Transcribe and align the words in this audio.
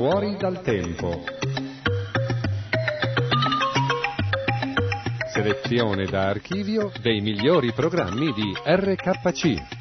Fuori 0.00 0.34
dal 0.38 0.62
tempo. 0.62 1.24
Selezione 5.30 6.06
da 6.06 6.28
archivio 6.28 6.90
dei 7.02 7.20
migliori 7.20 7.70
programmi 7.74 8.32
di 8.32 8.50
RKC. 8.64 9.79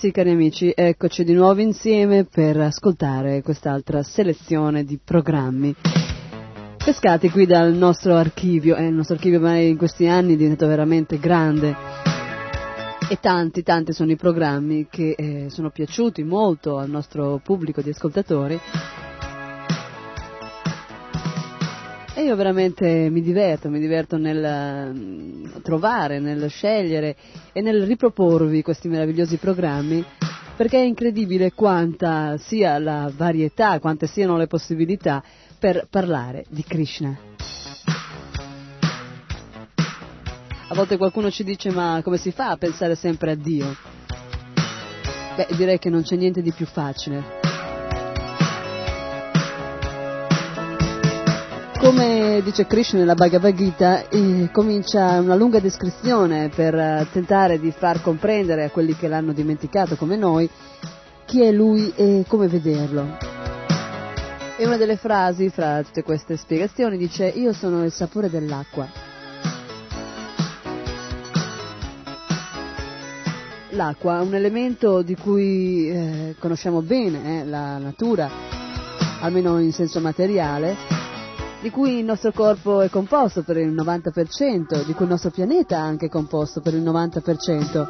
Sì, 0.00 0.12
cari 0.12 0.30
amici, 0.30 0.72
eccoci 0.74 1.24
di 1.24 1.34
nuovo 1.34 1.60
insieme 1.60 2.24
per 2.24 2.56
ascoltare 2.56 3.42
quest'altra 3.42 4.02
selezione 4.02 4.82
di 4.82 4.98
programmi 4.98 5.74
pescati 6.82 7.28
qui 7.28 7.44
dal 7.44 7.74
nostro 7.74 8.14
archivio. 8.14 8.76
Eh, 8.76 8.86
il 8.86 8.94
nostro 8.94 9.16
archivio 9.16 9.36
ormai 9.36 9.68
in 9.68 9.76
questi 9.76 10.06
anni 10.06 10.32
è 10.32 10.36
diventato 10.38 10.68
veramente 10.68 11.18
grande 11.18 11.76
e 13.10 13.18
tanti, 13.20 13.62
tanti 13.62 13.92
sono 13.92 14.10
i 14.10 14.16
programmi 14.16 14.86
che 14.88 15.14
eh, 15.18 15.50
sono 15.50 15.68
piaciuti 15.68 16.22
molto 16.22 16.78
al 16.78 16.88
nostro 16.88 17.38
pubblico 17.44 17.82
di 17.82 17.90
ascoltatori. 17.90 18.58
E 22.20 22.24
io 22.24 22.36
veramente 22.36 23.08
mi 23.08 23.22
diverto, 23.22 23.70
mi 23.70 23.80
diverto 23.80 24.18
nel 24.18 25.54
uh, 25.54 25.62
trovare, 25.62 26.18
nel 26.18 26.50
scegliere 26.50 27.16
e 27.50 27.62
nel 27.62 27.86
riproporvi 27.86 28.60
questi 28.60 28.88
meravigliosi 28.88 29.38
programmi 29.38 30.04
perché 30.54 30.76
è 30.76 30.84
incredibile 30.84 31.52
quanta 31.52 32.36
sia 32.36 32.78
la 32.78 33.10
varietà, 33.16 33.78
quante 33.78 34.06
siano 34.06 34.36
le 34.36 34.48
possibilità 34.48 35.24
per 35.58 35.86
parlare 35.88 36.44
di 36.50 36.62
Krishna. 36.62 37.18
A 40.68 40.74
volte 40.74 40.98
qualcuno 40.98 41.30
ci 41.30 41.42
dice 41.42 41.70
ma 41.70 42.02
come 42.04 42.18
si 42.18 42.32
fa 42.32 42.50
a 42.50 42.58
pensare 42.58 42.96
sempre 42.96 43.30
a 43.30 43.34
Dio? 43.34 43.74
Beh, 45.36 45.48
direi 45.56 45.78
che 45.78 45.88
non 45.88 46.02
c'è 46.02 46.16
niente 46.16 46.42
di 46.42 46.52
più 46.52 46.66
facile. 46.66 47.39
Come 51.80 52.42
dice 52.44 52.66
Krishna 52.66 52.98
nella 52.98 53.14
Bhagavad 53.14 53.54
Gita, 53.54 54.06
eh, 54.10 54.50
comincia 54.52 55.18
una 55.18 55.34
lunga 55.34 55.60
descrizione 55.60 56.50
per 56.54 56.74
eh, 56.74 57.06
tentare 57.10 57.58
di 57.58 57.70
far 57.70 58.02
comprendere 58.02 58.64
a 58.64 58.70
quelli 58.70 58.94
che 58.94 59.08
l'hanno 59.08 59.32
dimenticato 59.32 59.96
come 59.96 60.16
noi 60.16 60.46
chi 61.24 61.40
è 61.40 61.50
lui 61.50 61.90
e 61.96 62.24
come 62.28 62.48
vederlo. 62.48 63.16
E 64.58 64.66
una 64.66 64.76
delle 64.76 64.96
frasi 64.96 65.48
fra 65.48 65.82
tutte 65.82 66.02
queste 66.02 66.36
spiegazioni 66.36 66.98
dice 66.98 67.24
io 67.24 67.54
sono 67.54 67.82
il 67.82 67.92
sapore 67.92 68.28
dell'acqua. 68.28 69.08
l'acqua 73.70 74.18
è 74.18 74.22
un 74.22 74.34
elemento 74.34 75.00
di 75.00 75.16
cui 75.16 75.88
eh, 75.88 76.34
conosciamo 76.38 76.82
bene 76.82 77.40
eh, 77.40 77.44
la 77.46 77.78
natura, 77.78 78.28
almeno 79.20 79.58
in 79.58 79.72
senso 79.72 80.00
materiale, 80.00 80.99
di 81.60 81.70
cui 81.70 81.98
il 81.98 82.04
nostro 82.04 82.32
corpo 82.32 82.80
è 82.80 82.88
composto 82.88 83.42
per 83.42 83.58
il 83.58 83.72
90%, 83.72 84.84
di 84.84 84.94
cui 84.94 85.04
il 85.04 85.10
nostro 85.10 85.30
pianeta 85.30 85.76
è 85.76 85.80
anche 85.80 86.08
composto 86.08 86.60
per 86.60 86.74
il 86.74 86.82
90%. 86.82 87.86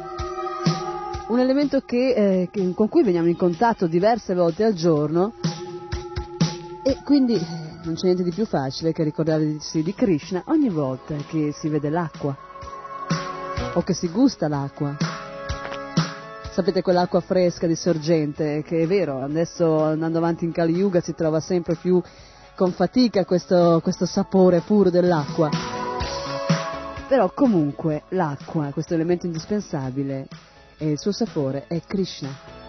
Un 1.27 1.39
elemento 1.39 1.79
che, 1.85 2.13
eh, 2.13 2.49
che, 2.51 2.73
con 2.73 2.89
cui 2.89 3.03
veniamo 3.03 3.29
in 3.29 3.37
contatto 3.37 3.87
diverse 3.87 4.33
volte 4.33 4.65
al 4.65 4.73
giorno 4.73 5.33
e 6.83 6.97
quindi 7.05 7.35
eh, 7.35 7.79
non 7.83 7.93
c'è 7.93 8.05
niente 8.05 8.23
di 8.23 8.31
più 8.31 8.45
facile 8.45 8.91
che 8.91 9.03
ricordarsi 9.03 9.81
di 9.81 9.93
Krishna 9.93 10.43
ogni 10.47 10.69
volta 10.69 11.15
che 11.27 11.53
si 11.53 11.69
vede 11.69 11.89
l'acqua 11.89 12.35
o 13.73 13.81
che 13.83 13.93
si 13.93 14.09
gusta 14.09 14.49
l'acqua 14.49 14.97
sapete 16.51 16.81
quell'acqua 16.81 17.21
fresca 17.21 17.65
di 17.65 17.75
sorgente, 17.77 18.61
che 18.63 18.81
è 18.81 18.87
vero, 18.87 19.21
adesso 19.21 19.81
andando 19.83 20.17
avanti 20.17 20.43
in 20.43 20.51
Kali 20.51 20.73
Yuga 20.73 20.99
si 20.99 21.15
trova 21.15 21.39
sempre 21.39 21.75
più 21.75 22.01
con 22.61 22.73
fatica 22.73 23.25
questo, 23.25 23.79
questo 23.81 24.05
sapore 24.05 24.59
puro 24.59 24.91
dell'acqua. 24.91 25.49
Però 27.07 27.31
comunque 27.33 28.03
l'acqua, 28.09 28.69
questo 28.71 28.93
elemento 28.93 29.25
indispensabile, 29.25 30.27
e 30.77 30.91
il 30.91 30.99
suo 30.99 31.11
sapore 31.11 31.65
è 31.65 31.81
Krishna. 31.81 32.60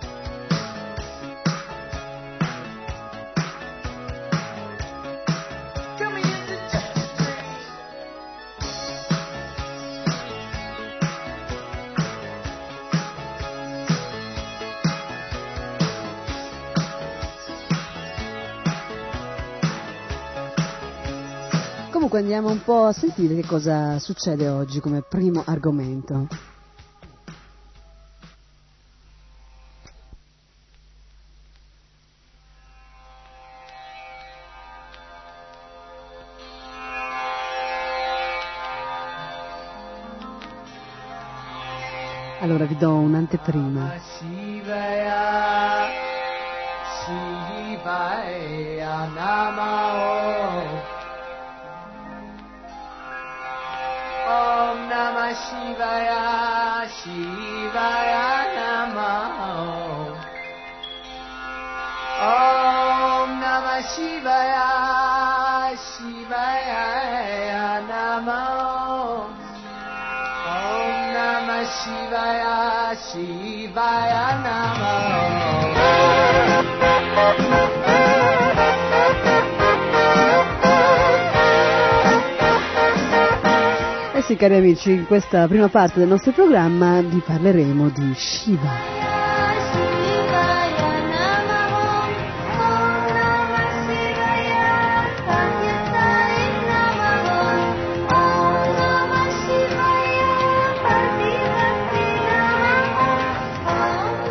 Comunque 22.13 22.35
andiamo 22.35 22.55
un 22.55 22.63
po' 22.63 22.85
a 22.85 22.93
sentire 22.93 23.35
che 23.35 23.47
cosa 23.47 23.99
succede 23.99 24.47
oggi 24.47 24.81
come 24.81 25.01
primo 25.01 25.43
argomento. 25.47 26.29
Allora 42.41 42.67
vi 42.67 42.77
do 42.77 42.93
un'anteprima. 42.93 43.95
Shivaya, 44.19 45.89
Shivaya 47.07 49.07
Namah 49.15 51.02
Om 54.23 54.87
Namah 54.87 55.35
Shivaya, 55.35 56.87
Shivaya 56.87 58.55
Namah 58.55 60.15
Om 62.23 63.43
Namah 63.43 63.83
Shivaya, 63.83 65.75
Shivaya 65.75 67.83
Namah 67.91 69.27
Om 70.47 70.95
Namah 71.19 71.67
Shivaya, 71.67 72.95
Shivaya 72.95 74.39
Namah 74.47 75.43
sì, 84.23 84.37
cari 84.37 84.57
amici, 84.57 84.93
in 84.93 85.07
questa 85.07 85.49
prima 85.49 85.69
parte 85.69 85.99
del 85.99 86.09
nostro 86.09 86.33
programma 86.33 87.01
vi 87.01 87.21
parleremo 87.25 87.89
di 87.89 88.13
Shiva. 88.15 88.71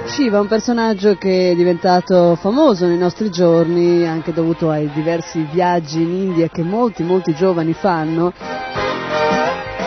Shiva 0.05 0.37
è 0.37 0.41
un 0.41 0.47
personaggio 0.47 1.15
che 1.15 1.51
è 1.51 1.55
diventato 1.55 2.35
famoso 2.35 2.85
nei 2.87 2.97
nostri 2.97 3.29
giorni, 3.29 4.07
anche 4.07 4.31
dovuto 4.31 4.69
ai 4.69 4.89
diversi 4.93 5.45
viaggi 5.51 6.01
in 6.01 6.13
India 6.13 6.47
che 6.47 6.63
molti, 6.63 7.03
molti 7.03 7.33
giovani 7.33 7.73
fanno 7.73 8.31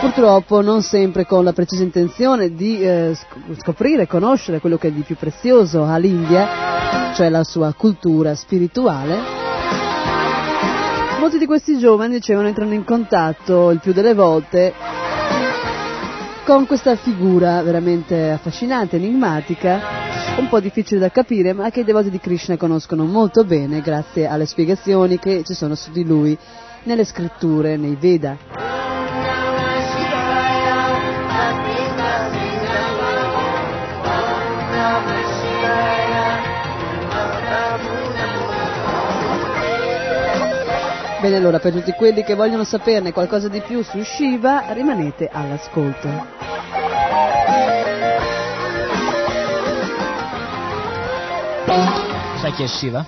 purtroppo 0.05 0.61
non 0.61 0.83
sempre 0.83 1.25
con 1.25 1.43
la 1.43 1.51
precisa 1.51 1.81
intenzione 1.81 2.53
di 2.53 2.79
eh, 2.79 3.17
scoprire 3.57 4.05
conoscere 4.05 4.59
quello 4.59 4.77
che 4.77 4.89
è 4.89 4.91
di 4.91 5.01
più 5.01 5.15
prezioso 5.15 5.83
all'India, 5.83 7.13
cioè 7.15 7.27
la 7.29 7.43
sua 7.43 7.73
cultura 7.73 8.35
spirituale. 8.35 9.17
molti 11.17 11.39
di 11.39 11.47
questi 11.47 11.79
giovani, 11.79 12.13
dicevano, 12.13 12.47
entrano 12.47 12.75
in 12.75 12.83
contatto 12.83 13.71
il 13.71 13.79
più 13.79 13.93
delle 13.93 14.13
volte 14.13 14.73
con 16.45 16.67
questa 16.67 16.95
figura 16.97 17.63
veramente 17.63 18.29
affascinante, 18.29 18.97
enigmatica, 18.97 19.81
un 20.37 20.47
po' 20.49 20.59
difficile 20.59 20.99
da 20.99 21.09
capire, 21.09 21.53
ma 21.53 21.71
che 21.71 21.79
i 21.79 21.83
devoti 21.83 22.11
di 22.11 22.19
Krishna 22.19 22.57
conoscono 22.57 23.05
molto 23.05 23.43
bene 23.43 23.81
grazie 23.81 24.27
alle 24.27 24.45
spiegazioni 24.45 25.17
che 25.17 25.41
ci 25.43 25.55
sono 25.55 25.73
su 25.73 25.89
di 25.89 26.05
lui 26.05 26.37
nelle 26.83 27.05
scritture, 27.05 27.75
nei 27.75 27.97
Veda. 27.99 28.94
Bene, 41.25 41.37
allora 41.37 41.57
per 41.57 41.73
tutti 41.73 41.91
quelli 41.93 42.23
che 42.23 42.35
vogliono 42.35 42.63
saperne 42.63 43.11
qualcosa 43.11 43.47
di 43.47 43.59
più 43.59 43.81
su 43.81 43.99
Shiva, 44.03 44.71
rimanete 44.73 45.27
all'ascolto. 45.27 46.07
Sai 52.39 52.53
chi 52.53 52.61
è 52.61 52.67
Shiva? 52.67 53.03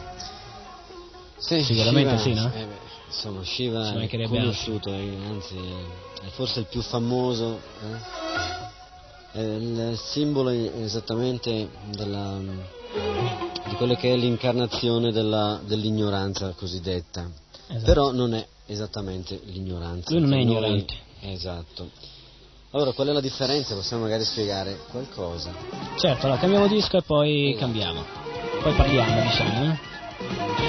Sì, 1.38 1.62
Sicuramente 1.62 2.18
Shiva, 2.18 2.40
sì, 2.40 2.42
no? 2.42 2.52
eh 2.56 2.68
insomma, 3.06 3.44
Shiva 3.44 3.94
è 3.94 4.28
conosciuto, 4.28 4.92
eh, 4.92 5.18
anzi 5.30 5.56
è 6.24 6.30
forse 6.30 6.62
il 6.62 6.66
più 6.72 6.82
famoso, 6.82 7.60
eh? 7.84 9.38
è 9.38 9.42
il 9.44 9.96
simbolo 9.96 10.50
esattamente 10.50 11.70
della, 11.96 12.40
di 13.64 13.76
quello 13.76 13.94
che 13.94 14.12
è 14.12 14.16
l'incarnazione 14.16 15.12
della, 15.12 15.60
dell'ignoranza 15.64 16.56
cosiddetta. 16.58 17.46
Esatto. 17.68 17.86
Però 17.86 18.12
non 18.12 18.34
è 18.34 18.46
esattamente 18.68 19.40
l'ignoranza. 19.46 20.12
Lui 20.12 20.22
non 20.22 20.34
è 20.34 20.36
Noi- 20.36 20.44
ignorante. 20.44 20.96
Esatto. 21.22 21.90
Allora, 22.72 22.92
qual 22.92 23.08
è 23.08 23.12
la 23.12 23.22
differenza? 23.22 23.76
Possiamo 23.76 24.04
magari 24.04 24.24
spiegare 24.24 24.78
qualcosa. 24.92 25.52
Certo, 25.98 26.26
allora 26.26 26.40
cambiamo 26.40 26.68
disco 26.68 26.98
e 26.98 27.02
poi 27.02 27.56
cambiamo. 27.58 28.04
Poi 28.62 28.74
parliamo, 28.74 29.22
diciamo, 29.22 29.72
eh? 29.72 30.67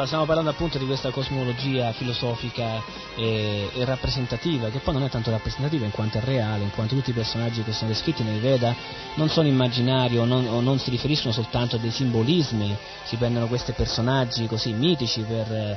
Allora, 0.00 0.06
stiamo 0.14 0.24
parlando 0.24 0.50
appunto 0.56 0.78
di 0.78 0.86
questa 0.86 1.10
cosmologia 1.10 1.92
filosofica 1.92 2.82
e, 3.14 3.68
e 3.74 3.84
rappresentativa, 3.84 4.70
che 4.70 4.78
poi 4.78 4.94
non 4.94 5.04
è 5.04 5.10
tanto 5.10 5.30
rappresentativa 5.30 5.84
in 5.84 5.90
quanto 5.90 6.16
è 6.16 6.22
reale, 6.22 6.64
in 6.64 6.70
quanto 6.70 6.94
tutti 6.94 7.10
i 7.10 7.12
personaggi 7.12 7.62
che 7.62 7.72
sono 7.72 7.90
descritti 7.90 8.22
nei 8.22 8.38
Veda 8.38 8.74
non 9.16 9.28
sono 9.28 9.46
immaginari 9.46 10.16
o 10.16 10.24
non, 10.24 10.46
o 10.46 10.62
non 10.62 10.78
si 10.78 10.88
riferiscono 10.88 11.34
soltanto 11.34 11.76
a 11.76 11.78
dei 11.78 11.90
simbolismi, 11.90 12.74
si 13.02 13.16
prendono 13.16 13.46
questi 13.46 13.72
personaggi 13.72 14.46
così 14.46 14.72
mitici 14.72 15.20
per 15.20 15.52
eh, 15.52 15.76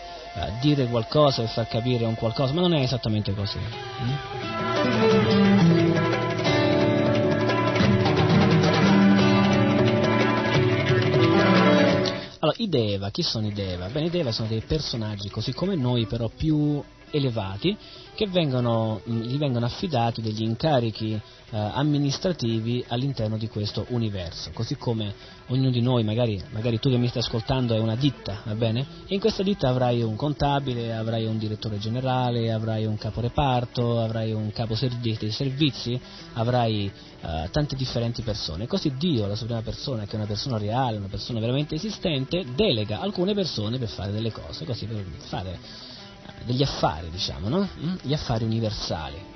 dire 0.61 0.85
qualcosa, 0.85 1.41
per 1.41 1.51
far 1.51 1.67
capire 1.67 2.05
un 2.05 2.15
qualcosa, 2.15 2.53
ma 2.53 2.61
non 2.61 2.73
è 2.75 2.81
esattamente 2.81 3.33
così. 3.33 3.59
mm? 3.59 5.52
Allora, 12.43 12.57
i 12.59 12.67
Deva, 12.67 13.09
chi 13.09 13.21
sono 13.21 13.47
i 13.47 13.53
Deva? 13.53 13.87
Bene, 13.87 14.07
i 14.07 14.09
Deva 14.09 14.33
sono 14.33 14.49
dei 14.49 14.61
personaggi 14.67 15.29
così 15.29 15.53
come 15.53 15.77
noi, 15.77 16.05
però 16.05 16.27
più 16.27 16.83
elevati, 17.13 17.77
che 18.15 18.27
vengono, 18.27 19.01
gli 19.05 19.37
vengono 19.37 19.65
affidati 19.65 20.21
degli 20.21 20.43
incarichi 20.43 21.13
eh, 21.13 21.21
amministrativi 21.51 22.83
all'interno 22.87 23.37
di 23.37 23.47
questo 23.47 23.85
universo, 23.89 24.49
così 24.53 24.75
come 24.75 25.13
ognuno 25.47 25.69
di 25.69 25.81
noi, 25.81 26.03
magari, 26.03 26.41
magari 26.51 26.79
tu 26.79 26.89
che 26.89 26.97
mi 26.97 27.07
stai 27.07 27.21
ascoltando, 27.21 27.75
è 27.75 27.79
una 27.79 27.95
ditta, 27.95 28.41
va 28.45 28.55
bene? 28.55 28.85
E 29.07 29.13
in 29.13 29.19
questa 29.19 29.43
ditta 29.43 29.67
avrai 29.67 30.01
un 30.01 30.15
contabile, 30.15 30.93
avrai 30.93 31.25
un 31.25 31.37
direttore 31.37 31.77
generale, 31.77 32.51
avrai 32.51 32.85
un 32.85 32.97
caporeparto, 32.97 33.99
avrai 33.99 34.31
un 34.31 34.51
capo 34.51 34.75
dei 34.99 35.31
servizi, 35.31 35.99
avrai 36.33 36.91
eh, 37.21 37.49
tante 37.51 37.75
differenti 37.75 38.21
persone. 38.21 38.67
Così 38.67 38.93
Dio, 38.97 39.27
la 39.27 39.35
suprema 39.35 39.61
persona, 39.61 40.05
che 40.05 40.13
è 40.13 40.15
una 40.15 40.25
persona 40.25 40.57
reale, 40.57 40.97
una 40.97 41.07
persona 41.07 41.39
veramente 41.39 41.75
esistente, 41.75 42.45
delega 42.55 42.99
alcune 42.99 43.33
persone 43.33 43.77
per 43.77 43.89
fare 43.89 44.11
delle 44.11 44.31
cose, 44.31 44.65
così 44.65 44.85
per 44.85 45.03
fare 45.17 45.91
degli 46.45 46.63
affari, 46.63 47.09
diciamo, 47.09 47.49
no? 47.49 47.67
Mm? 47.79 47.95
Gli 48.01 48.13
affari 48.13 48.43
universali. 48.43 49.31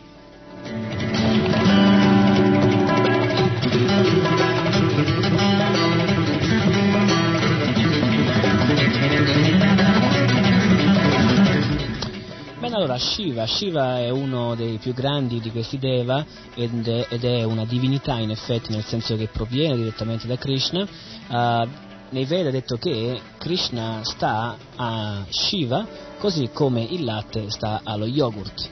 Bene, 12.59 12.75
allora 12.75 12.98
Shiva, 12.98 13.45
Shiva 13.45 14.00
è 14.00 14.09
uno 14.09 14.56
dei 14.56 14.77
più 14.77 14.94
grandi 14.94 15.39
di 15.39 15.51
questi 15.51 15.77
Deva 15.77 16.25
ed 16.56 16.88
è, 16.88 17.06
ed 17.09 17.24
è 17.24 17.44
una 17.44 17.65
divinità 17.65 18.18
in 18.18 18.31
effetti 18.31 18.71
nel 18.71 18.83
senso 18.83 19.15
che 19.15 19.27
proviene 19.27 19.77
direttamente 19.77 20.27
da 20.27 20.38
Krishna. 20.38 20.86
Ah, 21.27 21.68
nei 22.09 22.26
Veda 22.26 22.49
è 22.49 22.52
detto 22.52 22.78
che 22.78 23.19
Krishna 23.37 23.99
sta 24.04 24.57
a 24.76 25.26
Shiva 25.30 26.06
così 26.18 26.50
come 26.52 26.81
il 26.83 27.04
latte 27.04 27.50
sta 27.50 27.81
allo 27.83 28.06
yogurt. 28.06 28.69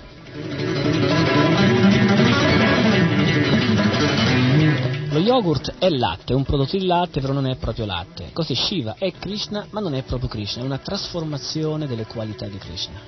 Lo 5.10 5.20
yogurt 5.20 5.76
è 5.78 5.90
latte, 5.90 6.34
è 6.34 6.36
un 6.36 6.44
prodotto 6.44 6.78
di 6.78 6.86
latte, 6.86 7.22
però 7.22 7.32
non 7.32 7.48
è 7.48 7.56
proprio 7.56 7.86
latte. 7.86 8.32
Così 8.34 8.54
Shiva 8.54 8.96
è 8.98 9.14
Krishna, 9.14 9.66
ma 9.70 9.80
non 9.80 9.94
è 9.96 10.04
proprio 10.04 10.28
Krishna, 10.28 10.62
è 10.62 10.66
una 10.66 10.78
trasformazione 10.78 11.88
delle 11.88 12.06
qualità 12.06 12.48
di 12.48 12.58
Krishna. 12.58 13.00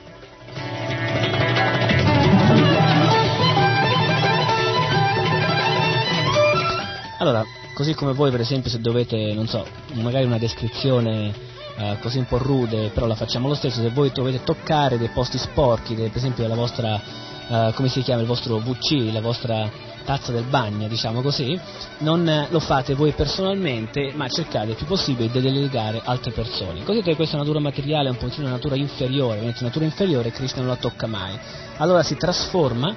Allora, 7.19 7.43
così 7.73 7.93
come 7.93 8.13
voi 8.13 8.31
per 8.31 8.39
esempio 8.39 8.69
se 8.69 8.79
dovete, 8.79 9.33
non 9.33 9.47
so, 9.47 9.65
magari 9.95 10.25
una 10.25 10.37
descrizione 10.37 11.46
eh, 11.77 11.97
così 11.99 12.17
un 12.17 12.25
po' 12.25 12.37
rude, 12.37 12.89
però 12.89 13.05
la 13.05 13.15
facciamo 13.15 13.47
lo 13.47 13.55
stesso, 13.55 13.81
se 13.81 13.89
voi 13.89 14.11
dovete 14.11 14.43
toccare 14.43 14.97
dei 14.97 15.09
posti 15.09 15.37
sporchi, 15.37 15.95
de- 15.95 16.09
per 16.09 16.17
esempio 16.17 16.47
la 16.47 16.55
vostra, 16.55 16.99
eh, 17.47 17.71
come 17.75 17.87
si 17.87 18.01
chiama, 18.01 18.21
il 18.21 18.27
vostro 18.27 18.55
WC, 18.55 19.11
la 19.11 19.21
vostra 19.21 19.69
tazza 20.03 20.31
del 20.31 20.45
bagno, 20.45 20.87
diciamo 20.87 21.21
così, 21.21 21.59
non 21.99 22.27
eh, 22.27 22.47
lo 22.49 22.59
fate 22.59 22.95
voi 22.95 23.11
personalmente, 23.11 24.13
ma 24.15 24.27
cercate 24.29 24.69
il 24.69 24.75
più 24.75 24.85
possibile 24.85 25.29
di 25.29 25.41
delegare 25.41 26.01
altre 26.03 26.31
persone. 26.31 26.83
Così 26.83 27.01
che 27.01 27.15
questa 27.15 27.37
natura 27.37 27.59
materiale 27.59 28.07
è 28.07 28.11
un 28.11 28.17
pochino 28.17 28.45
una 28.45 28.55
natura 28.55 28.75
inferiore, 28.75 29.41
mentre 29.41 29.65
natura 29.65 29.85
inferiore 29.85 30.31
Krishna 30.31 30.61
non 30.61 30.69
la 30.69 30.77
tocca 30.77 31.07
mai. 31.07 31.37
Allora 31.77 32.03
si 32.03 32.15
trasforma 32.15 32.95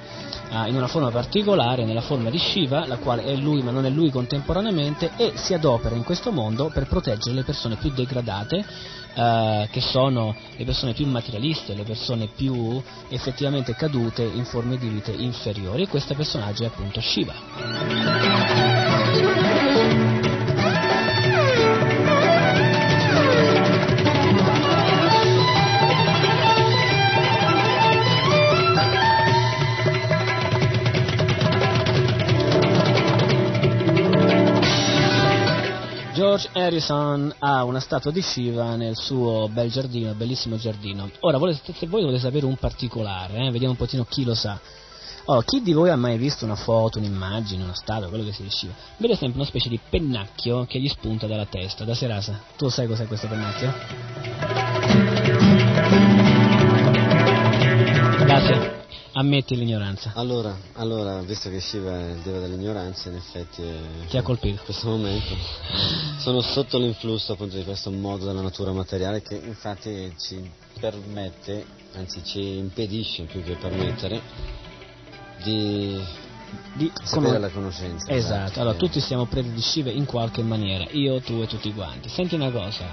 in 0.66 0.74
una 0.74 0.88
forma 0.88 1.10
particolare, 1.10 1.84
nella 1.84 2.00
forma 2.00 2.28
di 2.28 2.38
Shiva, 2.38 2.86
la 2.86 2.96
quale 2.96 3.22
è 3.24 3.36
lui 3.36 3.62
ma 3.62 3.70
non 3.70 3.86
è 3.86 3.90
lui 3.90 4.10
contemporaneamente, 4.10 5.12
e 5.16 5.32
si 5.36 5.54
adopera 5.54 5.94
in 5.94 6.02
questo 6.02 6.32
mondo 6.32 6.70
per 6.72 6.86
proteggere 6.86 7.34
le 7.34 7.44
persone 7.44 7.76
più 7.76 7.90
degradate, 7.90 8.64
eh, 9.14 9.68
che 9.70 9.80
sono 9.80 10.34
le 10.56 10.64
persone 10.64 10.92
più 10.92 11.06
materialiste, 11.06 11.74
le 11.74 11.84
persone 11.84 12.28
più 12.34 12.82
effettivamente 13.08 13.74
cadute 13.74 14.22
in 14.22 14.44
forme 14.44 14.76
di 14.76 14.88
vite 14.88 15.12
inferiori, 15.12 15.82
e 15.82 15.88
questo 15.88 16.14
personaggio 16.14 16.64
è 16.64 16.66
appunto 16.66 17.00
Shiva. 17.00 17.34
George 36.30 36.48
Harrison 36.52 37.34
ha 37.40 37.64
una 37.64 37.80
statua 37.80 38.12
di 38.12 38.22
Shiva 38.22 38.76
nel 38.76 38.94
suo 38.94 39.48
bel 39.48 39.68
giardino, 39.68 40.14
bellissimo 40.14 40.56
giardino. 40.56 41.10
Ora, 41.22 41.38
volete, 41.38 41.72
se 41.76 41.88
voi 41.88 42.02
volete 42.02 42.20
sapere 42.20 42.46
un 42.46 42.54
particolare, 42.54 43.46
eh, 43.46 43.50
vediamo 43.50 43.72
un 43.72 43.76
pochino 43.76 44.04
chi 44.08 44.22
lo 44.22 44.34
sa. 44.34 44.56
Oh, 45.24 45.40
chi 45.40 45.60
di 45.60 45.72
voi 45.72 45.90
ha 45.90 45.96
mai 45.96 46.18
visto 46.18 46.44
una 46.44 46.54
foto, 46.54 46.98
un'immagine, 46.98 47.64
una 47.64 47.74
statua, 47.74 48.08
quello 48.08 48.22
che 48.22 48.30
si 48.30 48.42
riusciva? 48.42 48.72
Vede 48.98 49.16
sempre 49.16 49.40
una 49.40 49.48
specie 49.48 49.68
di 49.68 49.80
pennacchio 49.90 50.66
che 50.66 50.78
gli 50.78 50.88
spunta 50.88 51.26
dalla 51.26 51.46
testa. 51.46 51.84
Da 51.84 51.96
Serasa, 51.96 52.40
tu 52.56 52.68
sai 52.68 52.86
cos'è 52.86 53.08
questo 53.08 53.26
pennacchio? 53.26 53.74
Grazie. 58.24 58.78
Ammetti 59.20 59.54
l'ignoranza. 59.54 60.12
Allora, 60.14 60.56
allora, 60.74 61.20
visto 61.20 61.50
che 61.50 61.60
Shiva 61.60 61.94
è 61.98 62.10
il 62.12 62.20
dio 62.20 62.40
dell'ignoranza, 62.40 63.10
in 63.10 63.16
effetti 63.16 63.60
è, 63.62 64.06
Ti 64.08 64.16
ha 64.16 64.22
colpito. 64.22 64.48
in 64.48 64.64
questo 64.64 64.88
momento 64.88 65.34
sono 66.18 66.40
sotto 66.40 66.78
l'influsso 66.78 67.32
appunto 67.32 67.56
di 67.56 67.64
questo 67.64 67.90
modo 67.90 68.24
della 68.24 68.40
natura 68.40 68.72
materiale 68.72 69.20
che 69.20 69.34
infatti 69.34 70.12
ci 70.18 70.50
permette, 70.80 71.64
anzi 71.96 72.24
ci 72.24 72.56
impedisce 72.56 73.24
più 73.24 73.42
che 73.42 73.56
permettere, 73.56 74.22
di 75.44 76.00
Di 76.72 76.90
sapere 77.02 77.38
la 77.38 77.48
conoscenza. 77.50 78.10
Esatto, 78.10 78.58
allora 78.60 78.74
Eh, 78.74 78.78
tutti 78.78 79.00
siamo 79.00 79.26
preti 79.26 79.52
di 79.52 79.60
Shiva 79.60 79.90
in 79.90 80.06
qualche 80.06 80.42
maniera, 80.42 80.86
io, 80.92 81.20
tu 81.20 81.40
e 81.42 81.46
tutti 81.46 81.72
quanti. 81.74 82.08
Senti 82.08 82.34
una 82.36 82.50
cosa, 82.50 82.86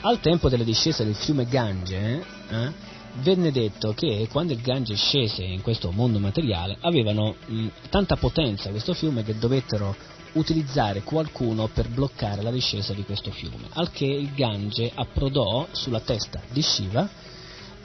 al 0.00 0.18
tempo 0.20 0.48
della 0.48 0.64
discesa 0.64 1.04
del 1.04 1.14
fiume 1.14 1.46
Gange, 1.46 2.24
eh, 2.50 2.72
venne 3.20 3.50
detto 3.50 3.92
che 3.94 4.28
quando 4.30 4.52
il 4.52 4.60
Gange 4.60 4.94
scese 4.96 5.42
in 5.42 5.62
questo 5.62 5.90
mondo 5.90 6.18
materiale 6.18 6.76
avevano 6.80 7.34
mh, 7.46 7.66
tanta 7.90 8.16
potenza 8.16 8.70
questo 8.70 8.94
fiume 8.94 9.22
che 9.22 9.38
dovettero 9.38 9.94
utilizzare 10.32 11.02
qualcuno 11.02 11.68
per 11.72 11.88
bloccare 11.88 12.42
la 12.42 12.50
discesa 12.50 12.92
di 12.92 13.04
questo 13.04 13.30
fiume, 13.30 13.68
al 13.74 13.90
che 13.90 14.04
il 14.04 14.32
Gange 14.34 14.90
approdò 14.94 15.66
sulla 15.72 16.00
testa 16.00 16.40
di 16.50 16.62
Shiva 16.62 17.08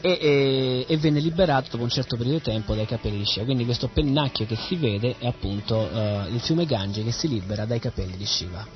e, 0.01 0.17
e- 0.19 0.85
e 0.87 0.97
venne 0.97 1.19
liberato 1.21 1.69
dopo 1.71 1.83
un 1.83 1.89
certo 1.89 2.17
periodo 2.17 2.39
di 2.39 2.43
tempo 2.43 2.75
dai 2.75 2.85
capelli 2.85 3.19
di 3.19 3.25
Shiva. 3.25 3.45
Quindi 3.45 3.63
questo 3.65 3.87
pennacchio 3.87 4.45
che 4.45 4.55
si 4.55 4.75
vede 4.75 5.15
è 5.17 5.27
appunto 5.27 5.89
eh, 5.89 6.27
il 6.29 6.39
fiume 6.41 6.65
Gange 6.65 7.03
che 7.03 7.11
si 7.11 7.29
libera 7.29 7.65
dai 7.65 7.79
capelli 7.79 8.17
di 8.17 8.25
Shiva. 8.25 8.67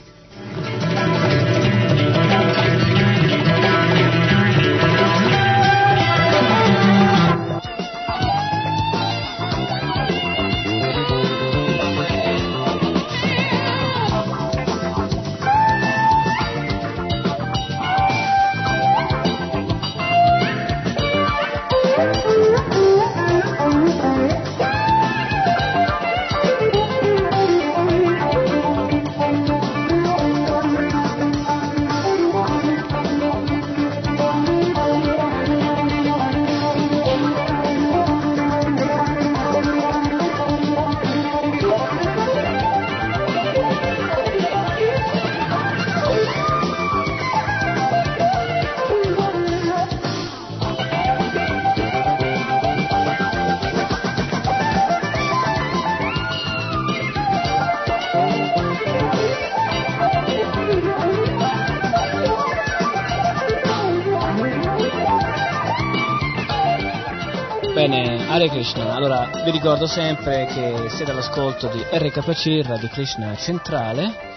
Vi 69.48 69.54
ricordo 69.54 69.88
sempre 69.88 70.46
che 70.48 70.90
siete 70.90 71.12
all'ascolto 71.12 71.70
di 71.70 71.82
RKC, 71.82 72.68
Radio 72.68 72.90
Krishna 72.90 73.34
Centrale. 73.38 74.36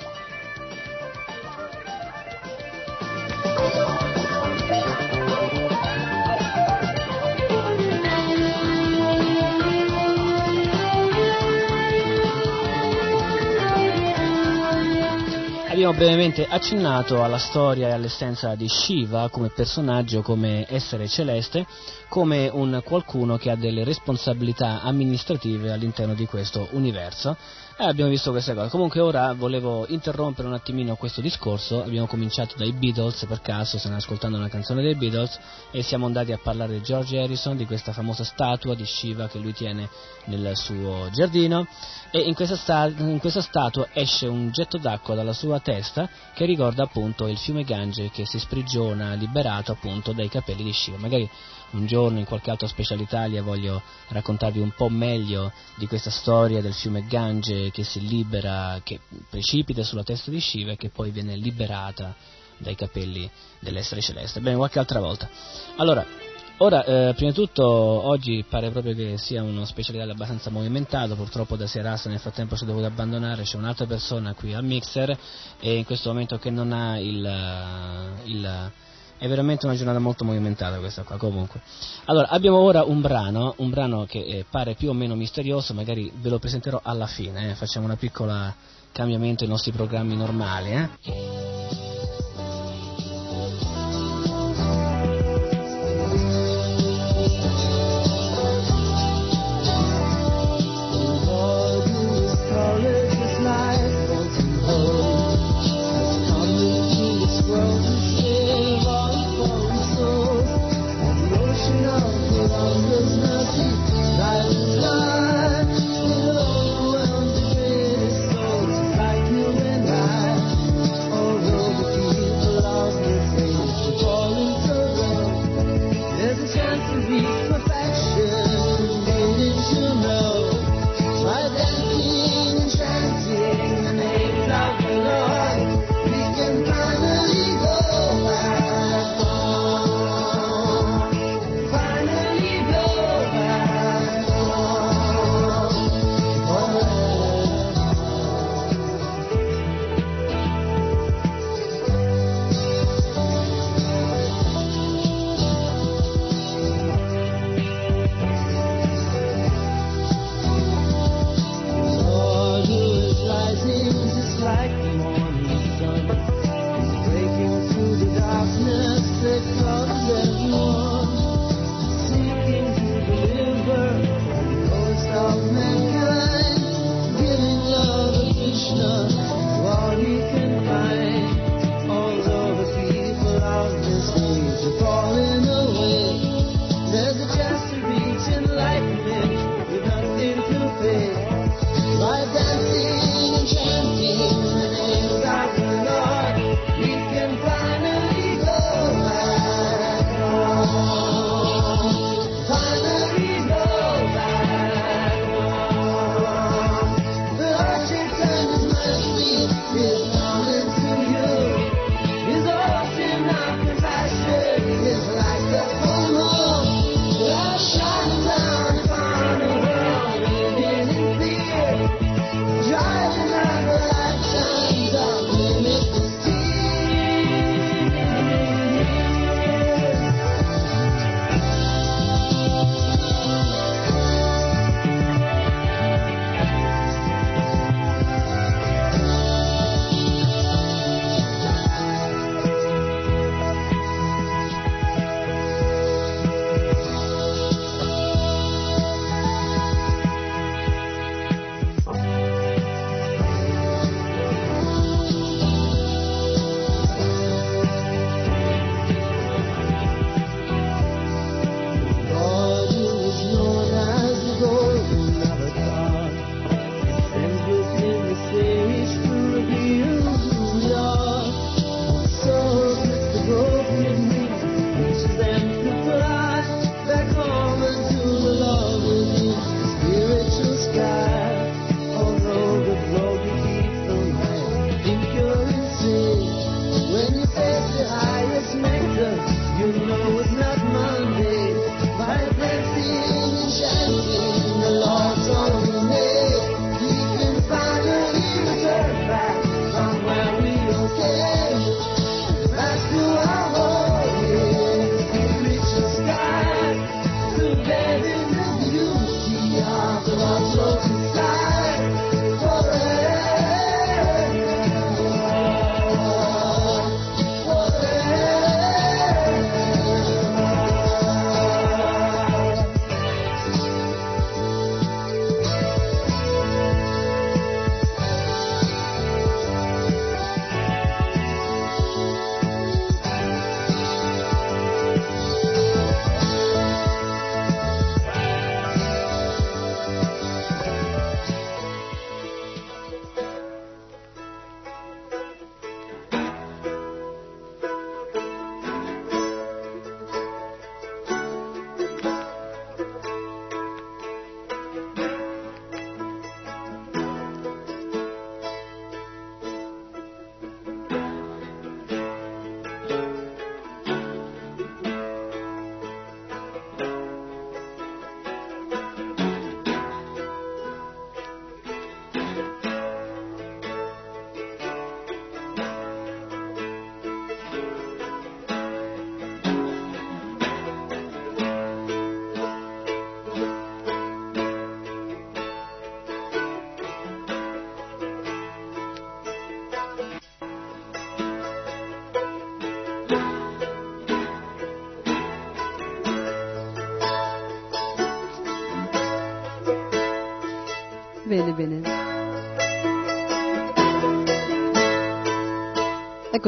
Abbiamo 15.71 15.93
brevemente 15.95 16.47
accennato 16.49 17.25
alla 17.25 17.39
storia 17.39 17.89
e 17.89 17.93
all'essenza 17.93 18.55
di 18.55 18.69
Shiva 18.69 19.29
come 19.29 19.49
personaggio, 19.49 20.23
come 20.23 20.67
essere 20.69 21.09
celeste, 21.09 21.67
come 22.11 22.49
un 22.53 22.83
qualcuno 22.85 23.37
che 23.37 23.51
ha 23.51 23.55
delle 23.55 23.85
responsabilità 23.85 24.83
amministrative 24.83 25.71
all'interno 25.71 26.15
di 26.15 26.27
questo 26.27 26.67
universo. 26.73 27.37
E 27.77 27.85
abbiamo 27.85 28.11
visto 28.11 28.33
queste 28.33 28.53
cose. 28.53 28.69
Comunque 28.69 29.01
ora 29.01 29.33
volevo 29.33 29.87
interrompere 29.89 30.49
un 30.49 30.53
attimino 30.53 30.97
questo 30.97 31.23
discorso. 31.23 31.83
Abbiamo 31.83 32.07
cominciato 32.07 32.57
dai 32.59 32.73
Beatles, 32.73 33.25
per 33.27 33.41
caso, 33.41 33.79
stiamo 33.79 33.97
ascoltando 33.97 34.37
una 34.37 34.49
canzone 34.49 34.83
dei 34.83 34.97
Beatles, 34.97 35.39
e 35.71 35.83
siamo 35.83 36.05
andati 36.05 36.33
a 36.33 36.39
parlare 36.43 36.75
di 36.75 36.83
George 36.83 37.19
Harrison, 37.19 37.57
di 37.57 37.65
questa 37.65 37.93
famosa 37.93 38.23
statua 38.23 38.75
di 38.75 38.85
Shiva 38.85 39.29
che 39.29 39.39
lui 39.39 39.55
tiene 39.55 39.89
nel 40.27 40.51
suo 40.57 41.09
giardino. 41.11 41.67
E 42.11 42.19
in 42.19 42.35
questa, 42.35 42.57
sta- 42.57 42.93
in 42.95 43.19
questa 43.19 43.41
statua 43.41 43.89
esce 43.93 44.27
un 44.27 44.51
getto 44.51 44.77
d'acqua 44.77 45.15
dalla 45.15 45.33
sua 45.33 45.61
testa 45.61 46.07
che 46.35 46.45
ricorda 46.45 46.83
appunto 46.83 47.29
il 47.29 47.39
fiume 47.39 47.63
Gange 47.63 48.11
che 48.11 48.27
si 48.27 48.39
sprigiona 48.39 49.15
liberato 49.15 49.73
appunto 49.73 50.13
dai 50.13 50.29
capelli 50.29 50.65
di 50.65 50.73
Shiva. 50.73 50.99
Magari 50.99 51.31
un 51.73 51.87
giorno 51.87 52.19
in 52.19 52.25
qualche 52.25 52.51
altro 52.51 52.67
special 52.67 53.01
Italia 53.01 53.43
voglio 53.43 53.83
raccontarvi 54.09 54.59
un 54.59 54.73
po' 54.77 54.89
meglio 54.89 55.53
di 55.77 55.87
questa 55.87 56.11
storia 56.11 56.61
del 56.61 56.75
fiume 56.75 57.07
Gange 57.07 57.71
che 57.71 57.85
si 57.85 58.07
libera, 58.07 58.81
che 58.83 59.01
precipita 59.29 59.83
sulla 59.83 60.03
testa 60.03 60.31
di 60.31 60.41
Shiva 60.41 60.73
e 60.73 60.77
che 60.77 60.91
poi 60.91 61.11
viene 61.11 61.37
liberata 61.37 62.15
dai 62.59 62.75
capelli 62.75 63.29
dell'essere 63.59 64.01
celeste. 64.01 64.41
Bene, 64.41 64.57
qualche 64.57 64.79
altra 64.79 65.01
volta. 65.01 65.29
Allora, 65.77 66.05
ora, 66.59 66.85
eh, 66.85 67.15
prima 67.15 67.31
di 67.31 67.37
tutto, 67.37 67.65
oggi 67.65 68.45
pare 68.49 68.71
proprio 68.71 68.95
che 68.95 69.17
sia 69.17 69.43
uno 69.43 69.65
special 69.65 69.95
Italia 69.95 70.13
abbastanza 70.13 70.51
movimentato, 70.51 71.15
purtroppo 71.15 71.57
da 71.57 71.67
Serasa 71.67 72.09
nel 72.09 72.19
frattempo 72.19 72.57
si 72.57 72.65
è 72.65 72.67
dovuto 72.67 72.87
abbandonare, 72.87 73.45
c'è 73.45 73.57
un'altra 73.57 73.87
persona 73.87 74.35
qui 74.35 74.53
al 74.55 74.65
mixer 74.65 75.17
e 75.61 75.77
in 75.77 75.85
questo 75.85 76.11
momento 76.11 76.39
che 76.39 76.51
non 76.51 76.73
ha 76.73 76.99
il... 76.99 78.21
il 78.25 78.73
è 79.21 79.29
veramente 79.29 79.67
una 79.67 79.75
giornata 79.75 79.99
molto 79.99 80.25
movimentata 80.25 80.79
questa 80.79 81.03
qua, 81.03 81.19
comunque. 81.19 81.61
Allora, 82.07 82.29
abbiamo 82.29 82.57
ora 82.57 82.85
un 82.85 83.03
brano, 83.03 83.53
un 83.59 83.69
brano 83.69 84.07
che 84.07 84.19
eh, 84.19 84.47
pare 84.49 84.75
più 84.75 84.89
o 84.89 84.95
meno 84.95 85.15
misterioso, 85.15 85.75
magari 85.75 86.11
ve 86.15 86.31
lo 86.31 86.39
presenterò 86.39 86.81
alla 86.83 87.07
fine, 87.07 87.51
eh, 87.51 87.55
facciamo 87.55 87.85
una 87.85 87.97
piccola 87.97 88.55
cambiamento 88.93 89.45
ai 89.45 89.51
nostri 89.51 89.73
programmi 89.73 90.17
normali, 90.17 90.73
eh. 90.73 91.90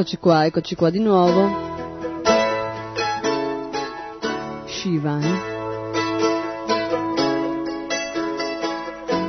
Eccoci 0.03 0.17
qua, 0.17 0.45
eccoci 0.45 0.75
qua 0.75 0.89
di 0.89 0.99
nuovo. 0.99 1.49
Shiva? 4.65 5.17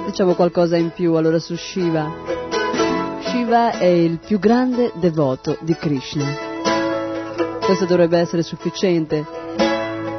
Diciamo 0.06 0.34
qualcosa 0.34 0.76
in 0.76 0.90
più 0.90 1.14
allora 1.14 1.38
su 1.38 1.54
Shiva. 1.54 2.12
Shiva 3.20 3.78
è 3.78 3.84
il 3.84 4.18
più 4.18 4.40
grande 4.40 4.90
devoto 4.96 5.56
di 5.60 5.76
Krishna. 5.76 6.26
Questo 7.60 7.84
dovrebbe 7.84 8.18
essere 8.18 8.42
sufficiente. 8.42 9.24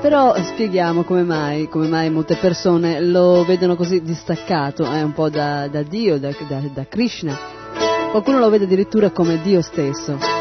Però 0.01 0.41
spieghiamo 0.41 1.03
come 1.03 1.23
mai, 1.23 1.67
come 1.67 1.89
mai 1.89 2.09
molte 2.09 2.37
persone 2.37 3.01
lo 3.01 3.43
vedono 3.43 3.75
così 3.75 4.01
distaccato 4.01 4.89
eh, 4.89 5.03
un 5.03 5.11
po' 5.11 5.27
da, 5.29 5.67
da 5.67 5.83
Dio, 5.83 6.17
da, 6.17 6.33
da, 6.47 6.61
da 6.73 6.85
Krishna 6.87 7.55
Qualcuno 8.15 8.39
lo 8.39 8.49
vede 8.49 8.63
addirittura 8.63 9.09
come 9.09 9.41
Dio 9.41 9.61
stesso. 9.61 10.34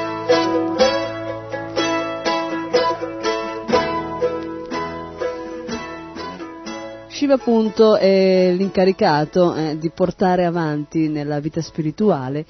Shiva 7.25 7.37
appunto 7.37 7.97
è 7.97 8.53
l'incaricato 8.55 9.55
eh, 9.55 9.79
di 9.79 9.89
portare 9.89 10.45
avanti 10.45 11.09
nella 11.09 11.41
vita 11.41 11.63
spirituale 11.63 12.45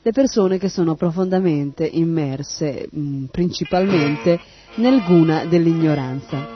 le 0.00 0.12
persone 0.12 0.56
che 0.56 0.68
sono 0.68 0.94
profondamente 0.94 1.84
immerse 1.84 2.86
mh, 2.88 3.00
mm, 3.00 3.24
principalmente 3.24 4.38
nel 4.76 5.02
guna 5.02 5.46
dell'ignoranza. 5.46 6.46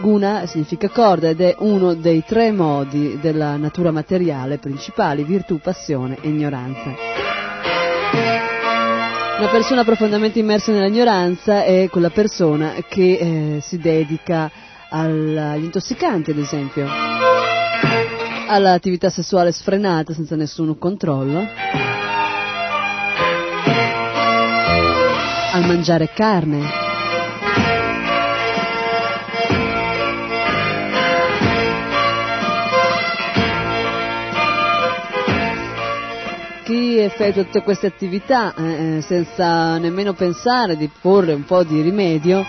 Guna 0.00 0.46
significa 0.46 0.88
corda 0.88 1.28
ed 1.28 1.42
è 1.42 1.54
uno 1.60 1.94
dei 1.94 2.24
tre 2.26 2.50
modi 2.50 3.20
della 3.20 3.54
natura 3.56 3.92
materiale 3.92 4.58
principali, 4.58 5.22
virtù, 5.22 5.60
passione 5.60 6.18
e 6.20 6.28
ignoranza. 6.28 6.92
Una 9.38 9.48
persona 9.48 9.84
profondamente 9.84 10.40
immersa 10.40 10.72
nell'ignoranza 10.72 11.62
è 11.62 11.86
quella 11.88 12.10
persona 12.10 12.72
che 12.88 13.12
eh, 13.12 13.60
si 13.60 13.78
dedica 13.78 14.50
agli 14.90 15.64
intossicanti, 15.64 16.30
ad 16.30 16.38
esempio, 16.38 16.86
all'attività 18.48 19.10
sessuale 19.10 19.52
sfrenata 19.52 20.14
senza 20.14 20.36
nessun 20.36 20.78
controllo, 20.78 21.46
al 25.52 25.66
mangiare 25.66 26.10
carne, 26.14 26.86
chi 36.64 36.98
effettua 36.98 37.44
tutte 37.44 37.62
queste 37.62 37.86
attività 37.86 38.54
eh, 38.54 38.96
eh, 38.96 39.00
senza 39.00 39.78
nemmeno 39.78 40.12
pensare 40.12 40.76
di 40.76 40.90
porre 41.00 41.32
un 41.32 41.44
po' 41.44 41.64
di 41.64 41.80
rimedio, 41.80 42.44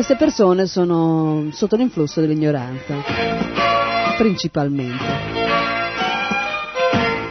queste 0.00 0.16
persone 0.16 0.64
sono 0.64 1.48
sotto 1.52 1.76
l'influsso 1.76 2.22
dell'ignoranza, 2.22 2.94
principalmente. 4.16 5.04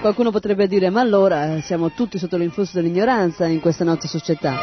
Qualcuno 0.02 0.30
potrebbe 0.30 0.68
dire, 0.68 0.92
ma 0.92 1.02
allora 1.02 1.56
eh, 1.56 1.62
siamo 1.62 1.90
tutti 1.94 2.20
sotto 2.20 2.38
l'influsso 2.38 2.80
dell'ignoranza 2.80 3.48
in 3.48 3.60
questa 3.60 3.84
nostra 3.84 4.08
società. 4.08 4.54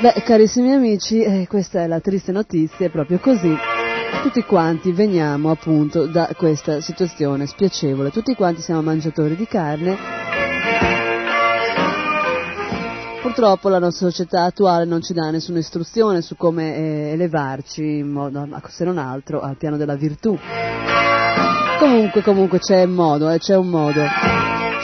Beh, 0.00 0.22
carissimi 0.24 0.72
amici, 0.72 1.22
eh, 1.22 1.46
questa 1.48 1.82
è 1.82 1.86
la 1.86 2.00
triste 2.00 2.32
notizia, 2.32 2.86
è 2.86 2.90
proprio 2.90 3.20
così 3.20 3.56
tutti 4.24 4.42
quanti 4.42 4.90
veniamo 4.90 5.50
appunto 5.52 6.06
da 6.06 6.28
questa 6.36 6.80
situazione 6.80 7.46
spiacevole, 7.46 8.10
tutti 8.10 8.34
quanti 8.34 8.60
siamo 8.60 8.82
mangiatori 8.82 9.36
di 9.36 9.46
carne. 9.46 10.35
Purtroppo 13.36 13.68
la 13.68 13.78
nostra 13.78 14.08
società 14.08 14.44
attuale 14.44 14.86
non 14.86 15.02
ci 15.02 15.12
dà 15.12 15.28
nessuna 15.30 15.58
istruzione 15.58 16.22
su 16.22 16.36
come 16.36 16.74
eh, 16.74 17.10
elevarci, 17.12 18.02
modo, 18.02 18.48
se 18.68 18.82
non 18.86 18.96
altro, 18.96 19.42
al 19.42 19.58
piano 19.58 19.76
della 19.76 19.94
virtù. 19.94 20.38
Comunque, 21.78 22.22
comunque 22.22 22.60
c'è 22.60 22.84
un 22.84 22.92
modo, 22.92 23.28
eh, 23.28 23.36
c'è 23.36 23.54
un 23.54 23.68
modo. 23.68 24.00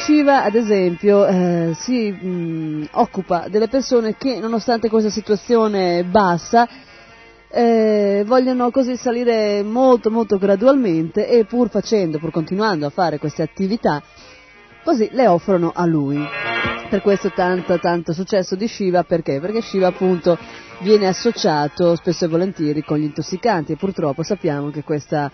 Shiva, 0.04 0.44
ad 0.44 0.54
esempio, 0.54 1.24
eh, 1.24 1.72
si 1.76 2.10
mh, 2.10 2.28
mm, 2.28 2.82
occupa 2.90 3.46
delle 3.48 3.68
persone 3.68 4.16
che, 4.18 4.38
nonostante 4.38 4.90
questa 4.90 5.08
situazione 5.08 6.04
bassa, 6.04 6.68
eh, 7.48 8.22
vogliono 8.26 8.70
così 8.70 8.96
salire 8.96 9.62
molto 9.62 10.10
molto 10.10 10.36
gradualmente 10.36 11.26
e 11.26 11.46
pur 11.46 11.70
facendo, 11.70 12.18
pur 12.18 12.30
continuando 12.30 12.84
a 12.84 12.90
fare 12.90 13.16
queste 13.16 13.40
attività, 13.40 14.02
così 14.84 15.08
le 15.10 15.26
offrono 15.26 15.72
a 15.74 15.86
lui. 15.86 16.22
Per 16.92 17.00
questo 17.00 17.30
tanto 17.30 17.78
tanto 17.78 18.12
successo 18.12 18.54
di 18.54 18.68
Shiva, 18.68 19.02
perché? 19.02 19.40
Perché 19.40 19.62
Shiva 19.62 19.86
appunto 19.86 20.36
viene 20.80 21.06
associato 21.06 21.96
spesso 21.96 22.26
e 22.26 22.28
volentieri 22.28 22.84
con 22.84 22.98
gli 22.98 23.04
intossicanti 23.04 23.72
e 23.72 23.76
purtroppo 23.76 24.22
sappiamo 24.22 24.68
che 24.68 24.82
questa, 24.82 25.32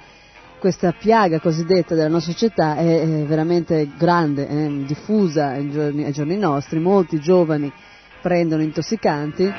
questa 0.61 0.92
piaga 0.92 1.40
cosiddetta 1.40 1.97
della 1.97 2.07
nostra 2.07 2.31
società 2.31 2.77
è, 2.77 3.01
è 3.01 3.25
veramente 3.25 3.90
grande, 3.99 4.47
è 4.47 4.68
diffusa 4.87 5.49
ai 5.49 5.68
giorni, 5.68 6.05
ai 6.05 6.12
giorni 6.12 6.37
nostri, 6.38 6.79
molti 6.79 7.18
giovani 7.18 7.73
prendono 8.23 8.62
intossicanti 8.62 9.53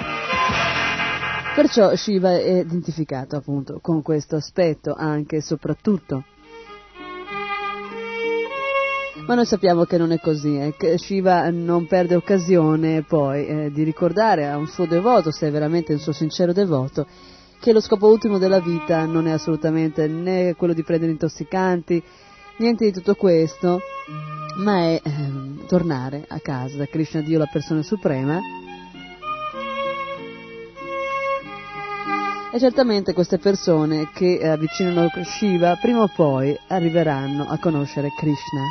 Perciò 1.53 1.93
Shiva 1.97 2.31
è 2.31 2.59
identificato 2.59 3.35
appunto 3.35 3.79
con 3.81 4.01
questo 4.01 4.38
aspetto 4.38 4.93
anche 4.97 5.35
e 5.35 5.41
soprattutto. 5.41 6.23
Ma 9.29 9.35
noi 9.35 9.45
sappiamo 9.45 9.83
che 9.83 9.99
non 9.99 10.11
è 10.11 10.19
così, 10.19 10.57
eh, 10.57 10.97
Shiva 10.97 11.51
non 11.51 11.85
perde 11.85 12.15
occasione 12.15 13.03
poi 13.03 13.45
eh, 13.45 13.71
di 13.71 13.83
ricordare 13.83 14.47
a 14.47 14.57
un 14.57 14.65
suo 14.65 14.87
devoto, 14.87 15.29
se 15.29 15.49
è 15.49 15.51
veramente 15.51 15.93
un 15.93 15.99
suo 15.99 16.13
sincero 16.13 16.51
devoto, 16.51 17.05
che 17.59 17.71
lo 17.71 17.79
scopo 17.79 18.07
ultimo 18.07 18.39
della 18.39 18.59
vita 18.59 19.05
non 19.05 19.27
è 19.27 19.31
assolutamente 19.31 20.07
né 20.07 20.55
quello 20.55 20.73
di 20.73 20.81
prendere 20.81 21.11
intossicanti, 21.11 22.01
niente 22.57 22.85
di 22.85 22.91
tutto 22.91 23.13
questo, 23.13 23.81
ma 24.63 24.79
è 24.85 24.99
eh, 25.03 25.65
tornare 25.67 26.25
a 26.27 26.39
casa. 26.39 26.77
Da 26.77 26.87
Krishna 26.87 27.21
Dio, 27.21 27.37
la 27.37 27.49
persona 27.51 27.83
suprema, 27.83 28.39
E 32.51 32.57
certamente 32.57 33.13
queste 33.13 33.38
persone 33.38 34.09
che 34.12 34.39
avvicinano 34.43 35.07
Shiva 35.23 35.75
prima 35.79 36.01
o 36.01 36.07
poi 36.07 36.57
arriveranno 36.69 37.45
a 37.47 37.59
conoscere 37.59 38.09
Krishna. 38.17 38.63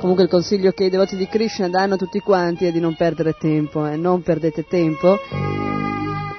Comunque 0.00 0.24
il 0.24 0.30
consiglio 0.30 0.72
che 0.72 0.84
i 0.84 0.90
devoti 0.90 1.16
di 1.16 1.26
Krishna 1.28 1.68
danno 1.70 1.94
a 1.94 1.96
tutti 1.96 2.20
quanti 2.20 2.66
è 2.66 2.72
di 2.72 2.80
non 2.80 2.94
perdere 2.94 3.32
tempo, 3.38 3.86
eh? 3.86 3.96
non 3.96 4.20
perdete 4.20 4.66
tempo 4.66 5.18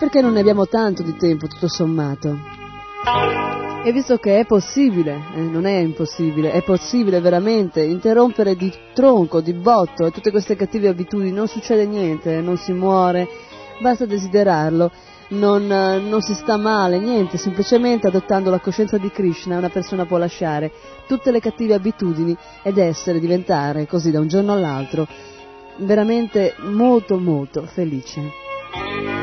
perché 0.02 0.20
non 0.20 0.34
ne 0.34 0.40
abbiamo 0.40 0.66
tanto 0.66 1.04
di 1.04 1.16
tempo 1.16 1.46
tutto 1.46 1.68
sommato. 1.68 2.36
E 3.84 3.92
visto 3.92 4.18
che 4.18 4.40
è 4.40 4.46
possibile, 4.48 5.22
eh, 5.36 5.42
non 5.42 5.68
è 5.68 5.78
impossibile, 5.78 6.52
è 6.54 6.64
possibile 6.64 7.20
veramente 7.20 7.84
interrompere 7.84 8.56
di 8.56 8.74
tronco, 8.96 9.42
di 9.42 9.54
botto 9.54 10.08
e 10.08 10.12
tutte 10.12 10.32
queste 10.32 10.56
cattive 10.56 10.88
abitudini, 10.88 11.32
non 11.32 11.48
succede 11.48 11.86
niente, 11.86 12.42
non 12.42 12.58
si 12.58 12.72
muore, 12.72 13.28
basta 13.80 14.08
desiderarlo, 14.08 14.90
non, 15.30 15.68
non 15.68 16.22
si 16.22 16.34
sta 16.34 16.58
male, 16.58 16.98
niente, 16.98 17.38
semplicemente 17.38 18.08
adottando 18.08 18.50
la 18.50 18.60
coscienza 18.60 18.98
di 18.98 19.12
Krishna 19.12 19.60
una 19.60 19.70
persona 19.70 20.08
può 20.08 20.18
lasciare 20.18 20.72
tutte 21.06 21.30
le 21.30 21.40
cattive 21.40 21.76
abitudini 21.76 22.36
ed 22.64 22.80
essere, 22.80 23.20
diventare 23.20 23.86
così 23.86 24.10
da 24.10 24.20
un 24.20 24.28
giorno 24.28 24.54
all'altro 24.54 25.08
veramente 25.78 26.56
molto 26.58 27.20
molto 27.20 27.68
felice. 27.68 29.21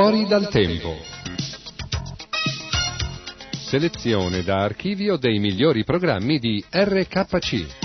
Fuori 0.00 0.26
dal 0.28 0.48
tempo. 0.48 0.94
Selezione 3.50 4.44
da 4.44 4.58
archivio 4.58 5.16
dei 5.16 5.40
migliori 5.40 5.82
programmi 5.82 6.38
di 6.38 6.64
RKC. 6.70 7.77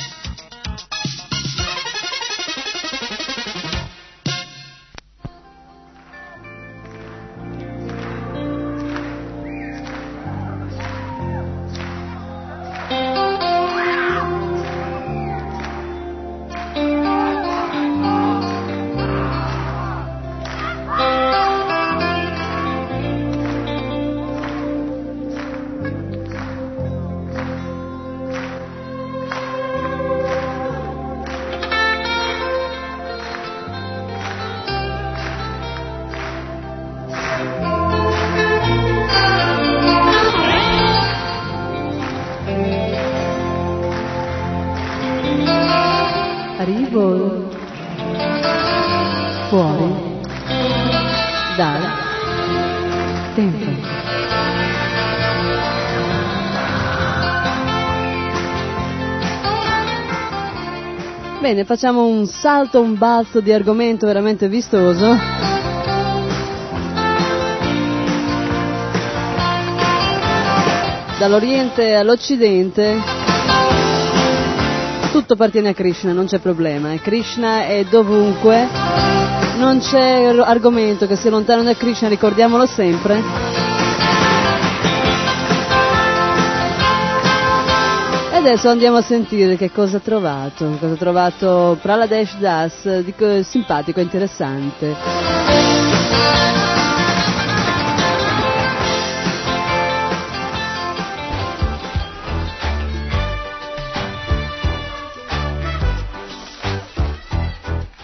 Bene, 61.54 61.66
facciamo 61.66 62.08
un 62.08 62.26
salto, 62.26 62.82
un 62.82 62.98
balzo 62.98 63.40
di 63.40 63.54
argomento 63.54 64.08
veramente 64.08 64.48
vistoso. 64.48 65.16
Dall'Oriente 71.20 71.94
all'Occidente 71.94 73.00
tutto 75.12 75.34
appartiene 75.34 75.70
a 75.70 75.74
Krishna, 75.74 76.12
non 76.12 76.26
c'è 76.26 76.40
problema. 76.40 76.92
Krishna 76.96 77.68
è 77.68 77.86
dovunque, 77.88 78.68
non 79.60 79.78
c'è 79.80 80.36
argomento 80.36 81.06
che 81.06 81.16
sia 81.16 81.30
lontano 81.30 81.62
da 81.62 81.76
Krishna, 81.76 82.08
ricordiamolo 82.08 82.66
sempre. 82.66 83.43
Adesso 88.46 88.68
andiamo 88.68 88.98
a 88.98 89.02
sentire 89.02 89.56
che 89.56 89.72
cosa 89.72 89.98
ha 89.98 90.00
trovato, 90.02 90.76
cosa 90.78 90.96
ha 90.96 90.98
trovato 90.98 91.78
Praladesh 91.82 92.36
Das 92.40 93.00
di 93.00 93.14
simpatico 93.44 94.02
e 94.02 94.04
interessante. 94.04 94.96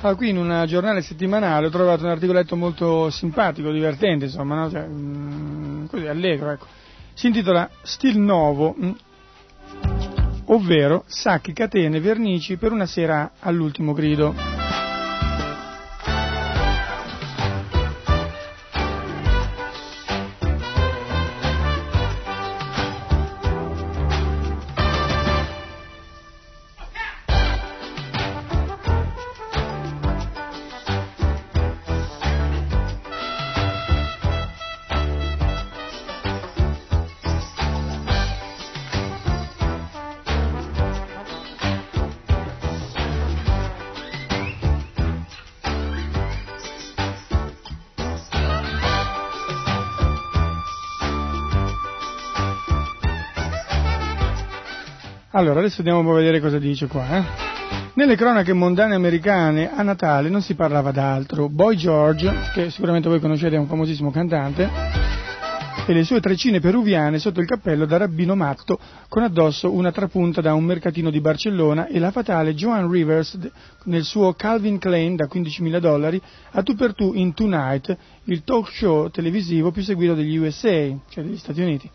Ah, 0.02 0.16
qui 0.16 0.30
in 0.30 0.38
un 0.38 0.64
giornale 0.66 1.02
settimanale 1.02 1.68
ho 1.68 1.70
trovato 1.70 2.06
un 2.06 2.12
articoletto 2.12 2.56
molto 2.56 3.10
simpatico, 3.10 3.72
divertente, 3.72 4.26
insomma, 4.26 4.56
no? 4.56 4.70
cioè, 4.70 4.88
mh, 4.88 5.82
mm, 5.82 5.86
così 5.88 6.08
allegro, 6.08 6.52
ecco. 6.52 6.66
Si 7.14 7.28
intitola 7.28 7.70
Stil 7.82 8.18
Novo, 8.18 8.74
mh, 8.78 8.86
mm, 8.86 8.92
ovvero 10.52 11.04
sacchi, 11.08 11.54
catene, 11.54 12.00
vernici 12.00 12.58
per 12.58 12.72
una 12.72 12.86
sera 12.86 13.32
all'ultimo 13.40 13.94
grido. 13.94 14.59
Allora, 55.40 55.60
adesso 55.60 55.78
andiamo 55.78 56.12
a 56.12 56.16
vedere 56.16 56.42
cosa 56.42 56.60
dice 56.60 56.88
qua. 56.88 57.18
Eh? 57.18 57.24
Nelle 57.94 58.18
cronache 58.18 58.52
mondane 58.52 58.94
americane 58.94 59.72
a 59.74 59.82
Natale 59.84 60.28
non 60.28 60.42
si 60.42 60.54
parlava 60.54 60.92
d'altro. 60.92 61.48
Boy 61.48 61.78
George, 61.78 62.30
che 62.54 62.70
sicuramente 62.70 63.08
voi 63.08 63.22
conoscete, 63.22 63.56
è 63.56 63.58
un 63.58 63.68
famosissimo 63.68 64.12
cantante, 64.12 64.70
e 65.88 65.94
le 65.94 66.04
sue 66.04 66.20
trecine 66.20 66.60
peruviane 66.60 67.20
sotto 67.20 67.40
il 67.40 67.48
cappello 67.48 67.86
da 67.86 67.96
rabbino 67.96 68.36
matto 68.36 68.78
con 69.08 69.24
addosso 69.24 69.72
una 69.72 69.94
trapunta 69.94 70.42
da 70.42 70.54
un 70.54 70.66
mercatino 70.66 71.10
di 71.10 71.22
Barcellona 71.22 71.88
e 71.88 72.00
la 72.00 72.12
fatale 72.12 72.54
Joan 72.54 72.92
Rivers 72.92 73.40
nel 73.86 74.04
suo 74.04 74.34
Calvin 74.34 74.78
Klein 74.78 75.16
da 75.16 75.30
15.000 75.32 75.80
dollari 75.80 76.22
a 76.52 76.64
tu 76.64 76.76
per 76.76 76.94
tu 76.94 77.14
in 77.14 77.34
Tonight, 77.34 77.98
il 78.26 78.44
talk 78.44 78.70
show 78.72 79.10
televisivo 79.10 79.72
più 79.72 79.84
seguito 79.84 80.16
degli 80.16 80.36
USA, 80.36 80.94
cioè 81.08 81.24
degli 81.24 81.38
Stati 81.38 81.62
Uniti 81.62 81.90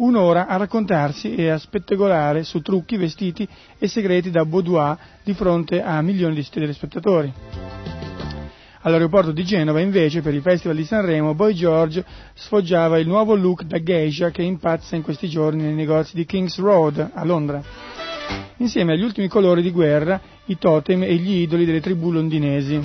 un'ora 0.00 0.46
a 0.46 0.56
raccontarsi 0.56 1.34
e 1.34 1.48
a 1.48 1.58
spettegolare 1.58 2.42
su 2.42 2.60
trucchi, 2.60 2.96
vestiti 2.96 3.46
e 3.78 3.86
segreti 3.88 4.30
da 4.30 4.44
boudoir 4.44 4.96
di 5.22 5.32
fronte 5.34 5.82
a 5.82 6.00
milioni 6.02 6.34
di 6.34 6.46
telespettatori. 6.48 7.32
All'aeroporto 8.82 9.30
di 9.32 9.44
Genova, 9.44 9.80
invece, 9.80 10.22
per 10.22 10.32
il 10.32 10.40
Festival 10.40 10.74
di 10.76 10.84
Sanremo, 10.86 11.34
Boy 11.34 11.52
George 11.52 12.02
sfoggiava 12.32 12.98
il 12.98 13.06
nuovo 13.06 13.34
look 13.34 13.64
da 13.64 13.82
geisha 13.82 14.30
che 14.30 14.42
impazza 14.42 14.96
in 14.96 15.02
questi 15.02 15.28
giorni 15.28 15.62
nei 15.62 15.74
negozi 15.74 16.16
di 16.16 16.24
King's 16.24 16.58
Road, 16.58 17.10
a 17.12 17.24
Londra. 17.24 17.62
Insieme 18.56 18.94
agli 18.94 19.02
ultimi 19.02 19.28
colori 19.28 19.60
di 19.60 19.70
guerra, 19.70 20.18
i 20.46 20.56
totem 20.56 21.02
e 21.02 21.14
gli 21.16 21.40
idoli 21.42 21.66
delle 21.66 21.80
tribù 21.80 22.10
londinesi. 22.10 22.80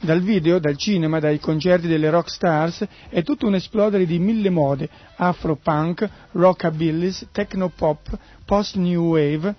Dal 0.00 0.20
video, 0.20 0.58
dal 0.58 0.76
cinema, 0.76 1.20
dai 1.20 1.38
concerti 1.38 1.86
delle 1.86 2.10
rock 2.10 2.30
stars 2.30 2.86
è 3.08 3.22
tutto 3.22 3.46
un 3.46 3.54
esplodere 3.54 4.04
di 4.04 4.18
mille 4.18 4.50
mode, 4.50 4.88
afro-punk, 5.16 6.08
rockabillys, 6.32 7.28
techno-pop, 7.32 8.18
post-new 8.44 9.02
wave, 9.02 9.54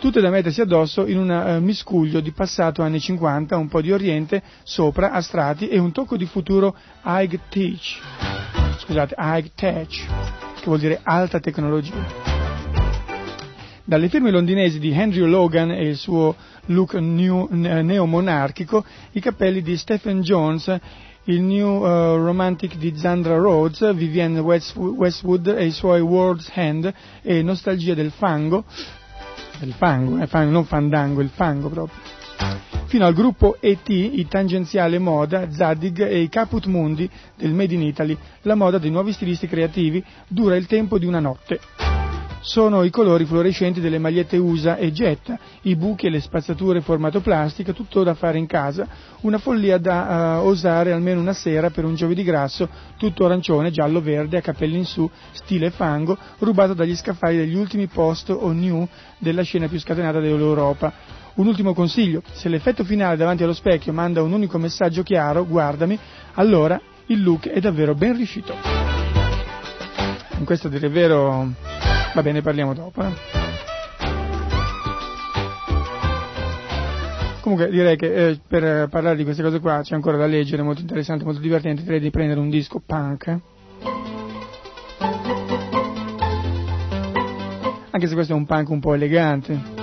tutte 0.00 0.20
da 0.20 0.30
mettersi 0.30 0.60
addosso 0.60 1.06
in 1.06 1.18
un 1.18 1.30
uh, 1.30 1.62
miscuglio 1.62 2.20
di 2.20 2.32
passato 2.32 2.82
anni 2.82 3.00
50, 3.00 3.56
un 3.56 3.68
po' 3.68 3.80
di 3.80 3.92
oriente, 3.92 4.42
sopra, 4.64 5.12
a 5.12 5.20
strati 5.20 5.68
e 5.68 5.78
un 5.78 5.92
tocco 5.92 6.16
di 6.16 6.26
futuro 6.26 6.76
high 7.04 7.38
tech, 7.48 8.00
scusate, 8.78 9.14
high 9.16 9.50
tech, 9.54 9.88
che 9.88 10.64
vuol 10.64 10.80
dire 10.80 11.00
alta 11.02 11.38
tecnologia. 11.38 12.37
Dalle 13.88 14.10
firme 14.10 14.30
londinesi 14.30 14.78
di 14.78 14.92
Andrew 14.92 15.26
Logan 15.26 15.70
e 15.70 15.88
il 15.88 15.96
suo 15.96 16.36
look 16.66 16.92
new, 16.92 17.48
neomonarchico, 17.50 18.84
i 19.12 19.20
cappelli 19.20 19.62
di 19.62 19.78
Stephen 19.78 20.20
Jones, 20.20 20.78
il 21.24 21.40
New 21.40 21.80
uh, 21.80 22.22
Romantic 22.22 22.76
di 22.76 22.94
Zandra 22.94 23.38
Rhodes, 23.38 23.94
Vivienne 23.94 24.40
Westwood 24.40 25.54
e 25.56 25.64
i 25.64 25.70
suoi 25.70 26.02
World's 26.02 26.52
Hand 26.54 26.92
e 27.22 27.42
Nostalgia 27.42 27.94
del 27.94 28.10
fango, 28.10 28.66
del 29.58 29.72
fango, 29.72 30.18
eh, 30.18 30.26
fango, 30.26 30.50
non 30.50 30.66
fandango, 30.66 31.22
il 31.22 31.30
fango 31.32 31.70
proprio. 31.70 31.98
Fino 32.88 33.06
al 33.06 33.14
gruppo 33.14 33.56
ET, 33.58 33.88
i 33.88 34.26
tangenziale 34.28 34.98
moda, 34.98 35.50
Zadig 35.50 36.00
e 36.00 36.20
i 36.20 36.28
Caput 36.28 36.66
Mundi 36.66 37.08
del 37.34 37.54
Made 37.54 37.72
in 37.72 37.80
Italy, 37.80 38.14
la 38.42 38.54
moda 38.54 38.76
dei 38.76 38.90
nuovi 38.90 39.12
stilisti 39.12 39.46
creativi 39.46 40.04
dura 40.26 40.56
il 40.56 40.66
tempo 40.66 40.98
di 40.98 41.06
una 41.06 41.20
notte 41.20 41.97
sono 42.40 42.82
i 42.84 42.90
colori 42.90 43.24
fluorescenti 43.24 43.80
delle 43.80 43.98
magliette 43.98 44.36
USA 44.36 44.76
e 44.76 44.92
Jetta, 44.92 45.38
i 45.62 45.76
buchi 45.76 46.06
e 46.06 46.10
le 46.10 46.20
spazzature 46.20 46.80
formato 46.80 47.20
plastica, 47.20 47.72
tutto 47.72 48.02
da 48.02 48.14
fare 48.14 48.38
in 48.38 48.46
casa, 48.46 48.86
una 49.22 49.38
follia 49.38 49.78
da 49.78 50.40
uh, 50.40 50.46
osare 50.46 50.92
almeno 50.92 51.20
una 51.20 51.32
sera 51.32 51.70
per 51.70 51.84
un 51.84 51.94
giovedì 51.94 52.22
grasso, 52.22 52.68
tutto 52.96 53.24
arancione, 53.24 53.70
giallo, 53.70 54.00
verde, 54.00 54.38
a 54.38 54.42
capelli 54.42 54.78
in 54.78 54.84
su, 54.84 55.08
stile 55.32 55.70
fango, 55.70 56.16
rubato 56.38 56.74
dagli 56.74 56.94
scaffali 56.94 57.36
degli 57.36 57.56
ultimi 57.56 57.86
post 57.86 58.30
o 58.30 58.52
new 58.52 58.86
della 59.18 59.42
scena 59.42 59.68
più 59.68 59.78
scatenata 59.78 60.20
dell'Europa. 60.20 60.92
Un 61.34 61.46
ultimo 61.46 61.72
consiglio, 61.72 62.22
se 62.32 62.48
l'effetto 62.48 62.82
finale 62.82 63.16
davanti 63.16 63.44
allo 63.44 63.52
specchio 63.52 63.92
manda 63.92 64.22
un 64.22 64.32
unico 64.32 64.58
messaggio 64.58 65.02
chiaro, 65.02 65.46
guardami, 65.46 65.96
allora 66.34 66.80
il 67.06 67.22
look 67.22 67.48
è 67.48 67.60
davvero 67.60 67.94
ben 67.94 68.16
riuscito. 68.16 68.54
In 70.38 70.44
questo 70.44 70.68
dire 70.68 70.88
vero, 70.88 71.52
va 72.14 72.22
bene, 72.22 72.42
parliamo 72.42 72.74
dopo. 72.74 73.02
Eh. 73.02 73.12
Comunque 77.40 77.70
direi 77.70 77.96
che 77.96 78.28
eh, 78.28 78.40
per 78.46 78.88
parlare 78.88 79.16
di 79.16 79.24
queste 79.24 79.42
cose 79.42 79.58
qua 79.60 79.80
c'è 79.82 79.94
ancora 79.94 80.18
da 80.18 80.26
leggere, 80.26 80.62
molto 80.62 80.82
interessante, 80.82 81.24
molto 81.24 81.40
divertente, 81.40 81.82
direi 81.82 82.00
di 82.00 82.10
prendere 82.10 82.40
un 82.40 82.50
disco 82.50 82.82
punk. 82.84 83.38
Anche 87.90 88.06
se 88.06 88.14
questo 88.14 88.34
è 88.34 88.36
un 88.36 88.44
punk 88.44 88.68
un 88.68 88.80
po' 88.80 88.92
elegante. 88.92 89.76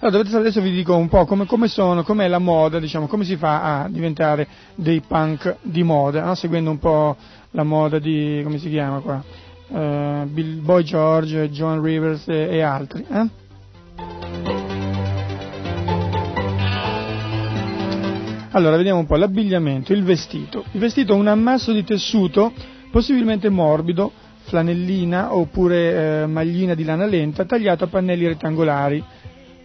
Allora, 0.00 0.38
adesso 0.38 0.60
vi 0.60 0.70
dico 0.70 0.94
un 0.94 1.08
po' 1.08 1.24
come, 1.24 1.46
come 1.46 1.68
sono, 1.68 2.02
com'è 2.02 2.28
la 2.28 2.38
moda, 2.38 2.78
diciamo, 2.78 3.06
come 3.06 3.24
si 3.24 3.36
fa 3.36 3.80
a 3.80 3.88
diventare 3.88 4.46
dei 4.74 5.00
punk 5.00 5.56
di 5.62 5.82
moda, 5.82 6.24
no? 6.24 6.34
seguendo 6.34 6.68
un 6.68 6.78
po' 6.78 7.16
la 7.52 7.62
moda 7.62 7.98
di, 7.98 8.42
come 8.44 8.58
si 8.58 8.68
chiama 8.68 8.98
qua, 8.98 9.24
uh, 9.68 10.24
Bill 10.26 10.60
Boy 10.60 10.82
George, 10.82 11.50
John 11.50 11.82
Rivers 11.82 12.28
e, 12.28 12.48
e 12.50 12.60
altri. 12.60 13.04
Eh? 13.10 13.28
Allora, 18.50 18.76
vediamo 18.76 19.00
un 19.00 19.06
po' 19.06 19.16
l'abbigliamento, 19.16 19.92
il 19.92 20.04
vestito. 20.04 20.64
Il 20.72 20.80
vestito 20.80 21.14
è 21.14 21.16
un 21.16 21.26
ammasso 21.26 21.72
di 21.72 21.82
tessuto, 21.82 22.52
possibilmente 22.90 23.48
morbido, 23.48 24.12
flanellina 24.42 25.34
oppure 25.34 26.22
eh, 26.22 26.26
maglina 26.26 26.74
di 26.74 26.84
lana 26.84 27.06
lenta, 27.06 27.44
tagliato 27.44 27.84
a 27.84 27.88
pannelli 27.88 28.26
rettangolari 28.26 29.04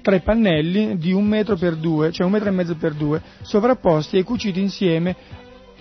tre 0.01 0.21
pannelli 0.21 0.97
di 0.97 1.11
un 1.11 1.25
metro 1.25 1.55
per 1.55 1.75
due, 1.75 2.11
cioè 2.11 2.25
un 2.25 2.31
metro 2.31 2.49
e 2.49 2.51
mezzo 2.51 2.75
per 2.75 2.93
due, 2.93 3.21
sovrapposti 3.41 4.17
e 4.17 4.23
cuciti 4.23 4.59
insieme 4.59 5.15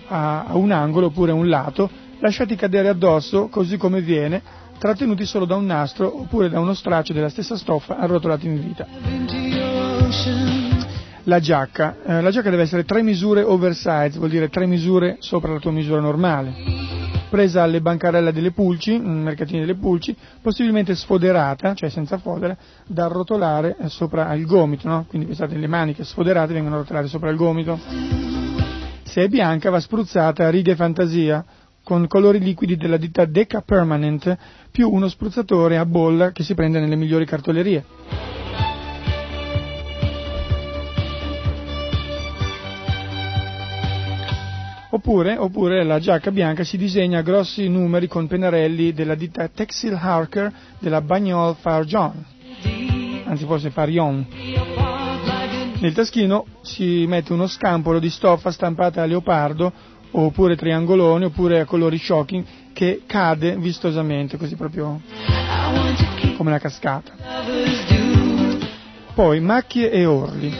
a, 0.07 0.43
a 0.43 0.55
un 0.55 0.71
angolo 0.71 1.07
oppure 1.07 1.31
a 1.31 1.35
un 1.35 1.47
lato, 1.47 1.89
lasciati 2.19 2.55
cadere 2.55 2.89
addosso 2.89 3.47
così 3.47 3.77
come 3.77 4.01
viene, 4.01 4.41
trattenuti 4.77 5.25
solo 5.25 5.45
da 5.45 5.55
un 5.55 5.65
nastro 5.65 6.21
oppure 6.21 6.49
da 6.49 6.59
uno 6.59 6.73
straccio 6.73 7.13
della 7.13 7.29
stessa 7.29 7.55
stoffa 7.57 7.97
arrotolato 7.97 8.45
in 8.45 8.61
vita. 8.61 8.87
La 11.23 11.39
giacca, 11.39 11.97
eh, 12.03 12.21
la 12.21 12.31
giacca 12.31 12.49
deve 12.49 12.63
essere 12.63 12.85
tre 12.85 13.03
misure 13.03 13.41
oversize, 13.43 14.17
vuol 14.17 14.29
dire 14.29 14.49
tre 14.49 14.65
misure 14.65 15.17
sopra 15.19 15.51
la 15.53 15.59
tua 15.59 15.71
misura 15.71 15.99
normale 15.99 16.89
presa 17.29 17.61
alle 17.61 17.79
bancarelle 17.79 18.33
delle 18.33 18.51
pulci, 18.51 18.99
mercatini 18.99 19.59
delle 19.59 19.75
pulci, 19.75 20.15
possibilmente 20.41 20.95
sfoderata, 20.95 21.75
cioè 21.75 21.89
senza 21.89 22.17
fodera, 22.17 22.57
da 22.85 23.05
arrotolare 23.05 23.77
eh, 23.79 23.89
sopra 23.89 24.33
il 24.33 24.45
gomito, 24.45 24.87
no? 24.87 25.05
quindi 25.07 25.27
pensate 25.27 25.55
le 25.55 25.67
maniche 25.67 26.03
sfoderate 26.03 26.51
vengono 26.53 26.75
arrotolate 26.75 27.07
sopra 27.07 27.29
il 27.29 27.37
gomito. 27.37 27.79
Se 29.03 29.23
è 29.23 29.27
bianca 29.27 29.69
va 29.69 29.79
spruzzata 29.79 30.45
a 30.45 30.49
righe 30.49 30.75
fantasia, 30.75 31.43
con 31.89 32.05
colori 32.05 32.37
liquidi 32.37 32.77
della 32.77 32.97
ditta 32.97 33.25
Deca 33.25 33.61
Permanent, 33.61 34.37
più 34.69 34.91
uno 34.91 35.07
spruzzatore 35.07 35.75
a 35.75 35.87
bolla 35.87 36.31
che 36.31 36.43
si 36.43 36.53
prende 36.53 36.79
nelle 36.79 36.95
migliori 36.95 37.25
cartolerie. 37.25 37.83
Oppure, 44.91 45.35
oppure, 45.35 45.83
la 45.83 45.97
giacca 45.97 46.29
bianca 46.29 46.63
si 46.63 46.77
disegna 46.77 47.23
grossi 47.23 47.67
numeri 47.67 48.07
con 48.07 48.27
pennarelli 48.27 48.93
della 48.93 49.15
ditta 49.15 49.47
Textile 49.47 49.97
Harker 49.99 50.53
della 50.77 51.01
Bagnol 51.01 51.55
Farjon, 51.55 52.23
anzi 53.23 53.45
forse 53.45 53.71
Farion. 53.71 54.27
Nel 55.79 55.93
taschino 55.93 56.45
si 56.61 57.05
mette 57.07 57.33
uno 57.33 57.47
scampolo 57.47 57.97
di 57.97 58.11
stoffa 58.11 58.51
stampata 58.51 59.01
a 59.01 59.05
leopardo 59.05 59.97
oppure 60.11 60.55
triangolone 60.55 61.25
oppure 61.25 61.59
a 61.59 61.65
colori 61.65 61.97
shocking 61.97 62.45
che 62.73 63.01
cade 63.05 63.57
vistosamente, 63.57 64.37
così 64.37 64.55
proprio 64.55 65.01
come 66.37 66.49
una 66.49 66.59
cascata. 66.59 67.11
Poi 69.13 69.39
macchie 69.41 69.91
e 69.91 70.05
orli. 70.05 70.53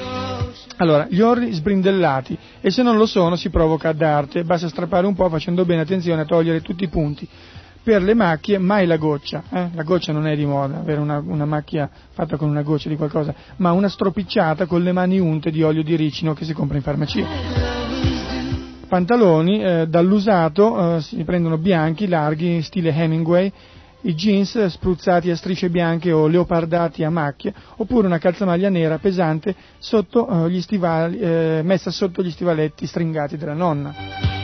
Allora, 0.77 1.07
gli 1.09 1.21
orli 1.21 1.51
sbrindellati 1.51 2.37
e 2.61 2.71
se 2.71 2.83
non 2.83 2.97
lo 2.97 3.05
sono 3.05 3.35
si 3.35 3.49
provoca 3.49 3.89
ad 3.89 4.01
arte, 4.01 4.43
basta 4.43 4.67
strappare 4.69 5.07
un 5.07 5.15
po' 5.15 5.29
facendo 5.29 5.65
bene 5.65 5.81
attenzione 5.81 6.21
a 6.21 6.25
togliere 6.25 6.61
tutti 6.61 6.83
i 6.83 6.89
punti. 6.89 7.27
Per 7.81 8.01
le 8.01 8.13
macchie 8.13 8.57
mai 8.57 8.85
la 8.85 8.97
goccia, 8.97 9.43
eh? 9.51 9.69
la 9.73 9.83
goccia 9.83 10.11
non 10.11 10.27
è 10.27 10.35
di 10.35 10.45
moda, 10.45 10.79
avere 10.79 10.99
una, 10.99 11.23
una, 11.25 11.45
macchia 11.45 11.89
fatta 12.11 12.35
con 12.35 12.49
una 12.49 12.61
goccia 12.61 12.89
di 12.89 12.97
qualcosa, 12.97 13.33
ma 13.57 13.71
una 13.71 13.87
stropicciata 13.87 14.65
con 14.65 14.83
le 14.83 14.91
mani 14.91 15.17
unte 15.19 15.49
di 15.49 15.63
olio 15.63 15.83
di 15.83 15.95
ricino 15.95 16.33
che 16.33 16.43
si 16.43 16.53
compra 16.53 16.77
in 16.77 16.83
farmacia. 16.83 18.08
Pantaloni 18.89 19.63
eh, 19.63 19.87
dall'usato 19.87 20.95
eh, 20.95 21.01
si 21.01 21.23
prendono 21.23 21.59
bianchi, 21.59 22.07
larghi, 22.07 22.63
stile 22.63 22.91
Hemingway, 22.91 23.51
i 24.01 24.15
jeans 24.15 24.65
spruzzati 24.65 25.29
a 25.29 25.35
strisce 25.35 25.69
bianche 25.69 26.11
o 26.11 26.25
leopardati 26.25 27.03
a 27.03 27.11
macchie, 27.11 27.53
oppure 27.77 28.07
una 28.07 28.17
calzamaglia 28.17 28.69
nera 28.69 28.97
pesante 28.97 29.55
sotto, 29.77 30.47
eh, 30.47 30.59
stivali, 30.61 31.19
eh, 31.19 31.61
messa 31.63 31.91
sotto 31.91 32.23
gli 32.23 32.31
stivaletti 32.31 32.87
stringati 32.87 33.37
della 33.37 33.53
nonna. 33.53 34.38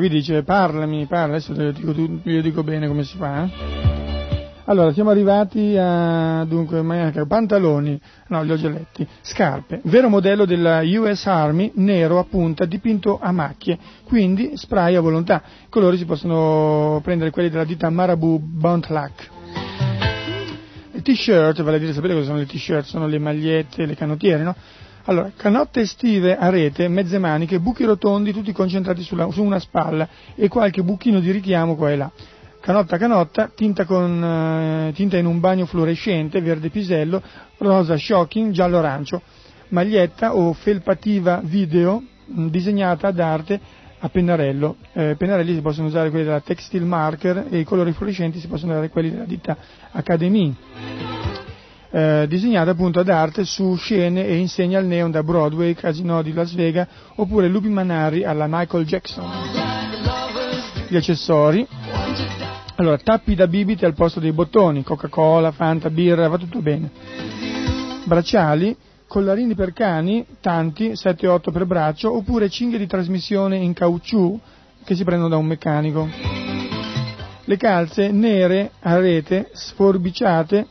Qui 0.00 0.08
dice 0.08 0.42
parlami, 0.42 1.06
parla, 1.06 1.36
adesso 1.36 1.52
io 1.52 1.72
dico, 1.72 1.94
io 2.24 2.42
dico 2.42 2.64
bene 2.64 2.88
come 2.88 3.04
si 3.04 3.16
fa. 3.16 3.44
Eh? 3.44 3.98
Allora, 4.64 4.92
siamo 4.92 5.10
arrivati 5.10 5.76
a, 5.76 6.44
dunque, 6.44 6.82
pantaloni, 7.26 8.00
no, 8.28 8.42
li 8.42 8.52
ho 8.52 8.56
già 8.56 8.68
letti, 8.68 9.06
scarpe, 9.20 9.80
vero 9.84 10.08
modello 10.08 10.44
della 10.44 10.80
US 10.82 11.26
Army, 11.26 11.72
nero 11.74 12.18
a 12.18 12.24
punta, 12.24 12.64
dipinto 12.64 13.18
a 13.20 13.32
macchie, 13.32 13.78
quindi 14.04 14.52
spray 14.54 14.94
a 14.94 15.00
volontà. 15.00 15.42
I 15.64 15.68
colori 15.68 15.96
si 15.96 16.04
possono 16.04 17.00
prendere 17.02 17.30
quelli 17.30 17.50
della 17.50 17.64
ditta 17.64 17.90
Marabu 17.90 18.38
Bontlac. 18.38 19.30
Le 20.92 21.02
t-shirt, 21.02 21.62
vale 21.62 21.76
a 21.76 21.80
dire, 21.80 21.92
sapete 21.92 22.14
cosa 22.14 22.26
sono 22.26 22.38
le 22.38 22.46
t-shirt? 22.46 22.84
Sono 22.84 23.06
le 23.06 23.18
magliette, 23.18 23.86
le 23.86 23.96
canottiere, 23.96 24.42
no? 24.42 24.54
Allora, 25.04 25.32
canotte 25.34 25.80
estive 25.80 26.36
a 26.36 26.50
rete, 26.50 26.86
mezze 26.88 27.18
maniche, 27.18 27.58
buchi 27.58 27.84
rotondi 27.84 28.32
tutti 28.32 28.52
concentrati 28.52 29.02
sulla, 29.02 29.30
su 29.30 29.42
una 29.42 29.58
spalla 29.58 30.06
e 30.34 30.48
qualche 30.48 30.82
buchino 30.82 31.20
di 31.20 31.30
richiamo 31.30 31.74
qua 31.74 31.90
e 31.90 31.96
là. 31.96 32.10
Canotta 32.60 32.98
canotta, 32.98 33.50
tinta, 33.54 33.86
con, 33.86 34.22
eh, 34.22 34.92
tinta 34.92 35.16
in 35.16 35.24
un 35.24 35.40
bagno 35.40 35.64
fluorescente, 35.64 36.42
verde 36.42 36.68
pisello, 36.68 37.22
rosa 37.56 37.96
shocking, 37.96 38.52
giallo 38.52 38.78
arancio. 38.78 39.22
Maglietta 39.68 40.36
o 40.36 40.52
felpativa 40.52 41.40
video 41.42 42.02
mh, 42.26 42.42
mm, 42.42 42.46
disegnata 42.48 43.08
ad 43.08 43.18
arte 43.18 43.58
a 44.00 44.08
pennarello. 44.10 44.76
Eh, 44.92 45.14
pennarelli 45.16 45.54
si 45.54 45.62
possono 45.62 45.86
usare 45.86 46.10
quelli 46.10 46.26
della 46.26 46.40
Textile 46.40 46.84
Marker 46.84 47.46
e 47.48 47.60
i 47.60 47.64
colori 47.64 47.92
fluorescenti 47.92 48.38
si 48.38 48.48
possono 48.48 48.72
usare 48.72 48.90
quelli 48.90 49.10
della 49.10 49.24
ditta 49.24 49.56
Academy 49.92 50.54
eh, 51.90 52.26
disegnata 52.28 52.70
appunto 52.70 53.00
ad 53.00 53.08
arte 53.08 53.44
su 53.44 53.74
scene 53.76 54.26
e 54.26 54.36
insegna 54.36 54.78
al 54.78 54.86
neon 54.86 55.10
da 55.10 55.22
Broadway, 55.22 55.74
Casino 55.74 56.22
di 56.22 56.32
Las 56.32 56.54
Vegas 56.54 56.86
oppure 57.16 57.48
lupi 57.48 57.68
manari 57.68 58.24
alla 58.24 58.46
Michael 58.48 58.86
Jackson. 58.86 59.28
Gli 60.88 60.96
accessori, 60.96 61.66
allora 62.76 62.96
tappi 62.98 63.34
da 63.34 63.46
bibite 63.46 63.86
al 63.86 63.94
posto 63.94 64.20
dei 64.20 64.32
bottoni, 64.32 64.82
Coca-Cola, 64.82 65.52
Fanta, 65.52 65.90
birra, 65.90 66.28
va 66.28 66.38
tutto 66.38 66.60
bene. 66.60 66.90
Bracciali, 68.04 68.76
collarini 69.06 69.54
per 69.54 69.72
cani, 69.72 70.24
tanti, 70.40 70.92
7-8 70.92 71.52
per 71.52 71.66
braccio, 71.66 72.14
oppure 72.14 72.48
cinghie 72.48 72.78
di 72.78 72.86
trasmissione 72.86 73.56
in 73.56 73.72
caucciù 73.72 74.38
che 74.84 74.94
si 74.94 75.04
prendono 75.04 75.28
da 75.28 75.36
un 75.36 75.46
meccanico. 75.46 76.08
Le 77.44 77.56
calze 77.56 78.10
nere 78.10 78.70
a 78.80 78.98
rete, 78.98 79.50
sforbiciate, 79.52 80.66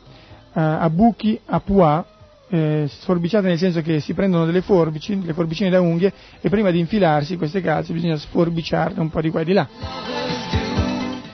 a 0.54 0.90
buchi 0.90 1.40
a 1.46 1.60
pois, 1.60 2.04
eh, 2.50 2.86
sforbiciate 2.88 3.48
nel 3.48 3.58
senso 3.58 3.82
che 3.82 4.00
si 4.00 4.14
prendono 4.14 4.46
delle 4.46 4.62
forbici, 4.62 5.18
delle 5.20 5.34
forbicine 5.34 5.70
da 5.70 5.82
unghie 5.82 6.12
e 6.42 6.50
prima 6.50 6.72
di 6.72 6.80
infilarsi 6.80 7.38
queste 7.38 7.62
calze 7.62 7.94
bisogna 7.94 8.18
sforbiciarle 8.18 9.00
un 9.00 9.10
po' 9.10 9.22
di 9.22 9.30
qua 9.30 9.42
e 9.42 9.46
di 9.46 9.54
là. 9.54 10.39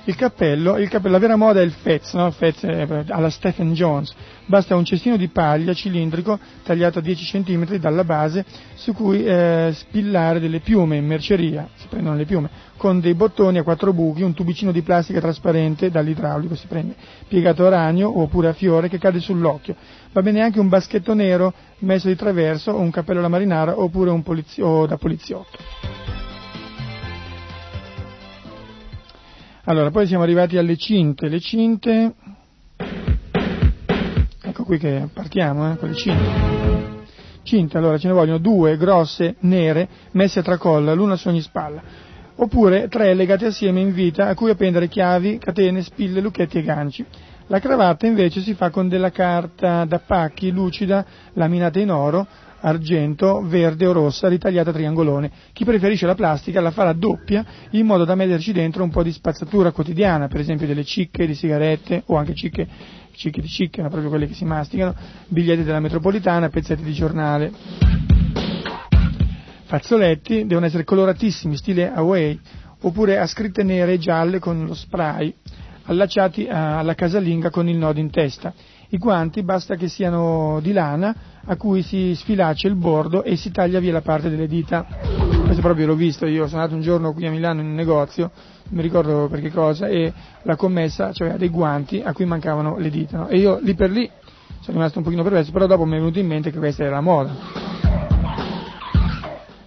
Il 0.07 0.15
cappello, 0.15 0.77
il 0.77 0.87
cappello, 0.87 1.13
la 1.13 1.19
vera 1.19 1.35
moda 1.35 1.61
è 1.61 1.63
il 1.63 1.71
fez, 1.71 2.13
no? 2.13 2.29
fez 2.29 2.63
alla 3.07 3.31
Stephen 3.31 3.73
Jones. 3.73 4.13
Basta 4.45 4.75
un 4.75 4.85
cestino 4.85 5.17
di 5.17 5.29
paglia 5.29 5.73
cilindrico 5.73 6.37
tagliato 6.61 6.99
a 6.99 7.01
10 7.01 7.41
cm 7.41 7.77
dalla 7.77 8.03
base 8.03 8.45
su 8.75 8.93
cui 8.93 9.25
eh, 9.25 9.71
spillare 9.73 10.39
delle 10.39 10.59
piume 10.59 10.97
in 10.97 11.07
merceria, 11.07 11.67
si 11.73 11.87
prendono 11.87 12.15
le 12.15 12.25
piume, 12.25 12.49
con 12.77 12.99
dei 12.99 13.15
bottoni 13.15 13.57
a 13.57 13.63
quattro 13.63 13.93
buchi, 13.93 14.21
un 14.21 14.35
tubicino 14.35 14.71
di 14.71 14.83
plastica 14.83 15.19
trasparente 15.19 15.89
dall'idraulico 15.89 16.53
si 16.53 16.67
prende, 16.67 16.93
piegato 17.27 17.65
a 17.65 17.69
ragno 17.69 18.19
oppure 18.21 18.49
a 18.49 18.53
fiore 18.53 18.89
che 18.89 18.99
cade 18.99 19.19
sull'occhio. 19.19 19.75
Va 20.11 20.21
bene 20.21 20.41
anche 20.41 20.59
un 20.59 20.69
baschetto 20.69 21.15
nero 21.15 21.51
messo 21.79 22.09
di 22.09 22.15
traverso 22.15 22.75
un 22.77 22.91
cappello 22.91 23.17
alla 23.17 23.27
marinara 23.27 23.79
oppure 23.79 24.11
un 24.11 24.21
polizio- 24.21 24.85
da 24.85 24.97
poliziotto. 24.97 25.57
Allora, 29.67 29.89
poi 29.89 30.05
siamo 30.05 30.21
arrivati 30.21 30.57
alle 30.57 30.77
cinte. 30.77 31.27
Le 31.27 31.39
cinte, 31.39 32.13
ecco 34.43 34.63
qui 34.63 34.77
che 34.77 35.07
partiamo 35.11 35.71
eh, 35.71 35.77
con 35.77 35.89
le 35.89 35.95
cinte. 35.95 37.03
Cinte, 37.41 37.75
allora 37.75 37.97
ce 37.97 38.07
ne 38.07 38.13
vogliono 38.13 38.37
due 38.37 38.77
grosse, 38.77 39.37
nere, 39.39 39.87
messe 40.11 40.39
a 40.39 40.43
tracolla, 40.43 40.93
l'una 40.93 41.15
su 41.15 41.29
ogni 41.29 41.41
spalla. 41.41 41.81
Oppure 42.35 42.87
tre 42.89 43.15
legate 43.15 43.47
assieme 43.47 43.79
in 43.79 43.91
vita 43.91 44.27
a 44.27 44.35
cui 44.35 44.51
appendere 44.51 44.87
chiavi, 44.87 45.39
catene, 45.39 45.81
spille, 45.81 46.21
lucchetti 46.21 46.59
e 46.59 46.61
ganci. 46.61 47.03
La 47.47 47.59
cravatta 47.59 48.05
invece 48.05 48.41
si 48.41 48.53
fa 48.53 48.69
con 48.69 48.87
della 48.87 49.09
carta 49.09 49.83
da 49.85 49.97
pacchi 49.97 50.51
lucida 50.51 51.03
laminata 51.33 51.79
in 51.79 51.89
oro, 51.89 52.27
argento, 52.65 53.41
verde 53.45 53.85
o 53.85 53.91
rossa 53.91 54.27
ritagliata 54.27 54.71
a 54.71 54.73
triangolone. 54.73 55.31
Chi 55.53 55.63
preferisce 55.63 56.05
la 56.05 56.15
plastica 56.15 56.61
la 56.61 56.71
farà 56.71 56.93
doppia 56.93 57.45
in 57.71 57.85
modo 57.85 58.05
da 58.05 58.15
metterci 58.15 58.51
dentro 58.51 58.83
un 58.83 58.89
po' 58.89 59.03
di 59.03 59.11
spazzatura 59.11 59.71
quotidiana, 59.71 60.27
per 60.27 60.39
esempio 60.39 60.65
delle 60.67 60.83
cicche 60.83 61.27
di 61.27 61.35
sigarette 61.35 62.03
o 62.07 62.15
anche 62.15 62.33
cicche, 62.33 62.67
cicche 63.13 63.41
di 63.41 63.47
cicche, 63.47 63.81
no? 63.81 63.89
proprio 63.89 64.09
quelle 64.09 64.27
che 64.27 64.33
si 64.33 64.45
masticano, 64.45 64.95
biglietti 65.27 65.63
della 65.63 65.79
metropolitana, 65.79 66.49
pezzetti 66.49 66.83
di 66.83 66.93
giornale. 66.93 67.51
Fazzoletti 69.65 70.45
devono 70.45 70.65
essere 70.65 70.83
coloratissimi, 70.83 71.55
stile 71.57 71.91
away, 71.91 72.39
oppure 72.81 73.19
a 73.19 73.27
scritte 73.27 73.63
nere 73.63 73.93
e 73.93 73.97
gialle 73.97 74.39
con 74.39 74.65
lo 74.65 74.73
spray, 74.73 75.33
allacciati 75.83 76.47
alla 76.49 76.95
casalinga 76.95 77.49
con 77.51 77.67
il 77.67 77.77
nodo 77.77 77.99
in 77.99 78.09
testa. 78.09 78.53
I 78.89 78.97
guanti 78.97 79.41
basta 79.41 79.75
che 79.75 79.87
siano 79.87 80.59
di 80.61 80.71
lana 80.71 81.15
a 81.45 81.55
cui 81.57 81.81
si 81.81 82.13
sfilaccia 82.15 82.67
il 82.67 82.75
bordo 82.75 83.23
e 83.23 83.35
si 83.35 83.51
taglia 83.51 83.79
via 83.79 83.91
la 83.91 84.01
parte 84.01 84.29
delle 84.29 84.47
dita. 84.47 84.85
Questo 85.43 85.61
proprio 85.61 85.87
l'ho 85.87 85.95
visto, 85.95 86.25
io 86.27 86.47
sono 86.47 86.61
andato 86.61 86.77
un 86.77 86.83
giorno 86.83 87.13
qui 87.13 87.25
a 87.25 87.31
Milano 87.31 87.61
in 87.61 87.67
un 87.67 87.73
negozio, 87.73 88.31
non 88.65 88.75
mi 88.75 88.81
ricordo 88.81 89.27
per 89.29 89.41
che 89.41 89.51
cosa, 89.51 89.87
e 89.87 90.13
la 90.43 90.55
commessa 90.55 91.11
aveva 91.17 91.37
dei 91.37 91.49
guanti 91.49 92.01
a 92.01 92.13
cui 92.13 92.25
mancavano 92.25 92.77
le 92.77 92.89
dita. 92.89 93.17
No? 93.17 93.27
E 93.27 93.37
io 93.37 93.59
lì 93.61 93.73
per 93.73 93.89
lì 93.89 94.09
sono 94.61 94.77
rimasto 94.77 94.99
un 94.99 95.03
pochino 95.03 95.23
perplesso, 95.23 95.51
però 95.51 95.65
dopo 95.65 95.85
mi 95.85 95.95
è 95.95 95.99
venuto 95.99 96.19
in 96.19 96.27
mente 96.27 96.51
che 96.51 96.57
questa 96.57 96.83
era 96.83 96.95
la 96.95 97.01
moda. 97.01 98.14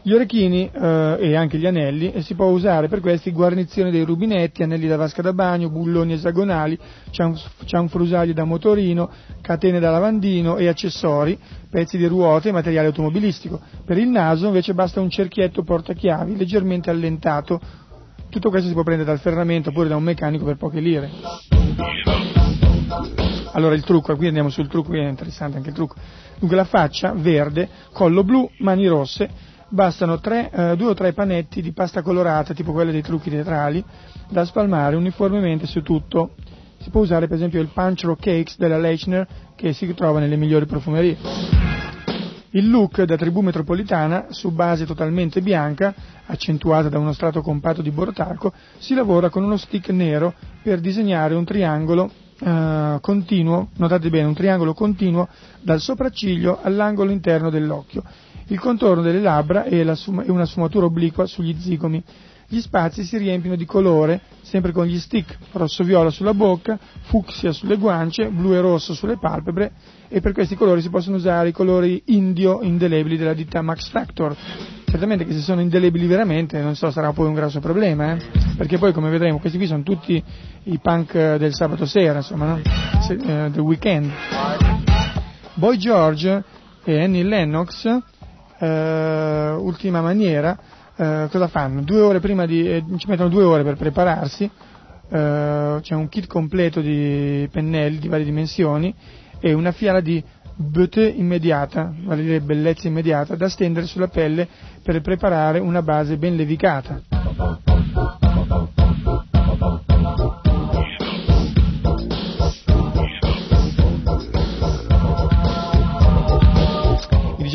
Gli 0.09 0.15
orecchini 0.15 0.71
eh, 0.73 1.17
e 1.21 1.37
anche 1.37 1.59
gli 1.59 1.67
anelli 1.67 2.13
e 2.13 2.23
si 2.23 2.35
può 2.35 2.47
usare 2.47 2.89
per 2.89 3.01
questi 3.01 3.31
guarnizione 3.31 3.91
dei 3.91 4.05
rubinetti, 4.05 4.63
anelli 4.63 4.89
da 4.89 4.97
vasca 4.97 5.21
da 5.21 5.35
bagno, 5.35 5.69
bulloni 5.69 6.15
esagonali, 6.15 6.79
cianfrusaglie 7.11 8.33
da 8.33 8.45
motorino, 8.45 9.11
catene 9.43 9.79
da 9.79 9.91
lavandino 9.91 10.57
e 10.57 10.67
accessori, 10.67 11.39
pezzi 11.69 11.99
di 11.99 12.07
ruote 12.07 12.49
e 12.49 12.53
materiale 12.53 12.87
automobilistico. 12.87 13.61
Per 13.85 13.99
il 13.99 14.09
naso 14.09 14.47
invece 14.47 14.73
basta 14.73 14.99
un 14.99 15.11
cerchietto 15.11 15.63
portachiavi 15.63 16.39
leggermente 16.39 16.89
allentato. 16.89 17.61
Tutto 18.31 18.49
questo 18.49 18.69
si 18.69 18.73
può 18.73 18.85
prendere 18.85 19.11
dal 19.11 19.21
ferramento 19.21 19.69
oppure 19.69 19.89
da 19.89 19.97
un 19.97 20.05
meccanico 20.05 20.47
per 20.47 20.57
poche 20.57 20.81
lire. 20.81 21.11
Allora 23.53 23.75
il 23.75 23.85
trucco, 23.85 24.17
qui 24.17 24.27
andiamo 24.27 24.49
sul 24.49 24.69
trucco, 24.69 24.89
qui 24.89 25.01
è 25.01 25.07
interessante 25.07 25.59
anche 25.59 25.69
il 25.69 25.75
trucco. 25.75 25.97
Dunque 26.39 26.57
la 26.57 26.65
faccia 26.65 27.13
verde, 27.15 27.69
collo 27.93 28.25
blu, 28.25 28.49
mani 28.61 28.87
rosse, 28.87 29.48
bastano 29.69 30.19
tre, 30.19 30.51
eh, 30.51 30.77
due 30.77 30.91
o 30.91 30.95
tre 30.95 31.13
panetti 31.13 31.61
di 31.61 31.73
pasta 31.73 32.03
colorata, 32.03 32.55
tipo 32.55 32.73
quelle 32.73 32.93
dei 32.93 33.03
trucchi 33.03 33.31
teatrali, 33.31 33.85
da 34.29 34.45
spalmare 34.45 34.97
uniformemente 34.97 35.67
su 35.67 35.83
tutto. 35.83 36.35
Si 36.79 36.91
può 36.91 37.03
usare 37.03 37.27
per 37.27 37.37
esempio 37.37 37.61
il 37.61 37.69
Punch 37.73 38.05
Rock 38.05 38.23
Cakes 38.23 38.57
della 38.57 38.79
Leichner 38.79 39.27
che 39.57 39.73
si 39.73 39.93
trova 39.95 40.21
nelle 40.21 40.37
migliori 40.37 40.67
profumerie. 40.67 41.17
Il 42.53 42.71
look 42.71 43.03
da 43.03 43.17
tribù 43.17 43.41
metropolitana, 43.41 44.27
su 44.31 44.51
base 44.51 44.87
totalmente 44.87 45.43
bianca, 45.43 45.95
accentuata 46.27 46.89
da 46.89 46.99
uno 46.99 47.13
strato 47.13 47.43
compatto 47.43 47.83
di 47.83 47.91
bortaco, 47.91 48.53
si 48.79 48.95
lavora 48.95 49.29
con 49.29 49.45
uno 49.45 49.59
stick 49.59 49.91
nero 49.91 50.33
per 50.63 50.81
disegnare 50.81 51.35
un 51.35 51.45
triangolo 51.45 52.11
eh, 52.41 52.99
continuo, 53.01 53.69
notate 53.77 54.09
bene, 54.09 54.29
un 54.29 54.35
triangolo 54.35 54.73
continuo 54.73 55.29
dal 55.61 55.81
sopracciglio 55.81 56.61
all'angolo 56.63 57.11
interno 57.11 57.51
dell'occhio 57.51 58.03
il 58.49 58.59
contorno 58.59 59.03
delle 59.03 59.21
labbra 59.21 59.65
e 59.65 59.81
una 59.83 60.47
sfumatura 60.47 60.87
obliqua 60.87 61.27
sugli 61.27 61.57
zigomi. 61.59 62.03
Gli 62.51 62.61
spazi 62.61 63.05
si 63.05 63.19
riempiono 63.19 63.57
di 63.57 63.67
colore, 63.67 64.23
sempre 64.41 64.73
con 64.73 64.87
gli 64.87 64.99
stick, 64.99 65.37
rosso-viola 65.53 66.09
sulla 66.09 66.33
bocca, 66.33 66.79
fucsia 67.03 67.53
sulle 67.53 67.77
guance, 67.77 68.31
blu 68.31 68.55
e 68.55 68.61
rosso 68.61 68.95
sulle 68.95 69.19
palpebre 69.19 69.73
e 70.09 70.23
per 70.23 70.33
questi 70.33 70.57
colori 70.57 70.81
si 70.81 70.89
possono 70.89 71.17
usare 71.17 71.51
i 71.51 71.53
colori 71.53 72.03
indio 72.07 72.63
indelebili 72.63 73.19
della 73.19 73.35
ditta 73.35 73.61
Max 73.61 73.91
Factor. 73.91 74.35
Certamente 74.87 75.27
che 75.27 75.35
se 75.35 75.41
sono 75.41 75.61
indelebili 75.61 76.07
veramente, 76.07 76.59
non 76.63 76.75
so, 76.75 76.91
sarà 76.91 77.13
poi 77.13 77.27
un 77.27 77.35
grosso 77.35 77.61
problema, 77.61 78.15
eh? 78.15 78.25
perché 78.57 78.79
poi 78.79 78.95
come 78.95 79.11
vedremo 79.11 79.39
questi 79.39 79.59
qui 79.59 79.67
sono 79.67 79.83
tutti 79.83 80.23
i 80.63 80.79
punk 80.79 81.37
del 81.37 81.53
sabato 81.53 81.85
sera, 81.85 82.17
insomma, 82.17 82.47
no? 82.47 82.61
Se, 83.03 83.13
eh, 83.13 83.51
del 83.51 83.61
weekend. 83.61 84.11
Boy 85.53 85.77
George 85.77 86.43
e 86.83 87.03
Annie 87.03 87.25
Lennox 87.25 88.17
eh, 88.59 89.57
ultima 89.59 90.01
maniera, 90.01 90.59
eh, 90.97 91.29
cosa 91.31 91.49
fanno? 91.49 91.83
Di, 91.83 91.95
eh, 91.95 92.85
ci 92.97 93.09
mettono 93.09 93.29
due 93.29 93.45
ore 93.45 93.63
per 93.63 93.77
prepararsi, 93.77 94.45
eh, 94.45 95.79
c'è 95.81 95.95
un 95.95 96.09
kit 96.09 96.27
completo 96.27 96.81
di 96.81 97.49
pennelli 97.51 97.99
di 97.99 98.09
varie 98.09 98.25
dimensioni 98.25 98.95
e 99.41 99.53
una 99.53 99.73
fiala 99.73 100.01
di 100.01 100.23
beauté 100.57 101.09
immediata, 101.09 101.95
vale 102.03 102.23
dire 102.23 102.41
bellezza 102.41 102.89
immediata, 102.89 103.37
da 103.37 103.49
stendere 103.49 103.87
sulla 103.87 104.09
pelle 104.09 104.49
per 104.83 105.01
preparare 105.01 105.61
una 105.61 105.83
base 105.83 106.17
ben 106.17 106.35
levicata. 106.35 107.01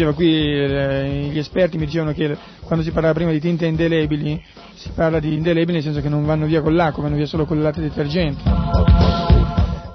Diceva 0.03 0.13
qui, 0.13 0.33
eh, 0.33 1.29
gli 1.31 1.37
esperti 1.37 1.77
mi 1.77 1.85
dicevano 1.85 2.11
che 2.11 2.35
quando 2.61 2.83
si 2.83 2.91
parlava 2.91 3.13
prima 3.13 3.31
di 3.31 3.39
tinte 3.39 3.65
indelebili, 3.65 4.43
si 4.73 4.89
parla 4.93 5.19
di 5.19 5.33
indelebili 5.33 5.73
nel 5.73 5.83
senso 5.83 6.01
che 6.01 6.09
non 6.09 6.25
vanno 6.25 6.45
via 6.45 6.61
con 6.61 6.75
l'acqua, 6.75 7.03
vanno 7.03 7.15
via 7.15 7.25
solo 7.25 7.45
con 7.45 7.57
il 7.57 7.63
latte 7.63 7.81
detergente. 7.81 8.41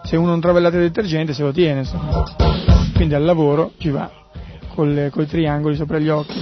Se 0.04 0.16
uno 0.16 0.30
non 0.30 0.40
trova 0.40 0.58
il 0.58 0.64
latte 0.64 0.78
detergente 0.78 1.34
se 1.34 1.42
lo 1.42 1.52
tiene, 1.52 1.80
insomma. 1.80 2.24
quindi 2.94 3.14
al 3.14 3.24
lavoro 3.24 3.72
ci 3.78 3.90
va 3.90 4.10
con 4.74 5.10
i 5.14 5.26
triangoli 5.26 5.76
sopra 5.76 5.98
gli 5.98 6.08
occhi. 6.08 6.40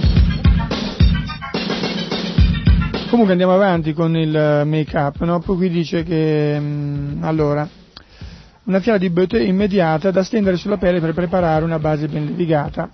Comunque 3.09 3.31
andiamo 3.31 3.53
avanti 3.53 3.93
con 3.93 4.15
il 4.15 4.63
make 4.65 4.97
up, 4.97 5.23
no? 5.23 5.39
poi 5.39 5.55
qui 5.55 5.69
dice 5.69 6.03
che, 6.03 6.59
mh, 6.59 7.17
mm, 7.17 7.23
allora, 7.23 7.67
una 8.65 8.79
fiala 8.79 8.97
di 8.97 9.09
beauté 9.09 9.41
immediata 9.43 10.11
da 10.11 10.23
stendere 10.23 10.57
sulla 10.57 10.77
pelle 10.77 10.99
per 10.99 11.13
preparare 11.13 11.63
una 11.63 11.79
base 11.79 12.07
ben 12.07 12.25
levigata. 12.25 12.89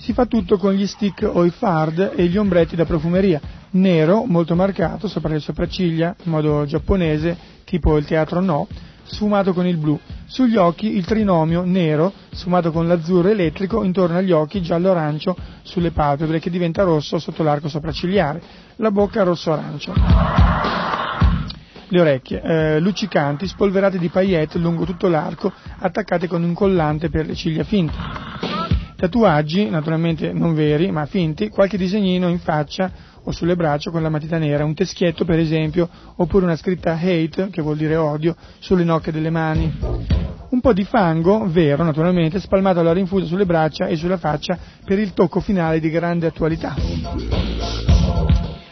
Si 0.00 0.14
fa 0.14 0.24
tutto 0.24 0.56
con 0.56 0.72
gli 0.72 0.86
stick 0.86 1.28
o 1.30 1.44
i 1.44 1.50
fard 1.50 2.14
e 2.16 2.24
gli 2.24 2.38
ombretti 2.38 2.74
da 2.74 2.86
profumeria, 2.86 3.38
nero, 3.72 4.24
molto 4.24 4.54
marcato, 4.54 5.08
sopra 5.08 5.34
le 5.34 5.40
sopracciglia, 5.40 6.16
in 6.22 6.30
modo 6.30 6.64
giapponese, 6.64 7.36
tipo 7.64 7.98
il 7.98 8.06
teatro 8.06 8.40
no, 8.40 8.66
sfumato 9.02 9.52
con 9.52 9.66
il 9.66 9.76
blu. 9.76 10.00
Sugli 10.24 10.56
occhi 10.56 10.96
il 10.96 11.04
trinomio 11.04 11.64
nero, 11.66 12.14
sfumato 12.30 12.72
con 12.72 12.88
l'azzurro 12.88 13.28
elettrico, 13.28 13.84
intorno 13.84 14.16
agli 14.16 14.32
occhi 14.32 14.62
giallo-arancio 14.62 15.36
sulle 15.60 15.90
palpebre, 15.90 16.40
che 16.40 16.48
diventa 16.48 16.82
rosso 16.82 17.18
sotto 17.18 17.42
l'arco 17.42 17.68
sopraccigliare. 17.68 18.40
La 18.76 18.90
bocca 18.90 19.22
rosso-arancio. 19.22 19.92
Le 21.88 22.00
orecchie, 22.00 22.40
eh, 22.40 22.80
luccicanti, 22.80 23.46
spolverate 23.46 23.98
di 23.98 24.08
paillette 24.08 24.56
lungo 24.56 24.86
tutto 24.86 25.08
l'arco, 25.08 25.52
attaccate 25.80 26.26
con 26.26 26.42
un 26.42 26.54
collante 26.54 27.10
per 27.10 27.26
le 27.26 27.34
ciglia 27.34 27.64
finte. 27.64 28.59
Tatuaggi, 29.00 29.70
naturalmente 29.70 30.30
non 30.30 30.52
veri, 30.52 30.90
ma 30.90 31.06
finti, 31.06 31.48
qualche 31.48 31.78
disegnino 31.78 32.28
in 32.28 32.38
faccia 32.38 32.92
o 33.22 33.32
sulle 33.32 33.56
braccia 33.56 33.90
con 33.90 34.02
la 34.02 34.10
matita 34.10 34.36
nera, 34.36 34.62
un 34.62 34.74
teschietto 34.74 35.24
per 35.24 35.38
esempio, 35.38 35.88
oppure 36.16 36.44
una 36.44 36.54
scritta 36.54 36.98
hate, 37.00 37.48
che 37.48 37.62
vuol 37.62 37.78
dire 37.78 37.96
odio, 37.96 38.36
sulle 38.58 38.84
nocche 38.84 39.10
delle 39.10 39.30
mani. 39.30 39.74
Un 40.50 40.60
po' 40.60 40.74
di 40.74 40.84
fango, 40.84 41.46
vero 41.48 41.82
naturalmente, 41.82 42.40
spalmato 42.40 42.80
alla 42.80 42.92
rinfusa 42.92 43.24
sulle 43.24 43.46
braccia 43.46 43.86
e 43.86 43.96
sulla 43.96 44.18
faccia 44.18 44.58
per 44.84 44.98
il 44.98 45.14
tocco 45.14 45.40
finale 45.40 45.80
di 45.80 45.88
grande 45.88 46.26
attualità. 46.26 46.74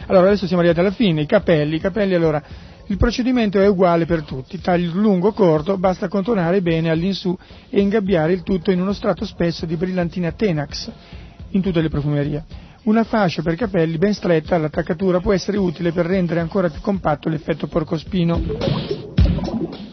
Allora, 0.05 0.27
adesso 0.27 0.45
siamo 0.45 0.61
arrivati 0.61 0.79
alla 0.79 0.93
fine, 0.93 1.21
i 1.21 1.25
capelli, 1.25 1.77
i 1.77 1.79
capelli 1.79 2.13
allora, 2.13 2.39
Il 2.89 2.97
procedimento 2.97 3.59
è 3.59 3.67
uguale 3.67 4.07
per 4.07 4.23
tutti, 4.23 4.59
taglio 4.59 4.91
lungo 4.93 5.27
o 5.27 5.31
corto, 5.31 5.77
basta 5.77 6.07
contornare 6.07 6.59
bene 6.63 6.89
all'insù 6.89 7.37
e 7.69 7.79
ingabbiare 7.81 8.33
il 8.33 8.41
tutto 8.41 8.71
in 8.71 8.81
uno 8.81 8.93
strato 8.93 9.25
spesso 9.25 9.67
di 9.67 9.75
brillantina 9.75 10.31
Tenax 10.31 10.89
in 11.49 11.61
tutte 11.61 11.81
le 11.81 11.89
profumerie. 11.89 12.43
Una 12.85 13.03
fascia 13.03 13.43
per 13.43 13.53
capelli 13.53 13.99
ben 13.99 14.15
stretta 14.15 14.55
all'attaccatura 14.55 15.19
può 15.19 15.33
essere 15.33 15.57
utile 15.59 15.91
per 15.91 16.07
rendere 16.07 16.39
ancora 16.39 16.67
più 16.71 16.81
compatto 16.81 17.29
l'effetto 17.29 17.67
porcospino. 17.67 18.41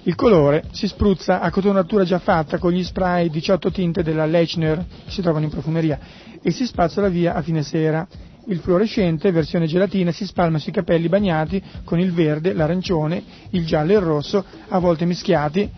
Il 0.05 0.14
colore 0.14 0.64
si 0.70 0.88
spruzza 0.88 1.40
a 1.40 1.51
cotonatura 1.51 2.05
già 2.05 2.18
fatta 2.18 2.57
con 2.57 2.72
gli 2.72 2.82
spray 2.82 3.28
18 3.28 3.70
tinte 3.72 4.03
della 4.03 4.24
Lechner 4.24 4.78
che 5.05 5.11
si 5.11 5.20
trovano 5.20 5.44
in 5.44 5.51
profumeria 5.51 5.99
e 6.40 6.51
si 6.51 6.64
spazzola 6.64 7.09
via 7.11 7.34
a 7.34 7.42
fine 7.42 7.62
sera. 7.62 8.09
Il 8.49 8.61
fluorescente, 8.61 9.32
versione 9.32 9.66
gelatina, 9.66 10.12
si 10.12 10.24
spalma 10.24 10.59
sui 10.59 10.70
capelli 10.70 11.09
bagnati 11.09 11.61
con 11.82 11.99
il 11.99 12.12
verde, 12.12 12.53
l'arancione, 12.53 13.20
il 13.51 13.66
giallo 13.66 13.90
e 13.90 13.94
il 13.97 14.01
rosso, 14.01 14.44
a 14.68 14.78
volte 14.78 15.05
mischiati, 15.05 15.68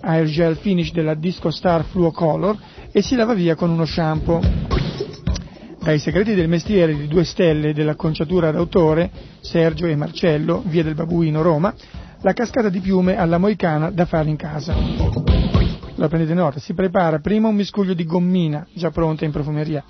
air 0.00 0.26
gel 0.26 0.56
finish 0.56 0.90
della 0.90 1.14
Disco 1.14 1.50
Star 1.50 1.84
Fluo 1.84 2.10
Color 2.10 2.58
e 2.90 3.00
si 3.00 3.14
lava 3.14 3.32
via 3.32 3.54
con 3.54 3.70
uno 3.70 3.84
shampoo. 3.84 4.40
Dai 5.80 6.00
segreti 6.00 6.34
del 6.34 6.48
mestiere 6.48 6.96
di 6.96 7.06
due 7.06 7.22
stelle 7.22 7.72
dell'acconciatura 7.72 8.50
d'autore, 8.50 9.08
Sergio 9.38 9.86
e 9.86 9.94
Marcello, 9.94 10.64
via 10.66 10.82
del 10.82 10.96
Babuino, 10.96 11.42
Roma, 11.42 11.72
la 12.22 12.32
cascata 12.32 12.68
di 12.68 12.80
piume 12.80 13.16
alla 13.16 13.38
moicana 13.38 13.90
da 13.90 14.04
fare 14.04 14.28
in 14.28 14.36
casa. 14.36 14.74
La 15.94 16.08
prendete 16.08 16.34
nota, 16.34 16.58
si 16.58 16.74
prepara 16.74 17.20
prima 17.20 17.46
un 17.46 17.54
miscuglio 17.54 17.94
di 17.94 18.04
gommina, 18.04 18.66
già 18.72 18.90
pronta 18.90 19.24
in 19.24 19.30
profumeria, 19.30 19.84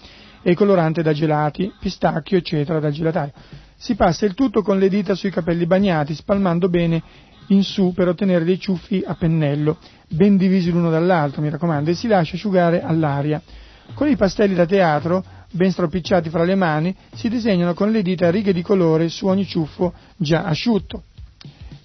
e 0.49 0.55
colorante 0.55 1.03
da 1.03 1.12
gelati, 1.12 1.72
pistacchio, 1.76 2.38
eccetera, 2.38 2.78
dal 2.78 2.92
gelataio. 2.92 3.32
Si 3.74 3.97
passa 3.97 4.26
il 4.26 4.34
tutto 4.34 4.62
con 4.62 4.78
le 4.78 4.88
dita 4.88 5.16
sui 5.16 5.32
capelli 5.32 5.66
bagnati, 5.66 6.14
spalmando 6.14 6.68
bene 6.68 7.03
in 7.49 7.64
su 7.64 7.92
per 7.92 8.07
ottenere 8.07 8.44
dei 8.44 8.61
ciuffi 8.61 9.03
a 9.05 9.16
pennello, 9.16 9.76
ben 10.07 10.36
divisi 10.36 10.70
l'uno 10.70 10.88
dall'altro, 10.88 11.42
mi 11.42 11.51
raccomando, 11.51 11.90
e 11.90 11.94
si 11.94 12.07
lascia 12.07 12.36
asciugare 12.36 12.80
all'aria. 12.80 13.42
Con 13.92 14.07
i 14.07 14.14
pastelli 14.14 14.55
da 14.55 14.66
teatro, 14.66 15.24
ben 15.51 15.72
stropicciati 15.72 16.30
fra 16.30 16.44
le 16.44 16.55
mani, 16.55 16.94
si 17.16 17.28
disegnano 17.28 17.74
con 17.74 17.90
le 17.90 18.03
dita 18.03 18.30
righe 18.30 18.53
di 18.53 18.62
colore 18.62 19.09
su 19.09 19.26
ogni 19.26 19.47
ciuffo 19.47 19.94
già 20.16 20.44
asciutto. 20.44 21.03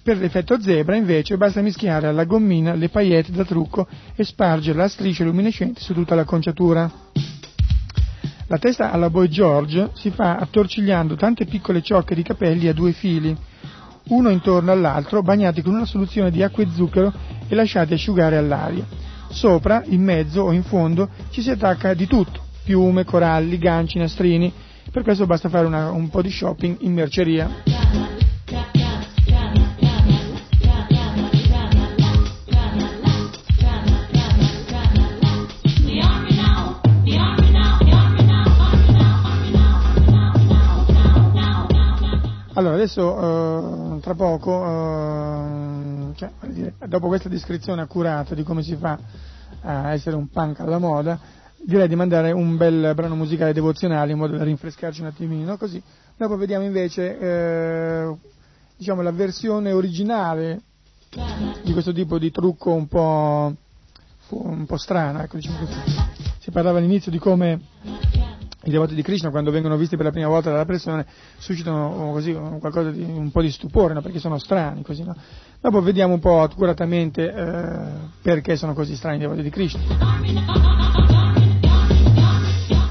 Per 0.04 0.18
l'effetto 0.18 0.60
zebra, 0.60 0.94
invece, 0.94 1.36
basta 1.36 1.60
mischiare 1.62 2.06
alla 2.06 2.24
gommina 2.24 2.74
le 2.74 2.88
paillette 2.88 3.32
da 3.32 3.44
trucco 3.44 3.88
e 4.14 4.22
spargerla 4.22 4.84
a 4.84 4.88
strisce 4.88 5.24
luminescenti 5.24 5.80
su 5.80 5.94
tutta 5.94 6.14
la 6.14 6.22
conciatura. 6.22 7.10
La 8.52 8.58
testa 8.58 8.90
alla 8.90 9.08
Boy 9.08 9.28
George 9.28 9.92
si 9.94 10.10
fa 10.10 10.36
attorcigliando 10.36 11.16
tante 11.16 11.46
piccole 11.46 11.80
ciocche 11.80 12.14
di 12.14 12.22
capelli 12.22 12.68
a 12.68 12.74
due 12.74 12.92
fili, 12.92 13.34
uno 14.08 14.28
intorno 14.28 14.70
all'altro, 14.70 15.22
bagnati 15.22 15.62
con 15.62 15.72
una 15.72 15.86
soluzione 15.86 16.30
di 16.30 16.42
acqua 16.42 16.62
e 16.62 16.68
zucchero 16.70 17.10
e 17.48 17.54
lasciati 17.54 17.94
asciugare 17.94 18.36
all'aria. 18.36 18.84
Sopra, 19.30 19.82
in 19.86 20.02
mezzo 20.02 20.42
o 20.42 20.52
in 20.52 20.64
fondo 20.64 21.08
ci 21.30 21.40
si 21.40 21.48
attacca 21.48 21.94
di 21.94 22.06
tutto, 22.06 22.42
piume, 22.62 23.06
coralli, 23.06 23.56
ganci, 23.56 23.96
nastrini. 23.96 24.52
Per 24.90 25.02
questo 25.02 25.24
basta 25.24 25.48
fare 25.48 25.64
una, 25.64 25.90
un 25.90 26.10
po' 26.10 26.20
di 26.20 26.30
shopping 26.30 26.76
in 26.80 26.92
merceria. 26.92 28.21
Allora, 42.54 42.74
adesso 42.74 43.96
eh, 43.96 44.00
tra 44.00 44.14
poco, 44.14 44.62
eh, 44.62 46.14
cioè, 46.16 46.30
dopo 46.86 47.06
questa 47.06 47.30
descrizione 47.30 47.80
accurata 47.80 48.34
di 48.34 48.42
come 48.42 48.62
si 48.62 48.76
fa 48.76 48.98
a 49.62 49.92
essere 49.92 50.16
un 50.16 50.28
punk 50.28 50.60
alla 50.60 50.76
moda, 50.76 51.18
direi 51.64 51.88
di 51.88 51.94
mandare 51.94 52.30
un 52.30 52.58
bel 52.58 52.92
brano 52.94 53.14
musicale 53.14 53.54
devozionale 53.54 54.12
in 54.12 54.18
modo 54.18 54.36
da 54.36 54.44
rinfrescarci 54.44 55.00
un 55.00 55.06
attimino, 55.06 55.56
così 55.56 55.82
dopo 56.14 56.36
vediamo 56.36 56.66
invece 56.66 57.18
eh, 57.18 58.14
diciamo, 58.76 59.00
la 59.00 59.12
versione 59.12 59.72
originale 59.72 60.60
di 61.62 61.72
questo 61.72 61.92
tipo 61.92 62.18
di 62.18 62.30
trucco 62.30 62.72
un 62.72 62.86
po', 62.86 63.54
un 64.28 64.66
po 64.66 64.76
strana. 64.76 65.22
Ecco, 65.24 65.36
diciamo 65.36 65.66
si 66.38 66.50
parlava 66.50 66.78
all'inizio 66.78 67.10
di 67.10 67.18
come 67.18 67.60
i 68.64 68.70
devoti 68.70 68.94
di 68.94 69.02
Krishna 69.02 69.30
quando 69.30 69.50
vengono 69.50 69.76
visti 69.76 69.96
per 69.96 70.06
la 70.06 70.12
prima 70.12 70.28
volta 70.28 70.50
dalla 70.50 70.64
persona 70.64 71.04
suscitano 71.38 71.86
oh, 71.86 72.12
così, 72.12 72.32
di 72.32 73.02
un 73.02 73.30
po' 73.32 73.42
di 73.42 73.50
stupore, 73.50 73.94
no? 73.94 74.02
perché 74.02 74.18
sono 74.18 74.38
strani, 74.38 74.82
così, 74.82 75.02
no? 75.02 75.16
Dopo 75.60 75.80
vediamo 75.82 76.14
un 76.14 76.20
po' 76.20 76.42
accuratamente 76.42 77.32
eh, 77.32 77.78
perché 78.22 78.56
sono 78.56 78.74
così 78.74 78.94
strani 78.94 79.16
i 79.16 79.20
devoti 79.20 79.42
di 79.42 79.50
Krishna. 79.50 79.80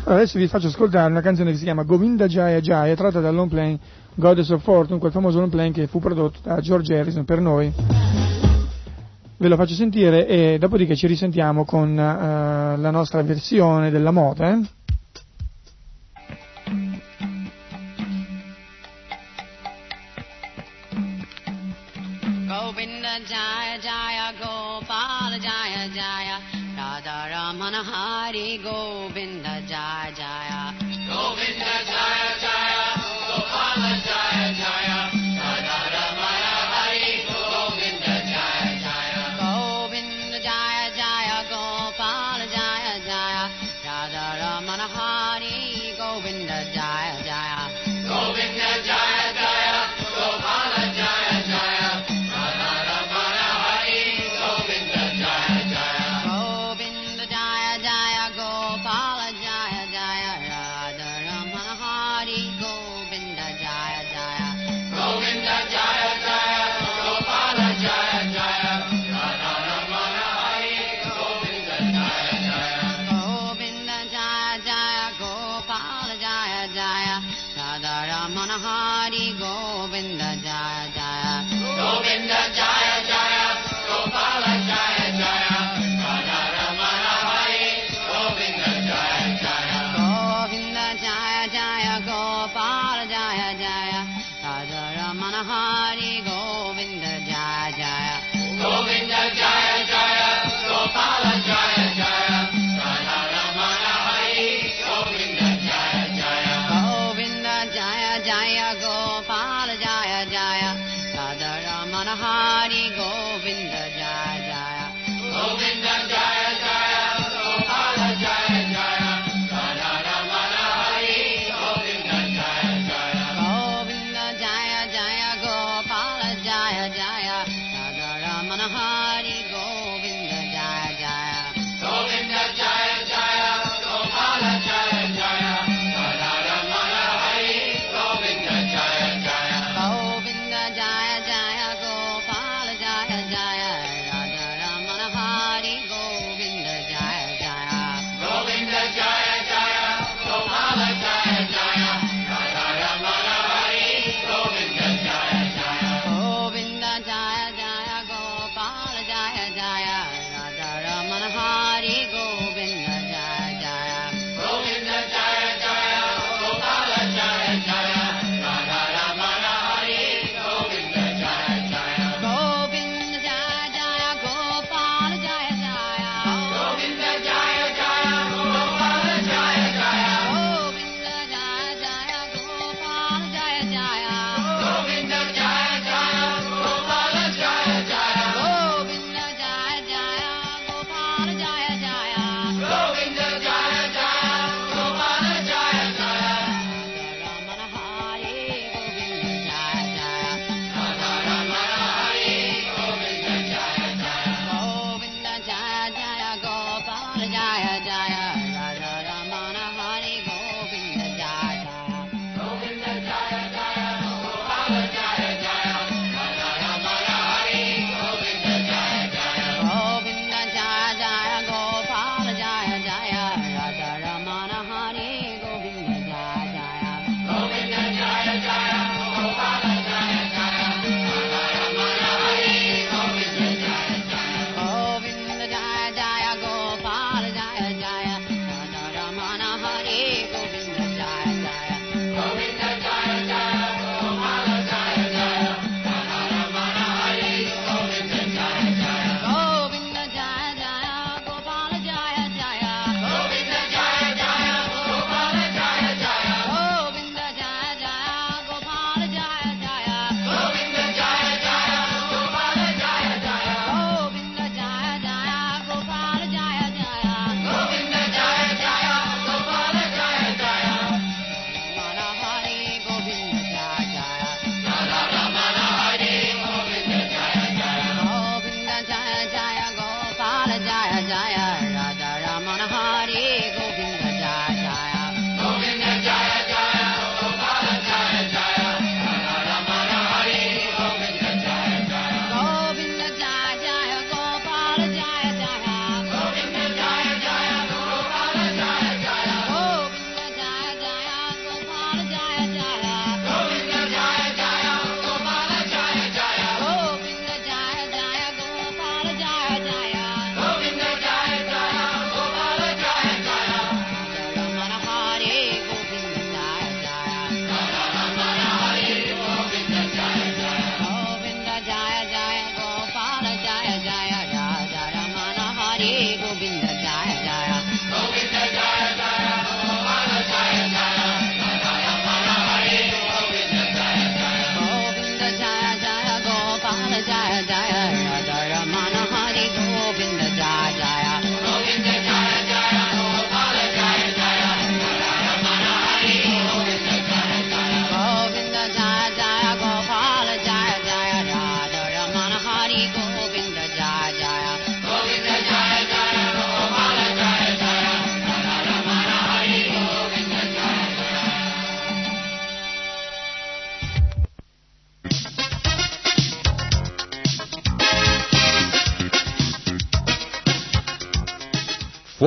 Allora, 0.03 0.25
adesso 0.25 0.39
vi 0.39 0.47
faccio 0.47 0.67
ascoltare 0.67 1.09
una 1.09 1.21
canzone 1.21 1.51
che 1.51 1.57
si 1.57 1.63
chiama 1.63 1.83
Govinda 1.83 2.27
Jaya 2.27 2.59
Jaya, 2.59 2.95
tratta 2.95 3.21
dal 3.21 3.33
long 3.33 3.49
playing 3.49 3.79
Goddess 4.15 4.49
of 4.49 4.61
Fortune, 4.61 4.99
quel 4.99 5.11
famoso 5.11 5.39
long 5.39 5.49
playing 5.49 5.73
che 5.73 5.87
fu 5.87 5.99
prodotto 5.99 6.39
da 6.43 6.59
George 6.59 6.97
Harrison 6.97 7.23
per 7.23 7.39
noi. 7.39 7.71
Ve 9.37 9.47
lo 9.47 9.55
faccio 9.55 9.73
sentire 9.73 10.27
e 10.27 10.57
dopodiché 10.59 10.95
ci 10.95 11.07
risentiamo 11.07 11.65
con 11.65 11.91
uh, 11.91 11.95
la 11.95 12.91
nostra 12.91 13.23
versione 13.23 13.89
della 13.89 14.11
moda. 14.11 14.51
Eh? 14.51 14.61
Hari 27.89 28.57
गोविन्द 28.63 29.20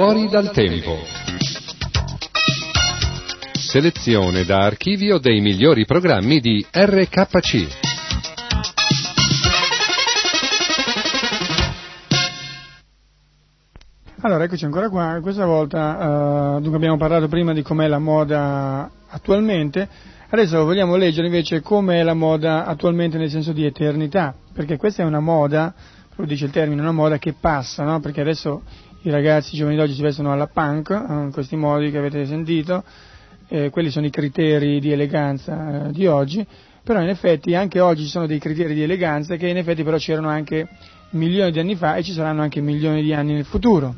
Fuori 0.04 0.28
dal 0.28 0.50
tempo. 0.50 0.98
Selezione 3.58 4.44
da 4.44 4.58
archivio 4.58 5.16
dei 5.16 5.40
migliori 5.40 5.86
programmi 5.86 6.40
di 6.40 6.62
RKC. 6.70 7.68
Allora, 14.20 14.44
eccoci 14.44 14.66
ancora 14.66 14.90
qua, 14.90 15.20
questa 15.22 15.46
volta 15.46 16.56
uh, 16.56 16.60
dunque 16.60 16.76
abbiamo 16.76 16.98
parlato 16.98 17.26
prima 17.26 17.54
di 17.54 17.62
com'è 17.62 17.88
la 17.88 17.98
moda 17.98 18.90
attualmente, 19.08 19.88
adesso 20.28 20.62
vogliamo 20.64 20.96
leggere 20.96 21.28
invece 21.28 21.62
com'è 21.62 22.02
la 22.02 22.12
moda 22.12 22.66
attualmente 22.66 23.16
nel 23.16 23.30
senso 23.30 23.52
di 23.54 23.64
eternità, 23.64 24.34
perché 24.52 24.76
questa 24.76 25.02
è 25.02 25.06
una 25.06 25.20
moda, 25.20 25.72
lo 26.14 26.26
dice 26.26 26.44
il 26.44 26.50
termine, 26.50 26.82
una 26.82 26.92
moda 26.92 27.16
che 27.16 27.32
passa, 27.32 27.84
no? 27.84 28.00
perché 28.00 28.20
adesso 28.20 28.60
i 29.04 29.10
ragazzi 29.10 29.54
i 29.54 29.58
giovani 29.58 29.76
d'oggi 29.76 29.92
si 29.94 30.02
vestono 30.02 30.32
alla 30.32 30.46
punk, 30.46 30.88
in 30.90 31.30
questi 31.32 31.56
modi 31.56 31.90
che 31.90 31.98
avete 31.98 32.24
sentito, 32.24 32.82
eh, 33.48 33.68
quelli 33.70 33.90
sono 33.90 34.06
i 34.06 34.10
criteri 34.10 34.80
di 34.80 34.92
eleganza 34.92 35.88
eh, 35.88 35.92
di 35.92 36.06
oggi, 36.06 36.44
però 36.82 37.00
in 37.02 37.08
effetti 37.08 37.54
anche 37.54 37.80
oggi 37.80 38.04
ci 38.04 38.08
sono 38.08 38.26
dei 38.26 38.38
criteri 38.38 38.74
di 38.74 38.82
eleganza 38.82 39.36
che 39.36 39.48
in 39.48 39.58
effetti 39.58 39.82
però 39.82 39.98
c'erano 39.98 40.28
anche 40.28 40.68
milioni 41.10 41.50
di 41.50 41.58
anni 41.58 41.76
fa 41.76 41.96
e 41.96 42.02
ci 42.02 42.12
saranno 42.12 42.42
anche 42.42 42.60
milioni 42.60 43.02
di 43.02 43.12
anni 43.12 43.34
nel 43.34 43.44
futuro 43.44 43.94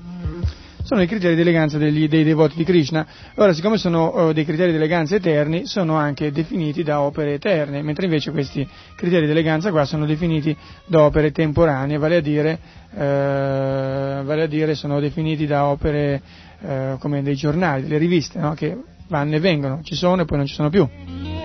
sono 0.87 1.03
i 1.03 1.09
criteri 1.09 1.35
di 1.35 1.41
eleganza 1.41 1.79
degli, 1.79 2.07
dei 2.09 2.23
devoti 2.23 2.55
di 2.55 2.63
Krishna. 2.63 3.05
Ora, 3.35 3.53
siccome 3.53 3.77
sono 3.77 4.29
uh, 4.29 4.33
dei 4.33 4.45
criteri 4.45 4.71
di 4.71 4.77
eleganza 4.77 5.17
eterni, 5.17 5.67
sono 5.67 5.97
anche 5.97 6.31
definiti 6.31 6.85
da 6.85 7.01
opere 7.01 7.35
eterne, 7.35 7.83
mentre 7.83 8.05
invece 8.05 8.31
questi 8.31 8.67
criteri 8.95 9.27
di 9.27 9.33
eleganza 9.33 9.73
qua 9.73 9.85
sono 9.85 10.07
definiti 10.07 10.57
da 10.87 11.03
opere 11.03 11.33
temporanee, 11.33 11.99
vale 11.99 12.17
a 12.19 12.21
dire, 12.21 12.59
uh, 12.93 12.99
vale 12.99 14.43
a 14.43 14.47
dire 14.47 14.77
sono 14.77 15.01
definiti 15.01 15.45
da 15.45 15.67
opere 15.67 16.23
uh, 16.61 16.99
come 16.99 17.21
dei 17.21 17.35
giornali, 17.35 17.83
delle 17.83 17.99
riviste, 17.99 18.39
no? 18.39 18.55
che 18.55 18.79
vanno 19.09 19.35
e 19.35 19.41
vengono, 19.41 19.81
ci 19.83 19.97
sono 19.97 20.23
e 20.23 20.25
poi 20.25 20.37
non 20.37 20.47
ci 20.47 20.55
sono 20.55 20.71
più. 20.71 21.36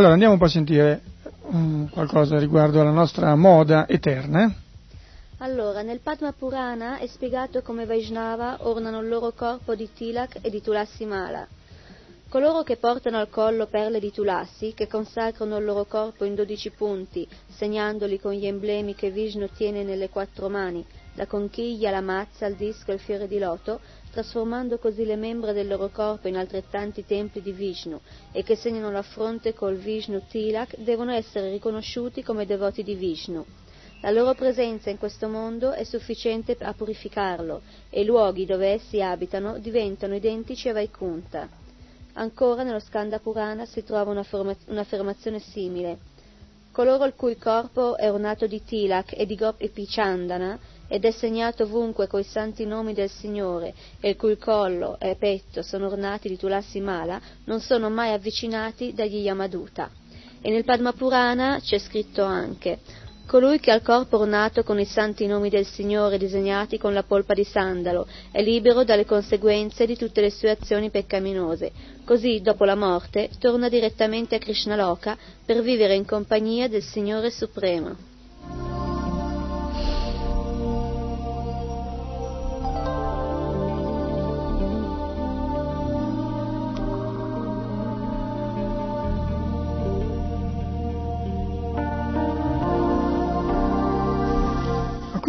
Allora 0.00 0.14
andiamo 0.14 0.32
un 0.32 0.40
po' 0.40 0.46
a 0.46 0.48
sentire 0.48 1.02
um, 1.48 1.86
qualcosa 1.90 2.38
riguardo 2.38 2.80
alla 2.80 2.90
nostra 2.90 3.36
moda 3.36 3.86
eterna. 3.86 4.50
Allora, 5.40 5.82
nel 5.82 6.00
Padma 6.00 6.32
Purana 6.32 6.96
è 6.96 7.06
spiegato 7.06 7.60
come 7.60 7.84
Vaishnava 7.84 8.60
ornano 8.60 9.00
il 9.00 9.08
loro 9.08 9.32
corpo 9.32 9.74
di 9.74 9.90
Tilak 9.92 10.38
e 10.40 10.48
di 10.48 10.62
Tulasi 10.62 11.04
Mala. 11.04 11.46
Coloro 12.30 12.62
che 12.62 12.78
portano 12.78 13.18
al 13.18 13.28
collo 13.28 13.66
perle 13.66 14.00
di 14.00 14.10
Tulasi, 14.10 14.72
che 14.72 14.86
consacrano 14.86 15.58
il 15.58 15.66
loro 15.66 15.84
corpo 15.84 16.24
in 16.24 16.34
dodici 16.34 16.70
punti, 16.70 17.28
segnandoli 17.48 18.18
con 18.18 18.32
gli 18.32 18.46
emblemi 18.46 18.94
che 18.94 19.10
Vishnu 19.10 19.50
tiene 19.54 19.82
nelle 19.82 20.08
quattro 20.08 20.48
mani, 20.48 20.82
la 21.16 21.26
conchiglia, 21.26 21.90
la 21.90 22.00
mazza, 22.00 22.46
il 22.46 22.54
disco 22.54 22.90
e 22.90 22.94
il 22.94 23.00
fiore 23.00 23.28
di 23.28 23.38
loto, 23.38 23.80
trasformando 24.10 24.78
così 24.78 25.04
le 25.04 25.16
membra 25.16 25.52
del 25.52 25.68
loro 25.68 25.88
corpo 25.88 26.28
in 26.28 26.36
altrettanti 26.36 27.04
templi 27.06 27.40
di 27.40 27.52
Vishnu 27.52 28.00
e 28.32 28.42
che 28.42 28.56
segnano 28.56 28.90
la 28.90 29.02
fronte 29.02 29.54
col 29.54 29.76
Vishnu 29.76 30.22
Tilak 30.28 30.76
devono 30.78 31.12
essere 31.12 31.50
riconosciuti 31.50 32.22
come 32.22 32.46
devoti 32.46 32.82
di 32.82 32.94
Vishnu. 32.94 33.44
La 34.02 34.10
loro 34.10 34.34
presenza 34.34 34.88
in 34.88 34.96
questo 34.98 35.28
mondo 35.28 35.72
è 35.72 35.84
sufficiente 35.84 36.56
a 36.60 36.72
purificarlo 36.72 37.60
e 37.90 38.00
i 38.00 38.04
luoghi 38.06 38.46
dove 38.46 38.68
essi 38.68 39.02
abitano 39.02 39.58
diventano 39.58 40.14
identici 40.14 40.68
a 40.68 40.72
Vaikunta. 40.72 41.48
Ancora 42.14 42.62
nello 42.62 42.78
Skanda 42.80 43.18
Purana 43.18 43.66
si 43.66 43.84
trova 43.84 44.10
un'affermazione 44.10 45.38
simile. 45.38 45.98
Coloro 46.72 47.04
il 47.04 47.14
cui 47.14 47.36
corpo 47.36 47.96
è 47.96 48.10
ornato 48.10 48.46
di 48.46 48.62
Tilak 48.64 49.12
e 49.16 49.26
di 49.26 49.34
Gopi 49.36 49.70
Chandana 49.86 50.58
ed 50.90 51.04
è 51.04 51.12
segnato 51.12 51.62
ovunque 51.62 52.08
coi 52.08 52.24
santi 52.24 52.66
nomi 52.66 52.92
del 52.92 53.08
Signore, 53.08 53.72
e 54.00 54.10
il 54.10 54.16
cui 54.16 54.36
collo 54.36 54.98
e 54.98 55.14
petto 55.14 55.62
sono 55.62 55.86
ornati 55.86 56.28
di 56.28 56.36
tulassi 56.36 56.80
mala, 56.80 57.20
non 57.44 57.60
sono 57.60 57.88
mai 57.88 58.12
avvicinati 58.12 58.92
dagli 58.92 59.18
Yamaduta. 59.18 59.88
E 60.42 60.50
nel 60.50 60.64
Padma 60.64 60.92
Purana 60.92 61.60
c'è 61.60 61.78
scritto 61.78 62.24
anche 62.24 62.80
Colui 63.30 63.60
che 63.60 63.70
ha 63.70 63.76
il 63.76 63.82
corpo 63.82 64.18
ornato 64.18 64.64
con 64.64 64.80
i 64.80 64.84
santi 64.84 65.24
nomi 65.28 65.50
del 65.50 65.64
Signore 65.64 66.18
disegnati 66.18 66.78
con 66.78 66.92
la 66.92 67.04
polpa 67.04 67.32
di 67.32 67.44
sandalo 67.44 68.04
è 68.32 68.42
libero 68.42 68.82
dalle 68.82 69.04
conseguenze 69.04 69.86
di 69.86 69.96
tutte 69.96 70.20
le 70.20 70.30
sue 70.30 70.50
azioni 70.50 70.90
peccaminose. 70.90 71.70
Così, 72.04 72.40
dopo 72.40 72.64
la 72.64 72.74
morte, 72.74 73.30
torna 73.38 73.68
direttamente 73.68 74.34
a 74.34 74.38
Krishnaloka 74.38 75.16
per 75.46 75.62
vivere 75.62 75.94
in 75.94 76.06
compagnia 76.06 76.66
del 76.66 76.82
Signore 76.82 77.30
Supremo. 77.30 78.69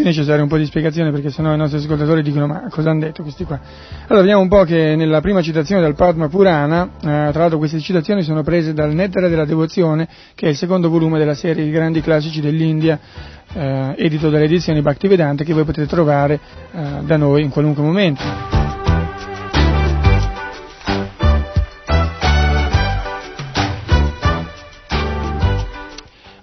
Qui 0.02 0.10
è 0.10 0.14
necessario 0.14 0.44
un 0.44 0.50
po' 0.50 0.58
di 0.58 0.66
spiegazione 0.66 1.12
perché 1.12 1.30
sennò 1.30 1.54
i 1.54 1.58
nostri 1.58 1.78
ascoltatori 1.78 2.22
dicono 2.24 2.48
ma 2.48 2.68
cosa 2.70 2.90
hanno 2.90 3.02
detto 3.02 3.22
questi 3.22 3.44
qua? 3.46 3.60
Allora 4.08 4.22
vediamo 4.22 4.42
un 4.42 4.48
po' 4.48 4.64
che 4.64 4.96
nella 4.96 5.22
prima 5.22 5.42
citazione 5.42 5.82
del 5.82 5.96
Padma 5.96 6.28
Purana, 6.28 6.86
eh, 6.86 7.00
tra 7.00 7.32
l'altro 7.34 7.58
queste 7.58 7.80
citazioni 7.80 8.24
sono 8.24 8.42
prese 8.44 8.74
dal 8.74 8.94
Nettare 8.94 9.30
della 9.30 9.46
Devozione, 9.46 10.08
che 10.36 10.48
è 10.48 10.50
il 10.50 10.56
secondo 10.56 10.90
volume 10.90 11.20
della 11.20 11.36
serie 11.36 11.64
I 11.64 11.70
grandi 11.72 12.02
classici 12.02 12.42
dell'India, 12.42 13.00
eh, 13.54 13.94
edito 13.98 14.30
dalle 14.30 14.46
edizioni 14.46 14.82
Bhaktivedanta, 14.82 15.44
che 15.44 15.54
voi 15.54 15.64
potete 15.64 15.88
trovare 15.88 16.40
eh, 16.72 16.82
da 17.02 17.18
noi 17.18 17.44
in 17.44 17.50
qualunque 17.50 17.84
momento. 17.84 18.61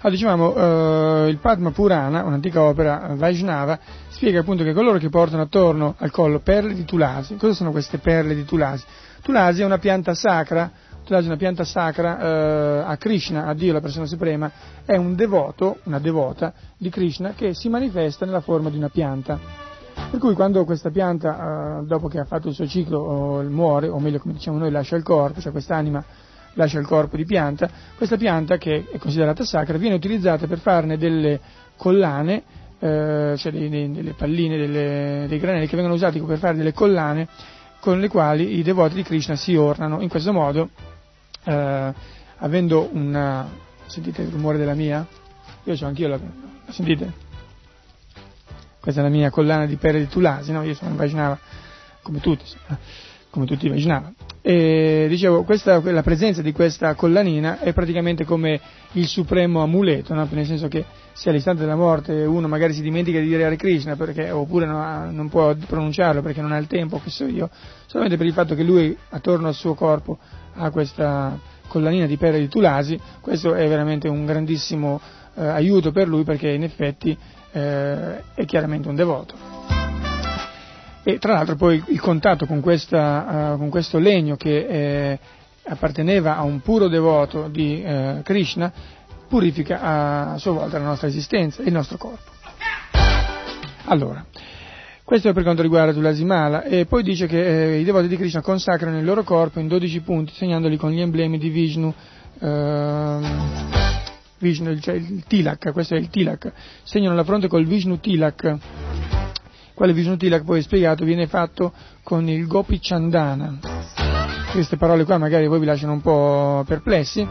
Allora, 0.01 0.11
dicevamo, 0.11 0.55
eh, 0.55 1.29
il 1.29 1.39
Padma 1.39 1.71
Purana, 1.71 2.23
un'antica 2.23 2.61
opera 2.61 3.15
Vaishnava, 3.15 3.77
spiega 4.07 4.39
appunto 4.39 4.63
che 4.63 4.71
coloro 4.71 4.97
che 4.97 5.09
portano 5.09 5.41
attorno 5.41 5.95
al 5.97 6.09
collo 6.09 6.39
perle 6.39 6.73
di 6.73 6.85
Tulasi, 6.85 7.35
cosa 7.35 7.53
sono 7.53 7.71
queste 7.71 7.97
perle 7.97 8.33
di 8.33 8.45
Tulasi? 8.45 8.85
Tulasi 9.21 9.61
è 9.61 9.65
una 9.65 9.77
pianta 9.77 10.13
sacra, 10.13 10.71
Tulasi 11.03 11.25
è 11.25 11.27
una 11.27 11.35
pianta 11.35 11.65
sacra 11.65 12.17
eh, 12.17 12.83
a 12.85 12.95
Krishna, 12.95 13.45
a 13.45 13.53
Dio, 13.53 13.73
la 13.73 13.81
persona 13.81 14.05
suprema, 14.05 14.49
è 14.85 14.95
un 14.95 15.15
devoto, 15.15 15.79
una 15.83 15.99
devota 15.99 16.53
di 16.77 16.89
Krishna 16.89 17.33
che 17.33 17.53
si 17.53 17.67
manifesta 17.67 18.25
nella 18.25 18.39
forma 18.39 18.69
di 18.69 18.77
una 18.77 18.87
pianta. 18.87 19.37
Per 20.11 20.17
cui 20.17 20.33
quando 20.33 20.63
questa 20.63 20.91
pianta, 20.91 21.81
eh, 21.81 21.85
dopo 21.85 22.07
che 22.07 22.19
ha 22.19 22.25
fatto 22.25 22.47
il 22.47 22.53
suo 22.53 22.67
ciclo, 22.67 23.43
muore, 23.49 23.89
o 23.89 23.99
meglio 23.99 24.19
come 24.19 24.35
diciamo 24.35 24.59
noi, 24.59 24.71
lascia 24.71 24.95
il 24.95 25.03
corpo, 25.03 25.41
cioè 25.41 25.51
quest'anima 25.51 26.01
lascia 26.59 26.77
il 26.77 26.85
corpo 26.85 27.15
di 27.15 27.23
pianta, 27.23 27.69
questa 27.95 28.17
pianta 28.17 28.57
che 28.57 28.85
è 28.91 28.97
considerata 28.97 29.45
sacra 29.45 29.77
viene 29.77 29.95
utilizzata 29.95 30.45
per 30.45 30.59
farne 30.59 30.97
delle 30.97 31.39
collane, 31.77 32.43
eh, 32.79 33.35
cioè 33.37 33.51
dei, 33.51 33.69
dei, 33.69 33.91
delle 33.91 34.11
palline, 34.13 34.57
delle, 34.57 35.25
dei 35.29 35.39
granelli 35.39 35.67
che 35.67 35.75
vengono 35.75 35.95
usati 35.95 36.19
per 36.19 36.37
fare 36.37 36.57
delle 36.57 36.73
collane 36.73 37.27
con 37.79 38.01
le 38.01 38.09
quali 38.09 38.57
i 38.57 38.61
devoti 38.61 38.95
di 38.95 39.03
Krishna 39.03 39.37
si 39.37 39.55
ornano. 39.55 40.01
In 40.01 40.09
questo 40.09 40.33
modo, 40.33 40.69
eh, 41.45 41.93
avendo 42.37 42.89
una... 42.91 43.47
sentite 43.85 44.21
il 44.21 44.29
rumore 44.29 44.57
della 44.57 44.73
mia? 44.73 45.07
Io 45.63 45.73
ho 45.79 45.85
anch'io 45.85 46.09
la... 46.09 46.19
sentite? 46.69 47.27
Questa 48.81 48.99
è 48.99 49.03
la 49.03 49.09
mia 49.09 49.29
collana 49.29 49.65
di 49.65 49.77
perle 49.77 49.99
di 49.99 50.07
Tulasi, 50.07 50.51
no? 50.51 50.63
Io 50.63 50.73
sono 50.73 50.91
immaginava 50.91 51.39
come 52.01 52.19
tutti, 52.19 52.43
come 53.29 53.45
tutti 53.45 53.67
immaginavano. 53.67 54.13
E 54.41 55.07
dicevo, 55.09 55.43
questa, 55.43 55.81
la 55.91 56.01
presenza 56.01 56.41
di 56.41 56.51
questa 56.53 56.95
collanina 56.95 57.59
è 57.59 57.73
praticamente 57.73 58.23
come 58.23 58.59
il 58.93 59.05
supremo 59.05 59.61
amuleto, 59.61 60.13
no? 60.13 60.27
nel 60.31 60.45
senso 60.45 60.67
che 60.67 60.85
se 61.11 61.29
all'istante 61.29 61.61
della 61.61 61.75
morte 61.75 62.13
uno 62.23 62.47
magari 62.47 62.73
si 62.73 62.81
dimentica 62.81 63.19
di 63.19 63.27
dire 63.27 63.45
Hare 63.45 63.57
Krishna 63.57 63.97
perché, 63.97 64.31
oppure 64.31 64.65
non, 64.65 65.13
non, 65.13 65.27
può 65.27 65.53
pronunciarlo 65.53 66.21
perché 66.21 66.41
non 66.41 66.53
ha 66.53 66.57
il 66.57 66.67
tempo, 66.67 67.01
che 67.03 67.09
so 67.09 67.25
io, 67.25 67.49
solamente 67.85 68.17
per 68.17 68.25
il 68.25 68.33
fatto 68.33 68.55
che 68.55 68.63
lui 68.63 68.97
attorno 69.09 69.47
al 69.47 69.53
suo 69.53 69.73
corpo 69.73 70.17
ha 70.53 70.71
questa 70.71 71.37
collanina 71.67 72.05
di 72.05 72.17
perle 72.17 72.39
di 72.39 72.47
Tulasi, 72.47 72.99
questo 73.19 73.53
è 73.53 73.67
veramente 73.67 74.07
un 74.07 74.25
grandissimo 74.25 75.01
eh, 75.35 75.45
aiuto 75.45 75.91
per 75.91 76.07
lui 76.07 76.23
perché 76.23 76.49
in 76.49 76.63
effetti 76.63 77.15
eh, 77.51 78.23
è 78.33 78.45
chiaramente 78.45 78.87
un 78.87 78.95
devoto. 78.95 79.48
E 81.03 81.17
tra 81.17 81.33
l'altro 81.33 81.55
poi 81.55 81.83
il 81.87 81.99
contatto 81.99 82.45
con, 82.45 82.59
questa, 82.61 83.53
uh, 83.53 83.57
con 83.57 83.69
questo 83.69 83.97
legno 83.97 84.35
che 84.35 84.65
eh, 84.67 85.19
apparteneva 85.63 86.37
a 86.37 86.43
un 86.43 86.59
puro 86.61 86.87
devoto 86.87 87.47
di 87.47 87.81
eh, 87.81 88.21
Krishna 88.23 88.71
purifica 89.27 89.81
a, 89.81 90.37
sua 90.37 90.51
volta 90.53 90.79
la 90.79 90.85
nostra 90.85 91.07
esistenza 91.07 91.61
e 91.61 91.67
il 91.67 91.73
nostro 91.73 91.97
corpo. 91.97 92.31
Allora, 93.85 94.25
Questo 95.09 95.29
è 95.29 95.33
per 95.33 95.41
quanto 95.41 95.63
riguarda 95.63 95.91
Tulasimala 95.91 96.65
e 96.65 96.85
poi 96.85 97.01
dice 97.01 97.25
che 97.25 97.73
eh, 97.73 97.79
i 97.79 97.83
devoti 97.83 98.07
di 98.07 98.15
Krishna 98.15 98.41
consacrano 98.41 98.99
il 98.99 99.03
loro 99.03 99.23
corpo 99.23 99.59
in 99.59 99.67
12 99.67 100.01
punti 100.01 100.33
segnandoli 100.35 100.77
con 100.77 100.91
gli 100.91 100.99
emblemi 101.01 101.39
di 101.39 101.49
Vishnu, 101.49 101.91
ehm, 102.41 103.69
Vishnu 104.37 104.77
cioè 104.77 104.93
il 104.93 105.23
Tilak, 105.25 105.71
questo 105.71 105.95
è 105.95 105.97
il 105.97 106.09
Tilak, 106.09 106.51
segnano 106.83 107.15
la 107.15 107.23
fronte 107.23 107.47
col 107.47 107.65
Vishnu 107.65 107.99
Tilak, 107.99 108.57
quale 109.79 109.93
Vishnu 109.93 110.17
Tilak 110.17 110.43
poi 110.43 110.59
è 110.59 110.61
spiegato 110.61 111.05
viene 111.05 111.27
fatto 111.27 111.71
con 112.03 112.27
il 112.27 112.47
Gopi 112.47 112.79
Chandana. 112.81 113.59
Queste 114.51 114.75
parole 114.75 115.05
qua 115.05 115.17
magari 115.17 115.47
voi 115.47 115.59
vi 115.59 115.65
lasciano 115.65 115.93
un 115.93 116.01
po' 116.01 116.65
perplessi. 116.67 117.25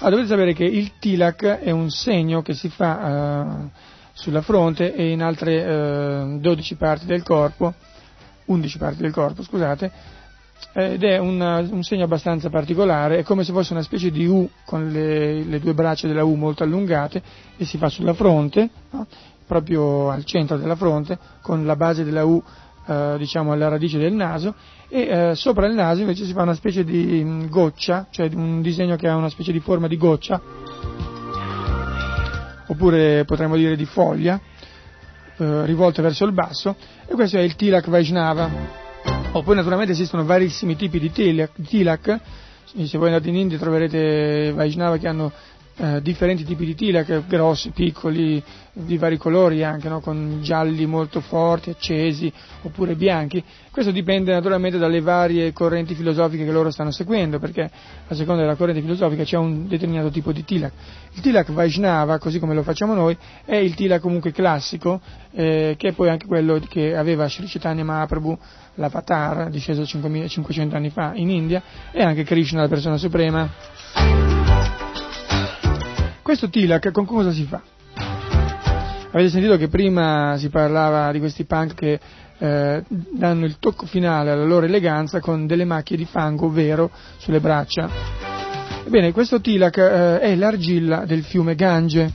Ah, 0.00 0.10
dovete 0.10 0.26
sapere 0.26 0.54
che 0.54 0.64
il 0.64 0.98
Tilak 0.98 1.44
è 1.44 1.70
un 1.70 1.90
segno 1.90 2.42
che 2.42 2.52
si 2.52 2.68
fa 2.68 2.98
eh, 2.98 3.70
sulla 4.12 4.42
fronte 4.42 4.92
e 4.92 5.12
in 5.12 5.22
altre 5.22 5.64
eh, 5.64 6.38
12 6.40 6.74
parti 6.74 7.06
del 7.06 7.22
corpo, 7.22 7.72
11 8.46 8.76
parti 8.78 9.00
del 9.00 9.12
corpo, 9.12 9.44
scusate, 9.44 9.92
ed 10.72 11.04
è 11.04 11.18
un, 11.18 11.40
un, 11.70 11.82
segno 11.84 12.02
abbastanza 12.02 12.50
particolare, 12.50 13.18
è 13.18 13.22
come 13.22 13.44
se 13.44 13.52
fosse 13.52 13.72
una 13.72 13.82
specie 13.82 14.10
di 14.10 14.26
U 14.26 14.50
con 14.64 14.90
le, 14.90 15.44
le 15.44 15.60
due 15.60 15.74
braccia 15.74 16.08
della 16.08 16.24
U 16.24 16.34
molto 16.34 16.64
allungate 16.64 17.22
e 17.56 17.64
si 17.64 17.78
fa 17.78 17.88
sulla 17.88 18.14
fronte, 18.14 18.68
no? 18.90 19.06
Proprio 19.46 20.10
al 20.10 20.24
centro 20.24 20.56
della 20.56 20.76
fronte, 20.76 21.18
con 21.42 21.64
la 21.64 21.76
base 21.76 22.04
della 22.04 22.24
U 22.24 22.42
eh, 22.86 23.14
diciamo 23.18 23.52
alla 23.52 23.68
radice 23.68 23.98
del 23.98 24.12
naso 24.12 24.54
e 24.88 25.00
eh, 25.00 25.34
sopra 25.34 25.66
il 25.66 25.74
naso 25.74 26.00
invece 26.00 26.24
si 26.24 26.32
fa 26.32 26.42
una 26.42 26.54
specie 26.54 26.84
di 26.84 27.24
mh, 27.24 27.48
goccia, 27.48 28.06
cioè 28.10 28.28
un 28.34 28.60
disegno 28.62 28.96
che 28.96 29.08
ha 29.08 29.16
una 29.16 29.30
specie 29.30 29.52
di 29.52 29.60
forma 29.60 29.88
di 29.88 29.96
goccia 29.96 30.40
oppure 32.66 33.24
potremmo 33.24 33.56
dire 33.56 33.76
di 33.76 33.84
foglia, 33.84 34.40
eh, 35.36 35.66
rivolte 35.66 36.02
verso 36.02 36.24
il 36.24 36.32
basso, 36.32 36.76
e 37.06 37.14
questo 37.14 37.36
è 37.36 37.40
il 37.40 37.56
Tilak 37.56 37.88
Vaishnava. 37.88 38.82
O 39.32 39.42
poi 39.42 39.56
naturalmente 39.56 39.92
esistono 39.92 40.24
varissimi 40.24 40.76
tipi 40.76 41.00
di 41.00 41.10
tilak, 41.10 41.60
tilak, 41.66 42.20
se 42.64 42.98
voi 42.98 43.08
andate 43.08 43.28
in 43.28 43.36
India 43.36 43.58
troverete 43.58 44.52
Vaishnava 44.54 44.96
che 44.96 45.08
hanno 45.08 45.32
eh, 45.76 46.00
differenti 46.02 46.44
tipi 46.44 46.64
di 46.64 46.74
tilak, 46.74 47.26
grossi, 47.26 47.70
piccoli, 47.70 48.42
di 48.72 48.98
vari 48.98 49.16
colori 49.16 49.62
anche, 49.62 49.88
no? 49.88 50.00
con 50.00 50.38
gialli 50.42 50.86
molto 50.86 51.20
forti, 51.20 51.70
accesi, 51.70 52.32
oppure 52.62 52.94
bianchi. 52.94 53.42
Questo 53.70 53.90
dipende 53.90 54.32
naturalmente 54.32 54.78
dalle 54.78 55.00
varie 55.00 55.52
correnti 55.52 55.94
filosofiche 55.94 56.44
che 56.44 56.52
loro 56.52 56.70
stanno 56.70 56.90
seguendo, 56.90 57.38
perché 57.38 57.70
a 58.06 58.14
seconda 58.14 58.42
della 58.42 58.54
corrente 58.54 58.80
filosofica 58.80 59.24
c'è 59.24 59.36
un 59.36 59.66
determinato 59.66 60.10
tipo 60.10 60.32
di 60.32 60.44
tilak. 60.44 60.72
Il 61.14 61.20
tilak 61.20 61.50
Vaishnava, 61.50 62.18
così 62.18 62.38
come 62.38 62.54
lo 62.54 62.62
facciamo 62.62 62.94
noi, 62.94 63.16
è 63.44 63.56
il 63.56 63.74
tilak 63.74 64.00
comunque 64.00 64.32
classico, 64.32 65.00
eh, 65.32 65.74
che 65.76 65.88
è 65.88 65.92
poi 65.92 66.08
anche 66.08 66.26
quello 66.26 66.60
che 66.68 66.96
aveva 66.96 67.28
Sri 67.28 67.46
Chaitanya 67.46 67.84
Mahaprabhu, 67.84 68.38
l'avatar, 68.76 69.50
disceso 69.50 69.84
5500 69.84 70.76
anni 70.76 70.90
fa 70.90 71.12
in 71.14 71.30
India, 71.30 71.62
e 71.90 72.02
anche 72.02 72.24
Krishna, 72.24 72.60
la 72.60 72.68
persona 72.68 72.96
suprema. 72.96 74.83
Questo 76.24 76.48
tilak 76.48 76.90
con 76.90 77.04
cosa 77.04 77.32
si 77.32 77.44
fa? 77.44 77.60
Avete 79.12 79.28
sentito 79.28 79.58
che 79.58 79.68
prima 79.68 80.36
si 80.38 80.48
parlava 80.48 81.12
di 81.12 81.18
questi 81.18 81.44
punk 81.44 81.74
che 81.74 82.00
eh, 82.38 82.82
danno 82.88 83.44
il 83.44 83.58
tocco 83.58 83.84
finale 83.84 84.30
alla 84.30 84.44
loro 84.44 84.64
eleganza 84.64 85.20
con 85.20 85.46
delle 85.46 85.66
macchie 85.66 85.98
di 85.98 86.06
fango 86.06 86.48
vero 86.48 86.90
sulle 87.18 87.40
braccia. 87.40 87.90
Ebbene, 88.86 89.12
questo 89.12 89.42
tilak 89.42 89.76
eh, 89.76 90.20
è 90.20 90.34
l'argilla 90.34 91.04
del 91.04 91.24
fiume 91.24 91.54
Gange 91.56 92.10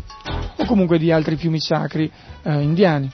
o 0.56 0.66
comunque 0.66 0.98
di 0.98 1.12
altri 1.12 1.36
fiumi 1.36 1.60
sacri 1.60 2.12
eh, 2.42 2.62
indiani. 2.62 3.12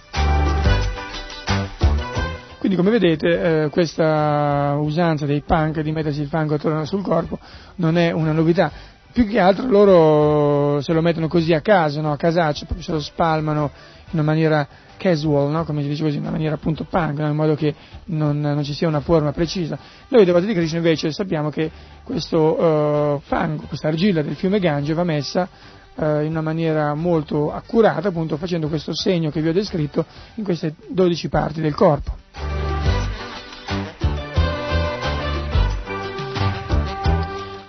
Quindi 2.58 2.78
come 2.78 2.90
vedete 2.90 3.64
eh, 3.64 3.70
questa 3.70 4.78
usanza 4.80 5.26
dei 5.26 5.44
punk 5.46 5.82
di 5.82 5.92
mettersi 5.92 6.22
il 6.22 6.30
fango 6.30 6.56
attorno 6.56 6.86
sul 6.86 7.04
corpo 7.04 7.38
non 7.76 7.98
è 7.98 8.12
una 8.12 8.32
novità, 8.32 8.72
più 9.16 9.26
che 9.26 9.40
altro 9.40 9.66
loro 9.66 10.82
se 10.82 10.92
lo 10.92 11.02
mettono 11.02 11.30
così 11.30 11.54
a 11.54 11.62
caso, 11.62 12.02
no? 12.02 12.12
a 12.12 12.18
casaccio, 12.18 12.66
proprio 12.66 12.84
se 12.84 12.92
lo 12.92 13.00
spalmano 13.00 13.72
in 14.08 14.20
una 14.20 14.24
maniera 14.24 14.68
casual, 14.98 15.50
no? 15.52 15.64
come 15.64 15.84
si 15.84 15.88
dice 15.88 16.04
così, 16.04 16.18
in 16.18 16.24
una 16.24 16.32
maniera 16.32 16.56
appunto 16.56 16.84
punk, 16.84 17.20
no? 17.20 17.30
in 17.30 17.36
modo 17.38 17.56
che 17.56 17.74
non, 18.08 18.42
non, 18.42 18.62
ci 18.66 18.74
sia 18.74 18.90
una 18.90 19.00
forma 19.00 19.32
precisa. 19.32 19.80
Noi 20.10 20.26
devoti 20.26 20.48
di 20.48 20.54
Krishna 20.54 20.80
invece 20.80 21.14
sappiamo 21.14 21.50
che 21.50 21.72
questo 22.04 22.62
uh, 22.62 23.22
fango, 23.22 23.64
questa 23.68 23.88
argilla 23.88 24.22
del 24.22 24.36
fiume 24.36 24.60
Gange 24.60 24.94
va 24.94 25.06
messa 25.06 25.48
uh, 25.96 26.20
in 26.20 26.32
una 26.32 26.42
maniera 26.42 26.94
molto 26.94 27.54
accurata, 27.54 28.10
appunto 28.10 28.36
facendo 28.36 28.68
questo 28.68 28.94
segno 28.94 29.30
che 29.30 29.42
vi 29.42 29.48
ho 29.48 29.54
descritto 29.54 30.06
in 30.34 30.44
queste 30.44 30.76
12 30.90 31.30
parti 31.30 31.62
del 31.62 31.74
corpo. 31.74 32.65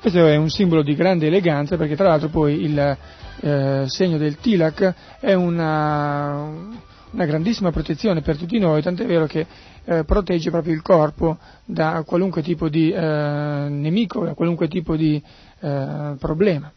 Questo 0.07 0.25
è 0.25 0.37
un 0.37 0.51
simbolo 0.51 0.83
di 0.83 0.95
grande 0.95 1.27
eleganza 1.27 1.77
perché 1.77 1.97
tra 1.97 2.07
l'altro 2.07 2.29
poi 2.29 2.63
il 2.63 2.97
eh, 3.41 3.85
segno 3.89 4.19
del 4.19 4.37
tilak 4.37 4.95
è 5.19 5.33
una, 5.33 6.45
una, 7.11 7.25
grandissima 7.25 7.73
protezione 7.73 8.21
per 8.21 8.37
tutti 8.37 8.57
noi, 8.61 8.83
tant'è 8.83 9.05
vero 9.05 9.27
che 9.27 9.45
eh, 9.85 10.05
protegge 10.05 10.53
proprio 10.53 10.75
il 10.75 10.83
corpo 10.83 11.39
da 11.65 12.05
qualunque 12.07 12.41
tipo 12.43 12.69
di 12.69 12.93
eh, 12.93 13.01
nemico, 13.01 14.25
da 14.25 14.35
qualunque 14.35 14.69
tipo 14.69 14.95
di 14.95 15.21
eh, 15.59 16.15
problema. 16.21 16.71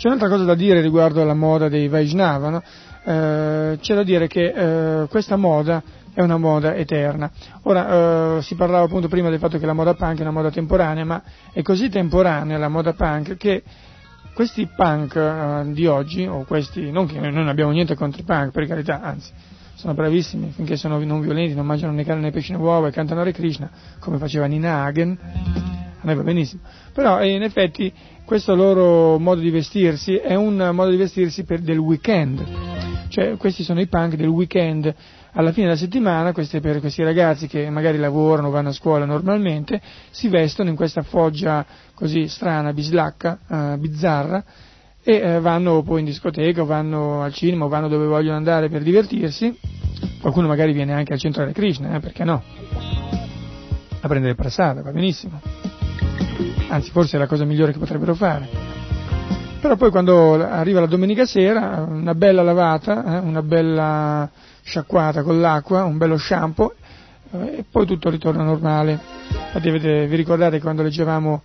C'è 0.00 0.06
un'altra 0.06 0.30
cosa 0.30 0.44
da 0.44 0.54
dire 0.54 0.80
riguardo 0.80 1.20
alla 1.20 1.34
moda 1.34 1.68
dei 1.68 1.86
Vaishnava, 1.86 2.48
no? 2.48 2.62
eh, 3.04 3.76
c'è 3.78 3.94
da 3.94 4.02
dire 4.02 4.28
che 4.28 5.02
eh, 5.02 5.06
questa 5.08 5.36
moda 5.36 5.82
è 6.14 6.22
una 6.22 6.38
moda 6.38 6.74
eterna. 6.74 7.30
Ora, 7.64 8.38
eh, 8.38 8.42
si 8.42 8.54
parlava 8.54 8.86
appunto 8.86 9.08
prima 9.08 9.28
del 9.28 9.38
fatto 9.38 9.58
che 9.58 9.66
la 9.66 9.74
moda 9.74 9.92
punk 9.92 10.16
è 10.16 10.22
una 10.22 10.30
moda 10.30 10.50
temporanea, 10.50 11.04
ma 11.04 11.22
è 11.52 11.60
così 11.60 11.90
temporanea 11.90 12.56
la 12.56 12.68
moda 12.68 12.94
punk 12.94 13.36
che 13.36 13.62
questi 14.32 14.66
punk 14.74 15.16
eh, 15.16 15.70
di 15.72 15.86
oggi, 15.86 16.24
o 16.24 16.44
questi, 16.44 16.90
non 16.90 17.04
che 17.04 17.20
noi 17.20 17.34
non 17.34 17.48
abbiamo 17.48 17.70
niente 17.70 17.94
contro 17.94 18.22
i 18.22 18.24
punk, 18.24 18.52
per 18.52 18.66
carità, 18.66 19.02
anzi, 19.02 19.30
sono 19.74 19.92
bravissimi, 19.92 20.50
finché 20.52 20.78
sono 20.78 20.98
non 21.04 21.20
violenti, 21.20 21.54
non 21.54 21.66
mangiano 21.66 21.92
né 21.92 22.06
carne 22.06 22.22
né 22.22 22.30
pesce 22.30 22.54
né 22.54 22.58
uova 22.58 22.88
e 22.88 22.90
cantano 22.90 23.20
Hare 23.20 23.32
Krishna, 23.32 23.68
come 23.98 24.16
faceva 24.16 24.46
Nina 24.46 24.82
Hagen, 24.82 25.18
a 26.10 26.14
me 26.14 26.22
va 26.22 26.22
benissimo. 26.22 26.62
Però 26.92 27.20
eh, 27.20 27.30
in 27.32 27.42
effetti 27.42 27.92
questo 28.24 28.54
loro 28.54 29.18
modo 29.18 29.40
di 29.40 29.50
vestirsi 29.50 30.16
è 30.16 30.34
un 30.34 30.70
modo 30.72 30.90
di 30.90 30.96
vestirsi 30.96 31.44
per 31.44 31.60
del 31.60 31.78
weekend, 31.78 32.44
cioè 33.08 33.36
questi 33.36 33.62
sono 33.62 33.80
i 33.80 33.86
punk 33.86 34.14
del 34.14 34.28
weekend. 34.28 34.94
Alla 35.32 35.52
fine 35.52 35.66
della 35.66 35.78
settimana, 35.78 36.32
questi, 36.32 36.58
per 36.58 36.80
questi 36.80 37.04
ragazzi 37.04 37.46
che 37.46 37.70
magari 37.70 37.98
lavorano, 37.98 38.50
vanno 38.50 38.70
a 38.70 38.72
scuola 38.72 39.04
normalmente, 39.04 39.80
si 40.10 40.26
vestono 40.26 40.70
in 40.70 40.74
questa 40.74 41.02
foggia 41.02 41.64
così 41.94 42.26
strana, 42.26 42.72
bislacca, 42.72 43.38
eh, 43.48 43.76
bizzarra, 43.78 44.44
e 45.02 45.14
eh, 45.14 45.40
vanno 45.40 45.82
poi 45.82 46.00
in 46.00 46.06
discoteca 46.06 46.64
vanno 46.64 47.22
al 47.22 47.32
cinema 47.32 47.66
vanno 47.66 47.88
dove 47.88 48.06
vogliono 48.06 48.36
andare 48.36 48.68
per 48.68 48.82
divertirsi. 48.82 49.56
Qualcuno 50.20 50.48
magari 50.48 50.72
viene 50.72 50.92
anche 50.92 51.12
al 51.12 51.18
centro 51.18 51.42
della 51.42 51.54
Krishna, 51.54 51.94
eh, 51.94 52.00
perché 52.00 52.24
no? 52.24 52.42
A 54.00 54.08
prendere 54.08 54.34
prasada, 54.34 54.82
va 54.82 54.90
benissimo. 54.90 55.59
Anzi, 56.70 56.90
forse 56.92 57.16
è 57.16 57.18
la 57.18 57.26
cosa 57.26 57.44
migliore 57.44 57.72
che 57.72 57.78
potrebbero 57.78 58.14
fare. 58.14 58.48
Però 59.60 59.76
poi 59.76 59.90
quando 59.90 60.34
arriva 60.34 60.80
la 60.80 60.86
domenica 60.86 61.26
sera, 61.26 61.84
una 61.86 62.14
bella 62.14 62.42
lavata, 62.42 63.16
eh, 63.16 63.18
una 63.18 63.42
bella 63.42 64.30
sciacquata 64.62 65.22
con 65.22 65.40
l'acqua, 65.40 65.84
un 65.84 65.98
bello 65.98 66.16
shampoo, 66.16 66.72
eh, 67.32 67.58
e 67.58 67.64
poi 67.68 67.86
tutto 67.86 68.08
ritorna 68.08 68.44
normale. 68.44 68.98
Infatti 69.52 69.70
vi 69.70 70.16
ricordate 70.16 70.60
quando 70.60 70.82
leggevamo 70.82 71.42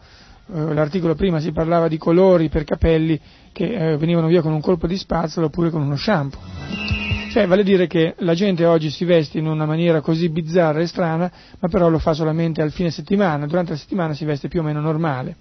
eh, 0.53 0.73
l'articolo 0.73 1.15
prima 1.15 1.39
si 1.39 1.51
parlava 1.51 1.88
di 1.88 1.97
colori 1.97 2.49
per 2.49 2.63
capelli 2.63 3.19
che 3.51 3.93
eh, 3.93 3.97
venivano 3.97 4.28
via 4.28 4.43
con 4.43 4.53
un 4.53 4.61
colpo 4.61 4.86
di 4.86 4.95
spazzola 4.95 5.47
oppure 5.47 5.71
con 5.71 5.82
uno 5.82 5.97
shampoo. 5.97 7.05
Cioè, 7.36 7.47
vale 7.47 7.63
a 7.63 7.65
dire 7.65 7.86
che 7.86 8.15
la 8.19 8.33
gente 8.33 8.63
oggi 8.63 8.89
si 8.89 9.03
veste 9.03 9.39
in 9.39 9.47
una 9.47 9.65
maniera 9.65 9.99
così 9.99 10.29
bizzarra 10.29 10.79
e 10.79 10.88
strana, 10.88 11.29
ma 11.59 11.67
però 11.67 11.89
lo 11.89 11.99
fa 11.99 12.13
solamente 12.13 12.61
al 12.61 12.71
fine 12.71 12.91
settimana, 12.91 13.45
durante 13.45 13.71
la 13.71 13.77
settimana 13.77 14.13
si 14.13 14.23
veste 14.23 14.47
più 14.47 14.61
o 14.61 14.63
meno 14.63 14.79
normale. 14.79 15.36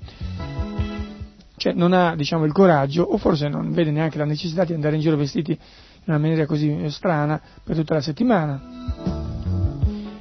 Cioè, 1.56 1.72
non 1.72 1.92
ha, 1.92 2.16
diciamo, 2.16 2.46
il 2.46 2.52
coraggio, 2.52 3.04
o 3.04 3.16
forse 3.16 3.46
non 3.46 3.70
vede 3.70 3.92
neanche 3.92 4.18
la 4.18 4.24
necessità 4.24 4.64
di 4.64 4.72
andare 4.72 4.96
in 4.96 5.02
giro 5.02 5.16
vestiti 5.16 5.52
in 5.52 6.02
una 6.06 6.18
maniera 6.18 6.46
così 6.46 6.76
eh, 6.76 6.90
strana 6.90 7.40
per 7.62 7.76
tutta 7.76 7.94
la 7.94 8.00
settimana. 8.00 8.60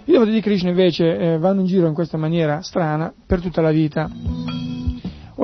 I 0.04 0.12
devoti 0.12 0.30
di 0.30 0.42
Krishna 0.42 0.70
invece 0.70 1.18
eh, 1.18 1.38
vanno 1.40 1.62
in 1.62 1.66
giro 1.66 1.88
in 1.88 1.96
questa 1.96 2.18
maniera 2.18 2.62
strana 2.62 3.12
per 3.26 3.42
tutta 3.42 3.62
la 3.62 3.72
vita. 3.72 4.63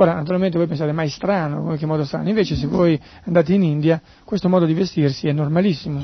Ora, 0.00 0.14
naturalmente 0.14 0.56
voi 0.56 0.66
pensate, 0.66 0.92
ma 0.92 1.02
è 1.02 1.08
strano, 1.08 1.72
in 1.72 1.76
che 1.76 1.84
modo 1.84 2.04
strano? 2.04 2.26
Invece 2.30 2.54
se 2.54 2.66
voi 2.66 2.98
andate 3.24 3.52
in 3.52 3.62
India, 3.62 4.00
questo 4.24 4.48
modo 4.48 4.64
di 4.64 4.72
vestirsi 4.72 5.28
è 5.28 5.32
normalissimo. 5.32 6.02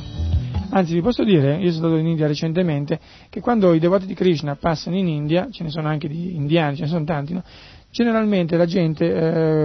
Anzi, 0.68 0.92
vi 0.92 1.00
posso 1.00 1.24
dire, 1.24 1.54
io 1.54 1.70
sono 1.72 1.86
stato 1.86 1.96
in 1.96 2.06
India 2.06 2.26
recentemente, 2.26 3.00
che 3.30 3.40
quando 3.40 3.72
i 3.72 3.78
devoti 3.78 4.04
di 4.04 4.12
Krishna 4.12 4.54
passano 4.54 4.96
in 4.96 5.08
India, 5.08 5.48
ce 5.50 5.62
ne 5.62 5.70
sono 5.70 5.88
anche 5.88 6.08
di 6.08 6.34
indiani, 6.34 6.76
ce 6.76 6.82
ne 6.82 6.88
sono 6.88 7.04
tanti, 7.04 7.32
no? 7.32 7.42
generalmente 7.90 8.58
la 8.58 8.66
gente, 8.66 9.06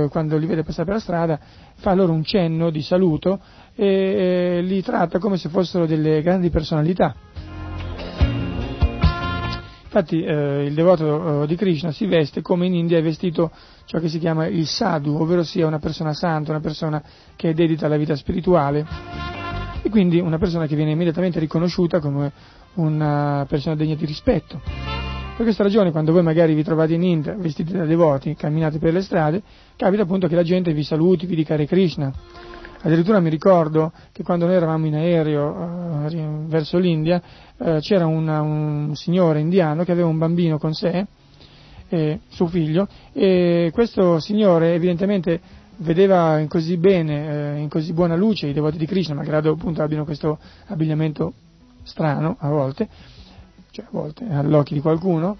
eh, 0.03 0.07
quando 0.07 0.37
li 0.37 0.45
vede 0.45 0.63
passare 0.63 0.85
per 0.85 0.93
la 0.93 1.01
strada, 1.01 1.39
fa 1.75 1.93
loro 1.93 2.13
un 2.13 2.23
cenno 2.23 2.69
di 2.69 2.81
saluto 2.81 3.37
e 3.75 3.85
eh, 3.85 4.61
li 4.61 4.81
tratta 4.81 5.19
come 5.19 5.35
se 5.35 5.49
fossero 5.49 5.85
delle 5.85 6.21
grandi 6.21 6.49
personalità. 6.49 7.13
Infatti 9.93 10.23
eh, 10.23 10.63
il 10.63 10.73
devoto 10.73 11.43
eh, 11.43 11.47
di 11.47 11.57
Krishna 11.57 11.91
si 11.91 12.05
veste 12.05 12.41
come 12.41 12.65
in 12.65 12.73
India 12.73 12.97
è 12.97 13.01
vestito 13.01 13.51
ciò 13.83 13.99
che 13.99 14.07
si 14.07 14.19
chiama 14.19 14.47
il 14.47 14.65
sadhu, 14.65 15.17
ovvero 15.19 15.43
sia 15.43 15.67
una 15.67 15.79
persona 15.79 16.13
santa, 16.13 16.51
una 16.51 16.61
persona 16.61 17.03
che 17.35 17.49
è 17.49 17.53
dedita 17.53 17.87
alla 17.87 17.97
vita 17.97 18.15
spirituale 18.15 18.85
e 19.81 19.89
quindi 19.89 20.17
una 20.21 20.37
persona 20.37 20.65
che 20.65 20.77
viene 20.77 20.91
immediatamente 20.91 21.39
riconosciuta 21.39 21.99
come 21.99 22.31
una 22.75 23.45
persona 23.49 23.75
degna 23.75 23.95
di 23.95 24.05
rispetto. 24.05 24.61
Per 24.61 25.43
questa 25.43 25.63
ragione 25.63 25.91
quando 25.91 26.13
voi 26.13 26.23
magari 26.23 26.53
vi 26.53 26.63
trovate 26.63 26.93
in 26.93 27.03
India 27.03 27.35
vestiti 27.37 27.73
da 27.73 27.83
devoti, 27.83 28.33
camminate 28.33 28.79
per 28.79 28.93
le 28.93 29.01
strade, 29.01 29.41
capita 29.75 30.03
appunto 30.03 30.27
che 30.29 30.35
la 30.35 30.43
gente 30.43 30.71
vi 30.71 30.83
saluti, 30.83 31.25
vi 31.25 31.35
dica 31.35 31.57
Krishna. 31.65 32.13
Addirittura 32.83 33.19
mi 33.19 33.29
ricordo 33.29 33.91
che 34.11 34.23
quando 34.23 34.47
noi 34.47 34.55
eravamo 34.55 34.87
in 34.87 34.95
aereo 34.95 36.07
eh, 36.07 36.25
verso 36.47 36.79
l'India 36.79 37.21
eh, 37.57 37.77
c'era 37.79 38.07
una, 38.07 38.41
un 38.41 38.95
signore 38.95 39.39
indiano 39.39 39.83
che 39.83 39.91
aveva 39.91 40.07
un 40.07 40.17
bambino 40.17 40.57
con 40.57 40.73
sé, 40.73 41.05
eh, 41.89 42.19
suo 42.29 42.47
figlio, 42.47 42.87
e 43.13 43.69
questo 43.71 44.19
signore 44.19 44.73
evidentemente 44.73 45.39
vedeva 45.77 46.39
in 46.39 46.47
così 46.47 46.77
bene, 46.77 47.55
eh, 47.55 47.59
in 47.59 47.69
così 47.69 47.93
buona 47.93 48.15
luce 48.15 48.47
i 48.47 48.53
devoti 48.53 48.77
di 48.77 48.87
Krishna, 48.87 49.13
malgrado 49.13 49.51
appunto 49.51 49.83
abbiano 49.83 50.05
questo 50.05 50.39
abbigliamento 50.67 51.33
strano 51.83 52.35
a 52.39 52.49
volte, 52.49 52.87
cioè 53.69 53.85
a 53.85 53.89
volte 53.91 54.25
all'occhio 54.27 54.75
di 54.75 54.81
qualcuno, 54.81 55.37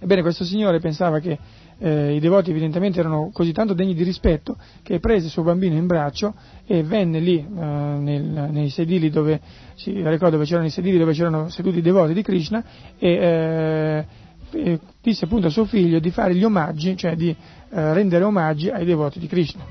ebbene 0.00 0.22
questo 0.22 0.44
signore 0.44 0.80
pensava 0.80 1.20
che 1.20 1.38
eh, 1.78 2.14
i 2.14 2.20
devoti 2.20 2.50
evidentemente 2.50 3.00
erano 3.00 3.30
così 3.32 3.52
tanto 3.52 3.74
degni 3.74 3.94
di 3.94 4.02
rispetto 4.02 4.56
che 4.82 4.98
prese 4.98 5.26
il 5.26 5.32
suo 5.32 5.42
bambino 5.42 5.76
in 5.76 5.86
braccio 5.86 6.34
e 6.66 6.82
venne 6.82 7.20
lì 7.20 7.38
eh, 7.38 7.44
nel, 7.44 8.48
nei 8.50 8.70
sedili 8.70 9.10
dove, 9.10 9.40
si, 9.74 9.92
ricordo 10.08 10.38
c'erano 10.38 10.66
i 10.66 10.70
sedili 10.70 10.98
dove 10.98 11.12
c'erano 11.12 11.48
seduti 11.48 11.78
i 11.78 11.82
devoti 11.82 12.14
di 12.14 12.22
Krishna 12.22 12.64
e, 12.98 14.04
eh, 14.52 14.80
disse 15.02 15.24
appunto 15.24 15.48
a 15.48 15.50
suo 15.50 15.64
figlio 15.64 15.98
di 15.98 16.10
fare 16.10 16.34
gli 16.34 16.44
omaggi, 16.44 16.96
cioè 16.96 17.14
di 17.14 17.28
eh, 17.28 17.92
rendere 17.92 18.24
omaggi 18.24 18.70
ai 18.70 18.84
devoti 18.84 19.18
di 19.18 19.26
Krishna. 19.26 19.64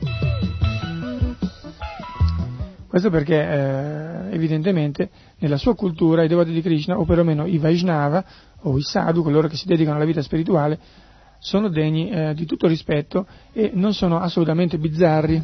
Questo 2.87 3.09
perché 3.09 3.41
eh, 3.41 4.33
evidentemente 4.33 5.09
nella 5.39 5.57
sua 5.57 5.75
cultura 5.75 6.23
i 6.23 6.27
devoti 6.27 6.51
di 6.51 6.61
Krishna, 6.61 6.97
o 6.97 7.03
perlomeno 7.03 7.45
i 7.45 7.57
Vaishnava 7.57 8.23
o 8.61 8.77
i 8.77 8.81
sadhu, 8.81 9.21
coloro 9.21 9.47
che 9.47 9.57
si 9.57 9.67
dedicano 9.67 9.97
alla 9.97 10.05
vita 10.05 10.21
spirituale, 10.21 10.79
sono 11.39 11.69
degni 11.69 12.09
eh, 12.09 12.33
di 12.33 12.45
tutto 12.45 12.67
rispetto 12.67 13.27
e 13.51 13.71
non 13.73 13.93
sono 13.93 14.19
assolutamente 14.19 14.77
bizzarri. 14.77 15.43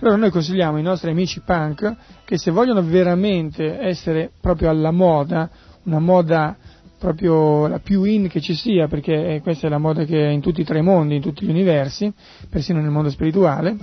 Allora 0.00 0.16
noi 0.16 0.30
consigliamo 0.30 0.78
ai 0.78 0.82
nostri 0.82 1.10
amici 1.10 1.40
punk 1.40 1.94
che 2.24 2.38
se 2.38 2.50
vogliono 2.50 2.82
veramente 2.82 3.78
essere 3.78 4.30
proprio 4.40 4.70
alla 4.70 4.90
moda, 4.90 5.50
una 5.84 5.98
moda 5.98 6.56
proprio 6.98 7.66
la 7.66 7.80
più 7.80 8.04
in 8.04 8.28
che 8.28 8.40
ci 8.40 8.54
sia, 8.54 8.86
perché 8.86 9.40
questa 9.42 9.66
è 9.66 9.70
la 9.70 9.78
moda 9.78 10.04
che 10.04 10.26
è 10.26 10.30
in 10.30 10.40
tutti 10.40 10.60
i 10.60 10.64
tre 10.64 10.80
mondi, 10.80 11.16
in 11.16 11.22
tutti 11.22 11.44
gli 11.44 11.50
universi, 11.50 12.12
persino 12.48 12.80
nel 12.80 12.90
mondo 12.90 13.10
spirituale, 13.10 13.76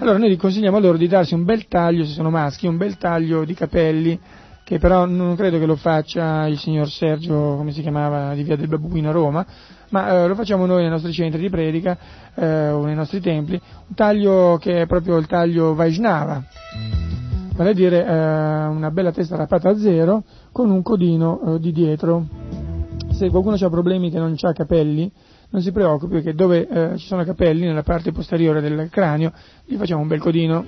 allora 0.00 0.16
noi 0.16 0.34
consigliamo 0.36 0.78
loro 0.78 0.96
di 0.96 1.08
darsi 1.08 1.34
un 1.34 1.44
bel 1.44 1.68
taglio, 1.68 2.06
se 2.06 2.12
sono 2.12 2.30
maschi, 2.30 2.66
un 2.66 2.78
bel 2.78 2.96
taglio 2.96 3.44
di 3.44 3.52
capelli, 3.52 4.18
che 4.70 4.78
però 4.78 5.04
non 5.04 5.34
credo 5.34 5.58
che 5.58 5.66
lo 5.66 5.74
faccia 5.74 6.46
il 6.46 6.56
signor 6.56 6.88
Sergio, 6.88 7.56
come 7.56 7.72
si 7.72 7.80
chiamava, 7.82 8.34
di 8.34 8.44
Via 8.44 8.54
del 8.54 8.68
Babuino 8.68 9.08
a 9.08 9.12
Roma, 9.12 9.44
ma 9.88 10.10
eh, 10.12 10.28
lo 10.28 10.36
facciamo 10.36 10.64
noi 10.64 10.82
nei 10.82 10.90
nostri 10.90 11.12
centri 11.12 11.40
di 11.40 11.50
predica 11.50 11.98
eh, 12.36 12.68
o 12.68 12.84
nei 12.84 12.94
nostri 12.94 13.18
templi, 13.20 13.60
un 13.88 13.94
taglio 13.96 14.58
che 14.60 14.82
è 14.82 14.86
proprio 14.86 15.16
il 15.16 15.26
taglio 15.26 15.74
Vaishnava, 15.74 16.44
vale 17.56 17.70
a 17.70 17.72
dire 17.72 18.06
eh, 18.06 18.66
una 18.66 18.92
bella 18.92 19.10
testa 19.10 19.34
rapata 19.34 19.70
a 19.70 19.76
zero 19.76 20.22
con 20.52 20.70
un 20.70 20.82
codino 20.82 21.56
eh, 21.56 21.58
di 21.58 21.72
dietro. 21.72 22.28
Se 23.10 23.28
qualcuno 23.28 23.56
ha 23.56 23.70
problemi 23.70 24.08
che 24.08 24.20
non 24.20 24.36
ha 24.38 24.52
capelli, 24.52 25.10
non 25.50 25.62
si 25.62 25.72
preoccupi 25.72 26.12
perché 26.12 26.32
dove 26.32 26.68
eh, 26.68 26.96
ci 26.96 27.06
sono 27.06 27.24
capelli, 27.24 27.66
nella 27.66 27.82
parte 27.82 28.12
posteriore 28.12 28.60
del 28.60 28.88
cranio, 28.88 29.32
gli 29.64 29.74
facciamo 29.74 30.02
un 30.02 30.06
bel 30.06 30.20
codino 30.20 30.64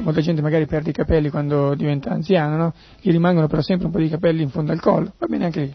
molta 0.00 0.20
gente 0.20 0.42
magari 0.42 0.66
perde 0.66 0.90
i 0.90 0.92
capelli 0.92 1.30
quando 1.30 1.74
diventa 1.74 2.10
anziano, 2.10 2.56
no? 2.56 2.72
gli 3.00 3.10
rimangono 3.10 3.46
però 3.46 3.62
sempre 3.62 3.86
un 3.86 3.92
po' 3.92 3.98
di 3.98 4.08
capelli 4.08 4.42
in 4.42 4.50
fondo 4.50 4.72
al 4.72 4.80
collo, 4.80 5.12
va 5.18 5.26
bene 5.26 5.44
anche 5.44 5.60
lì. 5.60 5.74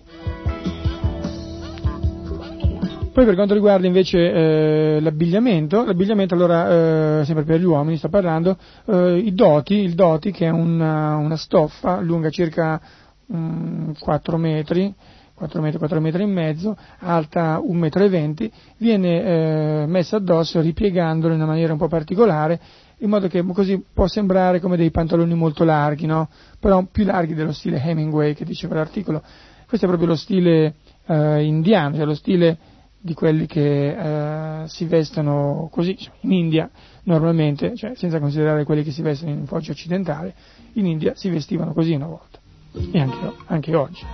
Poi 3.13 3.25
per 3.25 3.35
quanto 3.35 3.53
riguarda 3.53 3.85
invece 3.85 4.17
eh, 4.17 4.99
l'abbigliamento, 4.99 5.85
l'abbigliamento 5.85 6.33
allora, 6.33 7.19
eh, 7.19 7.25
sempre 7.25 7.43
per 7.43 7.59
gli 7.59 7.63
uomini 7.63 7.97
sto 7.97 8.09
parlando, 8.09 8.57
eh, 8.85 9.17
i 9.17 9.35
doti, 9.35 9.75
il 9.75 9.93
doti 9.93 10.31
che 10.31 10.47
è 10.47 10.49
una, 10.49 11.15
una 11.17 11.37
stoffa 11.37 11.99
lunga 11.99 12.31
circa 12.31 12.81
um, 13.27 13.93
4 13.99 14.37
metri, 14.37 14.91
4 15.35 15.61
metri, 15.61 15.77
4 15.77 16.01
metri 16.01 16.23
e 16.23 16.25
mezzo, 16.25 16.75
alta 17.01 17.59
1,20 17.59 17.73
metro, 17.75 18.03
e 18.03 18.09
20, 18.09 18.51
viene 18.77 19.23
eh, 19.23 19.85
messa 19.85 20.15
addosso 20.15 20.59
ripiegandolo 20.59 21.35
in 21.35 21.39
una 21.39 21.49
maniera 21.49 21.71
un 21.71 21.77
po' 21.77 21.87
particolare 21.87 22.59
in 22.99 23.09
modo 23.09 23.27
che 23.27 23.43
così 23.43 23.83
può 23.93 24.07
sembrare 24.07 24.59
come 24.59 24.77
dei 24.77 24.91
pantaloni 24.91 25.33
molto 25.33 25.63
larghi, 25.63 26.05
no? 26.05 26.29
però 26.59 26.83
più 26.83 27.03
larghi 27.05 27.33
dello 27.33 27.51
stile 27.51 27.81
Hemingway 27.81 28.33
che 28.33 28.45
diceva 28.45 28.75
l'articolo. 28.75 29.21
Questo 29.67 29.85
è 29.85 29.89
proprio 29.89 30.09
lo 30.09 30.15
stile 30.15 30.75
eh, 31.07 31.43
indiano, 31.43 31.95
cioè 31.95 32.05
lo 32.05 32.15
stile 32.15 32.57
di 32.99 33.13
quelli 33.13 33.47
che 33.47 34.61
eh, 34.61 34.67
si 34.67 34.85
vestono 34.85 35.67
così 35.71 35.97
cioè 35.97 36.13
in 36.21 36.31
India 36.31 36.69
normalmente, 37.03 37.75
cioè 37.75 37.95
senza 37.95 38.19
considerare 38.19 38.63
quelli 38.63 38.81
che 38.81 38.91
si 38.91 39.01
vestono 39.01 39.31
in 39.31 39.45
foggia 39.45 39.71
occidentale, 39.71 40.33
in 40.73 40.85
India 40.85 41.13
si 41.15 41.29
vestivano 41.29 41.73
così 41.73 41.93
una 41.93 42.07
volta 42.07 42.39
e 42.91 42.99
anche, 42.99 43.33
anche 43.47 43.75
oggi. 43.75 44.05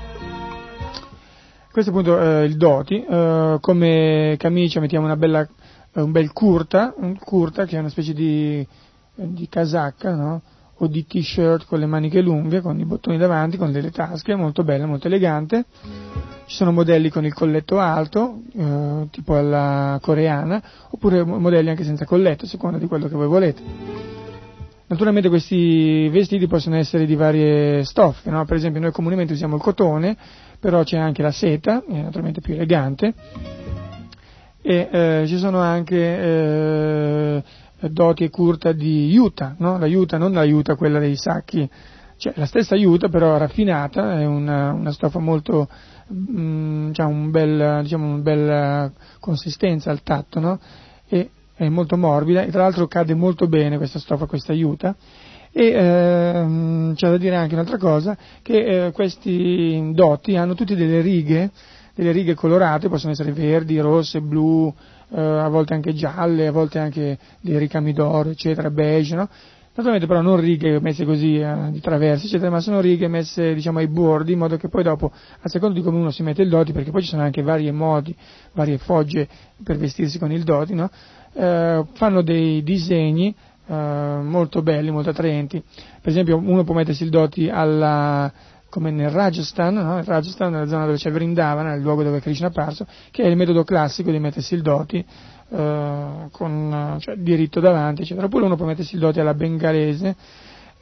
Questo 1.72 1.92
è 1.92 1.94
appunto 1.94 2.20
eh, 2.20 2.46
il 2.46 2.58
doti, 2.58 3.04
eh, 3.04 3.58
come 3.62 4.36
camicia 4.40 4.80
mettiamo 4.80 5.06
una 5.06 5.16
bella 5.16 5.48
un 5.94 6.12
bel 6.12 6.32
kurta, 6.32 6.94
un 6.98 7.18
kurta 7.18 7.66
che 7.66 7.76
è 7.76 7.80
una 7.80 7.90
specie 7.90 8.14
di, 8.14 8.66
di 9.16 9.48
casacca, 9.50 10.16
no? 10.16 10.42
o 10.82 10.88
di 10.88 11.06
t-shirt 11.06 11.66
con 11.66 11.80
le 11.80 11.86
maniche 11.86 12.22
lunghe, 12.22 12.62
con 12.62 12.80
i 12.80 12.86
bottoni 12.86 13.18
davanti, 13.18 13.58
con 13.58 13.72
delle 13.72 13.92
tasche, 13.92 14.36
molto 14.36 14.64
bella, 14.64 14.86
molto 14.86 15.08
elegante. 15.08 15.66
Ci 16.46 16.56
sono 16.56 16.72
modelli 16.72 17.10
con 17.10 17.26
il 17.26 17.34
colletto 17.34 17.80
alto, 17.80 18.42
eh, 18.56 19.08
tipo 19.12 19.36
alla 19.36 20.00
coreana, 20.02 20.62
oppure 20.90 21.24
modelli 21.24 21.70
anche 21.70 21.84
senza 21.84 22.06
colletto, 22.06 22.46
a 22.46 22.48
seconda 22.48 22.78
di 22.78 22.88
quello 22.88 23.08
che 23.08 23.16
voi 23.16 23.28
volete. 23.28 23.62
Naturalmente 24.88 25.30
questi 25.30 26.10
vestiti 26.10 26.48
possono 26.48 26.76
essere 26.76 27.06
di 27.06 27.16
varie 27.16 27.84
stoffe, 27.84 28.32
no? 28.32 28.44
per 28.46 28.56
esempio 28.56 28.82
noi 28.82 28.92
comunemente 28.92 29.34
usiamo 29.34 29.56
il 29.56 29.62
cotone, 29.62 30.18
però 30.60 30.82
c'è 30.84 30.98
anche 30.98 31.22
la 31.22 31.32
seta, 31.32 31.84
è 31.88 32.02
naturalmente 32.02 32.42
più 32.42 32.56
elegante, 32.56 33.14
e 34.62 34.90
eh, 34.92 35.24
ci 35.28 35.38
sono 35.38 35.60
anche 35.60 35.98
eh, 35.98 37.44
doti 37.90 38.26
e 38.26 38.30
curta 38.30 38.72
di 38.72 39.10
juta, 39.10 39.56
no? 39.60 39.78
la 39.78 39.86
juta 39.86 40.18
non 40.18 40.34
la 40.34 40.44
juta 40.44 40.76
quella 40.76 41.00
dei 41.00 41.16
sacchi, 41.16 41.70
cioè 42.18 42.34
la 42.36 42.46
stessa 42.46 42.76
juta 42.76 43.08
però 43.08 43.38
raffinata, 43.38 44.20
è 44.20 44.26
una, 44.26 44.74
una 44.74 44.92
stoffa 44.92 45.20
molto, 45.20 45.70
mh, 46.08 46.42
mm, 46.42 46.88
diciamo, 46.88 47.10
un 47.10 47.32
bel, 47.32 47.80
diciamo, 47.84 48.06
una 48.06 48.22
bella 48.22 48.92
consistenza 49.20 49.92
al 49.92 50.04
tatto, 50.04 50.40
no? 50.40 50.60
e 51.08 51.30
è 51.56 51.68
molto 51.70 51.98
morbida 51.98 52.44
e 52.44 52.52
tra 52.52 52.62
l'altro 52.62 52.88
cade 52.88 53.14
molto 53.14 53.48
bene 53.48 53.78
questa 53.78 54.00
stoffa, 54.00 54.26
questa 54.26 54.54
juta. 54.54 54.96
E 55.52 55.72
ehm, 55.72 56.94
c'è 56.94 57.10
da 57.10 57.18
dire 57.18 57.36
anche 57.36 57.56
un'altra 57.56 57.78
cosa, 57.78 58.16
che 58.42 58.86
eh, 58.86 58.92
questi 58.92 59.92
doti 59.94 60.36
hanno 60.36 60.54
tutte 60.54 60.76
delle 60.76 61.02
righe 61.02 61.52
delle 62.00 62.14
righe 62.14 62.34
colorate, 62.34 62.88
possono 62.88 63.12
essere 63.12 63.34
verdi, 63.34 63.78
rosse, 63.78 64.22
blu, 64.22 64.74
eh, 65.10 65.20
a 65.20 65.50
volte 65.50 65.74
anche 65.74 65.94
gialle, 65.94 66.48
a 66.48 66.52
volte 66.52 66.80
anche 66.80 67.18
dei 67.42 67.58
ricami 67.58 67.92
d'oro, 67.92 68.30
eccetera, 68.30 68.70
beige, 68.70 69.16
no? 69.16 69.28
Naturalmente 69.76 70.08
però 70.08 70.22
non 70.22 70.40
righe 70.40 70.80
messe 70.80 71.04
così 71.04 71.40
eh, 71.40 71.72
di 71.72 71.82
traversi, 71.82 72.28
eccetera, 72.28 72.50
ma 72.50 72.62
sono 72.62 72.80
righe 72.80 73.10
messe 73.10 73.54
diciamo 73.54 73.80
ai 73.80 73.88
bordi, 73.88 74.32
in 74.32 74.40
modo 74.40 74.56
che 74.56 74.70
poi 74.70 74.84
dopo, 74.84 75.12
a 75.42 75.50
seconda 75.50 75.76
di 75.76 75.82
come 75.82 75.98
uno 75.98 76.12
si 76.12 76.24
mette 76.24 76.42
il 76.42 76.48
doti, 76.48 76.72
perché 76.72 76.90
poi 76.90 77.02
ci 77.02 77.10
sono 77.10 77.22
anche 77.22 77.42
vari 77.42 77.70
modi, 77.70 78.16
varie 78.54 78.78
fogge 78.78 79.28
per 79.62 79.76
vestirsi 79.76 80.20
con 80.20 80.32
il 80.32 80.44
doti, 80.44 80.74
no? 80.76 80.90
eh, 81.34 81.84
fanno 81.94 82.22
dei 82.22 82.64
disegni 82.64 83.36
eh, 83.68 83.74
molto 84.24 84.62
belli, 84.62 84.90
molto 84.90 85.10
attraenti. 85.10 85.62
Per 86.02 86.10
esempio 86.10 86.38
uno 86.38 86.64
può 86.64 86.74
mettersi 86.74 87.04
il 87.04 87.10
doti 87.10 87.50
alla, 87.50 88.32
come 88.70 88.92
nel 88.92 89.10
Rajasthan, 89.10 89.74
no? 89.74 89.98
il 89.98 90.04
Rajasthan 90.04 90.52
nella 90.52 90.68
zona 90.68 90.86
dove 90.86 90.98
c'è 90.98 91.12
Vrindavana, 91.12 91.72
nel 91.72 91.82
luogo 91.82 92.04
dove 92.04 92.22
Krishna 92.22 92.48
è 92.48 92.50
apparso, 92.50 92.86
che 93.12 93.24
è 93.24 93.28
il 93.28 93.36
metodo 93.36 93.64
classico 93.64 94.12
di 94.12 94.20
mettersi 94.20 94.54
il 94.54 94.62
doti 94.62 95.04
eh, 95.52 96.28
con 96.32 96.98
cioè, 97.00 97.16
diritto 97.18 97.60
davanti, 97.60 98.04
eccetera. 98.04 98.28
Oppure 98.28 98.46
uno 98.46 98.56
può 98.56 98.66
mettersi 98.66 98.96
il 98.96 99.02
doti 99.02 99.20
alla 99.20 99.34
bengalese, 99.34 100.16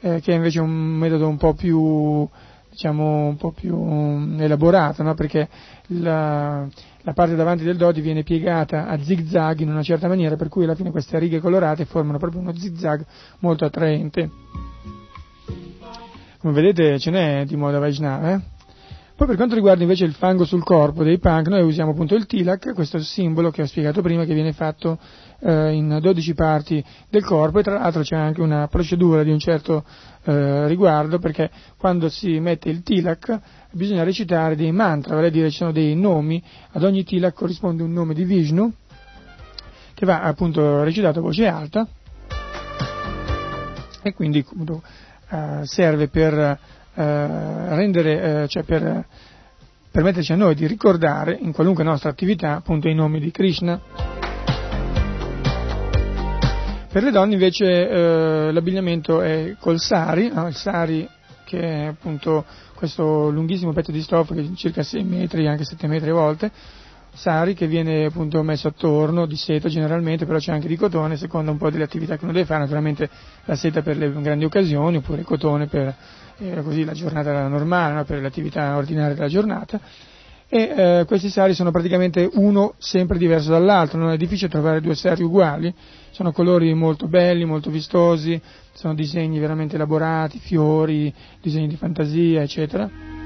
eh, 0.00 0.20
che 0.20 0.32
è 0.32 0.34
invece 0.34 0.60
un 0.60 0.70
metodo 0.70 1.26
un 1.26 1.36
po' 1.36 1.54
più 1.54 2.28
diciamo 2.70 3.26
un 3.26 3.36
po' 3.36 3.50
più 3.50 3.76
um, 3.76 4.36
elaborato, 4.40 5.02
no? 5.02 5.14
perché 5.14 5.48
la, 5.88 6.64
la, 7.00 7.12
parte 7.12 7.34
davanti 7.34 7.64
del 7.64 7.76
dodi 7.76 8.00
viene 8.00 8.22
piegata 8.22 8.86
a 8.86 9.02
zig 9.02 9.26
zag 9.26 9.60
in 9.60 9.70
una 9.70 9.82
certa 9.82 10.06
maniera, 10.06 10.36
per 10.36 10.48
cui 10.48 10.62
alla 10.62 10.76
fine 10.76 10.92
queste 10.92 11.18
righe 11.18 11.40
colorate 11.40 11.86
formano 11.86 12.18
proprio 12.18 12.40
uno 12.40 12.54
zig 12.54 12.76
zag 12.76 13.04
molto 13.40 13.64
attraente. 13.64 14.30
Come 16.38 16.52
vedete 16.52 17.00
ce 17.00 17.10
n'è 17.10 17.44
di 17.46 17.56
moda 17.56 17.80
Vaishnava, 17.80 18.32
eh? 18.34 18.40
Poi 19.18 19.26
per 19.26 19.34
quanto 19.34 19.56
riguarda 19.56 19.82
invece 19.82 20.04
il 20.04 20.12
fango 20.12 20.44
sul 20.44 20.62
corpo 20.62 21.02
dei 21.02 21.18
punk, 21.18 21.48
noi 21.48 21.62
usiamo 21.64 21.90
appunto 21.90 22.14
il 22.14 22.26
tilak, 22.26 22.72
questo 22.74 23.00
simbolo 23.00 23.50
che 23.50 23.62
ho 23.62 23.66
spiegato 23.66 24.00
prima 24.00 24.24
che 24.24 24.32
viene 24.32 24.52
fatto 24.52 24.96
eh, 25.40 25.72
in 25.72 25.98
12 26.00 26.34
parti 26.34 26.84
del 27.10 27.24
corpo. 27.24 27.58
E 27.58 27.64
tra 27.64 27.80
l'altro 27.80 28.02
c'è 28.02 28.14
anche 28.14 28.40
una 28.40 28.68
procedura 28.68 29.24
di 29.24 29.32
un 29.32 29.40
certo 29.40 29.84
eh, 30.22 30.68
riguardo 30.68 31.18
perché 31.18 31.50
quando 31.76 32.08
si 32.08 32.38
mette 32.38 32.68
il 32.68 32.84
tilak 32.84 33.40
bisogna 33.72 34.04
recitare 34.04 34.54
dei 34.54 34.70
mantra, 34.70 35.16
vale 35.16 35.26
a 35.26 35.30
dire 35.30 35.50
ci 35.50 35.56
sono 35.56 35.72
dei 35.72 35.96
nomi, 35.96 36.40
ad 36.70 36.84
ogni 36.84 37.02
tilak 37.02 37.34
corrisponde 37.34 37.82
un 37.82 37.92
nome 37.92 38.14
di 38.14 38.22
Vishnu 38.22 38.72
che 39.94 40.06
va 40.06 40.20
appunto 40.22 40.84
recitato 40.84 41.18
a 41.18 41.22
voce 41.22 41.46
alta. 41.48 41.88
E 44.00 44.14
quindi 44.14 44.44
serve 45.64 46.08
per 46.08 46.58
eh, 46.98 47.74
rendere, 47.74 48.42
eh, 48.42 48.48
cioè 48.48 48.62
per 48.64 49.06
permetterci 49.90 50.32
a 50.32 50.36
noi 50.36 50.54
di 50.54 50.66
ricordare 50.66 51.36
in 51.40 51.52
qualunque 51.52 51.84
nostra 51.84 52.10
attività 52.10 52.56
appunto 52.56 52.88
i 52.88 52.94
nomi 52.94 53.20
di 53.20 53.30
Krishna. 53.30 53.80
Per 56.90 57.02
le 57.02 57.10
donne 57.10 57.34
invece 57.34 57.88
eh, 57.88 58.52
l'abbigliamento 58.52 59.20
è 59.20 59.54
col 59.60 59.78
sari, 59.78 60.30
no? 60.32 60.48
il 60.48 60.54
sari 60.54 61.08
che 61.44 61.60
è 61.60 61.84
appunto 61.86 62.44
questo 62.74 63.30
lunghissimo 63.30 63.72
pezzo 63.72 63.92
di 63.92 64.02
stoffa 64.02 64.34
che 64.34 64.40
è 64.40 64.54
circa 64.54 64.82
6 64.82 65.04
metri, 65.04 65.46
anche 65.46 65.64
7 65.64 65.86
metri 65.86 66.10
a 66.10 66.14
volte, 66.14 66.50
sari 67.18 67.54
che 67.54 67.66
viene 67.66 68.06
appunto 68.06 68.42
messo 68.42 68.68
attorno 68.68 69.26
di 69.26 69.36
seta 69.36 69.68
generalmente, 69.68 70.24
però 70.24 70.38
c'è 70.38 70.52
anche 70.52 70.68
di 70.68 70.76
cotone, 70.76 71.16
secondo 71.16 71.50
un 71.50 71.58
po' 71.58 71.70
delle 71.70 71.84
attività 71.84 72.16
che 72.16 72.24
uno 72.24 72.32
deve 72.32 72.46
fare, 72.46 72.60
naturalmente 72.60 73.10
la 73.44 73.56
seta 73.56 73.82
per 73.82 73.96
le 73.96 74.10
grandi 74.22 74.44
occasioni 74.44 74.96
oppure 74.96 75.20
il 75.20 75.26
cotone 75.26 75.66
per 75.66 75.94
era 76.40 76.62
così 76.62 76.84
la 76.84 76.92
giornata 76.92 77.48
normale, 77.48 77.94
no? 77.94 78.04
per 78.04 78.20
l'attività 78.20 78.76
ordinaria 78.76 79.14
della 79.14 79.28
giornata, 79.28 79.80
e 80.50 80.60
eh, 80.76 81.04
questi 81.06 81.28
sari 81.28 81.52
sono 81.52 81.70
praticamente 81.70 82.28
uno 82.34 82.74
sempre 82.78 83.18
diverso 83.18 83.50
dall'altro, 83.50 83.98
non 83.98 84.12
è 84.12 84.16
difficile 84.16 84.48
trovare 84.48 84.80
due 84.80 84.94
sari 84.94 85.22
uguali, 85.22 85.74
sono 86.10 86.32
colori 86.32 86.72
molto 86.74 87.06
belli, 87.06 87.44
molto 87.44 87.70
vistosi, 87.70 88.40
sono 88.72 88.94
disegni 88.94 89.38
veramente 89.38 89.74
elaborati, 89.74 90.38
fiori, 90.38 91.12
disegni 91.42 91.68
di 91.68 91.76
fantasia, 91.76 92.40
eccetera. 92.40 93.17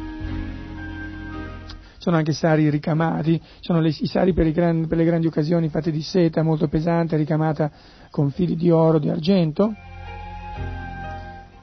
Sono 2.02 2.16
anche 2.16 2.32
sari 2.32 2.68
ricamati, 2.68 3.40
sono 3.60 3.78
le, 3.78 3.90
i 3.96 4.06
sari 4.08 4.32
per, 4.32 4.50
gran, 4.50 4.88
per 4.88 4.98
le 4.98 5.04
grandi 5.04 5.28
occasioni 5.28 5.68
fatti 5.68 5.92
di 5.92 6.02
seta 6.02 6.42
molto 6.42 6.66
pesante, 6.66 7.14
ricamata 7.14 7.70
con 8.10 8.32
fili 8.32 8.56
di 8.56 8.72
oro, 8.72 8.98
di 8.98 9.08
argento 9.08 9.72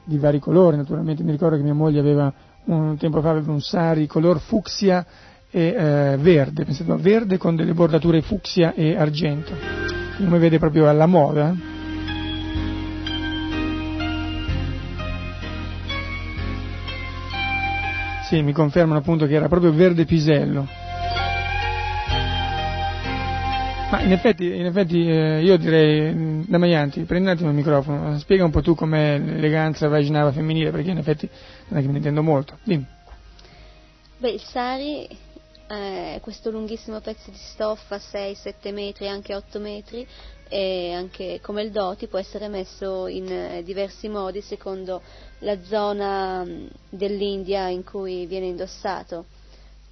di 0.02 0.16
vari 0.16 0.38
colori, 0.38 0.78
naturalmente 0.78 1.22
mi 1.22 1.30
ricordo 1.30 1.56
che 1.56 1.62
mia 1.62 1.74
moglie 1.74 2.00
aveva 2.00 2.32
un 2.64 2.96
tempo 2.96 3.20
fa 3.20 3.30
aveva 3.30 3.52
un 3.52 3.60
sari 3.60 4.06
color 4.06 4.40
fucsia 4.40 5.04
e 5.50 5.74
eh, 5.76 6.16
verde, 6.18 6.64
pensate, 6.64 6.96
verde 6.96 7.36
con 7.36 7.54
delle 7.54 7.74
bordature 7.74 8.22
fucsia 8.22 8.72
e 8.72 8.96
argento, 8.96 9.52
come 10.16 10.38
vede 10.38 10.58
proprio 10.58 10.88
alla 10.88 11.06
moda. 11.06 11.69
Sì, 18.30 18.42
mi 18.42 18.52
confermano 18.52 19.00
appunto 19.00 19.26
che 19.26 19.34
era 19.34 19.48
proprio 19.48 19.72
verde 19.72 20.04
pisello. 20.04 20.64
Ma 23.90 24.00
in 24.02 24.12
effetti, 24.12 24.54
in 24.54 24.66
effetti 24.66 25.04
eh, 25.04 25.42
io 25.42 25.56
direi, 25.56 26.14
mm, 26.14 26.42
da 26.46 26.58
Maianti, 26.58 27.00
prendi 27.02 27.26
un 27.26 27.32
attimo 27.34 27.48
il 27.48 27.56
microfono, 27.56 28.16
spiega 28.20 28.44
un 28.44 28.52
po' 28.52 28.62
tu 28.62 28.76
com'è 28.76 29.18
l'eleganza 29.18 29.88
vaginava 29.88 30.30
femminile, 30.30 30.70
perché 30.70 30.90
in 30.90 30.98
effetti 30.98 31.28
non 31.70 31.80
è 31.80 31.82
che 31.82 31.88
ne 31.88 31.96
intendo 31.96 32.22
molto. 32.22 32.56
Dimmi. 32.62 32.86
Beh, 34.18 34.30
il 34.30 34.40
sari 34.40 35.08
è 35.76 36.18
questo 36.20 36.50
lunghissimo 36.50 37.00
pezzo 37.00 37.30
di 37.30 37.36
stoffa, 37.36 37.96
6-7 37.96 38.72
metri, 38.72 39.06
anche 39.08 39.34
8 39.34 39.60
metri, 39.60 40.06
e 40.48 40.92
anche 40.92 41.38
come 41.40 41.62
il 41.62 41.70
doti 41.70 42.08
può 42.08 42.18
essere 42.18 42.48
messo 42.48 43.06
in 43.06 43.30
eh, 43.30 43.62
diversi 43.62 44.08
modi 44.08 44.40
secondo 44.40 45.00
la 45.40 45.62
zona 45.62 46.42
mm, 46.44 46.66
dell'India 46.88 47.68
in 47.68 47.84
cui 47.84 48.26
viene 48.26 48.46
indossato. 48.46 49.26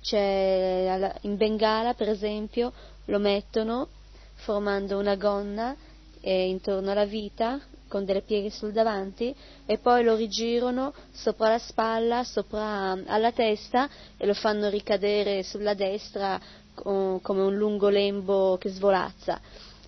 C'è 0.01 1.11
in 1.22 1.37
Bengala, 1.37 1.95
per 1.95 2.09
esempio, 2.09 2.72
lo 3.05 3.18
mettono 3.20 3.89
formando 4.35 4.99
una 4.99 5.14
gonna 5.14 5.76
eh, 6.20 6.49
intorno 6.49 6.91
alla 6.91 7.05
vita 7.05 7.61
con 7.89 8.05
delle 8.05 8.20
pieghe 8.22 8.51
sul 8.51 8.72
davanti 8.72 9.34
e 9.66 9.78
poi 9.78 10.05
lo 10.05 10.14
rigirano 10.14 10.93
sopra 11.11 11.49
la 11.49 11.59
spalla, 11.59 12.22
sopra 12.24 12.97
alla 13.07 13.32
testa 13.32 13.89
e 14.16 14.26
lo 14.26 14.34
fanno 14.34 14.68
ricadere 14.68 15.43
sulla 15.43 15.74
destra 15.74 16.39
come 16.74 17.43
un 17.43 17.57
lungo 17.57 17.89
lembo 17.89 18.57
che 18.59 18.68
svolazza. 18.68 19.41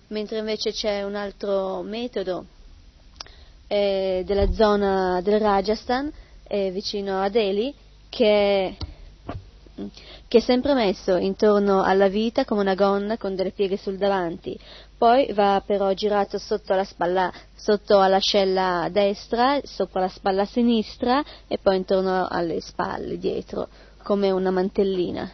Mentre 0.07 0.39
invece 0.39 0.71
c'è 0.71 1.03
un 1.03 1.15
altro 1.15 1.81
metodo 1.83 2.45
eh, 3.67 4.23
della 4.25 4.51
zona 4.51 5.21
del 5.21 5.39
Rajasthan, 5.39 6.11
eh, 6.47 6.69
vicino 6.71 7.21
a 7.21 7.29
Delhi, 7.29 7.73
che 8.09 8.75
che 10.27 10.37
è 10.37 10.41
sempre 10.41 10.73
messo 10.73 11.15
intorno 11.15 11.81
alla 11.81 12.07
vita 12.07 12.45
come 12.45 12.61
una 12.61 12.75
gonna 12.75 13.17
con 13.17 13.35
delle 13.35 13.51
pieghe 13.51 13.77
sul 13.77 13.97
davanti, 13.97 14.57
poi 15.01 15.33
va 15.33 15.63
però 15.65 15.91
girato 15.93 16.37
sotto 16.37 16.75
la 16.75 16.83
spalla, 16.83 17.33
sotto 17.55 17.99
all'ascella 17.99 18.87
destra, 18.91 19.59
sopra 19.63 20.01
la 20.01 20.07
spalla 20.07 20.45
sinistra 20.45 21.23
e 21.47 21.57
poi 21.57 21.77
intorno 21.77 22.27
alle 22.27 22.61
spalle, 22.61 23.17
dietro, 23.17 23.67
come 24.03 24.29
una 24.29 24.51
mantellina. 24.51 25.27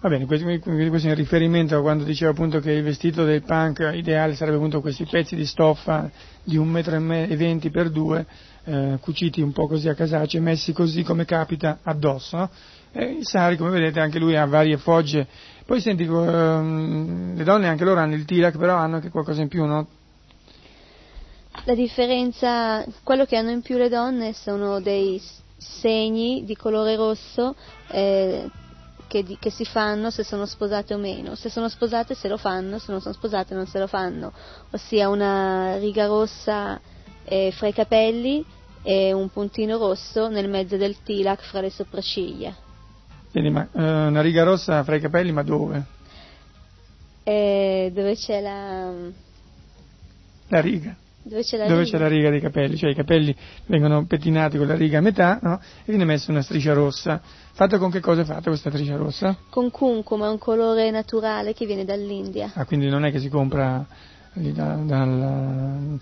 Va 0.00 0.08
bene, 0.10 0.26
questo, 0.26 0.44
questo 0.44 1.08
in 1.08 1.14
riferimento 1.14 1.78
a 1.78 1.80
quando 1.80 2.04
diceva 2.04 2.32
appunto 2.32 2.60
che 2.60 2.72
il 2.72 2.82
vestito 2.82 3.24
del 3.24 3.42
punk 3.42 3.90
ideale 3.94 4.34
sarebbe 4.34 4.56
appunto 4.56 4.82
questi 4.82 5.06
pezzi 5.06 5.34
di 5.34 5.46
stoffa 5.46 6.10
di 6.44 6.58
un 6.58 6.68
metro 6.68 6.96
e 6.96 7.36
venti 7.36 7.70
per 7.70 7.88
due, 7.88 8.26
eh, 8.64 8.98
cuciti 9.00 9.40
un 9.40 9.52
po' 9.52 9.66
così 9.66 9.88
a 9.88 9.94
casaccio 9.94 10.38
messi 10.42 10.74
così 10.74 11.02
come 11.04 11.24
capita 11.24 11.78
addosso. 11.82 12.36
No? 12.36 12.50
E 12.92 13.18
Sari, 13.22 13.56
come 13.56 13.70
vedete, 13.70 14.00
anche 14.00 14.18
lui 14.18 14.36
ha 14.36 14.44
varie 14.44 14.76
fogge. 14.76 15.26
Poi 15.70 15.80
senti, 15.80 16.02
ehm, 16.02 17.36
le 17.36 17.44
donne 17.44 17.68
anche 17.68 17.84
loro 17.84 18.00
hanno 18.00 18.16
il 18.16 18.24
Tilak, 18.24 18.58
però 18.58 18.74
hanno 18.74 18.96
anche 18.96 19.08
qualcosa 19.08 19.40
in 19.40 19.46
più, 19.46 19.64
no? 19.66 19.86
La 21.62 21.74
differenza, 21.74 22.84
quello 23.04 23.24
che 23.24 23.36
hanno 23.36 23.50
in 23.50 23.62
più 23.62 23.76
le 23.76 23.88
donne 23.88 24.32
sono 24.32 24.80
dei 24.80 25.22
segni 25.56 26.42
di 26.44 26.56
colore 26.56 26.96
rosso 26.96 27.54
eh, 27.86 28.50
che, 29.06 29.22
di, 29.22 29.36
che, 29.38 29.50
si 29.50 29.64
fanno 29.64 30.10
se 30.10 30.24
sono 30.24 30.44
sposate 30.44 30.92
o 30.92 30.98
meno. 30.98 31.36
Se 31.36 31.48
sono 31.48 31.68
sposate 31.68 32.16
se 32.16 32.26
lo 32.26 32.36
fanno, 32.36 32.80
se 32.80 32.90
non 32.90 33.00
sono 33.00 33.14
sposate 33.14 33.54
non 33.54 33.68
se 33.68 33.78
lo 33.78 33.86
fanno. 33.86 34.32
Ossia 34.72 35.08
una 35.08 35.76
riga 35.76 36.06
rossa 36.06 36.80
eh, 37.22 37.52
fra 37.52 37.68
i 37.68 37.72
capelli 37.72 38.44
e 38.82 39.12
un 39.12 39.28
puntino 39.28 39.78
rosso 39.78 40.28
nel 40.28 40.48
mezzo 40.48 40.76
del 40.76 41.00
tilak 41.04 41.42
fra 41.42 41.60
le 41.60 41.70
sopracciglia. 41.70 42.69
Quindi 43.30 43.50
ma, 43.50 43.68
eh, 43.72 44.06
una 44.06 44.20
riga 44.20 44.42
rossa 44.42 44.82
fra 44.82 44.96
i 44.96 45.00
capelli, 45.00 45.32
ma 45.32 45.42
dove? 45.42 45.84
Eh, 47.22 47.90
dove 47.94 48.14
c'è 48.16 48.40
la... 48.40 48.92
La 50.48 50.60
riga. 50.60 50.96
Dove 51.22 51.42
c'è 51.42 51.58
la 51.58 51.66
dove 51.66 51.84
riga? 51.84 51.96
c'è 51.96 52.02
la 52.02 52.08
riga 52.08 52.30
dei 52.30 52.40
capelli, 52.40 52.76
cioè 52.76 52.90
i 52.90 52.94
capelli 52.94 53.36
vengono 53.66 54.04
pettinati 54.06 54.56
con 54.56 54.66
la 54.66 54.74
riga 54.74 54.98
a 54.98 55.02
metà 55.02 55.38
no? 55.42 55.60
e 55.60 55.84
viene 55.84 56.04
messa 56.04 56.32
una 56.32 56.42
striscia 56.42 56.72
rossa. 56.72 57.20
Fatta 57.52 57.78
con 57.78 57.90
che 57.90 58.00
cosa 58.00 58.22
è 58.22 58.24
fatta 58.24 58.48
questa 58.48 58.70
striscia 58.70 58.96
rossa? 58.96 59.36
Con 59.50 59.70
curcuma, 59.70 60.26
è 60.26 60.30
un 60.30 60.38
colore 60.38 60.90
naturale 60.90 61.52
che 61.52 61.66
viene 61.66 61.84
dall'India. 61.84 62.50
Ah, 62.54 62.64
quindi 62.64 62.88
non 62.88 63.04
è 63.04 63.12
che 63.12 63.20
si 63.20 63.28
compra 63.28 63.86
lì 64.34 64.52
da, 64.52 64.74
dal, 64.76 65.98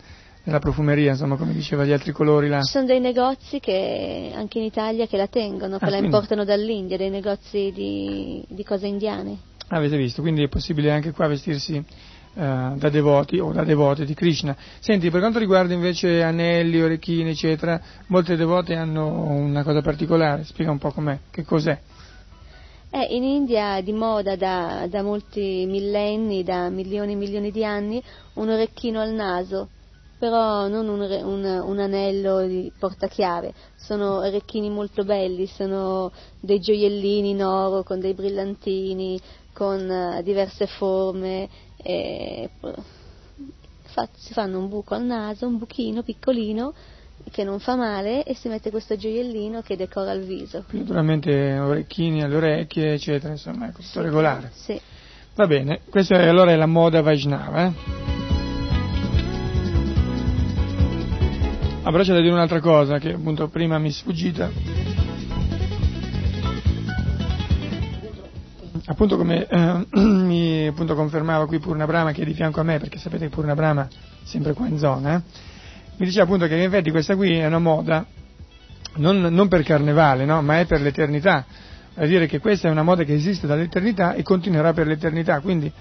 nella 0.48 0.60
profumeria, 0.60 1.10
insomma, 1.10 1.36
come 1.36 1.52
diceva 1.52 1.84
gli 1.84 1.92
altri 1.92 2.10
colori 2.12 2.48
là. 2.48 2.62
Ci 2.62 2.70
sono 2.72 2.86
dei 2.86 3.00
negozi 3.00 3.60
che 3.60 4.32
anche 4.34 4.58
in 4.58 4.64
Italia 4.64 5.06
che 5.06 5.18
la 5.18 5.26
tengono, 5.26 5.76
che 5.76 5.84
Ah, 5.84 5.90
la 5.90 5.96
quindi- 5.98 6.06
importano 6.06 6.44
dall'India, 6.44 6.96
dei 6.96 7.10
negozi 7.10 7.70
di, 7.74 8.42
di 8.48 8.64
cose 8.64 8.86
indiane. 8.86 9.36
Avete 9.68 9.98
visto, 9.98 10.22
quindi 10.22 10.42
è 10.42 10.48
possibile 10.48 10.90
anche 10.90 11.12
qua 11.12 11.26
vestirsi 11.28 11.76
eh, 11.76 11.82
da 12.34 12.88
devoti 12.88 13.38
o 13.38 13.52
da 13.52 13.62
devote 13.62 14.06
di 14.06 14.14
Krishna. 14.14 14.56
Senti, 14.80 15.10
per 15.10 15.20
quanto 15.20 15.38
riguarda 15.38 15.74
invece 15.74 16.22
anelli, 16.22 16.80
orecchini, 16.80 17.30
eccetera, 17.30 17.78
molte 18.06 18.34
devote 18.36 18.74
hanno 18.74 19.24
una 19.24 19.62
cosa 19.62 19.82
particolare, 19.82 20.44
spiega 20.44 20.70
un 20.70 20.78
po' 20.78 20.92
com'è, 20.92 21.18
che 21.30 21.44
cos'è. 21.44 21.78
Eh, 22.90 23.14
in 23.14 23.22
India 23.22 23.76
è 23.76 23.82
di 23.82 23.92
moda 23.92 24.34
da, 24.34 24.86
da 24.88 25.02
molti 25.02 25.66
millenni, 25.68 26.42
da 26.42 26.70
milioni 26.70 27.12
e 27.12 27.16
milioni 27.16 27.50
di 27.50 27.62
anni, 27.62 28.02
un 28.34 28.48
orecchino 28.48 28.98
al 29.00 29.12
naso 29.12 29.68
però 30.18 30.66
non 30.66 30.88
un, 30.88 31.00
un- 31.00 31.62
un 31.64 31.78
anello 31.78 32.44
di 32.46 32.72
portachiave, 32.76 33.54
sono 33.76 34.18
orecchini 34.18 34.68
molto 34.68 35.04
belli, 35.04 35.46
sono 35.46 36.12
dei 36.40 36.58
gioiellini 36.58 37.30
in 37.30 37.44
oro 37.44 37.82
con 37.84 38.00
dei 38.00 38.14
brillantini, 38.14 39.20
con 39.52 39.90
eh, 39.90 40.22
diverse 40.22 40.66
forme, 40.66 41.48
e 41.76 42.50
fa- 43.82 44.08
si 44.12 44.32
fanno 44.32 44.58
un 44.58 44.68
buco 44.68 44.94
al 44.94 45.04
naso, 45.04 45.46
un 45.46 45.58
buchino 45.58 46.02
piccolino 46.02 46.74
che 47.30 47.44
non 47.44 47.58
fa 47.60 47.76
male 47.76 48.24
e 48.24 48.34
si 48.34 48.48
mette 48.48 48.70
questo 48.70 48.96
gioiellino 48.96 49.60
che 49.60 49.76
decora 49.76 50.12
il 50.12 50.24
viso. 50.24 50.64
Più 50.66 50.78
naturalmente 50.78 51.58
orecchini 51.58 52.22
alle 52.22 52.36
orecchie, 52.36 52.94
eccetera, 52.94 53.32
insomma, 53.32 53.68
ecco, 53.68 53.82
tutto 53.82 54.02
regolare. 54.02 54.50
Sì. 54.54 54.80
Va 55.34 55.46
bene, 55.46 55.82
questa 55.88 56.16
è, 56.16 56.26
allora 56.26 56.52
è 56.52 56.56
la 56.56 56.66
moda 56.66 57.00
Vaishnava. 57.02 57.66
Eh? 57.66 58.17
Ah, 61.88 61.90
però 61.90 62.04
c'è 62.04 62.12
da 62.12 62.20
dire 62.20 62.34
un'altra 62.34 62.60
cosa 62.60 62.98
che 62.98 63.14
appunto 63.14 63.48
prima 63.48 63.78
mi 63.78 63.88
è 63.88 63.92
sfuggita. 63.92 64.50
Appunto 68.84 69.16
come 69.16 69.46
eh, 69.46 69.86
mi 69.98 70.66
appunto 70.66 70.94
confermava 70.94 71.46
qui 71.46 71.58
Purna 71.58 71.86
Brahma 71.86 72.12
che 72.12 72.20
è 72.20 72.24
di 72.26 72.34
fianco 72.34 72.60
a 72.60 72.62
me, 72.62 72.78
perché 72.78 72.98
sapete 72.98 73.24
che 73.24 73.34
Purna 73.34 73.54
Brahma 73.54 73.88
è 73.88 73.88
sempre 74.22 74.52
qua 74.52 74.66
in 74.66 74.76
zona, 74.76 75.16
eh? 75.16 75.22
mi 75.96 76.04
diceva 76.04 76.24
appunto 76.24 76.46
che 76.46 76.56
in 76.56 76.60
effetti 76.60 76.90
questa 76.90 77.16
qui 77.16 77.38
è 77.38 77.46
una 77.46 77.58
moda 77.58 78.04
non, 78.96 79.20
non 79.20 79.48
per 79.48 79.62
carnevale, 79.62 80.26
no? 80.26 80.42
ma 80.42 80.60
è 80.60 80.66
per 80.66 80.82
l'eternità. 80.82 81.46
Vuol 81.94 82.08
dire 82.08 82.26
che 82.26 82.38
questa 82.38 82.68
è 82.68 82.70
una 82.70 82.82
moda 82.82 83.02
che 83.04 83.14
esiste 83.14 83.46
dall'eternità 83.46 84.12
e 84.12 84.22
continuerà 84.22 84.74
per 84.74 84.86
l'eternità, 84.86 85.40
quindi 85.40 85.72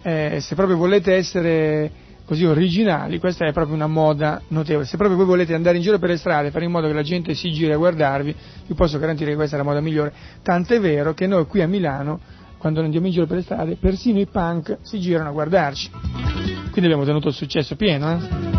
eh, 0.00 0.38
se 0.40 0.54
proprio 0.54 0.78
volete 0.78 1.12
essere 1.12 2.04
così 2.26 2.44
originali, 2.44 3.18
questa 3.18 3.46
è 3.46 3.52
proprio 3.52 3.74
una 3.74 3.86
moda 3.86 4.42
notevole. 4.48 4.84
Se 4.84 4.96
proprio 4.96 5.16
voi 5.16 5.26
volete 5.26 5.54
andare 5.54 5.76
in 5.76 5.82
giro 5.82 5.98
per 5.98 6.10
le 6.10 6.16
strade 6.16 6.48
e 6.48 6.50
fare 6.50 6.64
in 6.64 6.72
modo 6.72 6.88
che 6.88 6.92
la 6.92 7.02
gente 7.02 7.34
si 7.34 7.52
giri 7.52 7.72
a 7.72 7.76
guardarvi, 7.76 8.34
vi 8.66 8.74
posso 8.74 8.98
garantire 8.98 9.30
che 9.30 9.36
questa 9.36 9.54
è 9.54 9.58
la 9.58 9.64
moda 9.64 9.80
migliore. 9.80 10.12
Tant'è 10.42 10.80
vero 10.80 11.14
che 11.14 11.26
noi 11.26 11.46
qui 11.46 11.62
a 11.62 11.68
Milano, 11.68 12.20
quando 12.58 12.80
andiamo 12.80 13.06
in 13.06 13.12
giro 13.12 13.26
per 13.26 13.36
le 13.36 13.42
strade, 13.42 13.76
persino 13.76 14.18
i 14.18 14.26
punk 14.26 14.78
si 14.82 14.98
girano 14.98 15.28
a 15.28 15.32
guardarci. 15.32 15.90
Quindi 16.72 16.92
abbiamo 16.92 17.04
tenuto 17.04 17.28
il 17.28 17.34
successo 17.34 17.76
pieno. 17.76 18.12
Eh? 18.12 18.55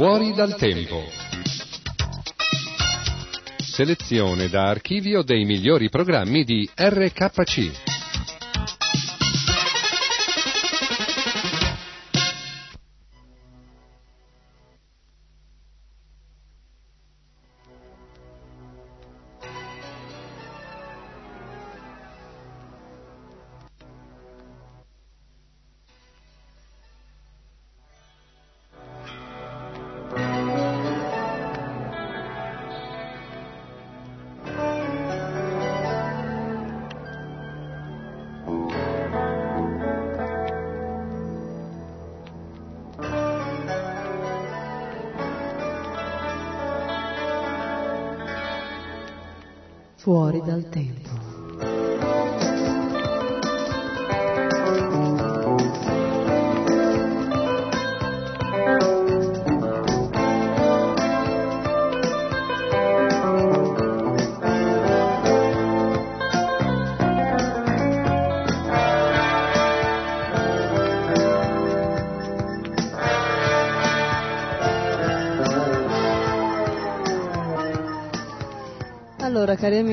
Fuori 0.00 0.32
dal 0.32 0.56
tempo. 0.56 1.02
Selezione 3.58 4.48
da 4.48 4.62
archivio 4.62 5.22
dei 5.22 5.44
migliori 5.44 5.90
programmi 5.90 6.42
di 6.42 6.66
RKC. 6.74 7.99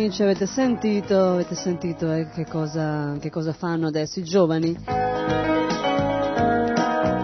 Amici, 0.08 0.24
avete 0.24 0.46
sentito, 0.46 1.20
avete 1.20 1.54
sentito 1.54 2.10
eh, 2.10 2.30
che, 2.30 2.46
cosa, 2.46 3.18
che 3.20 3.30
cosa 3.30 3.52
fanno 3.52 3.88
adesso 3.88 4.20
i 4.20 4.24
giovani? 4.24 4.74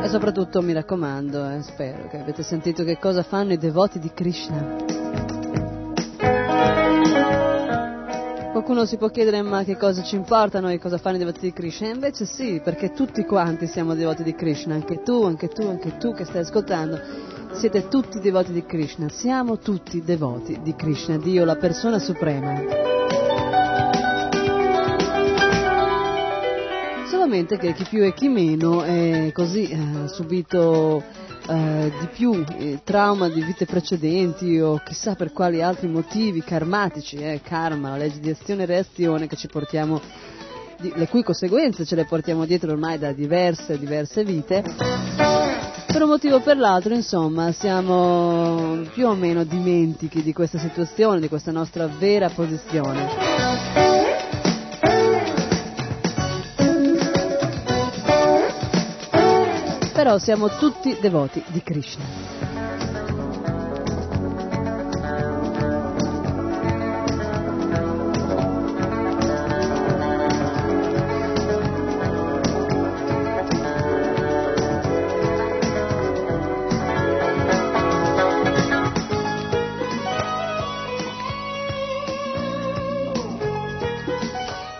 E 0.02 0.08
soprattutto, 0.10 0.62
mi 0.62 0.74
raccomando, 0.74 1.50
eh, 1.50 1.62
spero 1.62 2.10
che 2.10 2.18
avete 2.20 2.44
sentito 2.44 2.84
che 2.84 3.00
cosa 3.00 3.24
fanno 3.24 3.54
i 3.54 3.58
devoti 3.58 4.00
di 4.00 4.12
Krishna. 4.14 4.76
Qualcuno 8.52 8.84
si 8.84 8.98
può 8.98 9.08
chiedere 9.08 9.42
ma 9.44 9.64
che 9.64 9.78
cosa 9.78 10.04
ci 10.04 10.16
importano 10.16 10.68
e 10.68 10.78
cosa 10.78 10.98
fanno 10.98 11.16
i 11.16 11.20
devoti 11.20 11.40
di 11.40 11.54
Krishna? 11.54 11.88
E 11.88 11.92
invece 11.92 12.26
sì, 12.26 12.60
perché 12.62 12.92
tutti 12.92 13.24
quanti 13.24 13.66
siamo 13.66 13.94
devoti 13.94 14.24
di 14.24 14.36
Krishna, 14.36 14.74
anche 14.74 15.02
tu, 15.04 15.24
anche 15.24 15.48
tu, 15.48 15.62
anche 15.68 15.96
tu 15.96 16.14
che 16.14 16.26
stai 16.26 16.42
ascoltando. 16.42 17.33
Siete 17.54 17.88
tutti 17.88 18.20
devoti 18.20 18.52
di 18.52 18.66
Krishna, 18.66 19.08
siamo 19.10 19.58
tutti 19.58 20.02
devoti 20.04 20.60
di 20.62 20.76
Krishna, 20.76 21.18
Dio 21.18 21.46
la 21.46 21.56
persona 21.56 21.98
suprema. 21.98 22.62
Solamente 27.10 27.58
che 27.58 27.74
chi 27.74 27.86
più 27.90 28.04
e 28.04 28.14
chi 28.14 28.28
meno 28.28 28.84
è 28.84 29.32
così, 29.34 29.70
eh, 29.70 29.78
ha 29.78 30.08
subito 30.08 31.02
eh, 31.48 31.92
di 32.00 32.08
più 32.08 32.44
eh, 32.58 32.82
trauma 32.84 33.30
di 33.30 33.42
vite 33.42 33.66
precedenti 33.66 34.60
o 34.60 34.82
chissà 34.84 35.16
per 35.16 35.32
quali 35.32 35.62
altri 35.62 35.88
motivi 35.88 36.42
karmatici, 36.42 37.16
eh, 37.16 37.40
karma, 37.42 37.92
la 37.92 37.98
legge 37.98 38.20
di 38.20 38.30
azione 38.30 38.64
e 38.64 38.66
reazione 38.66 39.28
che 39.28 39.38
ci 39.38 39.48
portiamo, 39.48 40.02
le 40.78 41.08
cui 41.08 41.24
conseguenze 41.24 41.86
ce 41.86 41.96
le 41.96 42.06
portiamo 42.06 42.46
dietro 42.46 42.72
ormai 42.72 42.98
da 42.98 43.14
diverse, 43.14 43.80
diverse 43.80 44.24
vite. 44.26 45.33
Per 45.94 46.02
un 46.02 46.10
motivo 46.10 46.38
o 46.38 46.40
per 46.40 46.58
l'altro, 46.58 46.96
insomma, 46.96 47.52
siamo 47.52 48.82
più 48.94 49.08
o 49.08 49.14
meno 49.14 49.44
dimentichi 49.44 50.24
di 50.24 50.34
questa 50.34 50.58
situazione, 50.58 51.20
di 51.20 51.30
questa 51.30 51.52
nostra 51.52 51.86
vera 51.86 52.30
posizione. 52.30 53.08
Però 59.94 60.18
siamo 60.18 60.50
tutti 60.58 60.98
devoti 61.00 61.44
di 61.50 61.62
Krishna. 61.62 62.63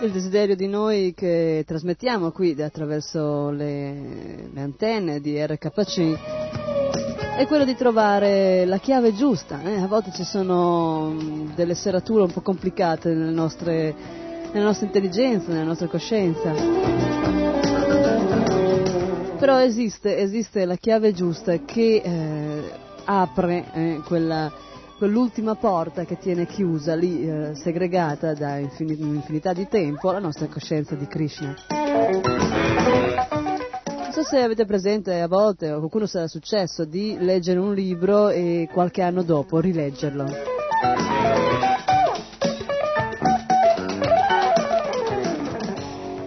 Il 0.04 0.10
desiderio 0.12 0.54
di 0.54 0.66
noi 0.68 1.14
che 1.16 1.64
trasmettiamo 1.66 2.30
qui 2.30 2.54
attraverso 2.60 3.48
le, 3.48 4.50
le 4.52 4.60
antenne 4.60 5.18
di 5.18 5.42
RKC 5.42 6.18
è 7.38 7.46
quello 7.46 7.64
di 7.64 7.74
trovare 7.74 8.66
la 8.66 8.76
chiave 8.76 9.14
giusta. 9.14 9.62
eh. 9.62 9.80
A 9.80 9.86
volte 9.86 10.12
ci 10.12 10.22
sono 10.22 11.08
mh, 11.08 11.54
delle 11.54 11.74
serrature 11.74 12.22
un 12.22 12.30
po' 12.30 12.42
complicate 12.42 13.14
nelle 13.14 13.30
nostre, 13.30 13.94
nella 14.52 14.66
nostra 14.66 14.84
intelligenza, 14.84 15.50
nella 15.50 15.64
nostra 15.64 15.86
coscienza. 15.86 16.52
Però 19.38 19.58
esiste, 19.58 20.18
esiste 20.18 20.66
la 20.66 20.76
chiave 20.76 21.14
giusta 21.14 21.56
che 21.64 22.02
eh, 22.04 22.62
apre 23.06 23.64
eh, 23.72 24.00
quella, 24.04 24.52
quell'ultima 24.96 25.54
porta 25.54 26.04
che 26.04 26.18
tiene 26.18 26.46
chiusa 26.46 26.94
lì, 26.94 27.28
eh, 27.28 27.54
segregata 27.54 28.34
da 28.34 28.58
infin- 28.58 28.96
un'infinità 28.98 29.52
di 29.52 29.66
tempo, 29.68 30.10
la 30.10 30.18
nostra 30.18 30.46
coscienza 30.46 30.94
di 30.94 31.06
Krishna. 31.06 31.54
Non 33.86 34.12
so 34.12 34.22
se 34.22 34.40
avete 34.40 34.64
presente 34.64 35.20
a 35.20 35.26
volte, 35.26 35.72
o 35.72 35.78
qualcuno 35.78 36.06
sarà 36.06 36.28
successo, 36.28 36.84
di 36.84 37.16
leggere 37.18 37.58
un 37.58 37.74
libro 37.74 38.28
e 38.28 38.68
qualche 38.72 39.02
anno 39.02 39.22
dopo 39.22 39.58
rileggerlo. 39.58 40.26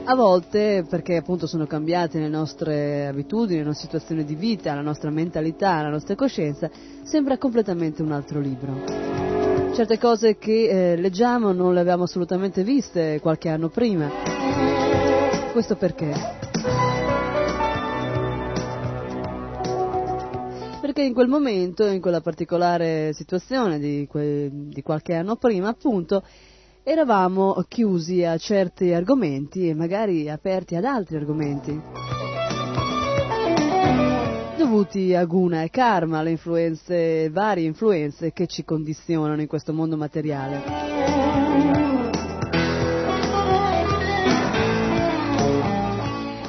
A 0.09 0.15
volte, 0.15 0.85
perché 0.87 1.17
appunto 1.17 1.47
sono 1.47 1.65
cambiate 1.65 2.17
le 2.17 2.29
nostre 2.29 3.07
abitudini, 3.07 3.59
le 3.59 3.65
nostre 3.65 3.87
situazioni 3.87 4.23
di 4.23 4.35
vita, 4.35 4.73
la 4.73 4.79
nostra 4.79 5.09
mentalità, 5.09 5.81
la 5.81 5.89
nostra 5.89 6.15
coscienza, 6.15 6.69
sembra 7.03 7.37
completamente 7.37 8.01
un 8.01 8.13
altro 8.13 8.39
libro. 8.39 8.85
Certe 9.73 9.97
cose 9.99 10.37
che 10.37 10.93
eh, 10.93 10.95
leggiamo 10.95 11.51
non 11.51 11.73
le 11.73 11.81
avevamo 11.81 12.03
assolutamente 12.03 12.63
viste 12.63 13.19
qualche 13.19 13.49
anno 13.49 13.67
prima. 13.67 14.09
Questo 15.51 15.75
perché? 15.75 16.13
Perché 20.79 21.01
in 21.01 21.13
quel 21.13 21.27
momento, 21.27 21.85
in 21.85 21.99
quella 21.99 22.21
particolare 22.21 23.11
situazione 23.11 23.77
di, 23.77 24.07
que- 24.09 24.49
di 24.53 24.81
qualche 24.81 25.15
anno 25.15 25.35
prima, 25.35 25.67
appunto, 25.67 26.23
eravamo 26.89 27.65
chiusi 27.67 28.23
a 28.23 28.37
certi 28.37 28.93
argomenti 28.93 29.67
e 29.67 29.73
magari 29.73 30.29
aperti 30.29 30.77
ad 30.77 30.85
altri 30.85 31.17
argomenti. 31.17 31.77
Dovuti 34.57 35.13
a 35.13 35.25
guna 35.25 35.63
e 35.63 35.69
karma, 35.69 36.21
le 36.21 36.31
influenze, 36.31 37.29
varie 37.29 37.65
influenze 37.65 38.31
che 38.31 38.47
ci 38.47 38.63
condizionano 38.63 39.41
in 39.41 39.47
questo 39.47 39.73
mondo 39.73 39.97
materiale. 39.97 40.63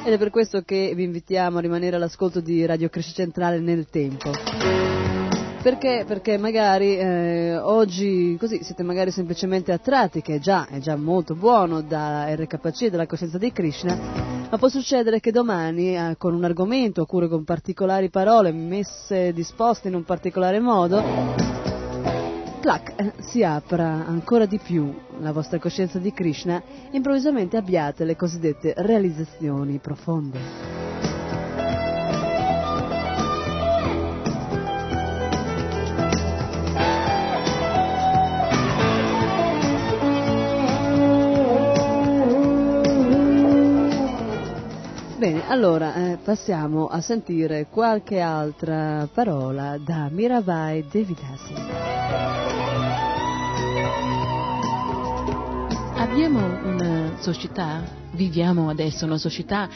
Ed 0.05 0.13
è 0.13 0.17
per 0.17 0.29
questo 0.29 0.61
che 0.61 0.93
vi 0.95 1.03
invitiamo 1.03 1.57
a 1.57 1.61
rimanere 1.61 1.97
all'ascolto 1.97 2.39
di 2.39 2.65
Radio 2.65 2.87
Cresce 2.87 3.11
Centrale 3.13 3.59
nel 3.59 3.89
tempo. 3.89 5.18
Perché? 5.61 6.05
Perché 6.07 6.37
magari 6.37 6.97
eh, 6.97 7.57
oggi 7.57 8.37
così 8.39 8.63
siete 8.63 8.81
magari 8.81 9.11
semplicemente 9.11 9.73
attratti, 9.73 10.21
che 10.21 10.35
è 10.35 10.39
già, 10.39 10.67
è 10.67 10.79
già 10.79 10.95
molto 10.95 11.35
buono 11.35 11.81
da 11.81 12.33
RKC, 12.33 12.87
dalla 12.87 13.05
coscienza 13.05 13.37
di 13.37 13.51
Krishna, 13.51 13.93
ma 14.49 14.57
può 14.57 14.69
succedere 14.69 15.19
che 15.19 15.31
domani 15.31 15.97
eh, 15.97 16.15
con 16.17 16.33
un 16.33 16.45
argomento 16.45 17.01
oppure 17.01 17.27
con 17.27 17.43
particolari 17.43 18.09
parole 18.09 18.53
messe 18.53 19.33
disposte 19.33 19.89
in 19.89 19.95
un 19.95 20.05
particolare 20.05 20.61
modo, 20.61 21.03
clac, 22.61 22.93
eh, 22.95 23.13
si 23.19 23.43
apra 23.43 24.05
ancora 24.07 24.45
di 24.45 24.59
più 24.59 24.93
la 25.19 25.33
vostra 25.33 25.59
coscienza 25.59 25.99
di 25.99 26.13
Krishna 26.13 26.63
e 26.89 26.95
improvvisamente 26.95 27.57
abbiate 27.57 28.05
le 28.05 28.15
cosiddette 28.15 28.75
realizzazioni 28.77 29.77
profonde. 29.79 30.88
Bene, 45.19 45.49
allora 45.49 45.95
eh, 45.95 46.17
passiamo 46.23 46.87
a 46.87 47.01
sentire 47.01 47.67
qualche 47.69 48.21
altra 48.21 49.05
parola 49.13 49.77
da 49.77 50.07
Mirabai 50.09 50.85
Devidasi. 50.89 51.53
Abbiamo 55.97 56.39
una 56.63 57.17
società, 57.19 57.83
viviamo 58.13 58.69
adesso 58.69 59.03
una 59.03 59.17
società 59.17 59.67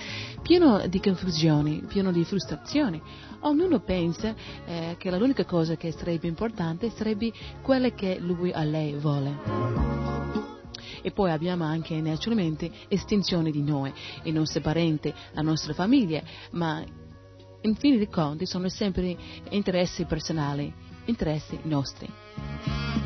piena 0.42 0.88
di 0.88 1.02
confusioni, 1.02 1.84
piena 1.90 2.14
di 2.14 2.24
frustrazioni. 2.24 3.02
Ognuno 3.42 3.82
pensa 3.82 4.34
eh, 4.66 4.96
che 4.98 5.12
l'unica 5.12 5.44
cosa 5.44 5.76
che 5.76 5.92
sarebbe 5.92 6.28
importante 6.28 6.90
sarebbe 6.92 7.34
quella 7.62 7.90
che 7.90 8.18
lui 8.18 8.54
a 8.54 8.64
lei 8.64 8.94
vuole 8.94 9.84
e 11.04 11.12
poi 11.12 11.30
abbiamo 11.30 11.66
anche 11.66 12.00
naturalmente 12.02 12.72
estinzione 12.88 13.52
di 13.52 13.62
noi, 13.62 13.94
i 14.24 14.32
nostri 14.32 14.62
parenti, 14.62 15.14
la 15.34 15.42
nostra 15.42 15.74
famiglia, 15.74 16.24
ma 16.52 16.84
in 17.62 17.76
fin 17.76 17.98
dei 17.98 18.10
conti 18.10 18.46
sono 18.46 18.70
sempre 18.70 19.16
interessi 19.50 20.06
personali, 20.06 20.74
interessi 21.06 21.60
nostri. 21.64 23.03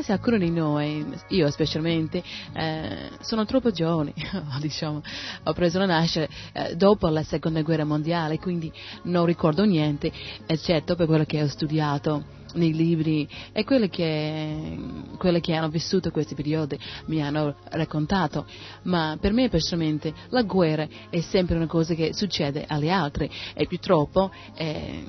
Se 0.00 0.12
alcuni 0.12 0.38
di 0.38 0.50
noi, 0.50 1.04
io 1.28 1.50
specialmente, 1.50 2.22
eh, 2.52 3.10
sono 3.20 3.44
troppo 3.44 3.72
giovani, 3.72 4.14
diciamo, 4.60 5.02
ho 5.42 5.52
preso 5.52 5.78
la 5.78 5.86
nascita 5.86 6.28
eh, 6.52 6.76
dopo 6.76 7.08
la 7.08 7.22
seconda 7.24 7.62
guerra 7.62 7.84
mondiale, 7.84 8.38
quindi 8.38 8.72
non 9.04 9.26
ricordo 9.26 9.64
niente, 9.64 10.12
eccetto 10.46 10.94
per 10.94 11.06
quello 11.06 11.24
che 11.24 11.42
ho 11.42 11.48
studiato 11.48 12.36
nei 12.54 12.72
libri 12.72 13.28
e 13.52 13.64
quelle 13.64 13.88
che, 13.88 14.78
quelle 15.18 15.40
che 15.40 15.54
hanno 15.54 15.68
vissuto 15.68 16.10
questi 16.10 16.34
periodi 16.34 16.78
mi 17.06 17.22
hanno 17.22 17.56
raccontato, 17.70 18.46
ma 18.82 19.16
per 19.20 19.32
me 19.32 19.48
personalmente 19.48 20.14
la 20.28 20.42
guerra 20.42 20.86
è 21.10 21.20
sempre 21.20 21.56
una 21.56 21.66
cosa 21.66 21.94
che 21.94 22.14
succede 22.14 22.64
agli 22.66 22.88
altri 22.88 23.28
e 23.54 23.66
purtroppo 23.66 24.30
eh, 24.54 25.04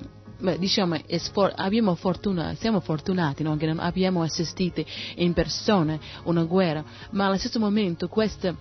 diciamo, 0.57 0.97
for- 1.31 1.53
fortuna, 1.95 2.55
siamo 2.55 2.79
fortunati 2.79 3.43
no? 3.43 3.55
che 3.57 3.65
non 3.65 3.79
abbiamo 3.79 4.21
assistito 4.21 4.83
in 5.15 5.33
persona 5.33 5.97
una 6.23 6.43
guerra, 6.43 6.83
ma 7.11 7.25
allo 7.25 7.37
stesso 7.37 7.59
momento 7.59 8.07
questa 8.07 8.55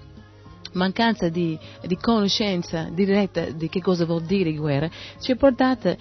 mancanza 0.73 1.29
di, 1.29 1.59
di, 1.83 1.97
conoscenza 1.97 2.89
diretta 2.93 3.47
di 3.51 3.69
che 3.69 3.81
cosa 3.81 4.05
vuol 4.05 4.23
dire 4.23 4.53
guerra 4.53 4.89
ci 5.19 5.33
ha 5.33 5.37
portato 5.37 5.89
a 5.89 5.97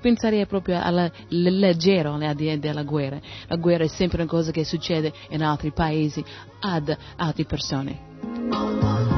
pensare 0.00 0.46
proprio 0.46 0.80
alla 0.82 1.10
leggero 1.28 2.16
della 2.18 2.82
guerra. 2.82 3.20
La 3.46 3.56
guerra 3.56 3.84
è 3.84 3.88
sempre 3.88 4.22
una 4.22 4.30
cosa 4.30 4.50
che 4.50 4.64
succede 4.64 5.12
in 5.30 5.42
altri 5.42 5.70
paesi 5.70 6.24
ad 6.60 6.96
altre 7.16 7.44
persone. 7.44 9.17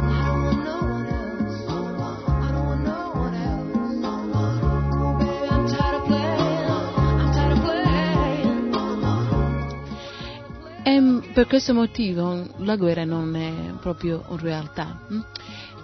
E 10.82 11.20
per 11.35 11.47
questo 11.47 11.74
motivo 11.74 12.47
la 12.59 12.77
guerra 12.77 13.05
non 13.05 13.36
è 13.36 13.52
proprio 13.81 14.24
una 14.28 14.40
realtà 14.40 14.98
hm? 15.09 15.20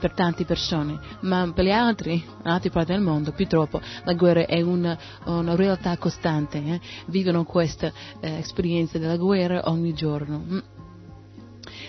per 0.01 0.13
tante 0.13 0.45
persone, 0.45 0.99
ma 1.21 1.51
per 1.55 1.65
gli 1.65 1.71
altri, 1.71 2.25
altre 2.45 2.71
parti 2.71 2.93
del 2.93 3.03
mondo, 3.03 3.33
purtroppo 3.33 3.81
la 4.05 4.15
guerra 4.15 4.47
è 4.47 4.61
una, 4.63 4.99
una 5.25 5.55
realtà 5.55 5.97
costante. 5.99 6.59
Eh? 6.59 6.81
Vivono 7.07 7.45
questa 7.45 7.93
eh, 8.21 8.39
esperienza 8.39 8.99
della 8.99 9.17
guerra 9.17 9.69
ogni 9.71 9.93
giorno. 9.93 10.39
Hm? 10.39 10.63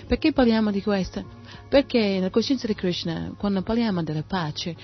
Perché 0.08 0.34
parliamo 0.34 0.72
di 0.72 0.82
questo? 0.82 1.24
Perché 1.70 2.00
nella 2.00 2.30
coscienza 2.30 2.68
di 2.68 2.76
Krishna, 2.76 3.34
quando 3.38 3.62
parliamo 3.62 4.04
della 4.04 4.24
pace, 4.24 4.76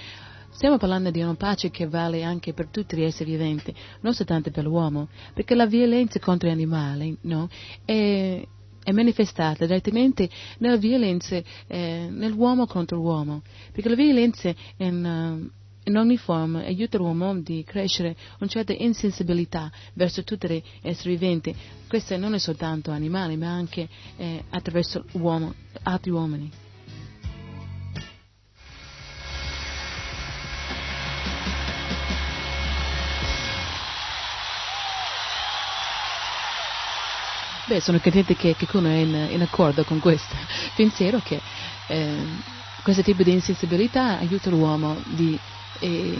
Stiamo 0.53 0.77
parlando 0.77 1.09
di 1.09 1.19
una 1.19 1.33
pace 1.33 1.71
che 1.71 1.87
vale 1.87 2.23
anche 2.23 2.53
per 2.53 2.67
tutti 2.67 2.95
gli 2.95 3.01
esseri 3.01 3.31
viventi, 3.31 3.73
non 4.01 4.13
soltanto 4.13 4.51
per 4.51 4.63
l'uomo, 4.63 5.09
perché 5.33 5.55
la 5.55 5.65
violenza 5.65 6.19
contro 6.19 6.47
gli 6.47 6.51
animali 6.51 7.17
no, 7.21 7.49
è, 7.83 8.39
è, 8.83 8.91
manifestata 8.91 9.65
direttamente 9.65 10.29
nella 10.59 10.77
violenza 10.77 11.41
eh, 11.67 12.07
nell'uomo 12.09 12.67
contro 12.67 12.97
l'uomo, 12.97 13.41
perché 13.71 13.89
la 13.89 13.95
violenza 13.95 14.53
in, 14.77 15.49
in 15.85 15.97
ogni 15.97 16.17
forma 16.17 16.59
aiuta 16.59 16.99
l'uomo 16.99 17.31
a 17.31 17.41
crescere 17.65 18.15
una 18.39 18.49
certa 18.49 18.73
insensibilità 18.73 19.71
verso 19.95 20.23
tutti 20.23 20.47
gli 20.47 20.63
esseri 20.83 21.15
viventi. 21.15 21.53
Questo 21.87 22.15
non 22.15 22.35
è 22.35 22.37
soltanto 22.37 22.91
animali, 22.91 23.37
ma 23.37 23.49
anche 23.49 23.89
eh, 24.17 24.43
attraverso 24.51 25.03
l'uomo, 25.13 25.51
altri 25.81 26.11
uomini. 26.11 26.62
Beh, 37.65 37.79
sono 37.79 37.99
contenta 37.99 38.33
che 38.33 38.55
qualcuno 38.55 38.89
è 38.89 38.95
in, 38.95 39.27
in 39.31 39.41
accordo 39.41 39.85
con 39.85 39.99
questo 39.99 40.35
pensiero 40.75 41.21
che 41.23 41.39
eh, 41.87 42.25
questo 42.83 43.01
tipo 43.01 43.23
di 43.23 43.31
insensibilità 43.31 44.19
aiuta 44.19 44.49
l'uomo 44.49 45.01
di, 45.05 45.39
eh, 45.79 46.19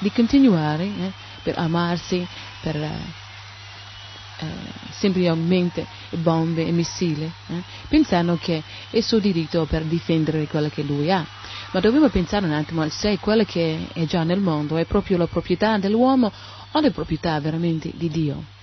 di 0.00 0.10
continuare 0.10 0.84
eh, 0.84 1.12
per 1.44 1.56
amarsi, 1.56 2.26
per 2.62 2.74
eh, 2.76 4.46
semplicemente 4.90 5.86
bombe 6.10 6.66
e 6.66 6.72
missili, 6.72 7.30
eh, 7.48 7.62
pensando 7.88 8.36
che 8.36 8.60
è 8.90 9.00
suo 9.00 9.20
diritto 9.20 9.66
per 9.66 9.84
difendere 9.84 10.48
quello 10.48 10.68
che 10.68 10.82
lui 10.82 11.12
ha. 11.12 11.24
Ma 11.70 11.78
dobbiamo 11.78 12.08
pensare 12.08 12.46
un 12.46 12.52
attimo 12.52 12.88
se 12.88 13.18
quello 13.20 13.44
che 13.44 13.86
è 13.92 14.04
già 14.04 14.24
nel 14.24 14.40
mondo 14.40 14.76
è 14.76 14.84
proprio 14.84 15.16
la 15.16 15.28
proprietà 15.28 15.78
dell'uomo 15.78 16.32
o 16.72 16.80
la 16.80 16.90
proprietà 16.90 17.38
veramente 17.38 17.92
di 17.94 18.08
Dio. 18.08 18.58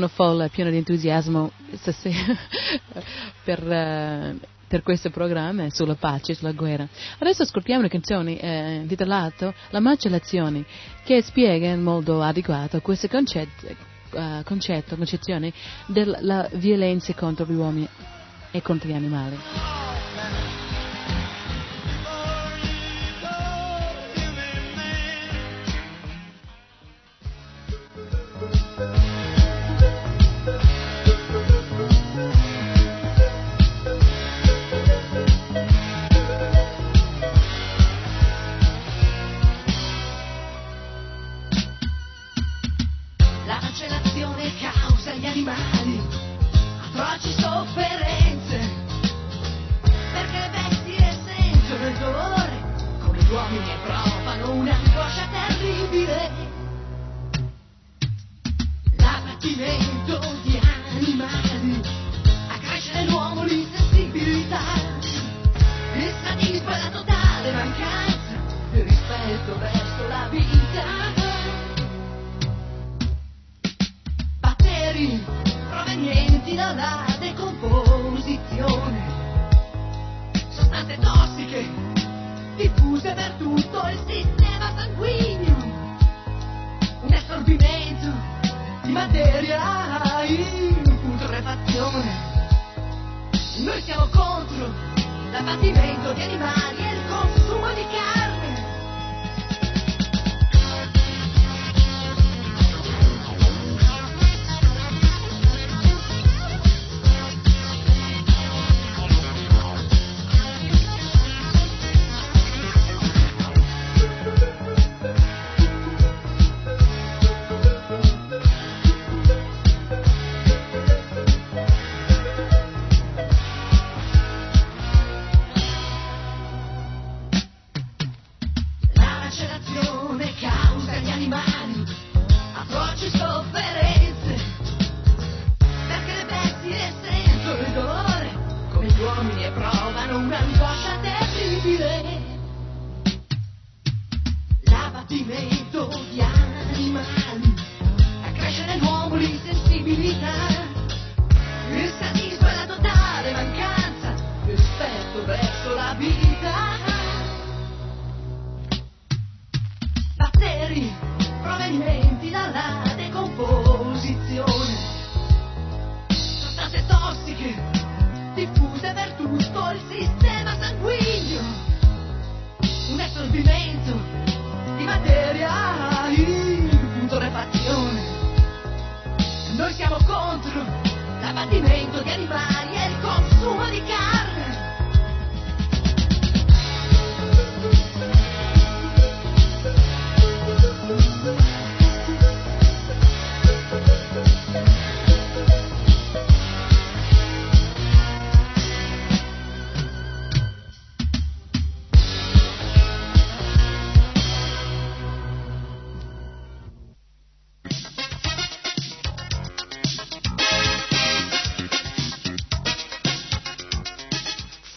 Una 0.00 0.08
folla 0.08 0.48
piena 0.48 0.70
di 0.70 0.78
entusiasmo 0.78 1.52
stasera 1.74 2.36
per, 3.44 3.62
uh, 3.62 4.38
per 4.66 4.82
questo 4.82 5.10
programma 5.10 5.68
sulla 5.70 5.94
pace, 5.94 6.34
sulla 6.34 6.52
guerra. 6.52 6.88
Adesso 7.18 7.42
ascoltiamo 7.42 7.80
una 7.80 7.88
canzone 7.88 8.40
eh, 8.40 8.74
intitolata 8.76 9.52
La 9.70 9.80
macellazione, 9.80 10.64
che 11.04 11.22
spiega 11.22 11.68
in 11.68 11.82
modo 11.82 12.22
adeguato 12.22 12.80
questo 12.80 13.08
concetto, 13.08 13.66
uh, 14.12 14.42
concetto 14.42 14.96
concezione 14.96 15.52
della 15.86 16.48
violenza 16.52 17.12
contro 17.14 17.44
gli 17.46 17.54
uomini 17.54 17.88
e 18.50 18.62
contro 18.62 18.88
gli 18.88 18.94
animali. 18.94 19.89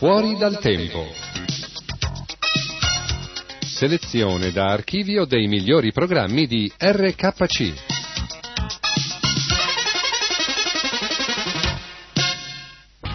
Fuori 0.04 0.36
dal 0.36 0.60
tempo. 0.60 1.06
Selezione 3.62 4.52
da 4.52 4.66
archivio 4.66 5.24
dei 5.24 5.48
migliori 5.48 5.94
programmi 5.94 6.46
di 6.46 6.70
RKC. 6.78 7.74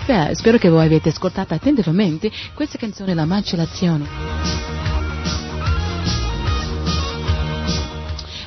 Beh, 0.06 0.30
spero 0.32 0.56
che 0.56 0.70
voi 0.70 0.86
abbiate 0.86 1.10
ascoltato 1.10 1.52
attentamente 1.52 2.30
questa 2.54 2.78
canzone 2.78 3.12
La 3.12 3.26
macellazione. 3.26 4.06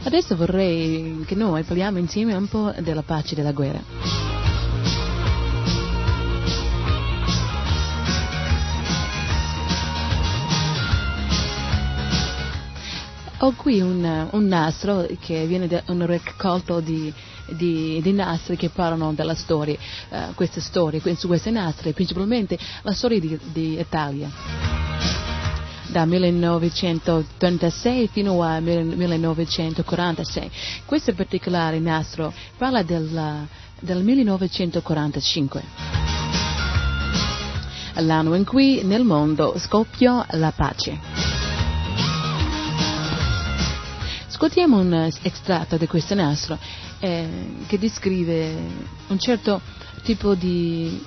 Adesso 0.03 0.35
vorrei 0.35 1.23
che 1.27 1.35
noi 1.35 1.61
parliamo 1.61 1.99
insieme 1.99 2.33
un 2.33 2.47
po' 2.47 2.73
della 2.79 3.03
pace 3.03 3.33
e 3.33 3.35
della 3.35 3.51
guerra. 3.51 4.20
Ho 13.43 13.53
qui 13.55 13.81
un, 13.81 14.29
un 14.31 14.45
nastro 14.45 15.07
che 15.19 15.45
viene 15.45 15.67
da 15.67 15.83
un 15.87 16.05
raccolto 16.05 16.79
di 16.79 17.11
di, 17.55 17.99
di 18.01 18.13
nastri 18.13 18.55
che 18.55 18.69
parlano 18.69 19.13
della 19.13 19.35
storia, 19.35 19.77
eh, 20.09 20.27
queste 20.35 20.61
storie, 20.61 21.01
su 21.15 21.27
queste 21.27 21.51
nastri, 21.51 21.93
principalmente 21.93 22.57
la 22.83 22.93
storia 22.93 23.19
di, 23.19 23.37
di 23.51 23.77
Italia 23.79 24.29
da 25.87 26.05
1936 26.05 28.07
fino 28.07 28.41
al 28.41 28.63
1946. 28.63 30.49
Questo 30.85 31.13
particolare 31.13 31.79
nastro 31.79 32.33
parla 32.57 32.81
del, 32.81 33.45
del 33.79 34.01
1945, 34.01 35.63
l'anno 37.95 38.35
in 38.35 38.45
cui 38.45 38.83
nel 38.83 39.03
mondo 39.03 39.55
scoppiò 39.57 40.25
la 40.31 40.53
pace. 40.55 41.10
Ascoltiamo 44.41 44.79
un 44.79 45.11
estratto 45.21 45.77
di 45.77 45.85
questo 45.85 46.15
nastro 46.15 46.57
eh, 46.97 47.27
che 47.67 47.77
descrive 47.77 48.51
un 49.09 49.19
certo 49.19 49.61
tipo 50.01 50.33
di 50.33 50.99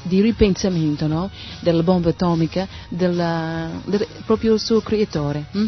di 0.00 0.22
ripensamento 0.22 1.06
no? 1.06 1.30
della 1.60 1.82
bomba 1.82 2.08
atomica 2.08 2.66
della, 2.88 3.68
del, 3.84 4.06
proprio 4.24 4.56
suo 4.56 4.80
creatore, 4.80 5.44
hm? 5.50 5.66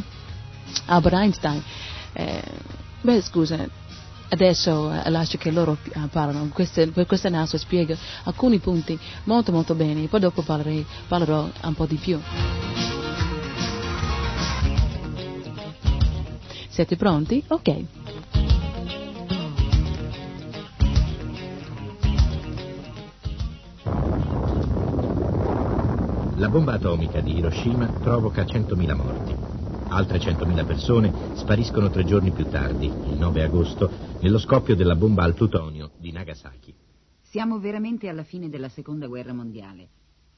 Albert 0.86 1.14
Einstein. 1.16 1.62
Eh, 2.14 2.42
beh, 3.02 3.20
scusa, 3.20 3.62
adesso 4.30 4.90
eh, 4.90 5.10
lascio 5.10 5.36
che 5.36 5.50
loro 5.50 5.76
eh, 5.82 6.00
parlano, 6.10 6.48
queste, 6.48 6.90
questa 7.04 7.28
NASA 7.28 7.58
spiega 7.58 7.94
alcuni 8.22 8.58
punti 8.58 8.98
molto 9.24 9.52
molto 9.52 9.74
bene, 9.74 10.06
poi 10.06 10.20
dopo 10.20 10.40
parlerei, 10.40 10.86
parlerò 11.06 11.46
un 11.60 11.74
po' 11.74 11.84
di 11.84 11.96
più. 11.96 12.18
Siete 16.76 16.96
pronti? 16.96 17.42
Ok. 17.48 17.84
La 26.34 26.50
bomba 26.50 26.74
atomica 26.74 27.22
di 27.22 27.38
Hiroshima 27.38 27.86
provoca 27.86 28.42
100.000 28.42 28.94
morti. 28.94 29.34
Altre 29.88 30.18
100.000 30.18 30.66
persone 30.66 31.14
spariscono 31.36 31.88
tre 31.88 32.04
giorni 32.04 32.30
più 32.30 32.46
tardi, 32.50 32.84
il 32.84 33.16
9 33.16 33.42
agosto, 33.42 33.90
nello 34.20 34.36
scoppio 34.36 34.76
della 34.76 34.96
bomba 34.96 35.22
al 35.22 35.32
plutonio 35.32 35.92
di 35.96 36.12
Nagasaki. 36.12 36.74
Siamo 37.22 37.58
veramente 37.58 38.10
alla 38.10 38.22
fine 38.22 38.50
della 38.50 38.68
seconda 38.68 39.06
guerra 39.06 39.32
mondiale. 39.32 39.88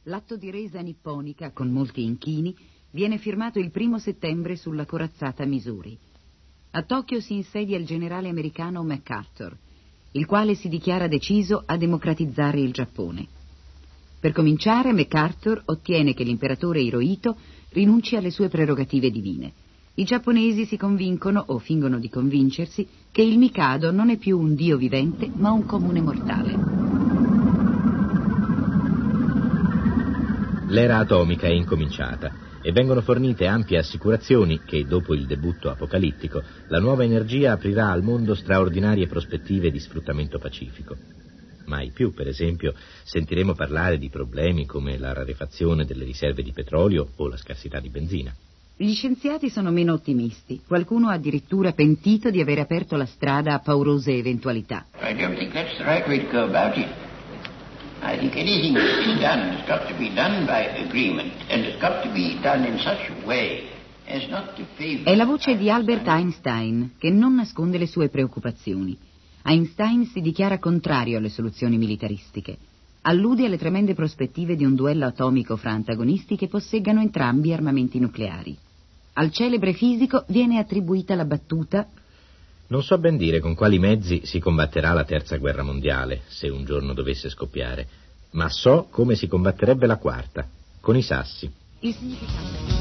L'atto 0.05 0.36
di 0.36 0.52
resa 0.52 0.81
nipponica, 0.82 1.51
con 1.51 1.73
molti 1.73 2.05
inchini, 2.05 2.56
viene 2.93 3.19
firmato 3.19 3.59
il 3.59 3.73
primo 3.73 3.98
settembre 3.98 4.55
sulla 4.55 4.86
corazzata 4.86 5.44
Missouri. 5.44 5.98
A 6.70 6.82
Tokyo 6.82 7.19
si 7.20 7.35
insedia 7.35 7.78
il 7.78 7.86
generale 7.86 8.28
americano 8.28 8.82
MacArthur, 8.82 9.57
il 10.12 10.27
quale 10.27 10.55
si 10.55 10.69
dichiara 10.69 11.09
deciso 11.09 11.62
a 11.65 11.78
democratizzare 11.78 12.61
il 12.61 12.73
Giappone. 12.73 13.27
Per 14.20 14.32
cominciare, 14.32 14.93
MacArthur 14.93 15.62
ottiene 15.65 16.12
che 16.12 16.24
l'imperatore 16.24 16.82
Hirohito 16.82 17.36
rinunci 17.70 18.16
alle 18.16 18.31
sue 18.31 18.49
prerogative 18.49 19.11
divine. 19.11 19.51
I 19.95 20.05
giapponesi 20.05 20.66
si 20.66 20.77
convincono, 20.77 21.43
o 21.47 21.59
fingono 21.59 21.99
di 21.99 22.11
convincersi, 22.11 22.86
che 23.11 23.23
il 23.23 23.39
Mikado 23.39 23.90
non 23.90 24.11
è 24.11 24.19
più 24.19 24.39
un 24.39 24.55
dio 24.55 24.77
vivente, 24.77 25.31
ma 25.32 25.51
un 25.51 25.65
comune 25.65 26.03
mortale. 26.03 26.77
L'era 30.66 30.99
atomica 30.99 31.47
è 31.47 31.53
incominciata 31.53 32.48
e 32.62 32.72
vengono 32.72 33.01
fornite 33.01 33.47
ampie 33.47 33.78
assicurazioni 33.78 34.62
che, 34.64 34.85
dopo 34.85 35.14
il 35.14 35.26
debutto 35.26 35.70
apocalittico, 35.70 36.43
la 36.68 36.80
nuova 36.80 37.05
energia 37.05 37.52
aprirà 37.52 37.90
al 37.90 38.02
mondo 38.02 38.35
straordinarie 38.35 39.06
prospettive 39.06 39.70
di 39.70 39.78
sfruttamento 39.78 40.39
pacifico. 40.39 40.97
Mai 41.66 41.90
più, 41.93 42.14
per 42.14 42.26
esempio, 42.26 42.74
sentiremo 43.05 43.55
parlare 43.55 43.98
di 43.98 44.09
problemi 44.09 44.64
come 44.64 44.98
la 44.98 45.12
rarefazione 45.12 45.85
delle 45.85 46.05
riserve 46.05 46.43
di 46.43 46.52
petrolio 46.52 47.10
o 47.16 47.28
la 47.28 47.36
scarsità 47.36 47.78
di 47.78 47.90
benzina. 47.90 48.35
Gli 48.80 48.94
scienziati 48.94 49.51
sono 49.51 49.70
meno 49.70 49.93
ottimisti. 49.93 50.62
Qualcuno 50.66 51.09
ha 51.09 51.14
addirittura 51.14 51.72
pentito 51.72 52.30
di 52.30 52.40
aver 52.40 52.60
aperto 52.60 52.97
la 52.97 53.06
strada 53.06 53.55
a 53.55 53.59
paurose 53.59 54.12
eventualità. 54.12 54.86
I 55.01 55.14
don't 55.14 55.36
think 55.36 55.52
that's 55.52 55.76
the 55.76 55.85
right 55.85 56.06
way 56.06 56.24
to 56.24 56.30
go 56.30 56.44
about 56.44 56.76
it. 56.76 57.07
I 58.01 58.16
think 58.16 58.37
anything 58.37 58.75
that's 58.75 59.05
been 59.05 59.19
done 59.19 59.57
has 59.57 59.66
got 59.66 59.89
to 59.89 59.95
be 59.97 60.12
done 60.15 60.47
by 60.47 60.66
agreement 60.87 61.33
and 61.51 61.65
has 61.65 61.81
got 61.81 62.03
to 62.05 62.11
be 62.12 62.39
done 62.41 62.65
in 62.65 62.79
such 62.79 63.11
a 63.11 63.27
way 63.27 63.69
as 64.07 64.27
not 64.29 64.55
to 64.57 64.65
favor... 64.77 65.05
È 65.05 65.15
la 65.16 65.25
voce 65.25 65.57
di 65.57 65.69
Albert 65.69 66.07
Einstein 66.07 66.93
che 66.97 67.11
non 67.11 67.35
nasconde 67.35 67.77
le 67.77 67.87
sue 67.87 68.09
preoccupazioni. 68.09 68.97
Einstein 69.43 70.07
si 70.07 70.20
dichiara 70.20 70.59
contrario 70.59 71.19
alle 71.19 71.29
soluzioni 71.29 71.77
militaristiche. 71.77 72.57
Allude 73.03 73.47
alle 73.47 73.59
tremende 73.59 73.95
prospettive 73.95 74.55
di 74.55 74.65
un 74.65 74.75
duello 74.75 75.07
atomico 75.07 75.57
fra 75.57 75.70
antagonisti 75.73 76.37
che 76.37 76.49
posseggano 76.49 77.01
entrambi 77.01 77.53
armamenti 77.53 77.99
nucleari. 77.99 78.57
Al 79.15 79.33
celebre 79.33 79.73
fisico 79.73 80.25
viene 80.29 80.59
attribuita 80.59 81.15
la 81.16 81.25
battuta 81.25 81.89
Non 82.70 82.82
so 82.82 82.99
ben 82.99 83.16
dire 83.16 83.40
con 83.40 83.55
quali 83.55 83.78
mezzi 83.78 84.27
si 84.27 84.40
combatterà 84.40 84.93
la 84.93 85.05
terza 85.05 85.39
guerra 85.39 85.62
mondiale, 85.62 86.23
se 86.27 86.49
un 86.49 86.66
giorno 86.66 86.93
dovesse 86.93 87.31
scoppiare, 87.31 87.89
ma 88.32 88.51
so 88.51 88.89
come 88.90 89.15
si 89.15 89.27
combatterebbe 89.27 89.86
la 89.86 89.97
quarta, 89.97 90.47
con 90.78 90.95
i 90.95 91.01
sassi. 91.01 91.51
Il 91.81 91.95
significato. 91.95 92.77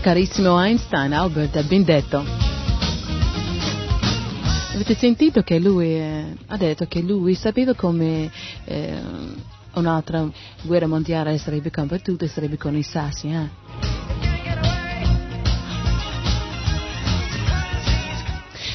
Carissimo 0.00 0.62
Einstein, 0.62 1.12
Albert, 1.12 1.60
ben 1.66 1.82
detto. 1.82 2.24
Avete 4.74 4.94
sentito 4.94 5.42
che 5.42 5.58
lui 5.58 5.96
eh, 5.96 6.36
ha 6.46 6.56
detto 6.56 6.86
che 6.86 7.00
lui 7.00 7.34
sapeva 7.34 7.74
come 7.74 8.30
eh, 8.64 9.00
un'altra 9.74 10.28
guerra 10.62 10.86
mondiale 10.86 11.38
sarebbe 11.38 11.70
combattuta 11.70 12.24
e 12.24 12.28
sarebbe 12.28 12.56
con 12.56 12.76
i 12.76 12.82
sassi, 12.82 13.28
eh? 13.28 13.48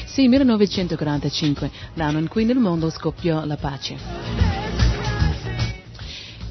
Sì, 0.06 0.28
1945, 0.28 1.70
l'anno 1.94 2.18
in 2.18 2.28
cui 2.28 2.44
nel 2.44 2.58
mondo 2.58 2.90
scoppiò 2.90 3.44
la 3.44 3.56
pace. 3.56 3.96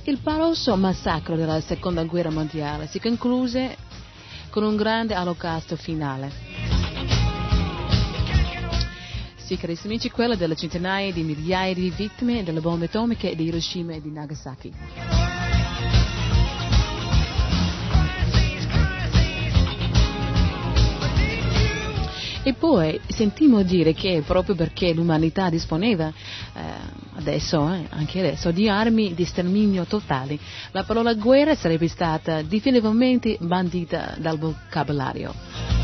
Il 0.06 0.18
paroso 0.24 0.76
massacro 0.76 1.36
della 1.36 1.62
seconda 1.62 2.04
guerra 2.04 2.32
mondiale 2.32 2.88
si 2.88 3.00
concluse 3.00 3.76
con 4.50 4.64
un 4.64 4.76
grande 4.76 5.16
olocausto 5.16 5.76
finale. 5.76 6.79
Sì, 9.50 9.58
carissimi 9.58 9.94
amici, 9.94 10.12
quella 10.12 10.36
delle 10.36 10.56
centinaia 10.56 11.12
di 11.12 11.24
migliaia 11.24 11.74
di 11.74 11.90
vittime 11.90 12.44
delle 12.44 12.60
bombe 12.60 12.86
atomiche 12.86 13.36
di 13.36 13.46
Hiroshima 13.46 13.94
e 13.94 14.00
di 14.00 14.12
Nagasaki. 14.12 14.74
E 22.44 22.54
poi 22.54 23.02
sentimmo 23.08 23.64
dire 23.64 23.94
che 23.94 24.22
proprio 24.24 24.54
perché 24.54 24.94
l'umanità 24.94 25.50
disponeva 25.50 26.10
eh, 26.54 26.62
adesso, 27.16 27.74
eh, 27.74 27.88
anche 27.90 28.20
adesso, 28.20 28.52
di 28.52 28.70
armi 28.70 29.16
di 29.16 29.26
sterminio 29.26 29.86
totali, 29.86 30.40
la 30.74 30.84
parola 30.84 31.16
guerra 31.16 31.56
sarebbe 31.56 31.88
stata 31.88 32.44
definitivamente 32.44 33.36
bandita 33.40 34.14
dal 34.20 34.38
vocabolario. 34.38 35.79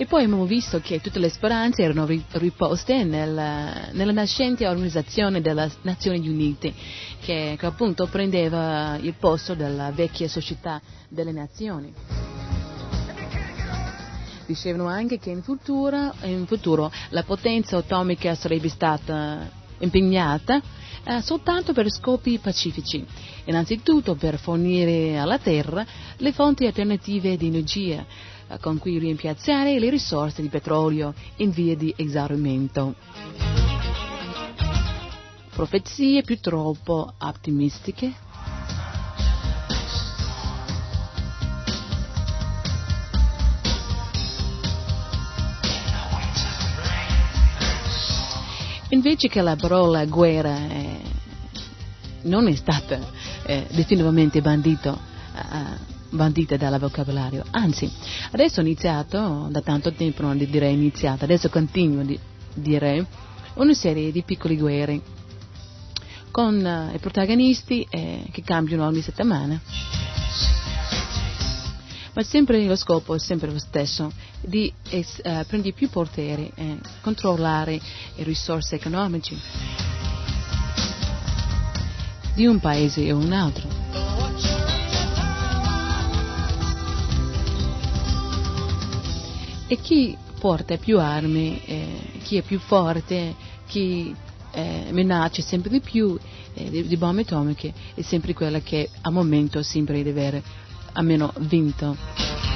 E 0.00 0.06
poi 0.06 0.22
abbiamo 0.22 0.44
visto 0.44 0.78
che 0.78 1.00
tutte 1.00 1.18
le 1.18 1.28
speranze 1.28 1.82
erano 1.82 2.06
riposte 2.06 3.02
nel, 3.02 3.90
nella 3.90 4.12
nascente 4.12 4.64
organizzazione 4.64 5.40
delle 5.40 5.68
Nazioni 5.82 6.28
Unite, 6.28 6.72
che, 7.20 7.56
che 7.58 7.66
appunto 7.66 8.06
prendeva 8.06 8.96
il 9.00 9.14
posto 9.14 9.56
della 9.56 9.90
vecchia 9.90 10.28
società 10.28 10.80
delle 11.08 11.32
nazioni. 11.32 11.92
Dicevano 14.46 14.86
anche 14.86 15.18
che 15.18 15.30
in 15.30 15.42
futuro, 15.42 16.14
in 16.22 16.46
futuro 16.46 16.92
la 17.08 17.24
potenza 17.24 17.76
atomica 17.76 18.36
sarebbe 18.36 18.68
stata 18.68 19.50
impegnata 19.78 20.62
eh, 21.02 21.20
soltanto 21.22 21.72
per 21.72 21.90
scopi 21.90 22.38
pacifici, 22.38 23.04
innanzitutto 23.46 24.14
per 24.14 24.38
fornire 24.38 25.18
alla 25.18 25.38
Terra 25.38 25.84
le 26.18 26.32
fonti 26.32 26.66
alternative 26.66 27.36
di 27.36 27.48
energia 27.48 28.06
con 28.60 28.78
cui 28.78 28.98
rimpiazzare 28.98 29.78
le 29.78 29.90
risorse 29.90 30.42
di 30.42 30.48
petrolio 30.48 31.14
in 31.36 31.50
via 31.50 31.76
di 31.76 31.92
esaurimento. 31.96 32.94
Profezie 35.50 36.22
più 36.22 36.38
troppo 36.40 37.12
ottimistiche? 37.18 38.26
Invece 48.90 49.28
che 49.28 49.42
la 49.42 49.54
parola 49.56 50.06
guerra 50.06 50.56
è 50.56 51.00
non 52.22 52.48
è 52.48 52.54
stata 52.54 52.98
eh, 53.44 53.66
definitivamente 53.70 54.40
bandito, 54.40 54.98
eh, 55.34 55.96
bandita 56.10 56.56
dal 56.56 56.78
vocabolario, 56.78 57.44
anzi 57.50 57.90
adesso 58.30 58.60
ho 58.60 58.62
iniziato, 58.62 59.48
da 59.50 59.60
tanto 59.60 59.92
tempo 59.92 60.22
non 60.22 60.38
direi 60.38 60.74
iniziato, 60.74 61.24
adesso 61.24 61.48
continuo 61.48 62.02
a 62.02 62.18
dire 62.54 63.06
una 63.54 63.74
serie 63.74 64.12
di 64.12 64.22
piccole 64.22 64.56
guerre 64.56 65.00
con 66.30 66.64
eh, 66.64 66.94
i 66.94 66.98
protagonisti 66.98 67.86
eh, 67.90 68.28
che 68.30 68.42
cambiano 68.42 68.86
ogni 68.86 69.00
settimana. 69.00 69.60
Ma 72.14 72.22
sempre 72.22 72.64
lo 72.64 72.76
scopo 72.76 73.14
è 73.14 73.18
sempre 73.18 73.50
lo 73.50 73.58
stesso, 73.58 74.12
di 74.40 74.72
eh, 74.90 75.04
prendere 75.46 75.72
più 75.72 75.88
potere, 75.88 76.50
eh, 76.54 76.78
controllare 77.00 77.80
le 78.16 78.24
risorse 78.24 78.74
economiche 78.74 79.36
di 82.34 82.46
un 82.46 82.58
paese 82.60 83.12
o 83.12 83.16
un 83.16 83.32
altro. 83.32 84.57
E 89.70 89.76
chi 89.76 90.16
porta 90.40 90.78
più 90.78 90.98
armi, 90.98 91.60
eh, 91.64 92.00
chi 92.22 92.38
è 92.38 92.42
più 92.42 92.58
forte, 92.58 93.34
chi 93.66 94.14
eh, 94.52 94.86
minaccia 94.90 95.42
sempre 95.42 95.70
di 95.70 95.80
più 95.80 96.18
eh, 96.54 96.70
di, 96.70 96.86
di, 96.86 96.96
bombe 96.96 97.20
atomiche 97.20 97.72
è 97.94 98.00
sempre 98.00 98.32
quella 98.32 98.60
che 98.60 98.88
al 99.02 99.12
momento 99.12 99.62
sembra 99.62 100.00
di 100.00 100.08
avere 100.08 100.42
almeno 100.92 101.32
vinto. 101.40 102.47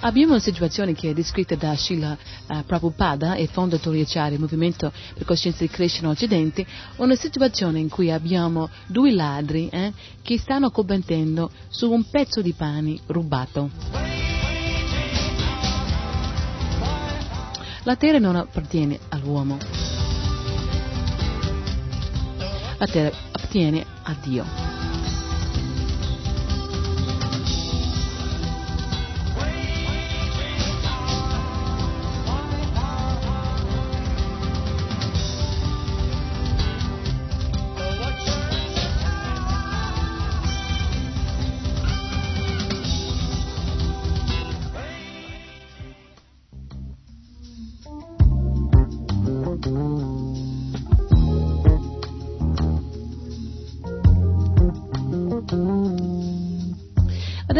Abbiamo 0.00 0.32
una 0.32 0.40
situazione 0.40 0.94
che 0.94 1.10
è 1.10 1.12
descritta 1.12 1.56
da 1.56 1.74
Srila 1.74 2.16
uh, 2.46 2.64
Prabhupada 2.64 3.34
e 3.34 3.48
fondatore 3.48 4.04
del 4.04 4.38
Movimento 4.38 4.92
per 5.14 5.24
Coscienza 5.24 5.64
di 5.64 5.68
Krishna 5.68 6.06
in 6.06 6.12
Occidente, 6.12 6.64
una 6.96 7.16
situazione 7.16 7.80
in 7.80 7.88
cui 7.88 8.12
abbiamo 8.12 8.70
due 8.86 9.12
ladri 9.12 9.68
eh, 9.68 9.92
che 10.22 10.38
stanno 10.38 10.70
combattendo 10.70 11.50
su 11.68 11.90
un 11.90 12.08
pezzo 12.08 12.40
di 12.42 12.52
pane 12.52 12.98
rubato. 13.06 13.70
La 17.82 17.96
terra 17.96 18.18
non 18.18 18.36
appartiene 18.36 19.00
all'uomo, 19.08 19.58
la 22.78 22.86
terra 22.86 23.16
appartiene 23.32 23.84
a 24.02 24.16
Dio. 24.22 24.87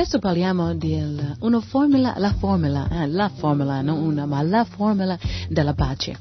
Adesso 0.09 0.22
parliamo 0.26 0.72
di 0.72 0.94
una 1.40 1.60
formula, 1.60 2.14
la 2.16 2.32
formula, 2.32 2.89
eh, 2.89 3.06
la 3.09 3.28
formula, 3.28 3.82
non 3.82 3.98
una, 3.98 4.24
ma 4.24 4.40
la 4.40 4.64
formula 4.64 5.18
della 5.51 5.74
pace. 5.74 6.18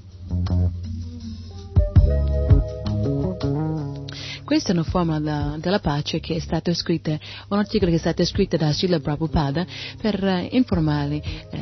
Questa 4.43 4.69
è 4.69 4.73
una 4.73 4.83
formula 4.83 5.19
da, 5.19 5.55
della 5.57 5.79
pace 5.79 6.19
che 6.19 6.35
è 6.35 6.39
stata 6.39 6.73
scritta, 6.73 7.17
un 7.47 7.57
articolo 7.57 7.89
che 7.89 7.95
è 7.95 7.99
stato 7.99 8.25
scritto 8.25 8.57
da 8.57 8.73
Srila 8.73 8.99
Prabhupada 8.99 9.65
per 10.01 10.21
eh, 10.21 10.49
informare 10.51 11.21
eh, 11.49 11.59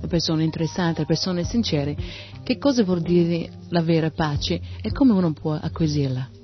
le 0.00 0.06
persone 0.06 0.44
interessate, 0.44 1.00
le 1.00 1.06
persone 1.06 1.42
sincere, 1.42 1.96
che 2.44 2.58
cosa 2.58 2.84
vuol 2.84 3.00
dire 3.00 3.50
la 3.70 3.82
vera 3.82 4.12
pace 4.12 4.60
e 4.80 4.92
come 4.92 5.10
uno 5.14 5.32
può 5.32 5.58
acquisirla. 5.60 6.35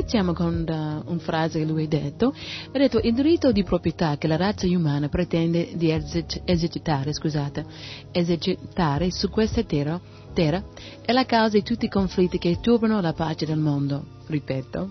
Iniziamo 0.00 0.32
con 0.32 0.64
uh, 0.66 1.10
una 1.10 1.20
frase 1.20 1.58
che 1.58 1.66
lui 1.66 1.84
ha 1.84 1.88
detto. 1.88 2.34
Ha 2.72 2.78
detto 2.78 3.00
il 3.02 3.12
diritto 3.12 3.52
di 3.52 3.62
proprietà 3.62 4.16
che 4.16 4.28
la 4.28 4.36
razza 4.36 4.66
umana 4.66 5.10
pretende 5.10 5.72
di 5.74 5.90
esercitare, 5.90 7.12
scusate, 7.12 7.66
esercitare 8.10 9.10
su 9.10 9.28
questa 9.28 9.62
terra, 9.62 10.00
terra 10.32 10.64
è 11.04 11.12
la 11.12 11.26
causa 11.26 11.58
di 11.58 11.62
tutti 11.62 11.84
i 11.84 11.90
conflitti 11.90 12.38
che 12.38 12.60
turbano 12.60 12.98
la 13.02 13.12
pace 13.12 13.44
del 13.44 13.58
mondo. 13.58 14.02
Ripeto. 14.26 14.90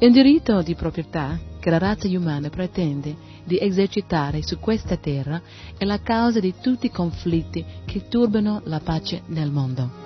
Il 0.00 0.12
diritto 0.12 0.60
di 0.60 0.74
proprietà 0.74 1.38
che 1.58 1.70
la 1.70 1.78
razza 1.78 2.06
umana 2.08 2.50
pretende 2.50 3.16
di 3.44 3.58
esercitare 3.58 4.42
su 4.42 4.58
questa 4.58 4.98
terra 4.98 5.40
è 5.78 5.86
la 5.86 6.02
causa 6.02 6.38
di 6.38 6.52
tutti 6.60 6.84
i 6.84 6.90
conflitti 6.90 7.64
che 7.86 8.08
turbano 8.08 8.60
la 8.64 8.80
pace 8.80 9.22
nel 9.28 9.50
mondo. 9.50 10.01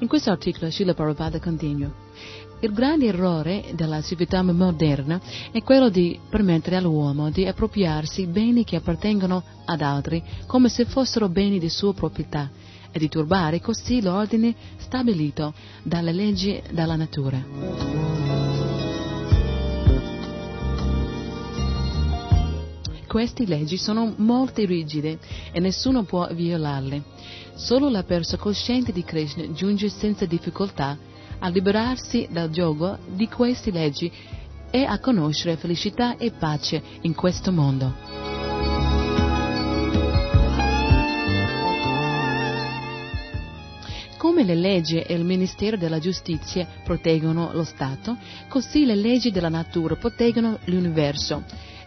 In 0.00 0.06
questo 0.06 0.30
articolo 0.30 0.70
Srila 0.70 0.94
Prabhupada 0.94 1.40
continua. 1.40 1.90
Il 2.60 2.72
grande 2.72 3.06
errore 3.06 3.64
della 3.74 4.00
civiltà 4.00 4.42
moderna 4.42 5.20
è 5.50 5.60
quello 5.62 5.88
di 5.88 6.18
permettere 6.28 6.76
all'uomo 6.76 7.30
di 7.30 7.46
appropriarsi 7.46 8.26
beni 8.26 8.64
che 8.64 8.76
appartengono 8.76 9.42
ad 9.64 9.80
altri 9.80 10.22
come 10.46 10.68
se 10.68 10.84
fossero 10.84 11.28
beni 11.28 11.58
di 11.58 11.68
sua 11.68 11.94
proprietà 11.94 12.48
e 12.92 12.98
di 12.98 13.08
turbare 13.08 13.60
così 13.60 14.00
l'ordine 14.00 14.54
stabilito 14.76 15.52
dalle 15.82 16.12
leggi 16.12 16.60
della 16.70 16.96
natura. 16.96 17.44
Queste 23.08 23.46
leggi 23.46 23.78
sono 23.78 24.12
molto 24.18 24.64
rigide 24.64 25.18
e 25.50 25.60
nessuno 25.60 26.04
può 26.04 26.28
violarle. 26.30 27.02
Solo 27.58 27.88
la 27.88 28.04
persona 28.04 28.40
cosciente 28.40 28.92
di 28.92 29.02
Krishna 29.02 29.50
giunge 29.52 29.88
senza 29.88 30.24
difficoltà 30.26 30.96
a 31.40 31.48
liberarsi 31.48 32.28
dal 32.30 32.50
gioco 32.50 32.98
di 33.08 33.28
queste 33.28 33.72
leggi 33.72 34.10
e 34.70 34.84
a 34.84 35.00
conoscere 35.00 35.56
felicità 35.56 36.16
e 36.16 36.30
pace 36.30 36.80
in 37.00 37.16
questo 37.16 37.50
mondo. 37.50 37.92
Come 44.16 44.44
le 44.44 44.54
leggi 44.54 45.00
e 45.00 45.14
il 45.14 45.24
Ministero 45.24 45.76
della 45.76 45.98
Giustizia 45.98 46.64
proteggono 46.84 47.50
lo 47.52 47.64
Stato, 47.64 48.16
così 48.48 48.84
le 48.84 48.94
leggi 48.94 49.32
della 49.32 49.48
natura 49.48 49.96
proteggono 49.96 50.58
l'universo, 50.66 51.42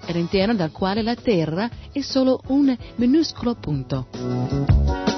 all'interno 0.06 0.54
del 0.54 0.72
quale 0.72 1.02
la 1.02 1.16
Terra 1.16 1.70
è 1.94 2.02
solo 2.02 2.42
un 2.48 2.76
minuscolo 2.96 3.56
punto. 3.56 5.11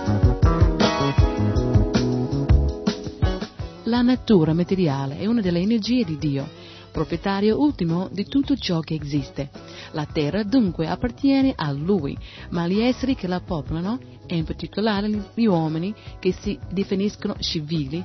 La 3.94 4.02
natura 4.02 4.53
materiale 4.53 5.20
è 5.20 5.28
una 5.28 5.40
delle 5.40 5.60
energie 5.60 6.03
di 6.03 6.18
Dio, 6.18 6.49
proprietario 6.91 7.61
ultimo 7.61 8.10
di 8.11 8.26
tutto 8.26 8.56
ciò 8.56 8.80
che 8.80 8.98
esiste. 8.99 9.52
La 9.91 10.07
terra 10.11 10.41
dunque 10.41 10.88
appartiene 10.88 11.53
a 11.56 11.72
Lui, 11.72 12.18
ma 12.49 12.65
gli 12.65 12.82
esseri 12.82 13.14
che 13.14 13.28
la 13.28 13.40
popolano, 13.41 13.99
e 14.26 14.36
in 14.36 14.45
particolare 14.45 15.11
gli 15.36 15.45
uomini 15.45 15.94
che 16.18 16.32
si 16.32 16.57
definiscono 16.72 17.36
civili, 17.38 18.03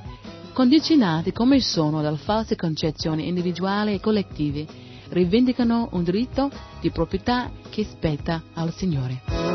condizionati 0.53 1.31
come 1.31 1.59
sono 1.59 2.03
da 2.03 2.15
false 2.17 2.55
concezioni 2.55 3.27
individuali 3.27 3.95
e 3.95 3.99
collettive, 3.99 4.67
rivendicano 5.09 5.89
un 5.93 6.03
diritto 6.03 6.51
di 6.81 6.91
proprietà 6.91 7.49
che 7.67 7.83
spetta 7.83 8.43
al 8.53 8.71
Signore. 8.75 9.48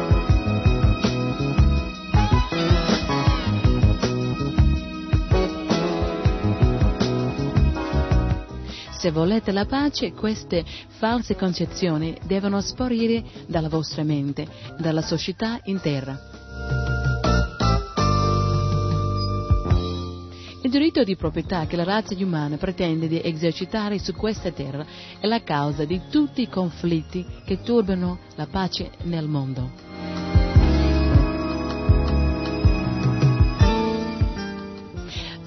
Se 9.05 9.11
volete 9.11 9.53
la 9.53 9.67
pace, 9.67 10.15
queste 10.15 10.65
false 10.97 11.37
concezioni 11.37 12.17
devono 12.25 12.63
sparire 12.63 13.23
dalla 13.47 13.69
vostra 13.69 14.03
mente, 14.03 14.49
dalla 14.79 15.03
società 15.03 15.61
intera. 15.65 16.19
Il 20.63 20.71
diritto 20.71 21.05
di 21.05 21.17
proprietà 21.17 21.67
che 21.67 21.77
la 21.77 21.85
razza 21.85 22.15
umana 22.19 22.57
pretende 22.57 23.07
di 23.07 23.21
esercitare 23.23 23.99
su 23.99 24.15
questa 24.15 24.51
terra 24.53 24.87
è 25.21 25.27
la 25.27 25.43
causa 25.43 25.85
di 25.85 26.01
tutti 26.11 26.41
i 26.41 26.49
conflitti 26.49 27.27
che 27.45 27.61
turbano 27.61 28.21
la 28.37 28.47
pace 28.47 28.91
nel 29.03 29.29
mondo. 29.29 30.34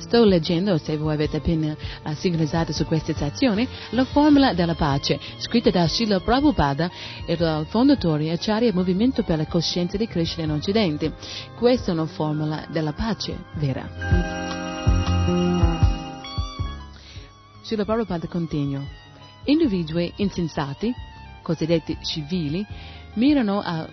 Sto 0.07 0.23
leggendo, 0.23 0.77
se 0.77 0.97
voi 0.97 1.13
avete 1.13 1.38
appena 1.38 1.75
uh, 2.03 2.13
sincronizzato 2.13 2.71
su 2.71 2.85
queste 2.85 3.13
stazioni, 3.13 3.67
la 3.91 4.05
formula 4.05 4.53
della 4.53 4.73
pace, 4.73 5.19
scritta 5.38 5.69
da 5.69 5.88
Srila 5.88 6.21
Prabhupada 6.21 6.89
e 7.25 7.35
dal 7.35 7.65
fondatore 7.67 8.31
Acharya 8.31 8.73
Movimento 8.73 9.23
per 9.23 9.38
la 9.38 9.45
Coscienza 9.45 9.97
di 9.97 10.07
Krishna 10.07 10.43
in 10.43 10.51
Occidente. 10.51 11.13
Questa 11.57 11.91
è 11.91 11.93
una 11.93 12.05
formula 12.05 12.65
della 12.69 12.93
pace 12.93 13.38
vera. 13.55 13.85
Srila 17.61 17.84
Prabhupada 17.84 18.27
continua. 18.27 18.81
Individui 19.43 20.11
insensati, 20.17 20.93
cosiddetti 21.41 21.97
civili, 22.01 22.65
mirano 23.15 23.59
a 23.59 23.88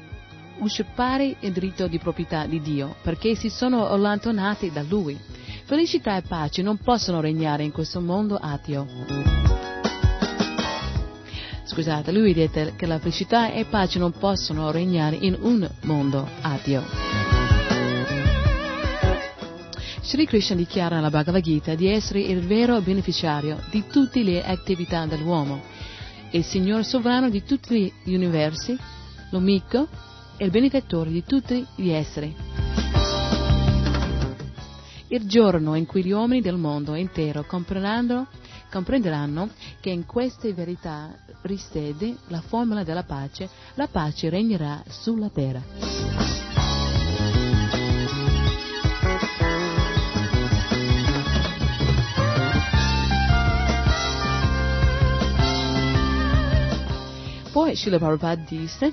usurpare 0.59 1.37
il 1.41 1.53
diritto 1.53 1.89
di 1.89 1.99
proprietà 1.99 2.47
di 2.47 2.61
Dio 2.61 2.95
perché 3.03 3.35
si 3.35 3.49
sono 3.49 3.89
allontanati 3.89 4.71
da 4.71 4.83
Lui. 4.83 5.19
Felicità 5.67 6.17
e 6.17 6.23
pace 6.23 6.61
non 6.61 6.77
possono 6.77 7.23
regnare 7.23 7.65
in 7.65 7.73
questo 7.73 7.99
mondo 7.99 8.37
ateo. 8.37 8.87
Scusate, 11.65 12.13
lui 12.13 12.35
dite 12.35 12.75
che 12.77 12.85
la 12.85 12.99
felicità 12.99 13.51
e 13.51 13.65
pace 13.65 13.99
non 13.99 14.13
possono 14.13 14.71
regnare 14.71 15.17
in 15.17 15.37
un 15.41 15.67
mondo 15.85 16.29
ateo. 16.43 16.83
Sri 20.03 20.27
Krishna 20.27 20.55
dichiara 20.55 20.97
nella 20.97 21.09
Bhagavad 21.09 21.43
Gita 21.43 21.75
di 21.75 21.89
essere 21.89 22.21
il 22.21 22.47
vero 22.47 22.81
beneficiario 22.83 23.59
di 23.71 23.85
tutte 23.91 24.23
le 24.23 24.45
attività 24.45 25.07
dell'uomo, 25.07 25.63
il 26.33 26.45
Signore 26.45 26.83
sovrano 26.83 27.31
di 27.31 27.43
tutti 27.43 27.91
gli 28.03 28.15
universi, 28.15 28.77
l'amico 29.31 29.89
e 30.37 30.45
il 30.45 30.51
benefattore 30.51 31.11
di 31.11 31.25
tutti 31.25 31.67
gli 31.75 31.89
esseri. 31.89 32.64
Il 35.15 35.29
giorno 35.29 35.77
in 35.77 35.87
cui 35.87 36.03
gli 36.03 36.11
uomini 36.11 36.41
del 36.41 36.57
mondo 36.57 36.97
intero 36.97 37.45
comprenderanno, 37.45 38.27
che 39.79 39.91
in 39.91 40.07
queste 40.07 40.53
verità 40.53 41.15
risiede 41.43 42.17
la 42.31 42.41
formula 42.41 42.83
della 42.83 43.05
pace, 43.05 43.49
la 43.75 43.87
pace 43.87 44.29
regnerà 44.29 44.83
sulla 44.89 45.29
terra. 45.29 45.63
Poi 57.53 57.77
Srila 57.77 57.99
Prabhupada 57.99 58.43
disse, 58.49 58.93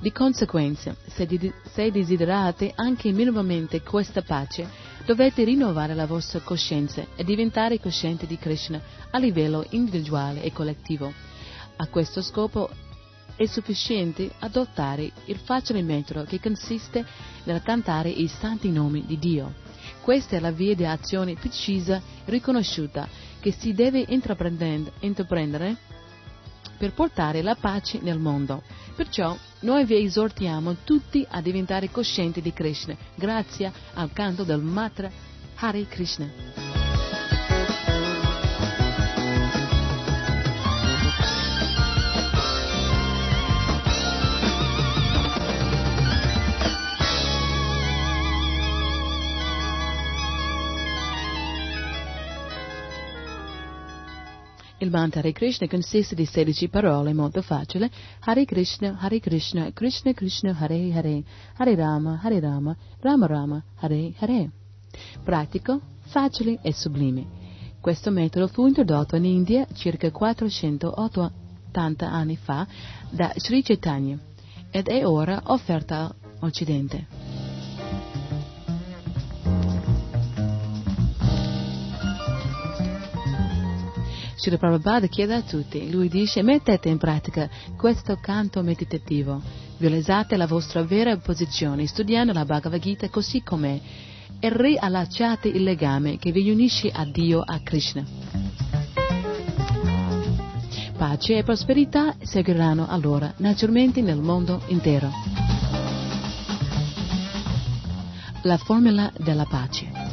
di 0.00 0.12
conseguenza, 0.12 0.94
se 1.06 1.90
desiderate 1.90 2.70
anche 2.76 3.10
minimamente 3.10 3.82
questa 3.82 4.22
pace, 4.22 4.77
dovete 5.08 5.42
rinnovare 5.42 5.94
la 5.94 6.04
vostra 6.04 6.40
coscienza 6.40 7.02
e 7.16 7.24
diventare 7.24 7.80
coscienti 7.80 8.26
di 8.26 8.36
Krishna 8.36 8.78
a 9.10 9.16
livello 9.16 9.64
individuale 9.70 10.42
e 10.42 10.52
collettivo. 10.52 11.10
A 11.76 11.86
questo 11.86 12.20
scopo 12.20 12.68
è 13.34 13.46
sufficiente 13.46 14.30
adottare 14.40 15.10
il 15.24 15.38
facile 15.38 15.80
metodo 15.80 16.24
che 16.24 16.38
consiste 16.38 17.06
nel 17.44 17.62
cantare 17.62 18.10
i 18.10 18.28
santi 18.28 18.70
nomi 18.70 19.06
di 19.06 19.18
Dio. 19.18 19.54
Questa 20.02 20.36
è 20.36 20.40
la 20.40 20.50
via 20.50 20.74
di 20.74 20.84
azione 20.84 21.32
precisa 21.32 21.96
e 21.96 22.02
riconosciuta 22.26 23.08
che 23.40 23.52
si 23.52 23.72
deve 23.72 24.04
intraprendere 24.08 25.76
per 26.78 26.92
portare 26.92 27.42
la 27.42 27.56
pace 27.56 27.98
nel 28.00 28.18
mondo. 28.18 28.62
Perciò 28.94 29.36
noi 29.60 29.84
vi 29.84 30.02
esortiamo 30.04 30.76
tutti 30.84 31.26
a 31.28 31.42
diventare 31.42 31.90
coscienti 31.90 32.40
di 32.40 32.52
Krishna 32.52 32.96
grazie 33.14 33.72
al 33.94 34.12
canto 34.12 34.44
del 34.44 34.62
mantra 34.62 35.10
Hare 35.56 35.86
Krishna. 35.86 36.77
Il 54.80 54.90
mantra 54.90 55.18
Hare 55.18 55.32
Krishna 55.32 55.66
consiste 55.66 56.14
di 56.14 56.24
16 56.24 56.68
parole 56.68 57.12
molto 57.12 57.42
facile. 57.42 57.90
Hare 58.20 58.44
Krishna, 58.44 58.96
Hare 59.00 59.18
Krishna, 59.18 59.72
Krishna 59.72 60.12
Krishna, 60.12 60.56
Hare 60.56 60.92
Hare, 60.92 61.22
Hare 61.56 61.74
Rama, 61.74 62.20
Hare 62.22 62.38
Rama, 62.38 62.76
Rama 63.00 63.26
Rama, 63.26 63.64
Hare 63.80 64.12
Hare. 64.18 64.50
Pratico, 65.24 65.80
facile 66.02 66.60
e 66.62 66.72
sublime. 66.72 67.26
Questo 67.80 68.12
metodo 68.12 68.46
fu 68.46 68.66
introdotto 68.66 69.16
in 69.16 69.24
India 69.24 69.66
circa 69.74 70.12
480 70.12 72.08
anni 72.08 72.36
fa 72.36 72.64
da 73.10 73.32
Sri 73.34 73.62
Chaitanya 73.62 74.16
ed 74.70 74.86
è 74.86 75.04
ora 75.04 75.42
offerto 75.46 76.14
all'Occidente. 76.38 77.27
Srila 84.38 84.56
Prabhupada 84.56 85.08
chiede 85.08 85.34
a 85.34 85.42
tutti, 85.42 85.90
lui 85.90 86.08
dice 86.08 86.42
mettete 86.42 86.88
in 86.88 86.96
pratica 86.96 87.50
questo 87.76 88.16
canto 88.20 88.62
meditativo, 88.62 89.42
realizzate 89.78 90.36
la 90.36 90.46
vostra 90.46 90.84
vera 90.84 91.16
posizione 91.16 91.88
studiando 91.88 92.32
la 92.32 92.44
Bhagavad 92.44 92.80
Gita 92.80 93.08
così 93.08 93.42
com'è 93.42 93.80
e 94.38 94.48
riallacciate 94.48 95.48
il 95.48 95.64
legame 95.64 96.18
che 96.18 96.30
vi 96.30 96.48
unisce 96.52 96.88
a 96.88 97.04
Dio, 97.04 97.40
a 97.40 97.58
Krishna. 97.64 98.04
Pace 100.96 101.38
e 101.38 101.42
prosperità 101.42 102.14
seguiranno 102.22 102.86
allora 102.88 103.34
naturalmente 103.38 104.00
nel 104.02 104.18
mondo 104.18 104.62
intero. 104.68 105.10
La 108.42 108.56
formula 108.56 109.12
della 109.18 109.46
pace. 109.46 110.07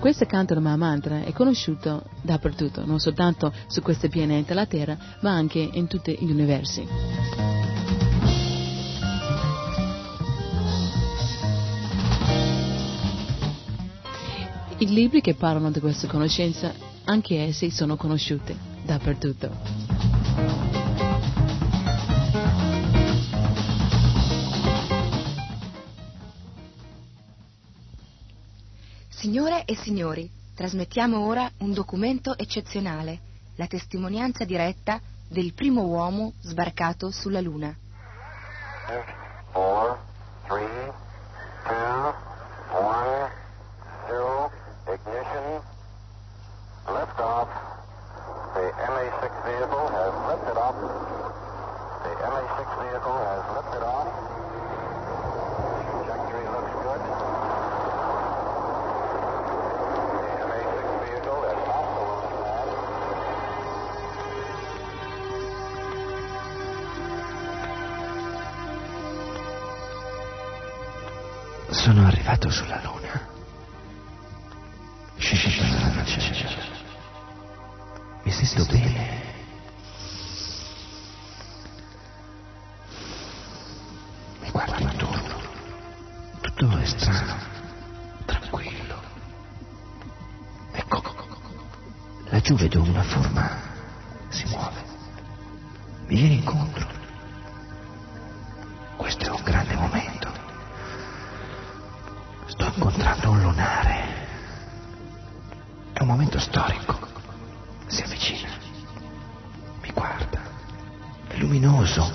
Questo 0.00 0.24
canto 0.24 0.58
Mahamantra 0.58 1.24
è 1.24 1.32
conosciuto 1.32 2.04
dappertutto, 2.22 2.86
non 2.86 2.98
soltanto 2.98 3.52
su 3.66 3.82
questo 3.82 4.08
pianeta, 4.08 4.54
la 4.54 4.64
Terra, 4.64 4.96
ma 5.20 5.32
anche 5.32 5.58
in 5.58 5.86
tutti 5.88 6.16
gli 6.18 6.30
universi. 6.30 6.86
I 14.78 14.86
libri 14.88 15.20
che 15.20 15.34
parlano 15.34 15.70
di 15.70 15.80
questa 15.80 16.08
conoscenza, 16.08 16.72
anche 17.04 17.38
essi 17.38 17.70
sono 17.70 17.96
conosciuti 17.96 18.56
dappertutto. 18.82 19.99
Signore 29.20 29.66
e 29.66 29.76
signori, 29.76 30.30
trasmettiamo 30.54 31.26
ora 31.26 31.46
un 31.58 31.74
documento 31.74 32.38
eccezionale, 32.38 33.20
la 33.56 33.66
testimonianza 33.66 34.46
diretta 34.46 34.98
del 35.28 35.52
primo 35.52 35.82
uomo 35.82 36.32
sbarcato 36.40 37.10
sulla 37.10 37.42
Luna. 37.42 37.76
Four, 39.52 39.98
three, 40.46 40.92
two, 41.66 42.14
one, 42.72 43.30
zero, 44.06 44.50
ignition, 44.88 45.60
lift 46.86 47.20
off. 47.20 47.48
The 48.54 48.72
MA6 48.72 49.44
vehicle 49.44 49.86
has 49.92 50.14
lifted 50.32 50.56
off. 50.56 50.76
The 52.04 52.14
MA6 52.24 52.88
vehicle 52.88 53.18
has 53.20 53.54
lifted 53.54 53.82
off. 53.82 54.39
Sono 71.90 72.06
arrivato 72.06 72.48
sulla 72.50 72.80
Luna. 72.84 73.28
Mi 78.22 78.30
sento 78.30 78.64
bene. 78.66 79.22
Mi 84.40 84.50
guardo 84.52 84.78
intorno. 84.78 85.40
Tutto 86.40 86.78
è 86.78 86.84
strano, 86.84 87.34
tranquillo. 88.24 89.02
Ecco, 90.70 91.02
laggiù 92.26 92.54
vedo 92.54 92.82
una 92.82 93.02
forma. 93.02 93.50
Si 94.28 94.46
muove. 94.46 94.84
Mi 96.06 96.14
viene 96.14 96.34
incontro. 96.34 96.99
Sto 102.50 102.64
incontrando 102.64 103.30
un 103.30 103.42
lunare. 103.42 104.26
È 105.92 106.00
un 106.00 106.08
momento 106.08 106.40
storico. 106.40 106.98
Si 107.86 108.02
avvicina. 108.02 108.48
Mi 109.80 109.92
guarda. 109.92 110.40
È 111.28 111.36
luminoso. 111.36 112.10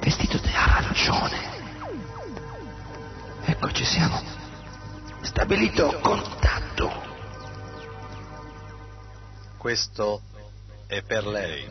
Vestito 0.00 0.36
di 0.36 0.50
arancione. 0.52 1.38
Ecco 3.46 3.72
ci 3.72 3.86
siamo. 3.86 4.22
Stabilito 5.22 5.98
contatto. 6.00 6.92
Questo 9.56 10.20
è 10.86 11.00
per 11.02 11.26
lei. 11.26 11.66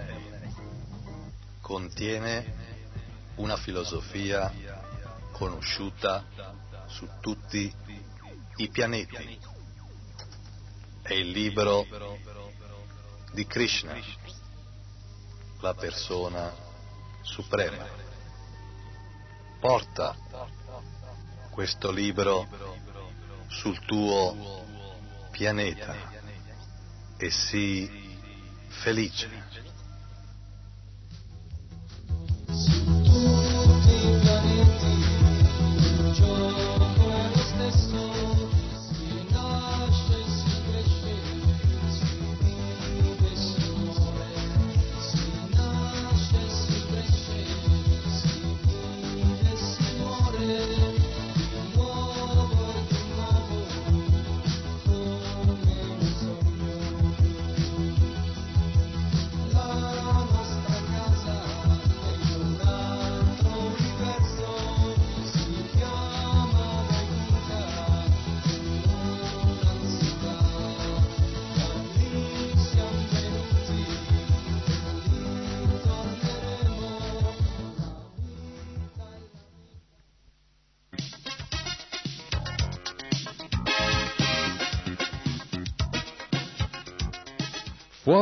Contiene 1.62 2.54
una 3.36 3.56
filosofia 3.56 4.52
conosciuta 5.32 6.26
su 6.90 7.08
tutti 7.22 7.74
i 8.58 8.70
pianeti. 8.70 9.40
È 11.02 11.14
il 11.14 11.30
libro 11.30 11.86
di 13.32 13.46
Krishna, 13.46 13.96
la 15.62 15.74
persona 15.74 16.54
suprema. 17.22 17.88
Porta 19.60 20.16
questo 21.52 21.92
libro 21.92 22.48
sul 23.48 23.80
tuo 23.86 24.66
pianeta 25.32 25.96
e 27.18 27.30
sii 27.30 28.18
felice. 28.68 29.69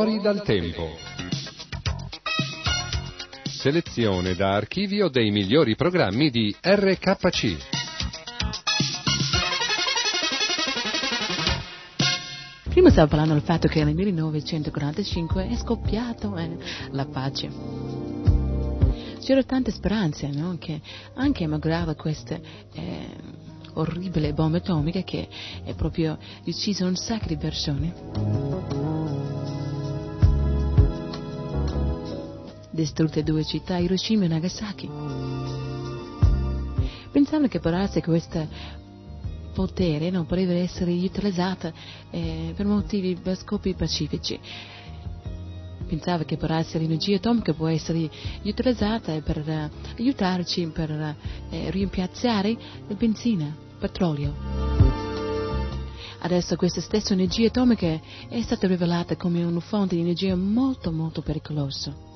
Fuori 0.08 0.22
dal 0.22 0.42
tempo. 0.42 0.88
Selezione 3.42 4.34
da 4.34 4.54
archivio 4.54 5.10
dei 5.10 5.30
migliori 5.30 5.76
programmi 5.76 6.30
di 6.30 6.54
RKC. 6.58 7.56
Prima 12.70 12.88
stavo 12.88 13.08
parlando 13.08 13.34
del 13.34 13.42
fatto 13.42 13.68
che 13.68 13.84
nel 13.84 13.94
1945 13.94 15.46
è 15.46 15.56
scoppiato 15.56 16.34
eh, 16.38 16.56
la 16.92 17.04
pace. 17.04 17.50
C'erano 19.20 19.44
tante 19.44 19.70
speranze, 19.72 20.28
no? 20.28 20.56
Che 20.58 20.80
anche 21.16 21.46
malgrado 21.46 21.94
queste 21.94 22.40
eh, 22.72 23.08
orribili 23.74 24.32
bombe 24.32 24.56
atomiche 24.56 25.04
che 25.04 25.28
è 25.64 25.74
proprio 25.74 26.16
ucciso 26.46 26.86
un 26.86 26.96
sacco 26.96 27.26
di 27.26 27.36
persone. 27.36 28.96
Distrutte 32.78 33.24
due 33.24 33.42
città, 33.42 33.76
Hiroshima 33.78 34.26
e 34.26 34.28
Nagasaki. 34.28 34.88
Pensavo 37.10 37.48
che 37.48 37.58
potesse 37.58 38.00
questo 38.00 38.46
potere 39.52 40.10
non 40.10 40.26
poteva 40.26 40.52
essere 40.52 40.92
utilizzato 40.92 41.72
eh, 42.10 42.52
per 42.54 42.66
motivi, 42.66 43.16
per 43.20 43.36
scopi 43.36 43.74
pacifici. 43.74 44.38
Pensava 45.88 46.22
che 46.22 46.36
potesse 46.36 46.78
l'energia 46.78 47.16
atomica 47.16 47.52
può 47.52 47.66
essere 47.66 48.08
utilizzata 48.44 49.20
per 49.22 49.38
eh, 49.38 49.70
aiutarci 49.98 50.64
per 50.68 51.16
eh, 51.50 51.70
rimpiazzare 51.70 52.50
il 52.50 52.96
benzina, 52.96 53.52
petrolio. 53.76 54.32
Adesso 56.20 56.54
questa 56.54 56.80
stessa 56.80 57.12
energia 57.12 57.48
atomica 57.48 58.00
è 58.28 58.40
stata 58.40 58.68
rivelata 58.68 59.16
come 59.16 59.42
una 59.42 59.58
fonte 59.58 59.96
di 59.96 60.02
energia 60.02 60.36
molto 60.36 60.92
molto 60.92 61.22
pericolosa. 61.22 62.07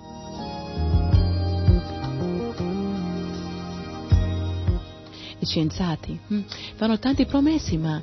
Scienziati 5.46 6.18
hm, 6.26 6.40
fanno 6.74 6.98
tante 6.98 7.26
promesse, 7.26 7.76
ma 7.76 8.00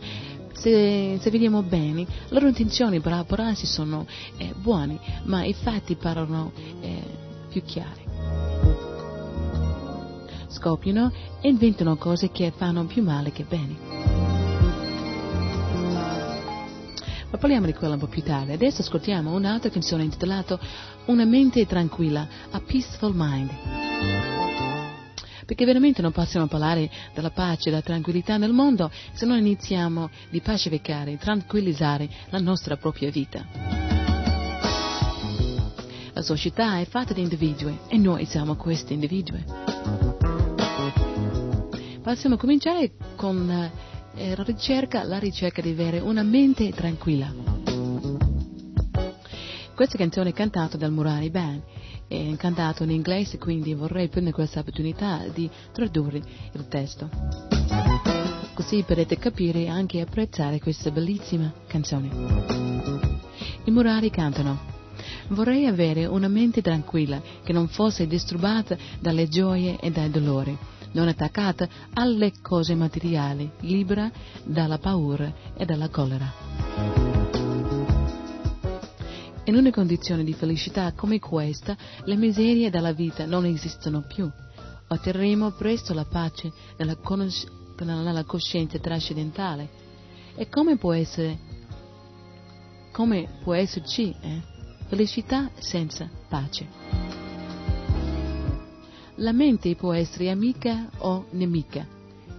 se, 0.54 1.18
se, 1.22 1.30
vediamo 1.30 1.62
bene, 1.64 2.02
le 2.02 2.08
loro 2.30 2.48
intenzioni 2.48 3.00
per 3.00 3.14
lavorarsi 3.14 3.66
sono 3.66 4.06
eh, 4.38 4.54
buone, 4.58 5.00
ma 5.24 5.44
i 5.44 5.54
fatti 5.54 5.96
parlano 5.96 6.52
eh, 6.82 7.02
più 7.50 7.64
chiari. 7.64 8.08
Scoppiano 10.48 11.12
e 11.42 11.48
inventano 11.48 11.96
cose 11.96 12.32
che 12.32 12.52
fanno 12.56 12.86
più 12.86 13.04
male 13.04 13.32
che 13.32 13.46
bene. 13.48 13.78
Ma 17.32 17.38
parliamo 17.38 17.68
di 17.68 17.74
quella 17.74 17.94
un 17.94 18.00
po' 18.00 18.08
più 18.08 18.24
tardi. 18.24 18.52
Adesso 18.52 18.82
ascoltiamo 18.82 19.34
un'altra 19.34 19.70
canzone 19.70 20.04
intitolata 20.04 20.60
Una 21.06 21.26
mente 21.26 21.66
tranquilla, 21.66 22.28
A 22.52 22.60
Peaceful 22.60 23.14
Mind. 23.16 24.19
Perché 25.50 25.66
veramente 25.66 26.04
non 26.04 26.12
possiamo 26.12 26.46
parlare 26.46 26.88
della 27.12 27.32
pace 27.32 27.70
e 27.70 27.72
della 27.72 27.82
tranquillità 27.82 28.38
nel 28.38 28.52
mondo 28.52 28.92
se 29.14 29.26
non 29.26 29.36
iniziamo 29.40 30.12
di 30.30 30.42
pacificare, 30.42 31.18
tranquillizzare 31.18 32.08
la 32.30 32.38
nostra 32.38 32.78
propria 32.78 33.10
vita. 33.10 33.48
La 36.14 36.22
società 36.22 36.78
è 36.78 36.86
fatta 36.86 37.16
di 37.16 37.22
individui 37.22 37.76
e 37.88 37.98
noi 37.98 38.26
siamo 38.26 38.56
questi 38.58 38.94
individui. 38.94 39.44
Possiamo 42.04 42.38
cominciare 42.38 42.92
con 43.16 43.50
eh, 43.50 44.36
la 44.36 44.44
ricerca, 44.44 45.02
la 45.04 45.18
ricerca 45.18 45.64
di 45.64 45.72
avere 45.72 45.98
una 46.00 46.22
mente 46.22 46.70
tranquilla. 46.74 47.34
Questa 49.74 49.98
canzone 49.98 50.30
è 50.30 50.34
cantata 50.34 50.78
dal 50.78 50.92
Murari 50.92 51.32
Band, 51.32 51.64
è 52.10 52.36
cantata 52.38 52.84
in 52.84 52.90
inglese, 52.90 53.38
quindi 53.38 53.74
vorrei 53.74 54.10
prendere 54.10 54.36
questa 54.36 54.60
opportunità 54.60 55.24
di 55.32 55.50
tradurre 55.72 56.22
il 56.52 56.68
testo. 56.68 57.10
Così 58.54 58.84
potete 58.84 59.18
capire 59.18 59.62
e 59.62 59.70
anche 59.70 60.02
apprezzare 60.02 60.60
questa 60.60 60.90
bellissima 60.92 61.54
canzone. 61.68 62.10
I 63.64 63.72
Murari 63.72 64.10
cantano 64.10 64.78
Vorrei 65.30 65.68
avere 65.68 66.08
una 66.08 66.28
mente 66.28 66.62
tranquilla, 66.62 67.22
che 67.44 67.54
non 67.54 67.68
fosse 67.68 68.08
disturbata 68.08 68.76
dalle 69.00 69.28
gioie 69.30 69.80
e 69.80 69.92
dai 69.92 70.10
dolori 70.10 70.58
non 70.92 71.08
attaccata 71.08 71.68
alle 71.94 72.34
cose 72.42 72.74
materiali, 72.74 73.50
libera 73.60 74.10
dalla 74.44 74.80
paura 74.80 75.32
e 75.56 75.66
dalla 75.66 75.90
collera. 75.90 76.99
In 79.50 79.56
una 79.56 79.72
condizione 79.72 80.24
di 80.24 80.34
felicità 80.34 80.94
come 80.94 81.18
questa, 81.18 81.76
le 82.04 82.16
miserie 82.16 82.70
della 82.70 82.92
vita 82.92 83.26
non 83.26 83.46
esistono 83.46 84.02
più. 84.02 84.30
Otterremo 84.88 85.50
presto 85.54 85.96
la 85.96 86.06
pace 86.06 86.54
nella, 86.78 86.96
conos- 86.98 87.48
nella 87.80 88.24
coscienza 88.26 88.78
trascendentale. 88.78 89.68
E 90.36 90.48
come 90.50 90.78
può 90.78 90.94
essere, 90.94 91.40
come 92.92 93.40
può 93.42 93.56
esserci 93.56 94.16
eh? 94.22 94.40
felicità 94.88 95.50
senza 95.58 96.08
pace? 96.28 96.68
La 99.16 99.32
mente 99.32 99.76
può 99.76 99.94
essere 99.94 100.30
amica 100.30 100.92
o 101.00 101.26
nemica. 101.32 101.88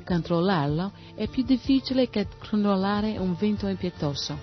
Controllarla 0.04 0.92
è 1.16 1.26
più 1.26 1.42
difficile 1.42 2.08
che 2.08 2.28
controllare 2.48 3.18
un 3.18 3.34
vento 3.34 3.66
impietoso, 3.66 4.38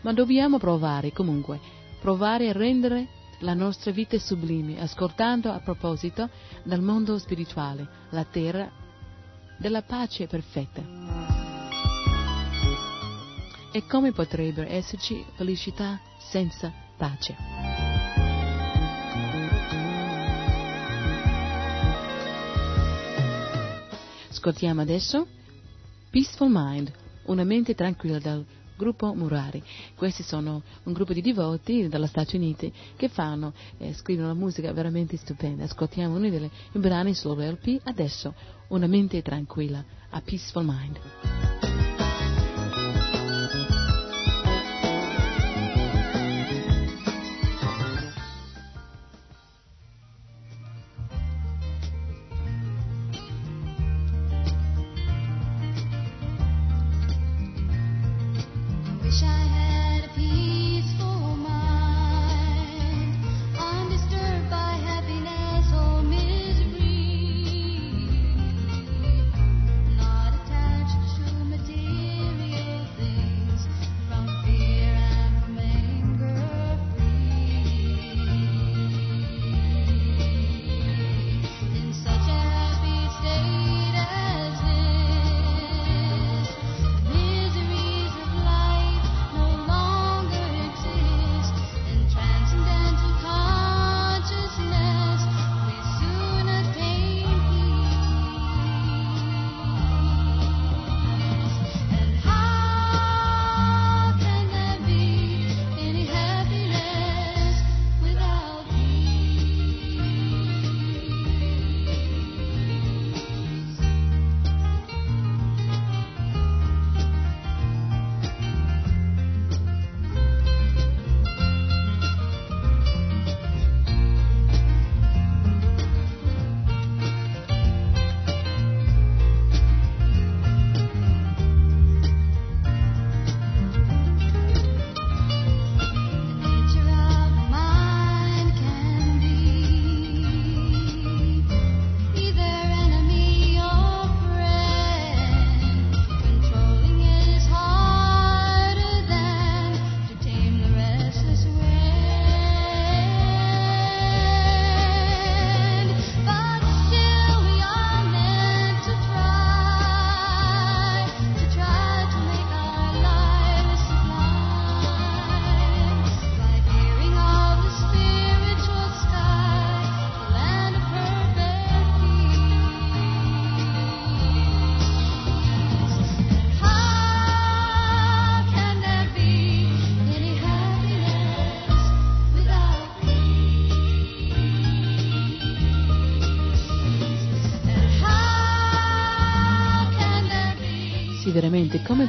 ma 0.00 0.12
dobbiamo 0.12 0.58
provare 0.58 1.12
comunque, 1.12 1.76
provare 2.00 2.48
a 2.48 2.52
rendere 2.52 3.08
la 3.40 3.54
nostra 3.54 3.90
vita 3.90 4.18
sublime, 4.18 4.80
ascoltando 4.80 5.50
a 5.50 5.60
proposito 5.60 6.28
dal 6.62 6.82
mondo 6.82 7.18
spirituale, 7.18 7.86
la 8.10 8.24
terra 8.24 8.70
della 9.58 9.82
pace 9.82 10.26
perfetta. 10.26 11.28
e 13.70 13.84
come 13.86 14.12
potrebbe 14.12 14.66
esserci 14.68 15.24
felicità 15.36 16.00
senza 16.18 16.72
pace. 16.96 17.36
Ascoltiamo 24.30 24.80
adesso 24.80 25.26
Peaceful 26.10 26.48
Mind, 26.50 26.90
una 27.24 27.44
mente 27.44 27.74
tranquilla 27.74 28.18
dal 28.18 28.44
gruppo 28.78 29.12
Murari. 29.12 29.62
Questi 29.96 30.22
sono 30.22 30.62
un 30.84 30.92
gruppo 30.92 31.12
di 31.12 31.20
devoti 31.20 31.88
dagli 31.88 32.06
Stati 32.06 32.36
Uniti 32.36 32.72
che 32.96 33.08
fanno, 33.08 33.52
eh, 33.76 33.92
scrivono 33.92 34.34
musica 34.34 34.72
veramente 34.72 35.16
stupenda. 35.16 35.64
Ascoltiamo 35.64 36.16
uno 36.16 36.30
dei 36.30 36.50
brani 36.72 37.12
sul 37.12 37.36
LP, 37.36 37.80
adesso 37.84 38.32
una 38.68 38.86
mente 38.86 39.20
tranquilla, 39.20 39.84
a 40.10 40.20
Peaceful 40.20 40.64
Mind. 40.64 41.67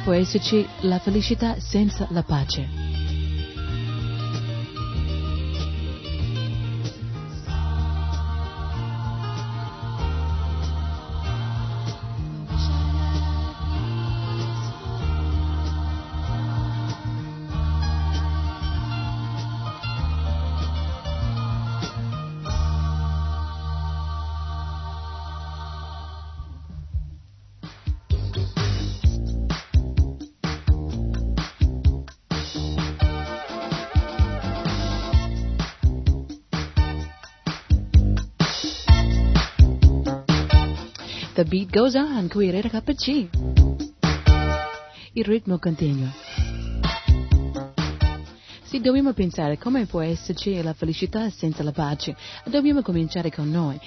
Può 0.02 0.12
esserci 0.12 0.66
la 0.80 0.98
felicità 0.98 1.58
senza 1.58 2.06
la 2.10 2.22
pace? 2.22 2.89
Beat 41.70 41.82
goes 41.82 41.94
on, 41.94 42.28
qui 42.28 42.50
RKC. 42.50 43.28
Il 45.12 45.24
ritmo 45.24 45.58
continua. 45.60 46.12
Sì, 48.64 48.80
dobbiamo 48.80 49.12
pensare 49.12 49.56
come 49.56 49.86
può 49.86 50.00
esserci 50.00 50.60
la 50.62 50.72
felicità 50.72 51.30
senza 51.30 51.62
la 51.62 51.70
pace. 51.70 52.16
Dobbiamo 52.46 52.82
cominciare 52.82 53.30
con 53.30 53.48
noi. 53.48 53.78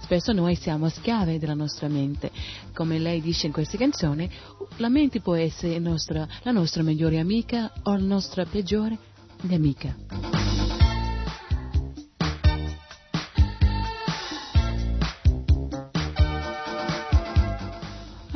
Spesso 0.00 0.32
noi 0.32 0.54
siamo 0.54 0.90
schiave 0.90 1.38
della 1.38 1.54
nostra 1.54 1.88
mente. 1.88 2.30
Come 2.74 2.98
lei 2.98 3.22
dice 3.22 3.46
in 3.46 3.52
questa 3.52 3.78
canzone, 3.78 4.28
la 4.76 4.90
mente 4.90 5.20
può 5.20 5.34
essere 5.34 5.78
nostra- 5.78 6.28
la 6.42 6.52
nostra 6.52 6.82
migliore 6.82 7.18
amica 7.18 7.72
o 7.84 7.92
la 7.92 8.04
nostra 8.04 8.44
peggiore 8.44 8.98
nemica. 9.42 10.59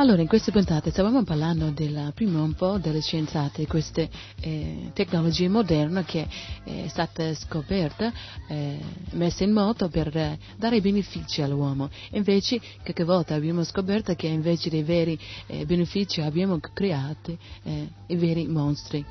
Allora, 0.05 0.20
in 0.20 0.28
queste 0.28 0.51
puntate 0.51 0.90
stavamo 0.90 1.24
parlando 1.24 1.70
del, 1.70 2.12
prima 2.14 2.43
un 2.43 2.52
po' 2.52 2.76
delle 2.76 3.01
scienziate, 3.01 3.66
queste 3.66 4.10
eh, 4.39 4.90
tecnologie 4.93 5.48
moderne 5.48 6.05
che 6.05 6.28
è 6.62 6.86
stata 6.89 7.35
scoperta, 7.35 8.12
eh, 8.47 8.78
messa 9.12 9.44
in 9.44 9.52
moto 9.52 9.89
per 9.89 10.14
eh, 10.14 10.39
dare 10.59 10.82
benefici 10.82 11.40
all'uomo. 11.40 11.89
Invece, 12.10 12.60
qualche 12.82 13.05
volta 13.05 13.35
abbiamo 13.35 13.64
scoperto 13.64 14.14
che 14.14 14.26
invece 14.26 14.68
dei 14.68 14.82
veri 14.82 15.18
eh, 15.47 15.64
benefici 15.64 16.20
abbiamo 16.20 16.59
creato 16.60 17.39
eh, 17.62 17.89
i 18.09 18.16
veri 18.16 18.47
mostri. 18.47 19.06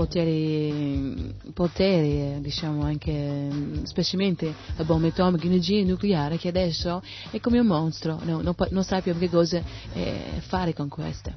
Poteri, 0.00 1.34
poteri 1.52 2.40
diciamo 2.40 2.84
anche 2.84 3.50
specialmente 3.82 4.54
la 4.76 4.84
bomba 4.84 5.08
atomica, 5.08 5.44
energia 5.44 5.84
nucleare 5.84 6.38
che 6.38 6.48
adesso 6.48 7.02
è 7.30 7.38
come 7.38 7.58
un 7.58 7.66
mostro, 7.66 8.18
no, 8.24 8.40
non, 8.40 8.54
non 8.70 8.86
più 9.02 9.18
che 9.18 9.28
cosa 9.28 9.62
eh, 9.92 10.40
fare 10.46 10.72
con 10.72 10.88
questa. 10.88 11.36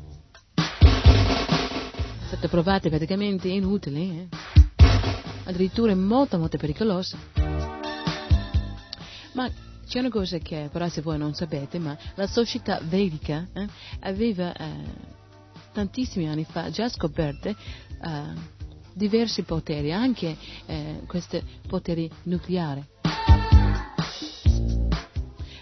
È 0.56 2.26
stata 2.28 2.48
provata 2.48 2.88
praticamente 2.88 3.50
inutile, 3.50 4.00
eh? 4.00 4.28
addirittura 5.44 5.94
molto 5.94 6.38
molto 6.38 6.58
pericolosa. 6.58 7.18
Ma 9.34 9.52
c'è 9.86 10.00
una 10.00 10.10
cosa 10.10 10.38
che 10.38 10.70
però 10.72 10.88
se 10.88 11.02
voi 11.02 11.18
non 11.18 11.34
sapete, 11.34 11.80
ma 11.80 11.98
la 12.16 12.28
società 12.28 12.80
vedica 12.82 13.46
eh, 13.52 13.68
aveva 14.00 14.56
eh, 14.56 15.22
tantissimi 15.74 16.30
anni 16.30 16.46
fa 16.46 16.70
già 16.70 16.88
scoperte 16.88 17.50
eh, 17.50 18.52
diversi 18.94 19.42
poteri, 19.44 19.92
anche 19.92 20.38
eh, 20.66 21.02
questi 21.08 21.42
poteri 21.68 22.10
nucleari. 22.24 22.92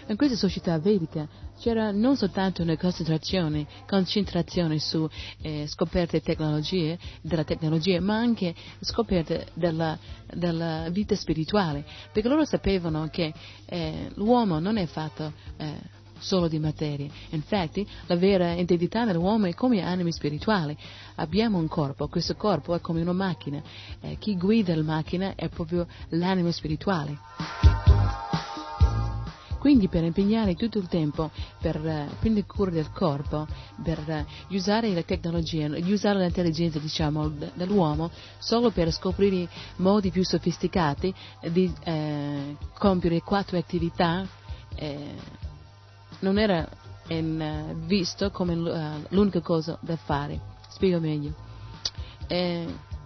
In 0.08 0.16
questa 0.18 0.36
società 0.36 0.78
vedica 0.78 1.26
c'era 1.58 1.90
non 1.92 2.16
soltanto 2.16 2.60
una 2.62 2.76
concentrazione, 2.76 3.66
concentrazione 3.86 4.78
su 4.78 5.08
eh, 5.40 5.66
scoperte 5.68 6.20
tecnologie, 6.20 6.98
della 7.22 7.44
tecnologia, 7.44 8.00
ma 8.00 8.16
anche 8.16 8.52
scoperte 8.80 9.46
della, 9.54 9.96
della 10.34 10.88
vita 10.90 11.14
spirituale, 11.14 11.84
perché 12.12 12.28
loro 12.28 12.44
sapevano 12.44 13.08
che 13.08 13.32
eh, 13.64 14.10
l'uomo 14.14 14.58
non 14.58 14.76
è 14.76 14.86
fatto 14.86 15.32
eh, 15.56 16.00
solo 16.22 16.48
di 16.48 16.58
materia. 16.58 17.08
Infatti, 17.30 17.86
la 18.06 18.16
vera 18.16 18.52
identità 18.52 19.04
dell'uomo 19.04 19.46
è 19.46 19.54
come 19.54 19.82
anime 19.82 20.12
spirituali. 20.12 20.76
Abbiamo 21.16 21.58
un 21.58 21.68
corpo, 21.68 22.08
questo 22.08 22.34
corpo 22.36 22.74
è 22.74 22.80
come 22.80 23.02
una 23.02 23.12
macchina. 23.12 23.60
Eh, 24.00 24.16
chi 24.18 24.36
guida 24.36 24.74
la 24.74 24.82
macchina 24.82 25.34
è 25.34 25.48
proprio 25.48 25.86
l'anima 26.10 26.50
spirituale. 26.52 27.18
Quindi 29.62 29.86
per 29.86 30.02
impegnare 30.02 30.56
tutto 30.56 30.78
il 30.78 30.88
tempo 30.88 31.30
per 31.60 31.76
uh, 31.76 32.16
prendere 32.18 32.46
cura 32.46 32.72
del 32.72 32.90
corpo, 32.90 33.46
per 33.80 34.02
uh, 34.08 34.52
usare 34.52 34.92
la 34.92 35.02
tecnologia, 35.02 35.68
usare 35.84 36.18
l'intelligenza 36.18 36.80
diciamo, 36.80 37.28
dell'uomo 37.54 38.10
solo 38.38 38.72
per 38.72 38.90
scoprire 38.90 39.48
modi 39.76 40.10
più 40.10 40.24
sofisticati 40.24 41.14
di 41.52 41.72
uh, 41.86 42.56
compiere 42.76 43.20
quattro 43.20 43.56
attività, 43.56 44.26
non 46.22 46.38
era 46.38 46.68
in, 47.08 47.84
visto 47.86 48.30
come 48.30 48.54
l'unica 49.08 49.40
cosa 49.40 49.78
da 49.80 49.96
fare. 49.96 50.40
Spiego 50.68 50.98
meglio. 50.98 51.34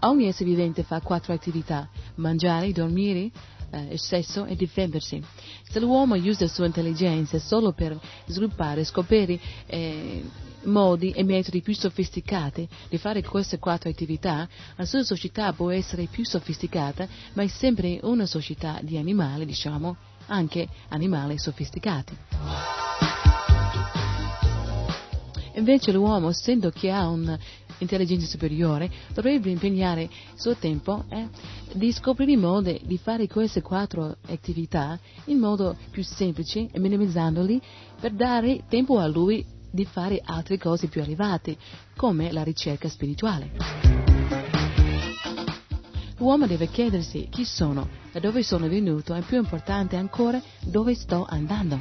ogni 0.01 0.27
essere 0.27 0.49
vivente 0.49 0.83
fa 0.83 1.01
quattro 1.01 1.33
attività, 1.33 1.89
mangiare, 2.17 2.73
dormire, 2.73 3.31
eh, 3.71 3.93
il 3.93 3.99
sesso 3.99 4.45
e 4.45 4.55
difendersi. 4.55 5.23
Se 5.69 5.81
l'uomo 5.81 6.15
usa 6.15 6.45
la 6.45 6.51
sua 6.51 6.67
intelligenza 6.67 7.39
solo 7.39 7.73
per 7.73 7.99
sviluppare, 8.27 8.85
scoprire 8.85 9.39
eh, 9.67 10.23
modi 10.65 11.11
e 11.11 11.23
metodi 11.23 11.61
più 11.63 11.75
sofisticati 11.75 12.69
di 12.89 12.99
fare 12.99 13.23
queste 13.23 13.59
quattro 13.59 13.91
attività, 13.91 14.49
la 14.77 14.85
sua 14.85 15.03
società 15.03 15.53
può 15.53 15.71
essere 15.71 16.07
più 16.07 16.25
sofisticata, 16.25 17.07
ma 17.35 17.43
è 17.43 17.49
sempre 17.49 17.99
una 18.03 18.27
società 18.27 18.79
di 18.83 18.97
animali, 18.97 19.45
diciamo, 19.45 19.97
anche 20.27 20.69
animali 20.89 21.39
sofisticati. 21.39 22.17
Invece 25.55 25.93
l'uomo, 25.93 26.29
essendo 26.29 26.71
che 26.71 26.91
ha 26.91 27.09
un 27.09 27.39
intelligenza 27.79 28.27
superiore 28.27 28.91
dovrebbe 29.13 29.51
impegnare 29.51 30.03
il 30.03 30.11
suo 30.35 30.55
tempo 30.57 31.05
eh, 31.09 31.29
di 31.73 31.93
scoprire 31.93 32.37
modi 32.37 32.81
di 32.85 32.99
fare 32.99 33.27
queste 33.27 33.63
quattro 33.63 34.17
attività 34.29 34.99
in 35.27 35.39
modo 35.39 35.77
più 35.91 36.03
semplice 36.03 36.69
e 36.71 36.79
minimizzandoli 36.79 37.61
per 38.01 38.13
dare 38.13 38.65
tempo 38.69 38.99
a 38.99 39.07
lui 39.07 39.45
di 39.71 39.85
fare 39.85 40.21
altre 40.25 40.57
cose 40.57 40.87
più 40.87 41.03
elevate, 41.03 41.57
come 41.97 42.33
la 42.33 42.43
ricerca 42.43 42.89
spirituale. 42.89 43.96
L'uomo 46.19 46.47
deve 46.47 46.69
chiedersi 46.69 47.29
chi 47.31 47.45
sono, 47.45 47.89
da 48.11 48.21
dove 48.21 48.43
sono 48.43 48.69
venuto 48.69 49.15
e 49.15 49.21
più 49.21 49.37
importante 49.37 49.97
ancora 49.97 50.41
dove 50.63 50.95
sto 50.95 51.27
andando. 51.29 51.79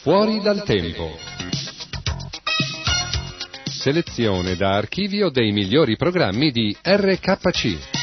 Fuori 0.00 0.40
dal 0.40 0.62
tempo. 0.64 1.10
Selezione 3.64 4.56
da 4.56 4.76
archivio 4.76 5.28
dei 5.28 5.52
migliori 5.52 5.96
programmi 5.96 6.50
di 6.50 6.74
RKC. 6.80 7.93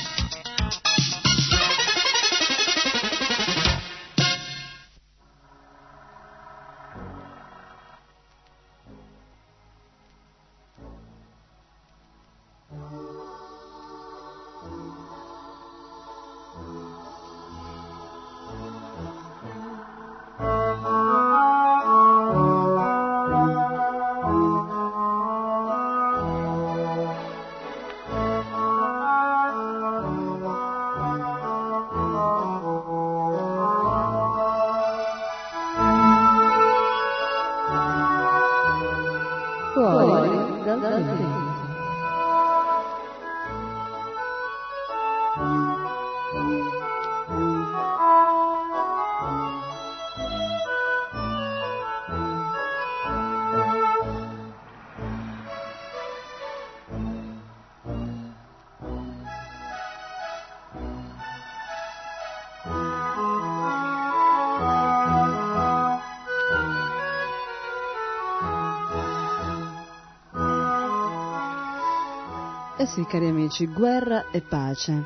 Sì, 72.91 73.05
cari 73.05 73.27
amici, 73.27 73.67
guerra 73.67 74.25
e 74.31 74.41
pace. 74.41 75.05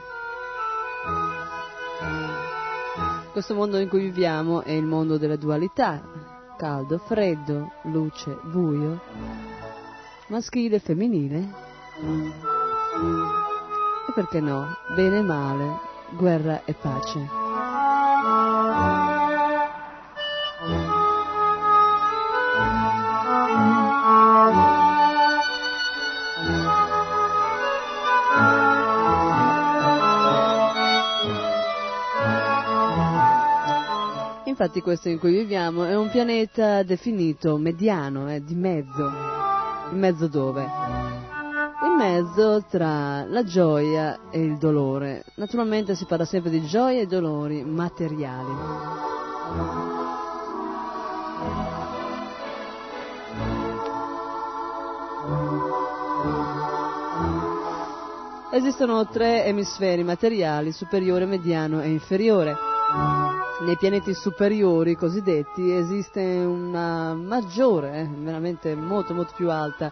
Questo 3.31 3.53
mondo 3.53 3.77
in 3.77 3.87
cui 3.89 4.01
viviamo 4.01 4.63
è 4.63 4.71
il 4.71 4.85
mondo 4.85 5.19
della 5.19 5.35
dualità, 5.35 6.01
caldo, 6.57 6.97
freddo, 6.97 7.73
luce, 7.83 8.39
buio, 8.45 8.99
maschile, 10.29 10.79
femminile. 10.79 11.37
E 14.09 14.13
perché 14.15 14.39
no, 14.39 14.65
bene 14.95 15.19
e 15.19 15.21
male, 15.21 15.77
guerra 16.17 16.63
e 16.65 16.73
pace. 16.73 19.14
Infatti 34.65 34.81
questo 34.81 35.09
in 35.09 35.19
cui 35.19 35.29
viviamo 35.29 35.83
è 35.83 35.95
un 35.95 36.09
pianeta 36.09 36.81
definito 36.81 37.55
mediano, 37.55 38.31
eh, 38.31 38.43
di 38.43 38.55
mezzo. 38.55 39.11
In 39.91 39.99
mezzo 39.99 40.27
dove? 40.27 40.63
In 41.83 41.93
mezzo 41.95 42.65
tra 42.67 43.23
la 43.25 43.43
gioia 43.43 44.31
e 44.31 44.41
il 44.41 44.57
dolore. 44.57 45.23
Naturalmente 45.35 45.93
si 45.93 46.05
parla 46.05 46.25
sempre 46.25 46.49
di 46.49 46.65
gioia 46.65 46.99
e 46.99 47.05
dolori 47.05 47.63
materiali. 47.63 48.51
Esistono 58.49 59.07
tre 59.09 59.45
emisferi 59.45 60.03
materiali, 60.03 60.71
superiore, 60.71 61.27
mediano 61.27 61.83
e 61.83 61.89
inferiore. 61.89 62.73
Nei 63.65 63.77
pianeti 63.77 64.13
superiori 64.13 64.95
cosiddetti 64.95 65.71
esiste 65.71 66.21
una 66.21 67.13
maggiore, 67.13 68.01
eh, 68.01 68.07
veramente 68.07 68.75
molto 68.75 69.13
molto 69.13 69.33
più 69.35 69.49
alta 69.49 69.91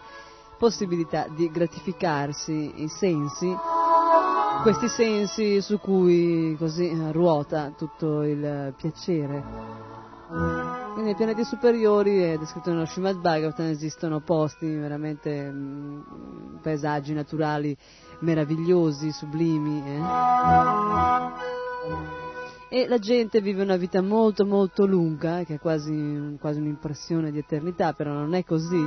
possibilità 0.58 1.26
di 1.28 1.50
gratificarsi 1.50 2.82
i 2.82 2.88
sensi, 2.88 3.52
questi 4.62 4.88
sensi 4.88 5.60
su 5.60 5.78
cui 5.80 6.54
così 6.58 6.96
ruota 7.10 7.72
tutto 7.76 8.22
il 8.22 8.74
piacere. 8.76 9.42
nei 10.96 11.14
pianeti 11.14 11.44
superiori, 11.44 12.22
è 12.22 12.38
descritto 12.38 12.70
nello 12.70 12.86
Srimad 12.86 13.16
Bhagavatam, 13.16 13.66
esistono 13.66 14.20
posti 14.20 14.66
veramente 14.66 15.50
mm, 15.50 16.00
paesaggi 16.62 17.12
naturali 17.12 17.76
meravigliosi, 18.20 19.10
sublimi. 19.10 19.82
eh. 19.84 20.02
E 22.74 22.88
la 22.88 22.98
gente 22.98 23.40
vive 23.40 23.62
una 23.62 23.76
vita 23.76 24.02
molto 24.02 24.44
molto 24.44 24.84
lunga, 24.84 25.44
che 25.44 25.54
è 25.54 25.58
quasi, 25.60 26.36
quasi 26.40 26.58
un'impressione 26.58 27.30
di 27.30 27.38
eternità, 27.38 27.92
però 27.92 28.10
non 28.10 28.34
è 28.34 28.42
così. 28.42 28.84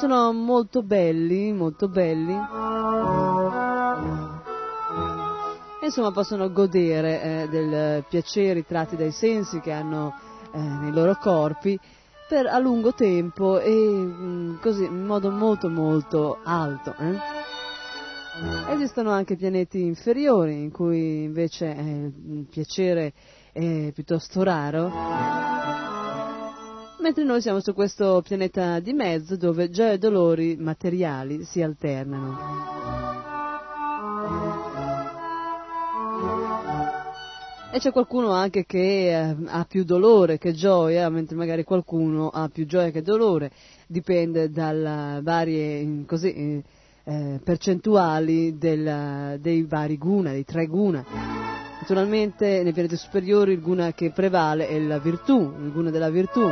Sono 0.00 0.32
molto 0.32 0.82
belli, 0.82 1.52
molto 1.52 1.86
belli. 1.86 2.36
Insomma 5.82 6.10
possono 6.10 6.50
godere 6.50 7.22
eh, 7.22 7.48
del 7.48 8.04
piacere 8.08 8.66
tratti 8.66 8.96
dai 8.96 9.12
sensi 9.12 9.60
che 9.60 9.70
hanno 9.70 10.18
eh, 10.50 10.58
nei 10.58 10.90
loro 10.90 11.16
corpi 11.20 11.78
per 12.28 12.46
a 12.46 12.58
lungo 12.58 12.92
tempo 12.92 13.60
e 13.60 13.70
mm, 13.70 14.56
così 14.60 14.82
in 14.82 15.04
modo 15.06 15.30
molto 15.30 15.68
molto 15.68 16.40
alto. 16.42 16.92
eh. 16.98 17.43
Esistono 18.68 19.10
anche 19.10 19.36
pianeti 19.36 19.80
inferiori 19.80 20.60
in 20.60 20.72
cui 20.72 21.22
invece 21.22 21.72
eh, 21.72 22.12
il 22.26 22.46
piacere 22.50 23.12
è 23.52 23.92
piuttosto 23.94 24.42
raro, 24.42 24.90
mentre 27.00 27.22
noi 27.22 27.40
siamo 27.40 27.60
su 27.60 27.72
questo 27.74 28.22
pianeta 28.26 28.80
di 28.80 28.92
mezzo 28.92 29.36
dove 29.36 29.70
gioie 29.70 29.92
e 29.92 29.98
dolori 29.98 30.56
materiali 30.56 31.44
si 31.44 31.62
alternano. 31.62 32.72
E 37.72 37.78
c'è 37.78 37.92
qualcuno 37.92 38.32
anche 38.32 38.64
che 38.64 39.10
eh, 39.10 39.36
ha 39.46 39.64
più 39.64 39.84
dolore 39.84 40.38
che 40.38 40.52
gioia, 40.52 41.08
mentre 41.08 41.36
magari 41.36 41.62
qualcuno 41.62 42.30
ha 42.30 42.48
più 42.48 42.66
gioia 42.66 42.90
che 42.90 43.02
dolore, 43.02 43.52
dipende 43.86 44.50
dalle 44.50 45.20
varie 45.22 46.04
così, 46.04 46.32
eh, 46.32 46.62
eh, 47.04 47.40
percentuali 47.44 48.56
del- 48.56 49.38
dei 49.40 49.62
vari 49.64 49.98
guna, 49.98 50.30
dei 50.30 50.44
tre 50.44 50.66
guna. 50.66 51.04
Naturalmente 51.78 52.62
nei 52.62 52.72
pianeti 52.72 52.96
superiori 52.96 53.52
il 53.52 53.60
guna 53.60 53.92
che 53.92 54.10
prevale 54.10 54.68
è 54.68 54.78
la 54.80 54.98
virtù, 54.98 55.38
il 55.60 55.70
guna 55.70 55.90
della 55.90 56.08
virtù. 56.08 56.50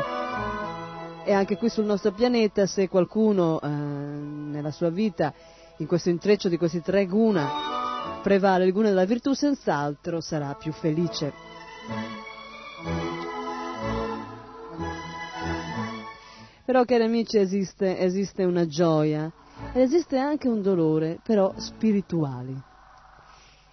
E 1.25 1.33
anche 1.33 1.57
qui 1.57 1.69
sul 1.69 1.85
nostro 1.85 2.13
pianeta 2.13 2.67
se 2.67 2.89
qualcuno 2.89 3.61
eh, 3.61 3.69
nella 3.69 4.71
sua 4.71 4.91
vita, 4.91 5.33
in 5.79 5.87
questo 5.87 6.11
intreccio 6.11 6.49
di 6.49 6.59
questi 6.59 6.83
tre 6.83 7.07
guna, 7.07 8.21
prevale 8.23 8.67
il 8.67 8.73
guna 8.73 8.89
della 8.89 9.05
virtù, 9.05 9.33
senz'altro 9.33 10.21
sarà 10.21 10.55
più 10.55 10.73
felice. 10.73 11.33
Però, 16.65 16.85
cari 16.85 17.05
amici, 17.05 17.39
esiste, 17.39 17.99
esiste 17.99 18.45
una 18.45 18.67
gioia 18.67 19.33
esiste 19.75 20.17
anche 20.17 20.49
un 20.49 20.63
dolore, 20.63 21.19
però 21.23 21.55
spirituali. 21.57 22.61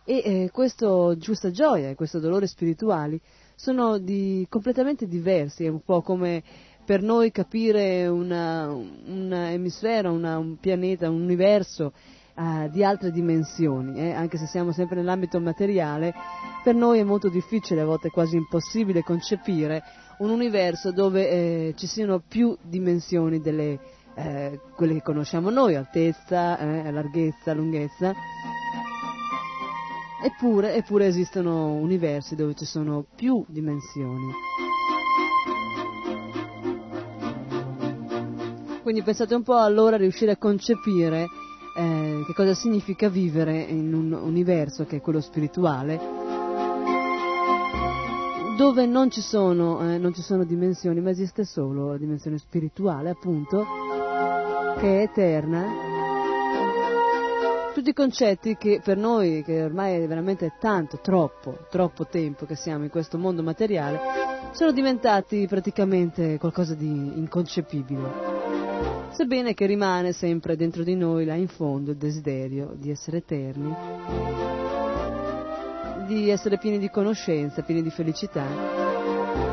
E 0.06 0.22
eh, 0.26 0.50
questa 0.52 1.52
gioia 1.52 1.90
e 1.90 1.96
questo 1.96 2.20
dolore 2.20 2.48
spirituali 2.48 3.20
sono 3.56 3.98
di, 3.98 4.46
completamente 4.50 5.08
diversi, 5.08 5.66
è 5.66 5.68
un 5.68 5.82
po' 5.82 6.02
come 6.02 6.42
per 6.86 7.04
noi 7.04 7.30
capire 7.30 8.08
una, 8.08 8.68
un 8.70 9.32
emisfero, 9.32 10.12
una- 10.12 10.40
un 10.40 10.58
pianeta, 10.58 11.10
un 11.10 11.22
universo 11.22 11.94
eh, 12.34 12.70
di 12.72 12.84
altre 12.84 13.12
dimensioni, 13.12 14.00
eh, 14.00 14.12
anche 14.14 14.38
se 14.38 14.48
siamo 14.48 14.72
sempre 14.72 14.96
nell'ambito 14.96 15.40
materiale, 15.40 16.14
per 16.64 16.74
noi 16.74 17.00
è 17.00 17.04
molto 17.04 17.30
difficile, 17.30 17.82
a 17.82 17.86
volte 17.86 18.10
quasi 18.10 18.38
impossibile 18.38 19.04
concepire 19.04 19.84
un 20.20 20.30
universo 20.30 20.92
dove 20.92 21.30
eh, 21.30 21.74
ci 21.76 21.86
siano 21.86 22.24
più 22.26 22.58
dimensioni 22.62 23.40
delle 23.40 23.80
eh, 24.20 24.60
quelle 24.76 24.94
che 24.96 25.02
conosciamo 25.02 25.50
noi, 25.50 25.76
altezza, 25.76 26.58
eh, 26.58 26.92
larghezza, 26.92 27.54
lunghezza. 27.54 28.14
Eppure, 30.22 30.76
eppure 30.76 31.06
esistono 31.06 31.74
universi 31.76 32.36
dove 32.36 32.54
ci 32.54 32.66
sono 32.66 33.06
più 33.16 33.44
dimensioni. 33.48 34.32
Quindi 38.82 39.02
pensate 39.04 39.36
un 39.36 39.44
po' 39.44 39.58
allora 39.58 39.96
a 39.96 40.00
riuscire 40.00 40.32
a 40.32 40.38
concepire 40.38 41.28
eh, 41.78 42.24
che 42.26 42.34
cosa 42.34 42.54
significa 42.54 43.08
vivere 43.08 43.62
in 43.62 43.94
un 43.94 44.12
universo 44.12 44.86
che 44.86 44.98
è 44.98 45.02
quello 45.02 45.22
spirituale, 45.22 46.00
dove 48.58 48.86
non 48.86 49.10
ci 49.10 49.22
sono, 49.22 49.80
eh, 49.90 49.98
non 49.98 50.14
ci 50.14 50.22
sono 50.22 50.44
dimensioni, 50.44 51.00
ma 51.00 51.12
esiste 51.12 51.46
solo 51.46 51.92
la 51.92 51.98
dimensione 51.98 52.38
spirituale, 52.38 53.10
appunto, 53.10 53.66
che 54.80 55.00
è 55.00 55.02
eterna. 55.02 55.66
Tutti 57.74 57.92
concetti 57.92 58.56
che 58.56 58.80
per 58.82 58.96
noi, 58.96 59.44
che 59.44 59.62
ormai 59.64 60.02
è 60.02 60.08
veramente 60.08 60.54
tanto, 60.58 61.00
troppo, 61.02 61.66
troppo 61.70 62.08
tempo 62.08 62.46
che 62.46 62.56
siamo 62.56 62.86
in 62.86 62.90
questo 62.90 63.18
mondo 63.18 63.44
materiale, 63.44 64.00
sono 64.52 64.72
diventati 64.72 65.46
praticamente 65.48 66.38
qualcosa 66.38 66.76
di 66.76 66.88
inconcepibile. 66.88 68.38
Sebbene 69.10 69.54
che 69.54 69.66
rimane 69.66 70.14
sempre 70.14 70.56
dentro 70.56 70.84
di 70.84 70.96
noi 70.96 71.26
là 71.26 71.34
in 71.34 71.50
fondo 71.50 71.92
il 71.92 71.98
desiderio 71.98 72.74
di 72.74 72.90
essere 72.90 73.18
eterni, 73.18 73.76
di 76.08 76.30
essere 76.30 76.58
pieni 76.58 76.80
di 76.80 76.90
conoscenza, 76.90 77.64
pieni 77.64 77.84
di 77.84 77.90
felicità, 77.90 78.46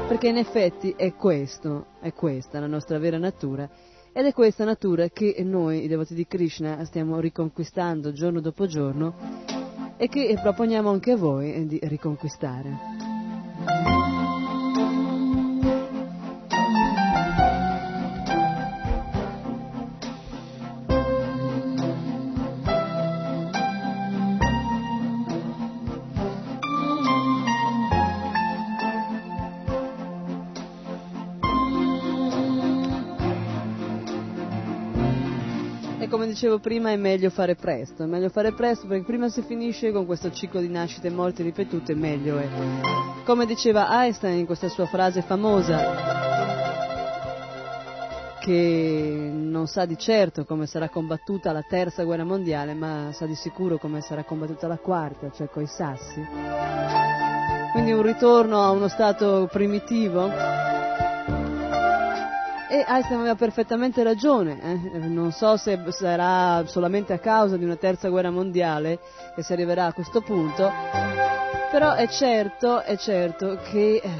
perché 0.07 0.29
in 0.29 0.37
effetti 0.37 0.95
è 0.97 1.15
questo, 1.15 1.87
è 2.01 2.13
questa 2.13 2.61
la 2.61 2.69
nostra 2.69 2.99
vera 2.99 3.19
natura 3.19 3.69
ed 4.17 4.25
è 4.25 4.33
questa 4.33 4.65
natura 4.65 5.11
che 5.11 5.37
noi, 5.45 5.85
i 5.85 5.89
devoti 5.89 6.15
di 6.15 6.27
Krishna, 6.27 6.83
stiamo 6.87 7.21
riconquistando 7.21 8.13
giorno 8.13 8.41
dopo 8.41 8.65
giorno 8.65 9.15
e 9.99 10.09
che 10.09 10.35
proponiamo 10.41 10.89
anche 10.89 11.11
a 11.11 11.17
voi 11.19 11.67
di 11.67 11.79
riconquistare. 11.83 13.96
Dicevo 36.37 36.59
prima 36.59 36.91
è 36.91 36.97
meglio 36.97 37.31
fare 37.31 37.55
presto, 37.55 38.03
è 38.03 38.07
meglio 38.07 38.29
fare 38.29 38.53
presto 38.53 38.87
perché 38.87 39.05
prima 39.05 39.31
si 39.31 39.41
finisce 39.41 39.91
con 39.91 40.05
questo 40.05 40.31
ciclo 40.31 40.61
di 40.61 40.69
nascite 40.69 41.07
e 41.07 41.11
morti 41.11 41.43
ripetute 41.43 41.95
meglio 41.95 42.37
è. 42.37 42.47
Come 43.25 43.47
diceva 43.47 43.89
Einstein 44.03 44.41
in 44.41 44.45
questa 44.45 44.69
sua 44.69 44.85
frase 44.85 45.23
famosa, 45.23 45.95
che 48.39 49.31
non 49.33 49.67
sa 49.67 49.87
di 49.87 49.97
certo 49.97 50.45
come 50.45 50.67
sarà 50.67 50.91
combattuta 50.91 51.53
la 51.53 51.65
terza 51.67 52.05
guerra 52.05 52.25
mondiale, 52.25 52.75
ma 52.75 53.09
sa 53.13 53.25
di 53.25 53.35
sicuro 53.35 53.79
come 53.79 54.03
sarà 54.03 54.23
combattuta 54.23 54.67
la 54.67 54.77
quarta, 54.77 55.31
cioè 55.31 55.49
coi 55.49 55.67
sassi. 55.67 56.23
Quindi 57.73 57.93
un 57.93 58.03
ritorno 58.03 58.61
a 58.61 58.71
uno 58.73 58.89
stato 58.89 59.49
primitivo. 59.51 60.66
E 62.69 62.85
Einstein 62.85 63.21
aveva 63.21 63.37
perfettamente 63.37 64.03
ragione, 64.03 64.59
eh. 64.61 64.99
non 65.07 65.31
so 65.31 65.57
se 65.57 65.79
sarà 65.91 66.67
solamente 66.67 67.13
a 67.13 67.19
causa 67.21 67.57
di 67.57 67.65
una 67.65 67.77
terza 67.77 68.09
guerra 68.09 68.31
mondiale 68.31 68.99
che 69.37 69.43
si 69.45 69.53
arriverà 69.53 69.87
a 69.87 69.93
questo 69.93 70.21
punto, 70.21 70.69
però 71.71 71.93
è 71.93 72.09
certo, 72.09 72.83
è 72.83 72.97
certo 72.97 73.59
che 73.71 74.01
eh, 74.03 74.11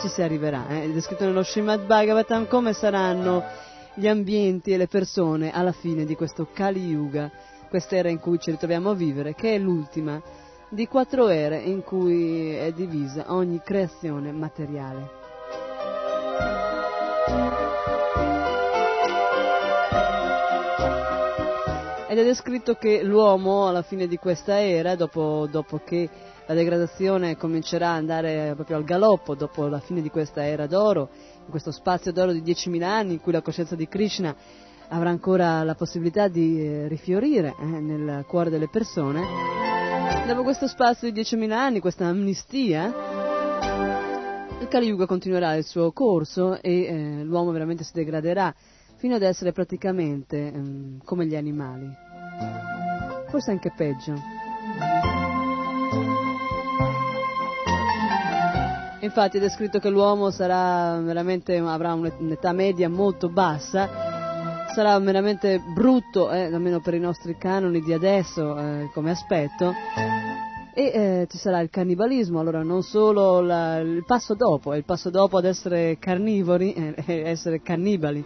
ci 0.00 0.08
si 0.08 0.22
arriverà. 0.22 0.68
eh. 0.68 0.84
È 0.84 0.88
descritto 0.88 1.24
nello 1.24 1.42
Srimad 1.42 1.84
Bhagavatam 1.84 2.46
come 2.46 2.72
saranno 2.72 3.44
gli 3.92 4.08
ambienti 4.08 4.72
e 4.72 4.78
le 4.78 4.86
persone 4.86 5.52
alla 5.52 5.72
fine 5.72 6.06
di 6.06 6.16
questo 6.16 6.48
Kali 6.50 6.86
Yuga, 6.86 7.30
quest'era 7.68 8.08
in 8.08 8.20
cui 8.20 8.38
ci 8.38 8.50
ritroviamo 8.50 8.88
a 8.88 8.94
vivere, 8.94 9.34
che 9.34 9.54
è 9.54 9.58
l'ultima 9.58 10.18
di 10.70 10.86
quattro 10.86 11.28
ere 11.28 11.58
in 11.58 11.82
cui 11.82 12.54
è 12.54 12.72
divisa 12.72 13.24
ogni 13.28 13.60
creazione 13.62 14.32
materiale. 14.32 15.20
Ed 22.12 22.18
è 22.18 22.24
descritto 22.24 22.74
che 22.74 23.02
l'uomo 23.02 23.68
alla 23.68 23.80
fine 23.80 24.06
di 24.06 24.18
questa 24.18 24.60
era, 24.60 24.96
dopo, 24.96 25.48
dopo 25.50 25.80
che 25.82 26.06
la 26.44 26.52
degradazione 26.52 27.38
comincerà 27.38 27.92
ad 27.92 28.00
andare 28.00 28.52
proprio 28.54 28.76
al 28.76 28.84
galoppo, 28.84 29.34
dopo 29.34 29.66
la 29.66 29.78
fine 29.78 30.02
di 30.02 30.10
questa 30.10 30.44
era 30.44 30.66
d'oro, 30.66 31.08
in 31.42 31.48
questo 31.48 31.70
spazio 31.70 32.12
d'oro 32.12 32.32
di 32.32 32.42
10.000 32.42 32.82
anni 32.82 33.14
in 33.14 33.20
cui 33.22 33.32
la 33.32 33.40
coscienza 33.40 33.76
di 33.76 33.88
Krishna 33.88 34.36
avrà 34.88 35.08
ancora 35.08 35.62
la 35.62 35.74
possibilità 35.74 36.28
di 36.28 36.62
eh, 36.62 36.86
rifiorire 36.86 37.54
eh, 37.58 37.64
nel 37.64 38.26
cuore 38.26 38.50
delle 38.50 38.68
persone, 38.68 39.22
dopo 40.26 40.42
questo 40.42 40.66
spazio 40.66 41.10
di 41.10 41.18
10.000 41.18 41.50
anni, 41.50 41.80
questa 41.80 42.04
amnistia, 42.08 42.92
il 44.60 44.68
Kali 44.68 44.86
Yuga 44.86 45.06
continuerà 45.06 45.54
il 45.54 45.64
suo 45.64 45.92
corso 45.92 46.60
e 46.60 46.82
eh, 46.82 47.24
l'uomo 47.24 47.52
veramente 47.52 47.84
si 47.84 47.92
degraderà 47.94 48.54
fino 49.02 49.16
ad 49.16 49.22
essere 49.22 49.50
praticamente 49.50 50.36
ehm, 50.36 51.00
come 51.02 51.26
gli 51.26 51.34
animali. 51.34 51.92
Forse 53.30 53.50
anche 53.50 53.72
peggio. 53.76 54.14
Infatti 59.00 59.38
è 59.38 59.40
descritto 59.40 59.80
che 59.80 59.88
l'uomo 59.88 60.26
avrà 60.26 61.94
un'età 61.94 62.52
media 62.52 62.88
molto 62.88 63.28
bassa, 63.28 64.68
sarà 64.72 64.96
veramente 65.00 65.60
brutto, 65.74 66.30
eh, 66.30 66.44
almeno 66.54 66.78
per 66.78 66.94
i 66.94 67.00
nostri 67.00 67.36
canoni 67.36 67.80
di 67.80 67.92
adesso 67.92 68.56
eh, 68.56 68.90
come 68.94 69.10
aspetto, 69.10 69.74
e 70.74 70.84
eh, 70.84 71.26
ci 71.28 71.38
sarà 71.38 71.58
il 71.58 71.70
cannibalismo, 71.70 72.38
allora 72.38 72.62
non 72.62 72.84
solo 72.84 73.40
la, 73.40 73.78
il 73.78 74.04
passo 74.06 74.34
dopo, 74.34 74.72
è 74.72 74.76
il 74.76 74.84
passo 74.84 75.10
dopo 75.10 75.38
ad 75.38 75.44
essere 75.44 75.98
carnivori 75.98 76.72
eh, 76.72 76.94
essere 77.26 77.62
cannibali. 77.62 78.24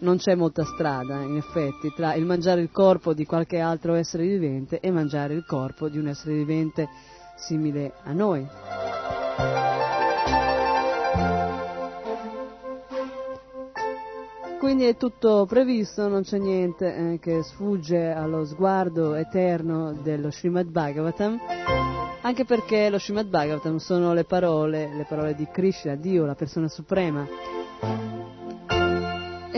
Non 0.00 0.16
c'è 0.16 0.34
molta 0.34 0.64
strada, 0.64 1.20
in 1.20 1.36
effetti, 1.36 1.92
tra 1.94 2.14
il 2.14 2.24
mangiare 2.24 2.62
il 2.62 2.70
corpo 2.70 3.12
di 3.12 3.26
qualche 3.26 3.58
altro 3.58 3.94
essere 3.94 4.26
vivente 4.26 4.80
e 4.80 4.90
mangiare 4.90 5.34
il 5.34 5.44
corpo 5.44 5.88
di 5.88 5.98
un 5.98 6.08
essere 6.08 6.34
vivente 6.34 6.88
simile 7.36 7.92
a 8.04 8.12
noi. 8.12 8.46
Quindi 14.58 14.84
è 14.84 14.96
tutto 14.96 15.46
previsto, 15.46 16.08
non 16.08 16.22
c'è 16.22 16.38
niente 16.38 16.94
eh, 16.94 17.18
che 17.18 17.42
sfugge 17.42 18.10
allo 18.10 18.44
sguardo 18.44 19.14
eterno 19.14 19.92
dello 20.02 20.30
Srimad 20.30 20.66
Bhagavatam, 20.66 21.38
anche 22.20 22.44
perché 22.44 22.88
lo 22.88 22.98
Srimad 22.98 23.26
Bhagavatam 23.26 23.78
sono 23.78 24.12
le 24.12 24.24
parole, 24.24 24.94
le 24.94 25.06
parole 25.08 25.34
di 25.34 25.46
Krishna, 25.50 25.94
Dio, 25.94 26.24
la 26.24 26.34
persona 26.34 26.68
suprema. 26.68 27.26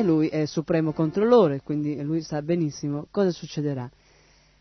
Lui 0.02 0.28
è 0.28 0.38
il 0.38 0.48
supremo 0.48 0.92
controllore, 0.92 1.60
quindi 1.62 2.00
lui 2.02 2.22
sa 2.22 2.42
benissimo 2.42 3.06
cosa 3.10 3.30
succederà, 3.30 3.88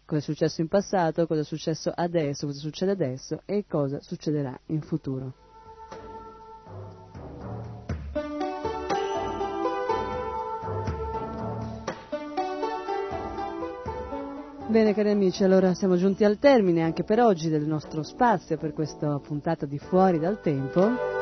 cosa 0.05 0.19
è 0.19 0.23
successo 0.23 0.61
in 0.61 0.67
passato, 0.67 1.25
cosa 1.25 1.41
è 1.41 1.43
successo 1.43 1.91
adesso, 1.93 2.45
cosa 2.45 2.59
succede 2.59 2.91
adesso 2.91 3.41
e 3.45 3.65
cosa 3.67 3.99
succederà 4.01 4.57
in 4.67 4.81
futuro. 4.81 5.33
Bene 14.67 14.93
cari 14.93 15.09
amici, 15.09 15.43
allora 15.43 15.73
siamo 15.73 15.97
giunti 15.97 16.23
al 16.23 16.39
termine 16.39 16.81
anche 16.81 17.03
per 17.03 17.19
oggi 17.19 17.49
del 17.49 17.65
nostro 17.65 18.03
spazio 18.03 18.57
per 18.57 18.71
questa 18.71 19.19
puntata 19.19 19.65
di 19.65 19.77
Fuori 19.77 20.17
dal 20.17 20.39
Tempo. 20.39 21.20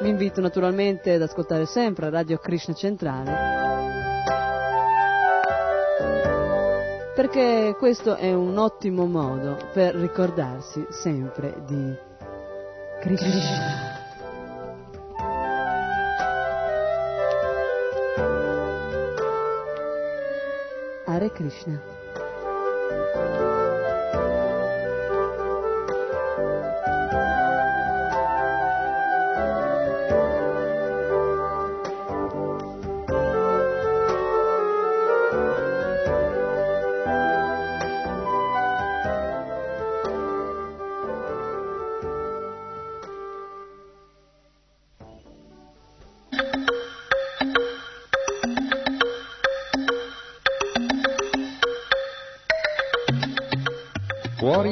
Vi 0.00 0.08
invito 0.08 0.40
naturalmente 0.40 1.12
ad 1.12 1.22
ascoltare 1.22 1.66
sempre 1.66 2.08
Radio 2.08 2.38
Krishna 2.38 2.74
Centrale 2.74 3.60
perché 7.20 7.74
questo 7.76 8.16
è 8.16 8.32
un 8.32 8.56
ottimo 8.56 9.04
modo 9.04 9.58
per 9.74 9.94
ricordarsi 9.94 10.86
sempre 10.88 11.62
di 11.66 11.94
Krishna. 13.02 13.98
Hare 21.04 21.30
Krishna. 21.32 21.78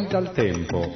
Fuori 0.09 0.24
dal 0.24 0.32
tempo. 0.32 0.94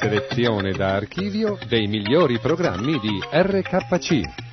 Selezione 0.00 0.72
da 0.72 0.94
archivio 0.94 1.58
dei 1.68 1.86
migliori 1.86 2.38
programmi 2.38 2.98
di 2.98 3.20
RKC. 3.30 4.43